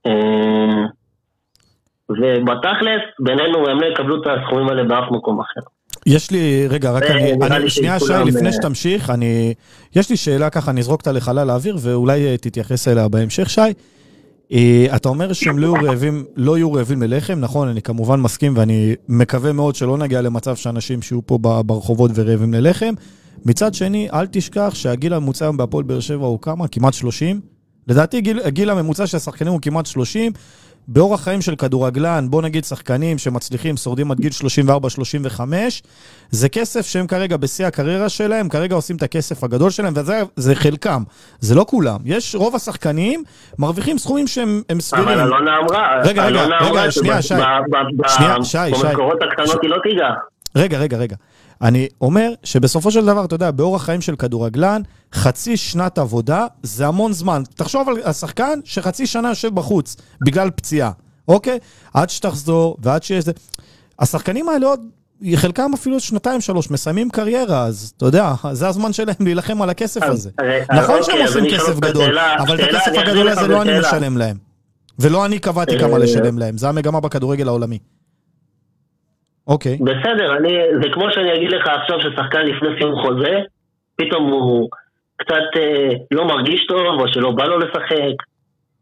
אה, 0.07 0.87
ובתכלס, 2.09 3.03
בינינו, 3.19 3.69
הם 3.69 3.81
לא 3.81 3.87
יקבלו 3.87 4.23
את 4.23 4.27
הסכומים 4.27 4.69
האלה 4.69 4.85
באף 4.85 5.11
מקום 5.11 5.41
אחר. 5.41 5.61
יש 6.07 6.31
לי, 6.31 6.67
רגע, 6.69 6.91
רק 6.91 7.03
אה, 7.03 7.11
אני, 7.11 7.33
אני 7.57 7.71
שנייה, 7.71 8.01
שי, 8.01 8.13
לפני 8.27 8.47
אה, 8.47 8.53
שתמשיך, 8.53 9.11
אני, 9.11 9.55
יש 9.97 10.11
לי 10.11 10.17
שאלה 10.17 10.51
ככה, 10.51 10.71
אני 10.71 10.81
אזרוק 10.81 11.01
אותה 11.01 11.13
לחלל 11.13 11.51
האוויר, 11.51 11.77
ואולי 11.83 12.27
אה, 12.27 12.37
תתייחס 12.37 12.89
אליה 12.89 13.09
בהמשך, 13.09 13.51
שי. 13.51 13.61
אה, 14.53 14.87
אתה 14.97 15.09
אומר 15.09 15.33
שהם 15.33 15.59
לא 15.59 15.67
יהיו 15.67 15.89
רעבים, 15.91 16.25
לא 16.37 16.57
יהיו 16.57 16.73
רעבים 16.73 17.03
ללחם, 17.03 17.41
נכון, 17.41 17.69
אני 17.69 17.83
כמובן 17.83 18.21
מסכים, 18.21 18.53
ואני 18.57 18.95
מקווה 19.09 19.53
מאוד 19.53 19.75
שלא 19.75 19.99
נגיע 19.99 20.23
למצב 20.23 20.57
שאנשים 20.57 21.03
שיהיו 21.03 21.27
פה 21.27 21.39
ברחובות 21.39 22.11
ורעבים 22.15 22.55
ללחם. 22.55 22.95
מצד 23.45 23.75
שני, 23.75 24.09
אל 24.13 24.27
תשכח 24.27 24.75
שהגיל 24.75 25.15
הממוצע 25.15 25.45
היום 25.45 25.57
בהפועל 25.57 25.85
באר 25.85 26.01
שבע 26.01 26.27
הוא 26.27 26.41
כמה? 26.41 26.69
כמעט 26.69 26.95
30. 26.95 27.41
לדעתי 27.89 28.21
גיל, 28.21 28.41
הגיל 28.45 28.71
הממוצע 28.71 29.07
של 29.07 29.17
השחקנים 29.17 29.53
הוא 29.53 29.61
כמעט 29.61 29.87
30. 29.87 30.33
באורח 30.89 31.21
חיים 31.25 31.41
של 31.43 31.57
כדורגלן, 31.57 32.27
בוא 32.31 32.43
נגיד 32.43 32.65
שחקנים 32.65 33.19
שמצליחים, 33.19 33.77
שורדים 33.77 34.11
עד 34.11 34.21
גיל 34.21 34.33
34-35, 35.39 35.41
זה 36.31 36.49
כסף 36.49 36.87
שהם 36.87 37.07
כרגע 37.07 37.37
בשיא 37.37 37.67
הקריירה 37.67 38.09
שלהם, 38.09 38.49
כרגע 38.49 38.75
עושים 38.75 38.97
את 38.97 39.03
הכסף 39.03 39.45
הגדול 39.45 39.71
שלהם, 39.71 39.93
וזה 39.97 40.23
זה 40.37 40.55
חלקם, 40.55 41.03
זה 41.41 41.55
לא 41.55 41.65
כולם. 41.69 41.99
יש, 42.05 42.35
רוב 42.35 42.57
השחקנים 42.57 43.23
מרוויחים 43.59 43.99
סכומים 43.99 44.27
שהם 44.27 44.63
הם 44.69 44.81
סבירים. 44.81 45.09
אבל 45.09 45.21
אלונה 45.21 45.59
אמרה, 45.59 46.01
רגע, 46.05 46.25
רגע, 46.25 46.45
רגע, 46.61 46.91
שנייה, 46.91 47.23
שי. 47.23 47.35
שנייה, 48.09 48.37
שי, 48.43 48.59
שי. 48.75 48.87
במקורות 48.87 49.19
הקטנות 49.23 49.63
היא 49.63 49.71
לא 49.71 49.77
תיגע. 49.83 50.09
רגע, 50.57 50.79
רגע, 50.79 50.97
רגע. 50.97 51.17
אני 51.63 51.89
אומר 52.01 52.33
שבסופו 52.45 52.91
של 52.91 53.07
דבר, 53.07 53.25
אתה 53.25 53.35
יודע, 53.35 53.51
באורח 53.51 53.83
חיים 53.85 54.01
של 54.01 54.17
כדורגלן, 54.17 54.83
חצי 55.15 55.57
שנת 55.57 55.99
עבודה 55.99 56.47
זה 56.63 56.87
המון 56.87 57.13
זמן. 57.13 57.43
תחשוב 57.55 57.89
על 57.89 57.97
השחקן 58.05 58.59
שחצי 58.65 59.07
שנה 59.07 59.29
יושב 59.29 59.55
בחוץ 59.55 59.97
בגלל 60.27 60.51
פציעה, 60.51 60.91
אוקיי? 61.29 61.59
עד 61.95 62.11
שתחזור 62.11 62.77
ועד 62.83 63.03
שיש 63.03 63.25
זה... 63.25 63.33
השחקנים 63.99 64.49
האלה 64.49 64.67
עוד, 64.67 64.81
חלקם 65.37 65.71
אפילו 65.75 66.01
שנתיים, 66.01 66.41
שלוש, 66.41 66.71
מסיימים 66.71 67.11
קריירה, 67.11 67.65
אז 67.65 67.93
אתה 67.97 68.07
יודע, 68.07 68.33
זה 68.53 68.69
הזמן 68.69 68.93
שלהם 68.93 69.15
להילחם 69.21 69.63
על 69.63 69.71
הכסף 69.71 70.03
אז- 70.03 70.13
הזה. 70.13 70.31
אז- 70.39 70.79
נכון 70.79 70.99
אז 70.99 71.07
שהם 71.07 71.15
אוקיי, 71.15 71.25
אז 71.25 71.37
עושים 71.37 71.51
כסף 71.59 71.79
גדול, 71.81 72.19
אבל 72.19 72.55
את 72.55 72.61
שאלה, 72.61 72.79
הכסף 72.79 72.89
אני 72.89 72.99
אחזיר 72.99 73.11
הגדול 73.11 73.29
הזה 73.29 73.47
לא 73.47 73.63
אני. 73.63 73.81
משלם 73.81 74.17
להם. 74.17 74.37
ולא 74.99 75.27
אני 75.27 75.39
קבעתי 75.39 75.79
כמה 75.79 75.93
אה, 75.93 75.99
לשלם 75.99 76.39
להם, 76.39 76.59
זה 76.59 76.69
המגמה 76.69 77.01
בכדורגל 77.01 77.49
העולמי. 77.49 77.79
אוקיי. 79.47 79.79
בסדר, 79.81 80.37
אני, 80.37 80.59
זה 80.83 80.89
כמו 80.93 81.11
שאני 81.11 81.35
אגיד 81.35 81.53
לך 81.53 81.67
עכשיו 81.67 82.01
ששחקן 82.01 82.47
לפני 82.47 82.69
סיום 82.79 83.03
חוזה, 83.03 83.41
פתאום 83.97 84.31
הוא 84.31 84.69
קצת 85.17 85.57
אה, 85.57 85.89
לא 86.11 86.25
מרגיש 86.25 86.67
טוב, 86.67 87.01
או 87.01 87.09
שלא 87.09 87.31
בא 87.31 87.45
לו 87.45 87.59
לשחק, 87.59 88.17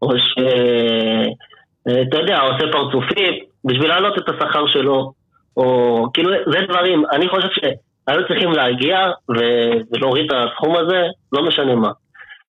או 0.01 0.09
ש... 0.17 0.37
אה, 0.39 2.01
אתה 2.01 2.17
יודע, 2.17 2.39
עושה 2.39 2.71
פרצופים, 2.71 3.33
בשביל 3.65 3.87
להעלות 3.87 4.17
את 4.17 4.29
השכר 4.29 4.67
שלו, 4.67 5.11
או 5.57 6.07
כאילו, 6.13 6.31
זה 6.51 6.57
דברים, 6.69 7.03
אני 7.11 7.29
חושב 7.29 7.47
שהיו 7.51 8.27
צריכים 8.27 8.51
להגיע 8.51 9.11
ולהוריד 9.29 10.25
את 10.25 10.37
הסכום 10.37 10.75
הזה, 10.75 11.03
לא 11.31 11.43
משנה 11.43 11.75
מה. 11.75 11.91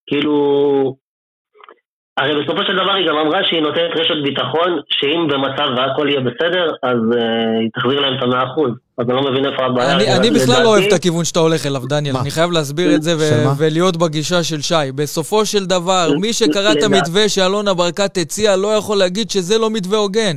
כאילו, 0.07 0.97
הרי 2.21 2.45
בסופו 2.45 2.63
של 2.67 2.73
דבר 2.73 2.95
היא 2.95 3.07
גם 3.09 3.17
אמרה 3.17 3.41
שהיא 3.49 3.61
נותנת 3.61 3.91
רשת 3.97 4.19
ביטחון, 4.25 4.71
שאם 4.89 5.27
במצב 5.29 5.69
והכל 5.77 6.09
יהיה 6.09 6.21
בסדר, 6.21 6.67
אז 6.83 6.99
uh, 7.13 7.17
היא 7.61 7.71
תחזיר 7.75 8.01
להם 8.01 8.15
את 8.19 8.23
המאה 8.23 8.45
אחוז. 8.53 8.71
אז 8.99 9.07
אני 9.09 9.17
לא 9.17 9.31
מבין 9.31 9.47
איפה 9.47 9.65
הבעיה. 9.67 9.93
אני, 10.17 10.31
בכלל 10.31 10.45
לדעתי- 10.45 10.63
לא 10.63 10.69
אוהב 10.69 10.85
את 10.85 10.93
הכיוון 10.93 11.25
שאתה 11.25 11.41
הולך 11.41 11.67
אליו, 11.67 11.83
דניאל. 11.89 12.15
מה? 12.15 12.21
אני 12.21 12.31
חייב 12.31 12.51
להסביר 12.51 12.95
את 12.95 13.03
זה? 13.03 13.15
ולהיות 13.59 13.97
בגישה 13.97 14.43
של 14.43 14.61
שי. 14.63 14.75
בסופו 14.95 15.47
של 15.47 15.67
דבר, 15.67 16.09
מי 16.21 16.33
שקרא 16.33 16.73
את 16.73 16.83
המתווה 16.83 17.29
שאלונה 17.29 17.75
ברקת 17.75 18.19
הציעה, 18.19 18.57
לא 18.57 18.69
יכול 18.69 18.97
להגיד 18.99 19.31
שזה 19.31 19.59
לא 19.59 19.71
מתווה 19.71 19.99
הוגן. 19.99 20.37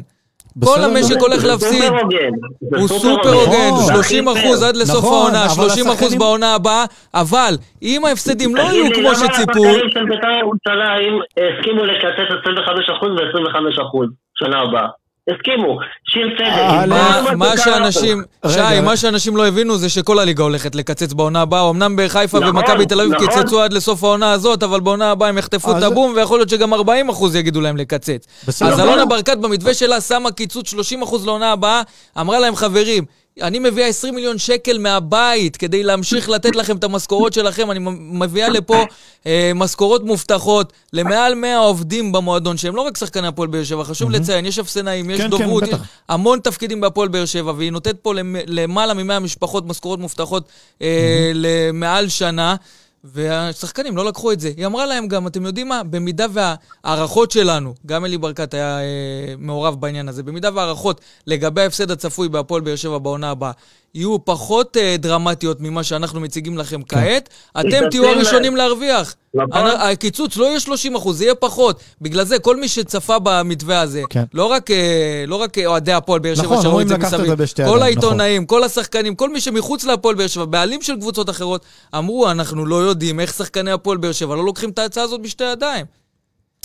כל 0.66 0.84
המשק. 0.84 1.22
הולך 1.22 1.46
להפסיד. 1.46 1.82
סופר 1.84 2.00
הוגן. 2.02 2.32
זה 2.72 2.78
הוא 2.78 2.88
סופר 2.88 3.34
הוגן, 3.34 3.70
נכון. 3.80 3.94
30 3.94 4.28
אחוז 4.28 4.64
עד 4.64 4.76
לסוף 4.76 4.98
נכון, 5.06 5.14
העונה, 5.14 5.46
אבל 5.46 5.70
30 5.70 5.88
אחוז 5.88 6.16
בעונה 6.16 6.56
הבאה, 6.56 6.86
אבל 7.14 7.54
אם 7.82 8.06
ההפסדים 8.06 8.56
לא 8.56 8.64
תגיד 8.64 8.74
יהיו 8.74 8.84
לי, 8.84 8.96
כמו 8.96 9.04
למה 9.04 9.16
שציפו, 9.16 9.66
השחקנים 9.66 9.90
של 9.90 10.06
בית"ר 10.06 10.32
ירושלים 10.40 11.14
הסכימו 11.38 11.86
לקצץ 11.86 12.30
25% 12.44 13.06
ו-25% 13.06 14.08
שנה 14.36 14.62
הבאה? 14.62 14.88
הסכימו. 15.36 15.80
שיר 16.06 16.28
צדק. 16.38 16.48
אה, 16.48 17.36
מה-. 17.36 17.58
שאנשים, 17.58 18.24
שי. 18.48 18.80
מה 18.84 18.98
שאנשים 18.98 19.38
לא 19.38 19.48
הבינו 19.48 19.78
זה 19.78 19.90
שכל 19.90 20.20
הליגה 20.20 20.44
הולכת 20.44 20.76
לקצץ 20.76 21.14
בעונה 21.14 21.42
הבאה. 21.42 21.70
אמנם 21.70 21.96
בחיפה 21.96 22.40
נכון, 22.40 22.58
ומכבי 22.58 22.86
תל 22.86 23.02
אביב 23.02 23.14
נכון. 23.14 23.28
קיצצו 23.28 23.62
עד 23.62 23.74
לסוף 23.74 24.04
העונה 24.04 24.32
הזאת, 24.32 24.64
אבל 24.64 24.80
בעונה 24.80 25.12
הבאה 25.12 25.30
הם 25.30 25.38
יחטפו 25.38 25.78
את 25.78 25.84
הבום, 25.84 26.14
ויכול 26.16 26.40
להיות 26.40 26.50
שגם 26.50 26.74
40 26.74 27.10
אחוז 27.10 27.36
יגידו 27.36 27.62
להם 27.62 27.78
לקצץ. 27.78 28.28
אז 28.48 28.62
נכון. 28.62 28.80
אלונה 28.80 29.06
ברקת 29.06 29.38
במתווה 29.38 29.74
שלה 29.74 30.02
שמה 30.02 30.32
קיצוץ 30.32 30.72
30 30.72 31.02
אחוז 31.02 31.26
לעונה 31.26 31.52
הבאה, 31.52 31.82
אמרה 32.20 32.40
להם, 32.40 32.56
חברים, 32.56 33.04
אני 33.42 33.60
מביאה 33.60 33.88
20 33.88 34.16
מיליון 34.16 34.38
שקל 34.38 34.78
מהבית 34.78 35.58
כדי 35.58 35.84
להמשיך 35.84 36.30
לתת 36.30 36.56
לכם 36.56 36.78
את 36.78 36.84
המשכורות 36.84 37.34
שלכם. 37.34 37.72
אני 37.72 37.80
מביאה 37.98 38.50
לפה 38.50 38.84
אה, 39.26 39.52
משכורות 39.56 40.04
מובטחות 40.04 40.74
למעל 40.94 41.36
100 41.36 41.58
עובדים 41.58 42.12
במועדון, 42.12 42.58
שהם 42.58 42.76
לא 42.76 42.82
רק 42.82 42.98
שחקני 42.98 43.28
הפועל 43.28 43.48
באר 43.48 43.64
שבע, 43.64 43.84
חשוב 43.84 44.12
לציין, 44.12 44.46
יש 44.46 44.60
אפסנאים, 44.60 45.10
יש 45.10 45.18
כן, 45.18 45.24
כן, 45.24 45.30
דוברות, 45.30 45.64
יש 45.64 45.70
בטח. 45.70 45.82
המון 46.10 46.40
תפקידים 46.40 46.82
בהפועל 46.82 47.08
באר 47.08 47.26
שבע, 47.26 47.54
והיא 47.58 47.72
נותנת 47.72 47.96
פה 48.02 48.14
למ- 48.14 48.36
למעלה 48.48 48.94
מ-100 48.94 49.20
משפחות 49.20 49.66
משכורות 49.68 50.00
מובטחות 50.00 50.48
אה, 50.82 51.32
למעל 51.34 52.10
שנה. 52.10 52.56
והשחקנים 53.04 53.98
לא 53.98 54.06
לקחו 54.06 54.32
את 54.32 54.40
זה. 54.40 54.52
היא 54.58 54.66
אמרה 54.66 54.86
להם 54.86 55.08
גם, 55.08 55.28
אתם 55.28 55.46
יודעים 55.46 55.70
מה? 55.70 55.84
במידה 55.84 56.26
וההערכות 56.34 57.32
שלנו, 57.32 57.74
גם 57.86 58.06
אלי 58.06 58.18
ברקת 58.18 58.54
היה 58.54 58.80
אה, 58.80 59.34
מעורב 59.38 59.82
בעניין 59.82 60.10
הזה, 60.10 60.24
במידה 60.24 60.50
וההערכות 60.54 61.02
לגבי 61.28 61.62
ההפסד 61.62 61.92
הצפוי 61.92 62.30
בהפועל 62.30 62.62
באר 62.62 62.76
שבע 62.76 62.98
בעונה 62.98 63.30
הבאה 63.30 63.52
יהיו 63.96 64.26
פחות 64.26 64.78
אה, 64.78 64.96
דרמטיות 65.00 65.62
ממה 65.62 65.84
שאנחנו 65.84 66.20
מציגים 66.20 66.58
לכם 66.58 66.82
כעת, 66.84 67.30
אתם 67.60 67.90
תהיו. 67.92 68.06
הראשונים 68.06 68.56
להרוויח. 68.56 69.16
נכון. 69.34 69.68
הקיצוץ 69.68 70.38
לא 70.38 70.46
יהיה 70.46 70.60
30 70.60 70.96
אחוז, 70.96 71.18
זה 71.18 71.24
יהיה 71.24 71.36
פחות. 71.36 71.80
בגלל 72.02 72.24
זה, 72.26 72.40
כל 72.40 72.56
מי 72.56 72.68
שצפה 72.68 73.18
במתווה 73.24 73.82
הזה, 73.82 74.02
כן. 74.10 74.24
לא 74.34 74.46
רק, 74.46 74.72
אה, 74.72 75.24
לא 75.28 75.36
רק 75.36 75.58
אה, 75.58 75.66
אוהדי 75.66 75.94
הפועל 75.94 76.20
באר 76.20 76.36
שבע 76.36 76.44
נכון, 76.44 76.62
שראו 76.62 76.82
את 76.82 76.88
זה 76.88 76.98
מסביב, 76.98 77.36
כל 77.56 77.62
ידיים, 77.62 77.82
העיתונאים, 77.82 78.46
כל 78.46 78.64
השחקנים, 78.64 79.16
כל 79.16 79.30
מי 79.30 79.42
שמחוץ 79.42 79.84
להפועל 79.84 80.16
באר 80.16 80.28
שבע, 80.28 80.46
בעלים 80.46 80.82
של 80.82 80.96
קבוצות 80.96 81.30
אחרות, 81.30 81.66
אמרו, 81.98 82.32
אנחנו 82.32 82.66
לא 82.66 82.76
יודעים 82.76 83.20
איך 83.20 83.34
שחקני 83.34 83.72
הפועל 83.72 83.98
באר 83.98 84.12
שבע 84.12 84.36
לא 84.36 84.46
לוקחים 84.46 84.70
את 84.70 84.80
ההצעה 84.80 85.04
הזאת 85.04 85.22
בשתי 85.22 85.44
ידיים. 85.52 85.86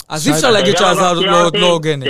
אז 0.09 0.29
אי 0.29 0.33
אפשר 0.33 0.51
להגיד 0.51 0.77
שההצעה 0.77 1.11
הזאת 1.11 1.25
לא- 1.25 1.51
לא 1.61 1.67
הוגנת. 1.73 2.07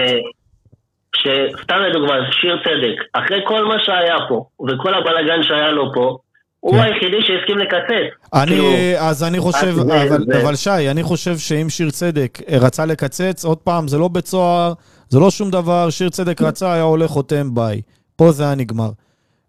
שסתם 1.15 1.77
לדוגמה, 1.91 2.15
שיר 2.41 2.57
צדק, 2.65 3.03
אחרי 3.13 3.41
כל 3.47 3.65
מה 3.65 3.75
שהיה 3.85 4.17
פה, 4.29 4.45
וכל 4.61 4.95
הבלאגן 4.95 5.43
שהיה 5.43 5.71
לו 5.71 5.93
פה, 5.95 6.19
הוא 6.61 6.73
כן. 6.75 6.81
היחידי 6.81 7.17
שהסכים 7.27 7.59
לקצץ. 7.59 8.31
כאילו, 8.47 8.69
אני, 8.69 8.95
אז 8.99 9.25
אני 9.25 9.41
חושב, 9.41 9.71
זה- 9.75 10.43
אבל 10.43 10.57
שי, 10.57 10.91
אני 10.91 11.03
חושב 11.03 11.39
שאם 11.39 11.67
שיר 11.71 11.91
צדק 11.91 12.39
אה, 12.49 12.59
רצה 12.59 12.87
לקצץ, 12.87 13.45
עוד 13.45 13.59
פעם, 13.59 13.89
זה 13.89 13.99
לא 13.99 14.09
בית 14.09 14.27
סוהר, 14.27 14.73
זה 15.09 15.21
לא 15.21 15.31
שום 15.31 15.51
דבר, 15.51 15.91
שיר 15.91 16.09
צדק 16.09 16.43
רצה, 16.43 16.73
היה 16.73 16.83
הולך 16.83 17.11
חותם 17.11 17.55
ביי. 17.55 17.81
פה 18.17 18.33
זה 18.33 18.45
היה 18.45 18.55
נגמר. 18.55 18.89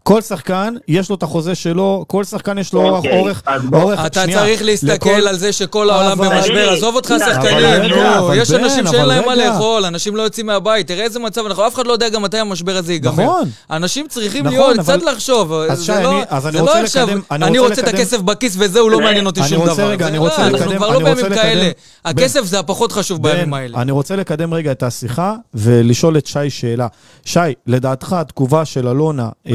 כל 0.08 0.22
שחקן, 0.22 0.74
יש 0.88 1.10
לו 1.10 1.16
את 1.16 1.24
החוזה 1.24 1.56
שלו, 1.56 2.06
כל 2.08 2.24
שחקן 2.24 2.58
יש 2.58 2.74
לו 2.74 2.82
אורך, 2.82 2.98
אוקיי, 2.98 3.20
אורך, 3.20 3.42
בוא- 3.70 3.82
אורך, 3.82 4.00
אתה 4.06 4.22
שנייה, 4.24 4.40
צריך 4.40 4.62
להסתכל 4.64 4.94
לכל- 5.10 5.28
על 5.28 5.38
זה 5.38 5.52
שכל 5.54 5.90
העולם 5.90 6.12
אבל- 6.12 6.30
במשבר. 6.36 6.70
עזוב 6.74 6.96
אותך 6.96 7.12
אבל 7.12 7.34
שחקנים, 7.34 7.58
רגע, 7.58 8.20
אבל 8.20 8.38
יש 8.38 8.52
בן, 8.52 8.64
אנשים 8.64 8.88
שאין 8.88 9.00
אבל 9.02 9.06
להם 9.08 9.26
מה 9.26 9.32
רגע. 9.34 9.50
לאכול, 9.54 9.86
אנשים 9.86 10.16
לא 10.16 10.22
יוצאים 10.22 10.46
מהבית, 10.46 10.88
תראה 10.88 11.04
איזה 11.04 11.20
מצב 11.20 11.46
אנחנו, 11.46 11.68
אף 11.68 11.76
אחד 11.76 11.88
לא 11.88 11.94
יודע 11.94 12.10
גם 12.10 12.22
מתי 12.22 12.38
המשבר 12.38 12.78
הזה 12.78 12.94
ייגמר. 12.94 13.14
נכון. 13.24 13.50
אנשים 13.72 14.08
צריכים 14.08 14.46
נכון, 14.46 14.54
להיות, 14.60 14.80
אבל- 14.80 14.98
קצת 15.00 15.14
לחשוב. 15.14 15.54
אז 15.54 15.80
זה 15.80 15.94
לא- 16.04 16.12
אני- 16.12 16.22
אז 16.30 16.46
אני 16.48 16.52
זה 16.58 16.64
לא 16.64 16.64
רוצה 16.70 16.82
עכשיו, 16.82 17.08
לקדם- 17.08 17.22
אני 17.32 17.46
אני 17.46 17.60
רוצה 17.60 17.70
רוצה 17.70 17.82
את 17.82 17.88
לקדם- 17.88 18.00
הכסף 18.02 18.20
בכיס 18.22 18.56
וזהו, 18.60 18.90
לא 18.90 19.00
מעניין 19.00 19.26
אותי 19.26 19.40
אני 19.40 19.50
שום 19.50 19.62
רוצה 19.62 19.74
דבר. 19.74 19.90
רגע, 19.90 20.08
אני 20.08 20.18
לא, 20.18 20.24
רוצה 20.24 20.48
אנחנו 20.48 20.58
לקדם- 20.66 20.78
כבר 20.78 20.90
לא 20.90 21.00
בימים 21.00 21.26
לקדם- 21.26 21.36
כאלה. 21.36 21.70
הכסף 22.06 22.44
זה 22.44 22.60
הפחות 22.60 22.92
חשוב 22.92 23.22
בימים 23.24 23.54
האלה. 23.54 23.82
אני 23.82 23.92
רוצה 23.92 24.16
לקדם 24.16 24.54
רגע 24.54 24.72
את 24.72 24.84
השיחה 24.84 25.34
ולשאול 25.54 26.18
את 26.18 26.26
שי 26.28 26.50
שאלה. 26.50 26.88
שי, 27.26 27.40
לדעתך 27.68 28.14
התגובה 28.14 28.66
של 28.66 28.88
אלונה 28.88 29.30
אה, 29.48 29.54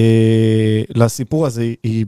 לסיפור 0.94 1.46
הזה 1.46 1.62
היא... 1.82 2.06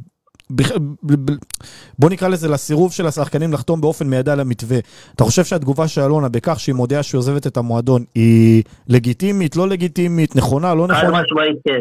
בוא 1.99 2.11
נקרא 2.11 2.29
לזה 2.29 2.49
לסירוב 2.49 2.93
של 2.93 3.07
השחקנים 3.07 3.53
לחתום 3.53 3.81
באופן 3.81 4.07
מיידי 4.07 4.31
על 4.31 4.41
המתווה. 4.41 4.79
אתה 5.15 5.25
חושב 5.25 5.45
שהתגובה 5.45 5.89
של 5.89 6.01
אלונה 6.01 6.29
בכך 6.29 6.61
שהיא 6.61 6.75
מודיעה 6.75 7.03
שהיא 7.03 7.19
עוזבת 7.19 7.47
את 7.47 7.57
המועדון 7.57 8.05
היא 8.15 8.63
לגיטימית, 8.89 9.57
לא 9.57 9.69
לגיטימית, 9.69 10.37
נכונה, 10.37 10.75
לא 10.75 10.87
חד 10.87 11.05
נכונה? 11.05 11.23
משמעית 11.23 11.57
כן. 11.69 11.81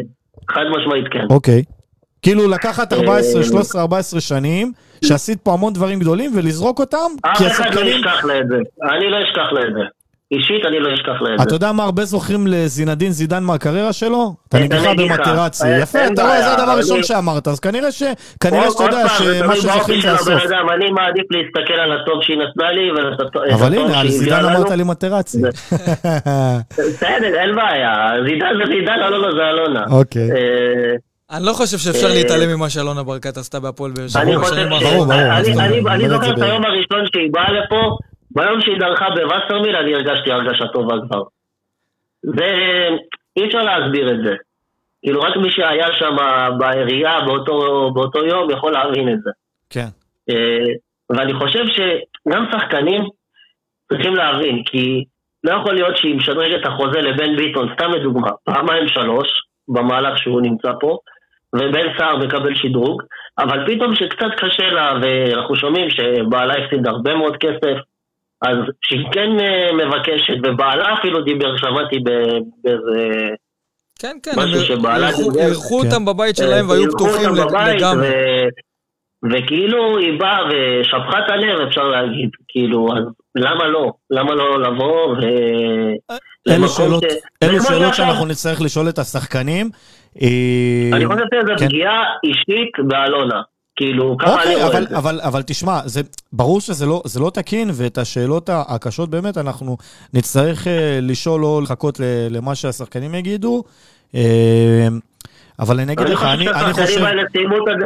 חד 0.51 0.63
משמעית 0.77 1.05
כן. 1.11 1.25
אוקיי. 1.29 1.63
כאילו 2.21 2.47
לקחת 2.47 2.93
14, 2.93 3.41
אה, 3.41 3.47
13, 3.47 3.81
14 3.81 4.21
שנים, 4.21 4.71
שעשית 5.05 5.41
פה 5.41 5.53
המון 5.53 5.73
דברים 5.73 5.99
גדולים 5.99 6.31
ולזרוק 6.35 6.79
אותם, 6.79 7.11
כי 7.37 7.47
אף 7.47 7.51
אחד 7.51 7.73
לא. 7.73 7.81
ישכח 7.81 8.25
לה 8.25 8.39
את 8.39 8.47
זה. 8.47 8.57
אני 8.83 9.09
לא 9.09 9.17
אשכח 9.23 9.51
לה 9.51 9.61
את 9.61 9.73
זה. 9.73 10.00
אישית 10.31 10.65
אני 10.67 10.79
לא 10.79 10.93
אשכח 10.93 11.21
לה 11.21 11.35
את 11.35 11.41
אתה 11.41 11.49
זה. 11.49 11.55
יודע 11.55 11.71
מה 11.71 11.83
הרבה 11.83 12.05
זוכרים 12.05 12.47
לזינדין 12.47 13.11
זידן 13.11 13.43
מהקריירה 13.43 13.93
שלו? 13.93 14.33
אתה 14.49 14.57
את 14.57 14.63
נגיחה 14.63 14.89
הנגיחה. 14.89 15.17
במטרצי. 15.17 15.67
יפה, 15.81 15.99
אתה 16.13 16.21
רואה, 16.23 16.41
זה 16.41 16.53
הדבר 16.53 16.71
הראשון 16.71 17.03
שאמרת, 17.03 17.47
אז 17.47 17.59
כנראה 17.59 17.91
ש... 17.91 18.03
כנראה 18.43 18.71
שאתה 18.71 18.83
יודע 18.83 19.07
שמה 19.09 19.55
שזוכרים 19.55 20.01
זה 20.01 20.11
הסוף. 20.11 20.43
אני 20.75 20.91
מעדיף 20.91 21.25
להסתכל 21.31 21.73
על 21.73 21.91
הטוב 21.91 22.23
שהיא 22.23 22.37
נתנה 22.37 22.71
לי 22.71 22.89
אבל 23.53 23.73
הנה, 23.77 23.99
על 23.99 24.07
זידן. 24.09 24.45
אמרת 24.45 24.69
לי 24.71 24.83
מטרצי. 24.83 25.37
בסדר, 26.77 27.35
אין 27.41 27.55
בעיה. 27.55 27.93
זידן 28.27 28.47
זה 28.59 28.71
זידן, 28.75 28.99
אלונה 29.07 29.27
זה 29.37 29.49
אלונה. 29.49 29.83
אוקיי. 29.91 30.31
אה, 30.31 31.37
אני 31.37 31.45
לא 31.45 31.53
חושב 31.53 31.77
שאפשר 31.77 32.07
אה, 32.07 32.13
להתעלם 32.13 32.49
ממה 32.55 32.69
שאלונה 32.69 33.03
ברקת 33.03 33.37
עשתה 33.37 33.59
בהפועל 33.59 33.91
באר 33.91 34.07
שבע. 34.07 34.21
אני 34.21 34.35
אתה 34.35 34.43
זוכר 36.09 36.33
את 36.33 36.41
היום 36.41 36.65
הראשון 36.65 37.05
שהיא 37.13 37.29
באה 37.31 37.51
לפה, 37.51 37.97
ביום 38.35 38.61
שהיא 38.61 38.79
דרכה 38.79 39.09
בווסרמיל 39.09 39.75
אני 39.75 39.95
הרגשתי 39.95 40.31
הרגשה 40.31 40.67
טובה 40.67 40.95
כבר. 41.07 41.23
זה... 42.21 42.87
אי 43.37 43.45
אפשר 43.45 43.63
להסביר 43.63 44.11
את 44.11 44.23
זה. 44.23 44.35
כאילו 45.01 45.21
רק 45.21 45.37
מי 45.37 45.51
שהיה 45.51 45.87
שם 45.93 46.15
בעירייה 46.57 47.21
באותו, 47.21 47.89
באותו 47.93 48.25
יום 48.25 48.51
יכול 48.51 48.71
להבין 48.71 49.09
את 49.09 49.21
זה. 49.21 49.31
כן. 49.69 49.87
אה, 50.29 50.73
ואני 51.09 51.33
חושב 51.33 51.63
שגם 51.67 52.45
שחקנים 52.51 53.01
צריכים 53.89 54.15
להבין, 54.15 54.63
כי 54.65 55.03
לא 55.43 55.51
יכול 55.51 55.73
להיות 55.73 55.97
שהיא 55.97 56.15
משדרגת 56.15 56.61
את 56.61 56.67
החוזה 56.67 57.01
לבן 57.01 57.35
ביטון, 57.35 57.73
סתם 57.73 57.91
לדוגמה, 57.91 58.29
פעמיים 58.43 58.87
שלוש, 58.87 59.27
במהלך 59.67 60.17
שהוא 60.17 60.41
נמצא 60.41 60.71
פה, 60.79 60.97
ובן 61.55 61.87
סער 61.97 62.17
מקבל 62.17 62.55
שדרוג, 62.55 63.01
אבל 63.39 63.65
פתאום 63.67 63.95
שקצת 63.95 64.31
קשה 64.37 64.69
לה, 64.69 64.93
ואנחנו 65.01 65.55
שומעים 65.55 65.89
שבעלה 65.89 66.53
הפסיד 66.53 66.87
הרבה 66.87 67.15
מאוד 67.15 67.37
כסף, 67.37 67.77
אז 68.41 68.57
שהיא 68.81 69.05
כן 69.11 69.29
אה, 69.39 69.73
מבקשת, 69.73 70.33
ובעלה 70.43 70.93
אפילו 70.99 71.21
דיבר, 71.21 71.57
שמעתי 71.57 71.99
באיזה... 71.99 73.29
כן, 73.99 74.17
כן, 74.23 74.31
משהו 74.37 74.59
הם 74.59 74.65
שבעלה 74.65 75.07
אירחו- 75.09 75.31
דיבר. 75.31 75.45
אירחו 75.45 75.79
כן. 75.81 75.87
אותם 75.87 76.05
בבית 76.05 76.35
שלהם 76.35 76.65
אה, 76.65 76.69
והיו 76.69 76.81
אירחו 76.81 76.97
פתוחים 76.97 77.29
לגמרי. 77.75 78.07
ו... 78.09 78.11
וכאילו 79.31 79.97
היא 79.97 80.19
באה 80.19 80.39
ושפכה 80.49 81.19
את 81.25 81.29
הלב, 81.29 81.67
אפשר 81.67 81.83
להגיד. 81.83 82.29
כאילו, 82.47 82.87
אז 82.97 83.03
למה 83.35 83.67
לא? 83.67 83.91
למה 84.11 84.35
לא 84.35 84.61
לבוא 84.61 85.07
ו... 85.07 85.17
אלו 86.49 86.55
למקום 86.57 86.67
שאלות, 86.67 87.03
ש- 87.03 87.43
אלו 87.43 87.61
שאלות 87.61 87.93
שאנחנו 87.93 88.25
נצטרך 88.25 88.61
לשאול 88.61 88.89
את 88.89 88.97
השחקנים. 88.99 89.69
אה, 90.21 90.97
אני 90.97 91.05
חושב 91.05 91.23
שזו 91.33 91.53
כן. 91.59 91.65
פגיעה 91.67 92.03
אישית 92.23 92.87
באלונה. 92.87 93.41
כאילו, 93.75 94.17
ככה 94.19 94.33
אני 94.33 94.39
אוקיי, 94.41 94.55
רואה 94.55 94.67
אבל, 94.67 94.83
את 94.83 94.89
זה. 94.89 94.97
אבל, 94.97 95.21
אבל 95.21 95.41
תשמע, 95.41 95.79
זה, 95.85 96.01
ברור 96.33 96.61
שזה 96.61 96.85
לא, 96.85 97.01
זה 97.05 97.19
לא 97.19 97.29
תקין, 97.33 97.69
ואת 97.73 97.97
השאלות 97.97 98.49
הקשות 98.53 99.09
באמת 99.09 99.37
אנחנו 99.37 99.77
נצטרך 100.13 100.63
uh, 100.63 100.69
לשאול 101.01 101.45
או 101.45 101.61
לחכות 101.61 101.99
ל- 101.99 102.03
למה 102.29 102.55
שהשחקנים 102.55 103.15
יגידו. 103.15 103.63
Uh, 104.11 104.15
אבל 105.59 105.79
אני 105.79 105.93
אגיד 105.93 106.05
אני 106.05 106.13
לך, 106.13 106.19
חושב 106.19 106.29
אני 106.31 106.47
אני 106.49 106.53
שהשחקנים 106.59 106.85
חושב... 106.87 107.03
האלה 107.03 107.21
סיימו 107.31 107.55
את 107.57 107.61
הד- 107.67 107.83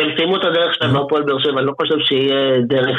הם 0.00 0.08
סיימו 0.16 0.36
את 0.36 0.42
הדרך 0.44 0.74
שלהם 0.74 0.94
בהפועל 0.94 1.22
באר 1.22 1.38
שבע, 1.38 1.58
אני 1.58 1.66
לא 1.66 1.72
חושב 1.80 1.94
שיהיה 2.08 2.60
דרך... 2.68 2.96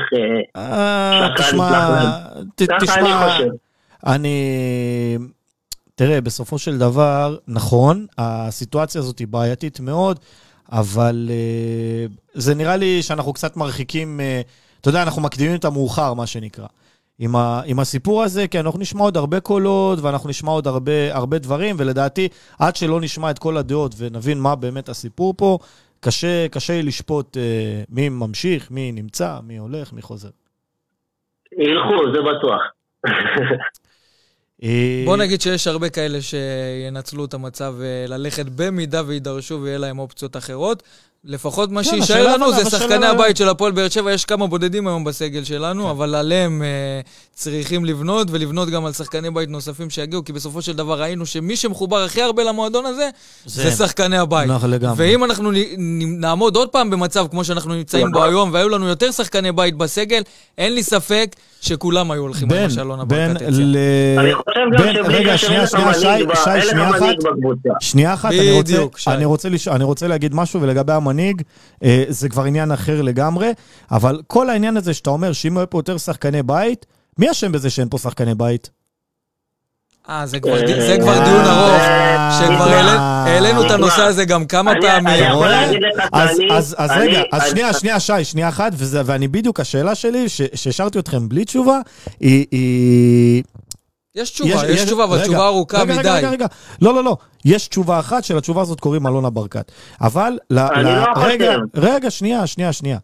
אה, 0.55 0.61
אה, 0.61 1.29
תשמע, 1.37 1.97
אני 2.37 2.77
תשמע, 2.79 3.29
חושב. 3.31 3.49
אני... 4.05 4.37
תראה, 5.95 6.21
בסופו 6.21 6.57
של 6.59 6.77
דבר, 6.77 7.35
נכון, 7.47 8.05
הסיטואציה 8.17 9.01
הזאת 9.01 9.19
היא 9.19 9.27
בעייתית 9.27 9.79
מאוד, 9.79 10.19
אבל 10.71 11.29
אה, 11.29 12.05
זה 12.33 12.55
נראה 12.55 12.77
לי 12.77 13.01
שאנחנו 13.01 13.33
קצת 13.33 13.57
מרחיקים, 13.57 14.19
אה, 14.19 14.41
אתה 14.81 14.89
יודע, 14.89 15.03
אנחנו 15.03 15.21
מקדימים 15.21 15.55
את 15.55 15.65
המאוחר, 15.65 16.13
מה 16.13 16.27
שנקרא. 16.27 16.67
עם, 17.19 17.35
ה, 17.35 17.61
עם 17.65 17.79
הסיפור 17.79 18.23
הזה, 18.23 18.47
כי 18.47 18.59
אנחנו 18.59 18.79
נשמע 18.79 19.01
עוד 19.01 19.17
הרבה 19.17 19.39
קולות, 19.39 19.99
ואנחנו 20.01 20.29
נשמע 20.29 20.51
עוד 20.51 20.67
הרבה, 20.67 21.15
הרבה 21.15 21.39
דברים, 21.39 21.75
ולדעתי, 21.79 22.27
עד 22.59 22.75
שלא 22.75 23.01
נשמע 23.01 23.31
את 23.31 23.39
כל 23.39 23.57
הדעות 23.57 23.95
ונבין 23.97 24.39
מה 24.39 24.55
באמת 24.55 24.89
הסיפור 24.89 25.33
פה, 25.37 25.57
קשה, 25.99 26.47
קשה 26.51 26.81
לשפוט 26.81 27.37
אה, 27.37 27.83
מי 27.89 28.09
ממשיך, 28.09 28.71
מי 28.71 28.91
נמצא, 28.91 29.39
מי 29.43 29.57
הולך, 29.57 29.93
מי 29.93 30.01
חוזר. 30.01 30.29
ילכו, 31.57 32.11
זה 32.13 32.19
בטוח. 32.21 32.61
אה, 34.63 35.03
בוא 35.05 35.17
נגיד 35.17 35.41
שיש 35.41 35.67
הרבה 35.67 35.89
כאלה 35.89 36.19
שינצלו 36.21 37.25
את 37.25 37.33
המצב 37.33 37.75
אה, 37.81 38.07
ללכת 38.07 38.45
במידה 38.55 39.01
ויידרשו 39.05 39.59
ויהיה 39.61 39.77
להם 39.77 39.99
אופציות 39.99 40.37
אחרות. 40.37 40.83
לפחות 41.23 41.71
מה 41.71 41.83
כן, 41.83 41.89
שיישאר 41.89 42.33
לנו 42.33 42.53
זה 42.53 42.69
שחקני 42.69 43.05
הבית 43.05 43.37
של 43.37 43.49
הפועל 43.49 43.71
באר 43.71 43.89
שבע, 43.89 44.11
יש 44.11 44.25
כמה 44.25 44.47
בודדים 44.47 44.87
היום 44.87 45.03
בסגל 45.03 45.39
כן. 45.39 45.45
שלנו, 45.45 45.91
אבל 45.91 46.15
עליהם 46.15 46.63
אה, 46.63 47.01
צריכים 47.33 47.85
לבנות, 47.85 48.27
ולבנות 48.31 48.69
גם 48.69 48.85
על 48.85 48.93
שחקני 48.93 49.31
בית 49.31 49.49
נוספים 49.49 49.89
שיגיעו, 49.89 50.25
כי 50.25 50.33
בסופו 50.33 50.61
של 50.61 50.73
דבר 50.73 51.01
ראינו 51.01 51.25
שמי 51.25 51.55
שמחובר 51.55 52.03
הכי 52.03 52.21
הרבה 52.21 52.43
למועדון 52.43 52.85
הזה, 52.85 53.09
זה 53.45 53.69
זה. 53.69 53.71
שחקני 53.71 54.17
הבית. 54.17 54.49
נכון, 54.49 54.69
לגמרי. 54.69 54.95
ואם 54.97 55.23
אנחנו 55.23 55.51
נעמוד 56.19 56.55
עוד 56.55 56.69
פעם 56.69 56.89
במצב 56.89 57.27
כמו 57.31 57.43
שאנחנו 57.43 57.73
נמצאים 57.75 58.11
בו 58.11 58.19
נכון. 58.19 58.29
היום, 58.29 58.49
והיו 58.53 58.69
לנו 58.69 58.87
יותר 58.87 59.11
שחקני 59.11 59.51
בית 59.51 59.77
בסגל, 59.77 60.21
אין 60.57 60.73
לי 60.73 60.83
ספק 60.83 61.35
שכולם 61.61 62.11
היו 62.11 62.21
הולכים 62.21 62.51
על 62.51 62.67
בן, 62.67 62.85
מה 62.87 63.05
ברקת 63.05 63.35
הציע. 63.35 63.49
ל... 63.51 63.77
אני 64.17 64.33
חושב 64.35 64.59
גם 64.77 64.93
שבלי 64.93 65.25
קשר 65.25 65.47
שנייה, 65.47 65.65
אין 66.55 66.67
לך 66.67 67.01
מנהיג 67.01 67.19
בקבוצה. 67.19 67.69
שנייה 67.79 68.13
אחת, 68.13 68.31
אני 68.31 68.51
רוצה. 68.51 69.13
אני, 69.13 69.25
רוצה 69.25 69.49
לש... 69.49 69.67
אני 69.67 69.83
רוצה 69.83 70.07
להגיד 70.07 70.35
משהו, 70.35 70.61
ולגבי 70.61 70.93
המנהיג, 70.93 71.41
אה, 71.83 72.03
זה 72.07 72.29
כבר 72.29 72.43
עניין 72.43 72.71
אחר 72.71 73.01
לגמרי, 73.01 73.51
אבל 73.91 74.21
כל 74.27 74.49
העניין 74.49 74.77
הזה 74.77 74.93
שאתה 74.93 75.09
אומר 75.09 75.33
שאם 75.33 75.57
היו 75.57 75.69
פה 75.69 75.77
יותר 75.77 75.97
שחקני 75.97 76.43
בית, 76.43 76.85
מי 77.19 77.31
אשם 77.31 77.51
בזה 77.51 77.69
שאין 77.69 77.89
פה 77.89 77.97
שחקני 77.97 78.35
בית? 78.35 78.69
אה, 80.09 80.25
זה 80.25 80.39
כבר 80.39 80.57
כבר 81.01 81.23
דיון 81.23 81.45
ארוך, 81.45 81.81
שכבר 82.39 82.69
העלה- 82.69 82.99
העלינו 83.27 83.65
את 83.65 83.71
הנושא 83.71 84.01
הזה 84.01 84.25
גם 84.25 84.45
כמה 84.45 84.73
פעמים. 84.81 85.07
אני 85.07 85.17
יכול 85.17 85.35
רואה? 85.35 85.49
להגיד 85.65 85.79
לך 85.97 86.03
אז, 86.13 86.91
רגע, 86.97 87.21
אז 87.31 87.49
שנייה, 87.49 87.73
שנייה, 87.73 87.99
שי, 87.99 88.23
שנייה 88.23 88.49
אחת, 88.49 88.71
וזה, 88.75 89.01
ואני 89.05 89.27
בדיוק, 89.27 89.59
השאלה 89.59 89.95
שלי, 89.95 90.25
שהשארתי 90.29 90.99
אתכם 90.99 91.29
בלי 91.29 91.45
תשובה, 91.45 91.79
היא... 92.19 93.43
יש 94.15 94.29
תשובה, 94.31 94.69
יש 94.69 94.81
תשובה, 94.81 95.03
אבל 95.03 95.21
תשובה 95.23 95.45
ארוכה 95.47 95.77
רגע, 95.81 95.93
רגע, 95.93 95.99
מדי. 95.99 96.09
רגע, 96.09 96.29
רגע. 96.29 96.45
לא, 96.81 96.93
לא, 96.93 97.03
לא. 97.03 97.17
יש 97.45 97.67
תשובה 97.67 97.99
אחת, 97.99 98.23
שלתשובה 98.23 98.61
הזאת 98.61 98.79
קוראים 98.79 99.07
אלונה 99.07 99.29
ברקת. 99.29 99.71
אבל... 100.01 100.37
אני 100.51 100.83
לא 100.83 101.05
חושב. 101.15 101.27
רגע, 101.27 101.53
רגע, 101.75 102.11
שנייה, 102.11 102.47
שנייה, 102.47 102.73
שנייה. 102.73 102.97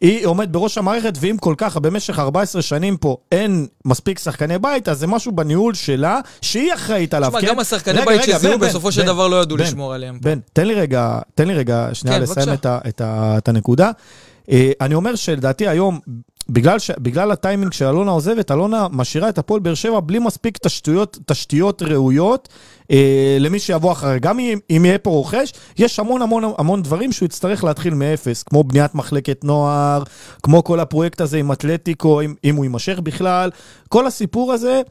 היא 0.00 0.26
עומדת 0.26 0.48
בראש 0.48 0.78
המערכת, 0.78 1.14
ואם 1.20 1.36
כל 1.40 1.54
כך, 1.58 1.76
במשך 1.76 2.18
14 2.18 2.62
שנים 2.62 2.96
פה 2.96 3.16
אין 3.32 3.66
מספיק 3.84 4.18
שחקני 4.18 4.58
בית, 4.58 4.88
אז 4.88 4.98
זה 4.98 5.06
משהו 5.06 5.32
בניהול 5.32 5.74
שלה, 5.74 6.20
שהיא 6.40 6.74
אחראית 6.74 7.14
עליו, 7.14 7.28
תשמע, 7.30 7.40
כן? 7.40 7.46
גם 7.46 7.58
השחקני 7.58 8.04
בית 8.04 8.22
שהביאו 8.22 8.58
בסופו 8.58 8.88
בן, 8.88 8.92
של 8.92 9.00
בן, 9.00 9.06
דבר 9.06 9.28
לא 9.28 9.42
ידעו 9.42 9.56
בן, 9.56 9.64
לשמור 9.64 9.94
עליהם. 9.94 10.18
בן, 10.20 10.38
תן 10.52 10.66
לי 10.66 10.74
רגע, 10.74 11.18
תן 11.34 11.48
לי 11.48 11.54
רגע 11.54 11.88
שנייה 11.92 12.16
כן, 12.16 12.22
לסיים. 12.22 12.52
את, 12.52 12.66
את, 12.66 13.02
את 13.04 13.48
הנקודה. 13.48 13.90
אה, 14.50 14.70
אני 14.80 14.94
אומר 14.94 15.14
שלדעתי 15.14 15.68
היום, 15.68 16.00
בגלל, 16.48 16.78
ש, 16.78 16.90
בגלל 16.90 17.30
הטיימינג 17.30 17.72
של 17.72 17.84
אלונה 17.84 18.10
עוזבת, 18.10 18.50
אלונה 18.50 18.86
משאירה 18.90 19.28
את 19.28 19.38
הפועל 19.38 19.60
באר 19.60 19.74
שבע 19.74 20.00
בלי 20.00 20.18
מספיק 20.18 20.58
תשתיות, 20.58 21.18
תשתיות 21.26 21.82
ראויות 21.82 22.48
אה, 22.90 23.36
למי 23.40 23.58
שיבוא 23.58 23.92
אחרי. 23.92 24.18
גם 24.20 24.38
אם, 24.38 24.58
אם 24.70 24.84
יהיה 24.84 24.98
פה 24.98 25.10
רוכש, 25.10 25.52
יש 25.78 25.98
המון 25.98 26.22
המון 26.22 26.44
המון 26.58 26.82
דברים 26.82 27.12
שהוא 27.12 27.26
יצטרך 27.26 27.64
להתחיל 27.64 27.94
מאפס, 27.94 28.42
כמו 28.42 28.64
בניית 28.64 28.94
מחלקת 28.94 29.44
נוער, 29.44 30.02
כמו 30.42 30.64
כל 30.64 30.80
הפרויקט 30.80 31.20
הזה 31.20 31.38
עם 31.38 31.52
אתלטיקו, 31.52 32.20
אם, 32.20 32.34
אם 32.44 32.56
הוא 32.56 32.64
יימשך 32.64 32.98
בכלל, 32.98 33.50
כל 33.88 34.06
הסיפור 34.06 34.52
הזה. 34.52 34.82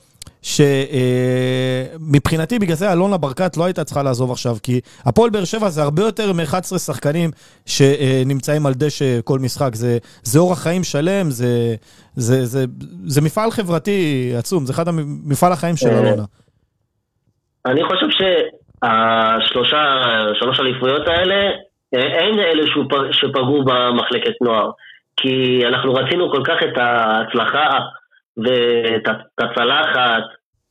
שמבחינתי 2.02 2.60
בגלל 2.60 2.76
זה 2.76 2.94
אלונה 2.94 3.18
ברקת 3.18 3.57
לא 3.57 3.66
הייתה 3.66 3.84
צריכה 3.84 4.03
לעזוב 4.03 4.32
עכשיו, 4.32 4.56
כי 4.64 4.80
הפועל 5.06 5.30
באר 5.30 5.44
שבע 5.45 5.70
זה 5.70 5.84
הרבה 5.84 6.03
יותר 6.03 6.34
מ-11 6.34 6.78
שחקנים 6.78 7.30
שנמצאים 7.66 8.66
על 8.66 8.74
דשא 8.74 9.22
כל 9.24 9.40
משחק. 9.40 9.76
זה, 9.76 9.98
זה 10.24 10.40
אורח 10.40 10.64
חיים 10.64 10.84
שלם, 10.84 11.30
זה, 11.30 11.76
זה, 12.16 12.45
זה, 12.45 12.66
זה 13.06 13.22
מפעל 13.22 13.52
חברתי 13.52 14.32
עצום, 14.38 14.66
זה 14.66 14.74
אחד 14.74 14.86
מפעל 15.26 15.52
החיים 15.52 15.76
של 15.76 15.88
אה, 15.88 15.99
אלונה. 15.99 16.24
אני 17.66 17.84
חושב 17.84 18.06
שהשלושה, 18.10 19.84
שלוש 20.40 20.60
האליפויות 20.60 21.07
האלה, 21.07 21.36
אה, 21.95 22.24
הם 22.24 22.40
אלה 22.40 22.64
שפ- 22.68 23.11
שפגעו 23.11 23.64
במחלקת 23.66 24.34
נוער. 24.41 24.70
כי 25.18 25.61
אנחנו 25.68 25.94
רצינו 25.94 26.32
כל 26.32 26.41
כך 26.45 26.56
את 26.64 26.78
ההצלחה 26.78 27.80
ואת 28.45 29.03
הצלחת, 29.40 30.24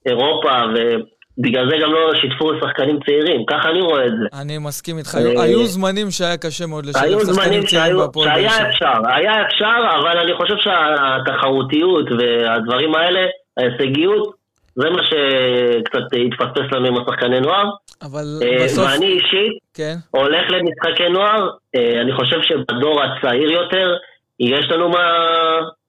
אירופה, 0.07 0.53
ובגלל 0.74 1.70
זה 1.70 1.77
גם 1.82 1.93
לא 1.93 2.11
שיתפו 2.20 2.51
שחקנים 2.61 2.99
צעירים, 3.07 3.47
ככה 3.47 3.70
אני 3.70 3.81
רואה 3.81 4.07
את 4.07 4.12
זה. 4.12 4.40
אני 4.40 4.59
מסכים 4.59 4.99
איתך. 4.99 5.15
אה, 5.15 5.20
היו- 5.20 5.40
היו 5.43 5.65
זמנים 5.66 6.11
שהיה 6.11 6.36
קשה 6.36 6.66
מאוד 6.66 6.85
היו 6.85 6.90
לשלב 6.90 7.03
שחקנים 7.19 7.35
זמנים 7.35 7.62
צעירים 7.62 7.97
בהפועל 7.97 8.28
באר 8.28 8.36
שהיה 8.36 8.51
שבע. 8.51 8.69
אפשר, 8.69 8.93
היה 9.15 9.47
אפשר, 9.47 9.78
אבל 10.01 10.19
אני 10.19 10.32
חושב 10.35 10.55
שהתחרותיות 10.59 12.07
והדברים 12.19 12.95
האלה, 12.95 13.20
ההישגיות, 13.59 14.39
זה 14.74 14.90
מה 14.90 15.03
שקצת 15.03 15.99
התפספס 16.27 16.73
לנו 16.73 16.86
עם 16.86 16.95
השחקני 16.97 17.40
נוער. 17.40 17.65
אבל 18.03 18.24
אה, 18.43 18.65
בסוף... 18.65 18.86
ואני 18.86 19.07
אישית 19.07 19.53
כן. 19.74 19.95
הולך 20.11 20.45
למשחקי 20.51 21.09
נוער, 21.09 21.49
אה, 21.77 22.01
אני 22.01 22.12
חושב 22.12 22.36
שבדור 22.43 23.01
הצעיר 23.03 23.51
יותר, 23.51 23.97
יש 24.40 24.70
לנו 24.70 24.89
מה, 24.89 25.03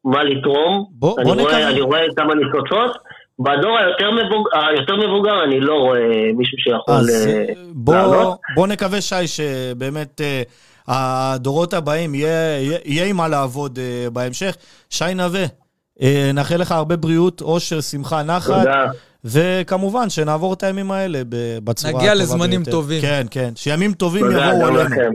מה 0.09 0.23
לתרום. 0.23 0.85
בוא, 0.91 1.15
אני, 1.17 1.25
בוא 1.25 1.33
רואה, 1.33 1.43
נקווה. 1.53 1.69
אני 1.69 1.81
רואה 1.81 1.99
כמה 2.15 2.33
ניצוצות. 2.35 2.97
בדור 3.39 3.77
היותר 3.77 4.11
מבוגר, 4.11 4.67
היותר 4.69 4.95
מבוגר 4.95 5.43
אני 5.43 5.59
לא 5.59 5.73
רואה 5.73 5.99
מישהו 6.37 6.57
שיכול 6.57 6.93
אז 6.95 7.09
אה, 7.27 7.31
אה, 7.39 7.53
בוא, 7.73 7.95
לעלות. 7.95 8.37
בוא 8.55 8.67
נקווה, 8.67 9.01
שי, 9.01 9.27
שבאמת 9.27 10.21
אה, 10.21 10.41
הדורות 10.87 11.73
הבאים 11.73 12.15
יהיה, 12.15 12.59
יהיה, 12.61 12.77
יהיה 12.85 13.05
עם 13.05 13.15
מה 13.17 13.27
לעבוד 13.27 13.79
אה, 13.79 14.09
בהמשך. 14.09 14.55
שי 14.89 15.13
נווה, 15.15 15.45
אה, 16.01 16.31
נאחל 16.33 16.55
לך 16.57 16.71
הרבה 16.71 16.95
בריאות, 16.95 17.41
אושר, 17.41 17.81
שמחה, 17.81 18.23
נחת. 18.23 18.53
תודה. 18.59 18.85
וכמובן, 19.25 20.09
שנעבור 20.09 20.53
את 20.53 20.63
הימים 20.63 20.91
האלה 20.91 21.21
ב- 21.29 21.57
בצורה 21.63 21.89
הטובה 21.89 22.03
נגיע 22.03 22.13
ביותר. 22.15 22.23
לזמנים 22.23 22.63
טובים. 22.63 23.01
כן, 23.01 23.25
כן. 23.31 23.49
שימים 23.55 23.93
טובים 23.93 24.25
תודה 24.25 24.37
יבואו 24.45 24.67
עלינו. 24.67 24.79
לכם. 24.79 25.11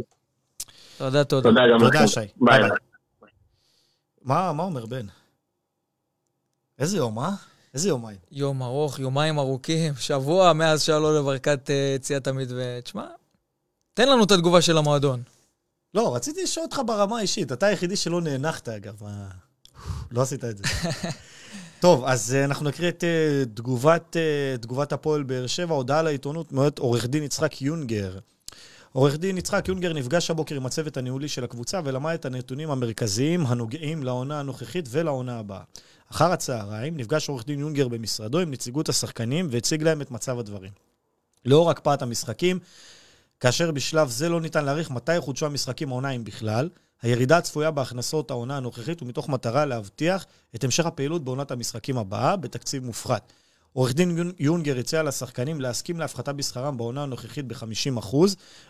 תודה, 0.99 1.25
תודה. 1.25 1.49
תודה 1.49 1.61
גם 1.73 1.79
תודה, 1.79 1.99
לכם. 1.99 2.07
שי. 2.07 2.21
ביי. 2.41 2.61
ביי. 2.61 2.71
מה, 4.25 4.53
מה 4.53 4.63
אומר 4.63 4.87
בן? 4.87 5.07
איזה 6.79 6.97
יום, 6.97 7.19
אה? 7.19 7.31
איזה 7.75 7.89
יומיים. 7.89 8.19
יום 8.33 8.63
ארוך, 8.63 8.99
יומיים 8.99 9.39
ארוכים, 9.39 9.95
שבוע 9.99 10.53
מאז 10.53 10.83
שאלונה 10.83 11.23
ברקת 11.23 11.71
אה, 11.71 11.95
הציע 11.95 12.17
את 12.17 12.27
המתווה. 12.27 12.81
תשמע, 12.81 13.07
תן 13.95 14.09
לנו 14.09 14.25
את 14.25 14.31
התגובה 14.31 14.63
של 14.63 14.79
המועדון. 14.79 15.23
לא, 15.95 16.17
רציתי 16.17 16.43
לשאול 16.43 16.65
אותך 16.65 16.81
ברמה 16.87 17.19
האישית. 17.19 17.53
אתה 17.53 17.67
היחידי 17.67 17.97
שלא 17.97 18.21
נאנחת, 18.21 18.69
אגב. 18.69 18.95
מה... 19.01 19.29
לא 20.11 20.23
עשית 20.23 20.45
את 20.45 20.59
זה. 20.59 20.65
טוב, 21.81 22.05
אז 22.05 22.35
אה, 22.35 22.45
אנחנו 22.45 22.69
נקריא 22.69 22.89
את 22.89 23.05
אה, 23.05 23.45
תגובת, 23.55 24.17
אה, 24.17 24.57
תגובת 24.59 24.93
הפועל 24.93 25.23
באר 25.23 25.47
שבע, 25.47 25.75
הודעה 25.75 26.03
לעיתונות 26.03 26.53
מאת 26.53 26.79
עורך 26.79 27.07
דין 27.07 27.23
יצחק 27.23 27.63
יונגר. 27.63 28.19
עורך 28.97 29.17
דין 29.17 29.39
יצחק 29.39 29.69
יונגר 29.69 29.93
נפגש 29.93 30.31
הבוקר 30.31 30.55
עם 30.57 30.67
הצוות 30.67 30.97
הניהולי 30.97 31.29
של 31.29 31.45
הקבוצה 31.45 31.81
ולמד 31.85 32.15
את 32.15 32.25
הנתונים 32.25 32.71
המרכזיים 32.71 33.47
הנוגעים 33.47 34.03
לעונה 34.03 34.41
הנוכחית 34.41 34.89
ולעונה 34.91 35.39
הבאה. 35.39 35.63
אחר 36.11 36.33
הצהריים 36.33 36.97
נפגש 36.97 37.29
עורך 37.29 37.47
דין 37.47 37.61
יונגר 37.61 37.89
במשרדו 37.89 38.39
עם 38.39 38.51
נציגות 38.51 38.89
השחקנים 38.89 39.49
והציג 39.51 39.83
להם 39.83 40.01
את 40.01 40.11
מצב 40.11 40.39
הדברים. 40.39 40.71
לאור 41.45 41.71
הקפאת 41.71 42.03
המשחקים, 42.03 42.59
כאשר 43.41 43.71
בשלב 43.71 44.09
זה 44.09 44.29
לא 44.29 44.41
ניתן 44.41 44.65
להעריך 44.65 44.91
מתי 44.91 45.17
יחודשו 45.17 45.47
המשחקים 45.47 45.89
העונה 45.89 46.11
אם 46.11 46.25
בכלל, 46.25 46.69
הירידה 47.03 47.39
הצפויה 47.39 47.71
בהכנסות 47.71 48.31
העונה 48.31 48.57
הנוכחית 48.57 49.03
ומתוך 49.03 49.29
מטרה 49.29 49.65
להבטיח 49.65 50.27
את 50.55 50.65
המשך 50.65 50.87
הפעילות 50.87 51.25
בעונת 51.25 51.51
המשחקים 51.51 51.99
הבאה 51.99 52.37
בתקציב 52.37 52.85
מופחת. 52.85 53.33
עורך 53.75 53.95
דין 53.95 54.19
יונ- 54.19 54.35
יונגר 54.39 54.79
הציע 54.79 55.03
לשחקנים 55.03 55.61
להסכים 55.61 56.01
להפחתה 56.01 56.33
בשכרם 56.33 56.77
בעונה 56.77 57.03
הנוכחית 57.03 57.47
ב-50%, 57.49 58.17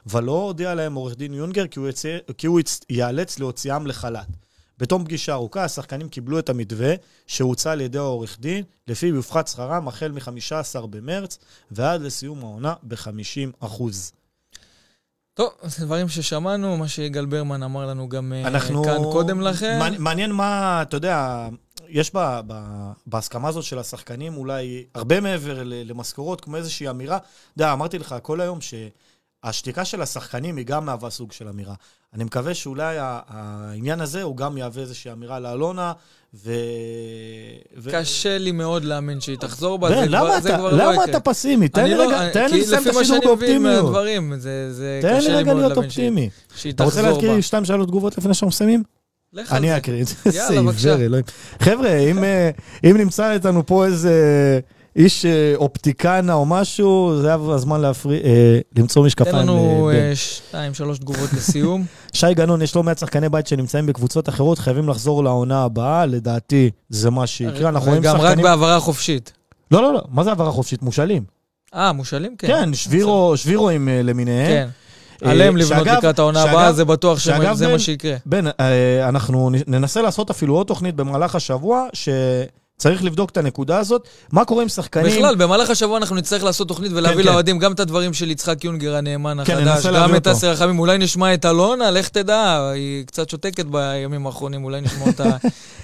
ולא 0.07 0.33
הודיע 0.33 0.75
להם 0.75 0.95
עורך 0.95 1.17
דין 1.17 1.35
יונגר 1.35 1.67
כי 1.67 1.79
הוא, 1.79 1.89
יצא, 1.89 2.19
כי 2.39 2.47
הוא 2.47 2.61
יצ... 2.61 2.81
ייאלץ 2.91 3.39
להוציאם 3.39 3.87
לחל"ת. 3.87 4.27
בתום 4.79 5.05
פגישה 5.05 5.33
ארוכה, 5.33 5.65
השחקנים 5.65 6.09
קיבלו 6.09 6.39
את 6.39 6.49
המתווה 6.49 6.95
שהוצע 7.27 7.73
על 7.73 7.81
ידי 7.81 7.99
העורך 7.99 8.41
דין, 8.41 8.65
לפיו 8.89 9.15
יופחת 9.15 9.49
שכרם 9.49 9.89
החל 9.89 10.13
מ-15 10.13 10.87
במרץ 10.87 11.39
ועד 11.71 12.01
לסיום 12.01 12.39
העונה 12.39 12.75
ב-50%. 12.83 13.83
טוב, 15.35 15.49
זה 15.63 15.87
דברים 15.87 16.09
ששמענו, 16.09 16.77
מה 16.77 16.89
שיגאל 16.89 17.27
ברמן 17.27 17.63
אמר 17.63 17.87
לנו 17.87 18.09
גם 18.09 18.33
אה, 18.33 18.47
אנחנו... 18.47 18.85
כאן 18.85 18.97
קודם 19.13 19.41
לכן. 19.41 19.79
מעניין 19.99 20.33
מה, 20.33 20.83
אתה 20.83 20.97
יודע, 20.97 21.49
יש 21.95 22.11
ב, 22.15 22.41
ב, 22.47 22.55
בהסכמה 23.07 23.49
הזאת 23.49 23.65
של 23.65 23.79
השחקנים 23.79 24.37
אולי 24.37 24.85
הרבה 24.95 25.21
מעבר 25.21 25.61
למשכורות, 25.65 26.41
כמו 26.41 26.57
איזושהי 26.57 26.91
אמירה. 26.91 27.17
אתה 27.17 27.27
יודע, 27.57 27.73
אמרתי 27.73 27.99
לך 27.99 28.15
כל 28.23 28.41
היום 28.41 28.59
שהשתיקה 28.61 29.85
של 29.85 30.03
השחקנים 30.03 30.57
היא 30.57 30.67
גם 30.67 30.87
מהווה 30.87 31.11
סוג 31.11 31.33
של 31.33 31.49
אמירה. 31.49 31.75
אני 32.15 32.25
מקווה 32.25 32.55
שאולי 32.55 32.97
העניין 33.01 34.01
הזה 34.01 34.23
הוא 34.23 34.37
גם 34.37 34.59
יהווה 34.59 34.83
איזושהי 34.83 35.13
אמירה 35.13 35.41
לאלונה, 35.41 35.93
ו... 36.35 36.53
ו... 37.77 37.91
קשה 37.93 38.39
לי 38.39 38.53
מאוד 38.53 38.85
להאמין 38.85 39.21
שהיא 39.21 39.37
תחזור 39.39 39.79
בה, 39.79 39.89
זה 39.89 40.07
למה 40.07 40.21
כבר- 40.31 40.41
זה 40.41 40.49
כבר 40.59 40.71
לא 40.77 40.85
למה 40.85 40.93
יקרה. 40.93 41.05
אתה 41.05 41.21
פסימי? 41.21 41.69
תן 41.69 41.85
לי 41.85 41.95
רגע- 41.95 42.31
תן 42.33 42.51
לי 42.51 42.61
לסיים 42.61 42.83
את 42.83 42.97
השידור 42.97 43.21
באופטימיות. 43.25 43.97
תן 45.03 45.21
לי 45.21 45.35
רגע 45.35 45.55
להיות 45.55 45.77
אופטימי. 45.77 46.31
אתה 46.71 46.85
רוצה 46.85 47.03
בה. 47.03 47.43
שתיים 47.43 47.65
שלוש 47.65 47.87
תגובות 47.87 48.19
לפני 48.19 48.35
שאנחנו 48.35 48.49
מסיימים? 48.49 48.83
אני. 49.51 49.77
אקריא 49.77 50.03
את 50.03 50.07
זה. 50.07 50.15
יאללה, 50.33 50.63
בבקשה. 50.63 50.89
עיוור, 50.89 51.05
אלוהים. 51.05 51.25
חבר'ה, 51.61 51.97
אם, 51.97 52.25
אה, 52.25 52.51
אם 52.85 52.97
נמצא 52.97 53.33
איתנו 53.33 53.67
פה 53.67 53.87
איזה 53.87 54.61
איש 54.97 55.27
אה, 55.27 55.53
אופטיקנה 55.57 56.33
או 56.33 56.47
משהו, 56.47 57.19
זה 57.23 57.35
הזמן 57.35 57.81
להפריע, 57.81 58.21
אה, 58.25 58.59
למצוא 58.77 59.03
תן 59.03 59.07
משקפיים. 59.07 59.37
לנו 59.37 59.91
לבן. 59.93 60.01
אה, 60.01 60.17
שתיים, 60.17 60.75
שלוש 60.75 60.99
תגובות 60.99 61.33
לסיום. 61.33 61.85
שי 62.13 62.35
גנון, 62.35 62.63
יש 62.63 62.77
לא 62.77 62.83
מעט 62.83 62.99
שחקני 62.99 63.29
בית 63.29 63.47
שנמצאים 63.47 63.87
בקבוצות 63.87 64.29
אחרות, 64.29 64.59
חייבים 64.59 64.89
לחזור 64.89 65.25
לעונה 65.25 65.63
הבאה, 65.65 66.07
לדעתי 66.07 66.71
זה 66.89 67.11
מה 67.11 67.27
שיקרה. 67.27 67.69
אנחנו 67.69 67.89
רואים 67.89 68.03
גם 68.03 68.17
רק 68.17 68.23
שחקנים... 68.23 68.45
בהעברה 68.45 68.81
חופשית. 68.81 69.33
לא, 69.71 69.83
לא, 69.83 69.93
לא, 69.93 70.03
מה 70.09 70.25
זה 70.25 70.31
העברה 70.31 70.51
חופשית? 70.51 70.83
מושאלים. 70.83 71.23
אה, 71.75 71.93
מושאלים? 71.93 72.37
כן. 72.37 72.47
כן, 72.47 72.75
שבירו, 72.75 73.37
שבירואים 73.37 73.89
אה, 73.89 74.03
למיניהם. 74.03 74.49
כן. 74.49 74.69
אה, 75.25 75.31
עליהם 75.31 75.57
לבנות 75.57 75.87
לקראת 75.87 76.19
העונה 76.19 76.43
הבאה, 76.43 76.73
זה 76.73 76.85
בטוח 76.85 77.19
שזה 77.19 77.69
מה 77.69 77.79
שיקרה. 77.79 78.17
בן, 78.27 78.47
אה, 78.47 79.09
אנחנו 79.09 79.51
ננסה 79.67 80.03
לעשות 80.03 80.31
אפילו 80.31 80.55
עוד 80.55 80.67
תוכנית 80.67 80.95
במהלך 80.95 81.35
השבוע, 81.35 81.87
שצריך 82.79 83.05
לבדוק 83.05 83.31
את 83.31 83.37
הנקודה 83.37 83.79
הזאת. 83.79 84.09
מה 84.33 84.45
קורה 84.45 84.63
עם 84.63 84.69
שחקנים... 84.69 85.07
בכלל, 85.07 85.35
במהלך 85.35 85.71
השבוע 85.71 85.99
אנחנו 85.99 86.17
נצטרך 86.17 86.45
לעשות 86.45 86.69
תוכנית 86.69 86.93
ולהביא 86.95 87.25
כן. 87.25 87.31
לאוהדים 87.31 87.59
גם 87.59 87.73
את 87.73 87.81
הדברים 87.81 88.15
של 88.15 88.31
יצחק 88.31 88.65
יונגר 88.65 88.97
הנאמן 88.97 89.45
כן, 89.45 89.69
החדש, 89.69 89.87
גם 89.87 90.11
את 90.11 90.27
אותו. 90.27 90.33
אסי 90.33 90.47
רחמים. 90.47 90.79
אולי 90.79 90.99
נשמע 90.99 91.35
את 91.35 91.45
אלונה, 91.45 91.91
לך 91.91 92.09
תדע, 92.09 92.71
היא 92.75 93.07
קצת 93.07 93.31
שותקת 93.31 93.67
בימים 93.67 94.27
האחרונים, 94.27 94.65
אולי 94.65 94.81
נשמע 94.81 95.07
אותה 95.07 95.25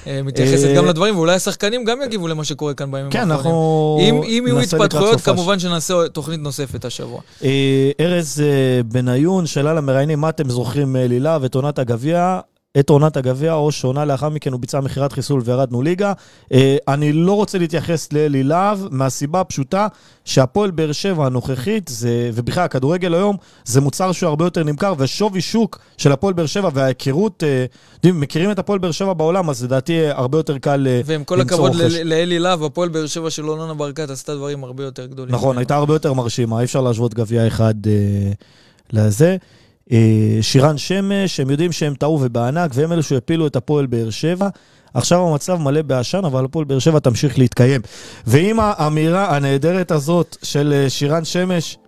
אה, 0.06 0.20
מתייחסת 0.22 0.66
אה, 0.66 0.74
גם 0.74 0.86
לדברים, 0.86 1.16
ואולי 1.16 1.34
השחקנים 1.34 1.84
גם 1.84 2.02
יגיבו 2.02 2.28
למה 2.28 2.44
שקורה 2.44 2.74
כאן 2.74 2.90
בימים 2.90 3.10
כן, 3.10 3.30
האחרונים. 3.30 4.14
אנחנו... 4.14 4.24
אם 4.26 4.38
אם 4.38 4.46
יהיו 4.46 4.60
התפתחויות. 4.60 5.20
כמובן 5.20 5.58
שנעשה 5.58 6.08
תוכנית 6.12 6.40
נוספת 6.40 6.84
השבוע. 6.84 7.20
אה, 7.44 7.90
ארז 8.00 8.42
בניון 8.84 9.46
שאלה 9.46 9.74
למראיינים, 9.74 10.20
מה 10.20 10.28
אתם 10.28 10.50
זוכרים 10.50 10.92
מאלילה 10.92 11.38
ואת 11.40 11.54
עונת 11.54 11.78
הגביע? 11.78 12.40
את 12.78 12.90
עונת 12.90 13.16
הגביע, 13.16 13.54
או 13.54 13.72
שעונה 13.72 14.04
לאחר 14.04 14.28
מכן 14.28 14.52
הוא 14.52 14.60
ביצע 14.60 14.80
מכירת 14.80 15.12
חיסול 15.12 15.42
וירדנו 15.44 15.82
ליגה. 15.82 16.12
אה, 16.52 16.76
אני 16.88 17.12
לא 17.12 17.32
רוצה 17.32 17.58
להתייחס 17.58 18.12
לאלי 18.12 18.42
להב, 18.42 18.78
מהסיבה 18.90 19.40
הפשוטה 19.40 19.86
שהפועל 20.24 20.70
באר 20.70 20.92
שבע 20.92 21.26
הנוכחית, 21.26 21.88
זה, 21.88 22.30
ובכלל 22.34 22.64
הכדורגל 22.64 23.14
היום, 23.14 23.36
זה 23.64 23.80
מוצר 23.80 24.12
שהוא 24.12 24.28
הרבה 24.28 24.44
יותר 24.44 24.64
נמכר, 24.64 24.94
ושווי 24.98 25.40
שוק 25.40 25.78
של 25.96 26.12
הפועל 26.12 26.34
באר 26.34 26.46
שבע 26.46 26.70
וההיכרות, 26.74 27.44
אה, 27.44 27.64
יודעים, 27.94 28.20
מכירים 28.20 28.50
את 28.50 28.58
הפועל 28.58 28.78
באר 28.78 28.90
שבע 28.90 29.12
בעולם, 29.12 29.50
אז 29.50 29.64
לדעתי 29.64 30.06
הרבה 30.06 30.38
יותר 30.38 30.58
קל 30.58 30.86
אה, 30.90 31.00
ועם 31.04 31.24
כל 31.24 31.36
למצוא 31.36 31.68
הכבוד 31.68 31.82
לאלי 32.04 32.38
להב, 32.38 32.62
הפועל 32.62 32.88
באר 32.88 33.06
שבע 33.06 33.30
של 33.30 33.48
אולונה 33.48 33.74
ברקת 33.74 34.10
עשתה 34.10 34.34
דברים 34.34 34.64
הרבה 34.64 34.84
יותר 34.84 35.06
גדולים. 35.06 35.34
נכון, 35.34 35.48
ממנו. 35.48 35.58
הייתה 35.58 35.76
הרבה 35.76 35.94
יותר 35.94 36.12
מרשימה, 36.12 36.58
אי 36.58 36.64
אפשר 36.64 36.80
להשוות 36.80 37.14
גביע 37.14 37.46
אחד 37.46 37.74
אה, 37.86 38.32
לזה. 38.92 39.36
אה, 39.92 40.38
שירן 40.40 40.78
שמש, 40.78 41.40
הם 41.40 41.50
יודעים 41.50 41.72
שהם 41.72 41.94
טעו 41.94 42.18
ובענק, 42.22 42.70
והם 42.74 42.92
אלו 42.92 43.02
שהפילו 43.02 43.46
את 43.46 43.56
הפועל 43.56 43.86
באר 43.86 44.10
שבע. 44.10 44.48
עכשיו 44.94 45.28
המצב 45.28 45.56
מלא 45.56 45.82
בעשן, 45.82 46.24
אבל 46.24 46.44
הפועל 46.44 46.64
באר 46.64 46.78
שבע 46.78 46.98
תמשיך 46.98 47.38
להתקיים. 47.38 47.80
ועם 48.26 48.60
האמירה 48.60 49.36
הנהדרת 49.36 49.90
הזאת 49.90 50.36
של 50.42 50.72
אה, 50.76 50.90
שירן 50.90 51.24
שמש, 51.24 51.78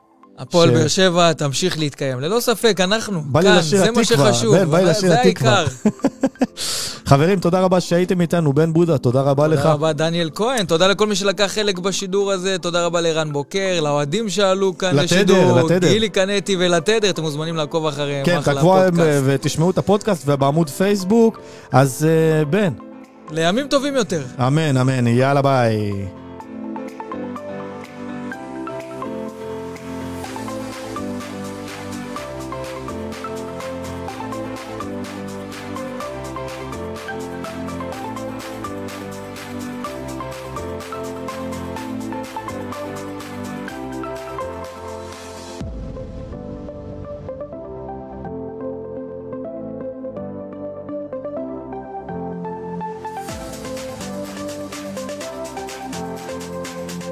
הפועל 0.42 0.68
ש- 0.68 0.72
באר 0.72 0.88
שבע 0.88 1.32
תמשיך 1.32 1.78
להתקיים. 1.78 2.20
ללא 2.20 2.40
ספק, 2.40 2.80
אנחנו 2.80 3.22
כאן, 3.42 3.60
זה 3.62 3.90
מה 3.90 4.04
שחשוב. 4.04 4.56
בן, 4.56 4.70
בא 4.70 4.78
לי 4.78 4.84
זה- 4.84 4.90
לשיר 4.90 5.08
זה 5.08 5.20
התקווה. 5.22 5.58
העיקר. 5.58 5.72
חברים, 7.06 7.40
תודה 7.40 7.60
רבה 7.60 7.80
שהייתם 7.80 8.20
איתנו. 8.20 8.52
בן 8.52 8.72
בודה, 8.72 8.98
תודה 8.98 9.20
רבה 9.20 9.46
לך. 9.48 9.58
תודה 9.60 9.72
רבה, 9.72 9.92
דניאל 9.92 10.30
כהן. 10.34 10.66
תודה 10.66 10.86
לכל 10.86 11.06
מי 11.06 11.14
שלקח 11.16 11.44
חלק 11.54 11.78
בשידור 11.78 12.32
הזה. 12.32 12.56
תודה 12.58 12.84
רבה 12.86 13.00
לערן 13.00 13.32
בוקר, 13.32 13.80
לאוהדים 13.82 14.28
שעלו 14.28 14.78
כאן 14.78 14.88
לתדר, 14.96 15.04
לשידור. 15.04 15.60
לתדר. 15.60 15.88
גילי 15.88 16.08
קנטי 16.08 16.56
ולתדר, 16.58 17.10
אתם 17.10 17.22
מוזמנים 17.22 17.56
לעקוב 17.56 17.86
אחריהם. 17.86 18.24
כן, 18.26 18.40
תעקבו. 18.44 18.76
אה, 18.78 18.88
ותשמעו 19.24 19.70
את 19.70 19.78
הפודקאסט 19.78 20.22
ובעמוד 20.26 20.70
פייסבוק. 20.70 21.38
אז 21.72 22.06
אה, 22.08 22.44
בן, 22.44 22.72
לימים 23.30 23.68
טובים 23.68 23.96
יותר. 23.96 24.22
אמן, 24.46 24.76
אמן, 24.76 25.06
יאללה 25.06 25.42
ביי. 25.42 25.92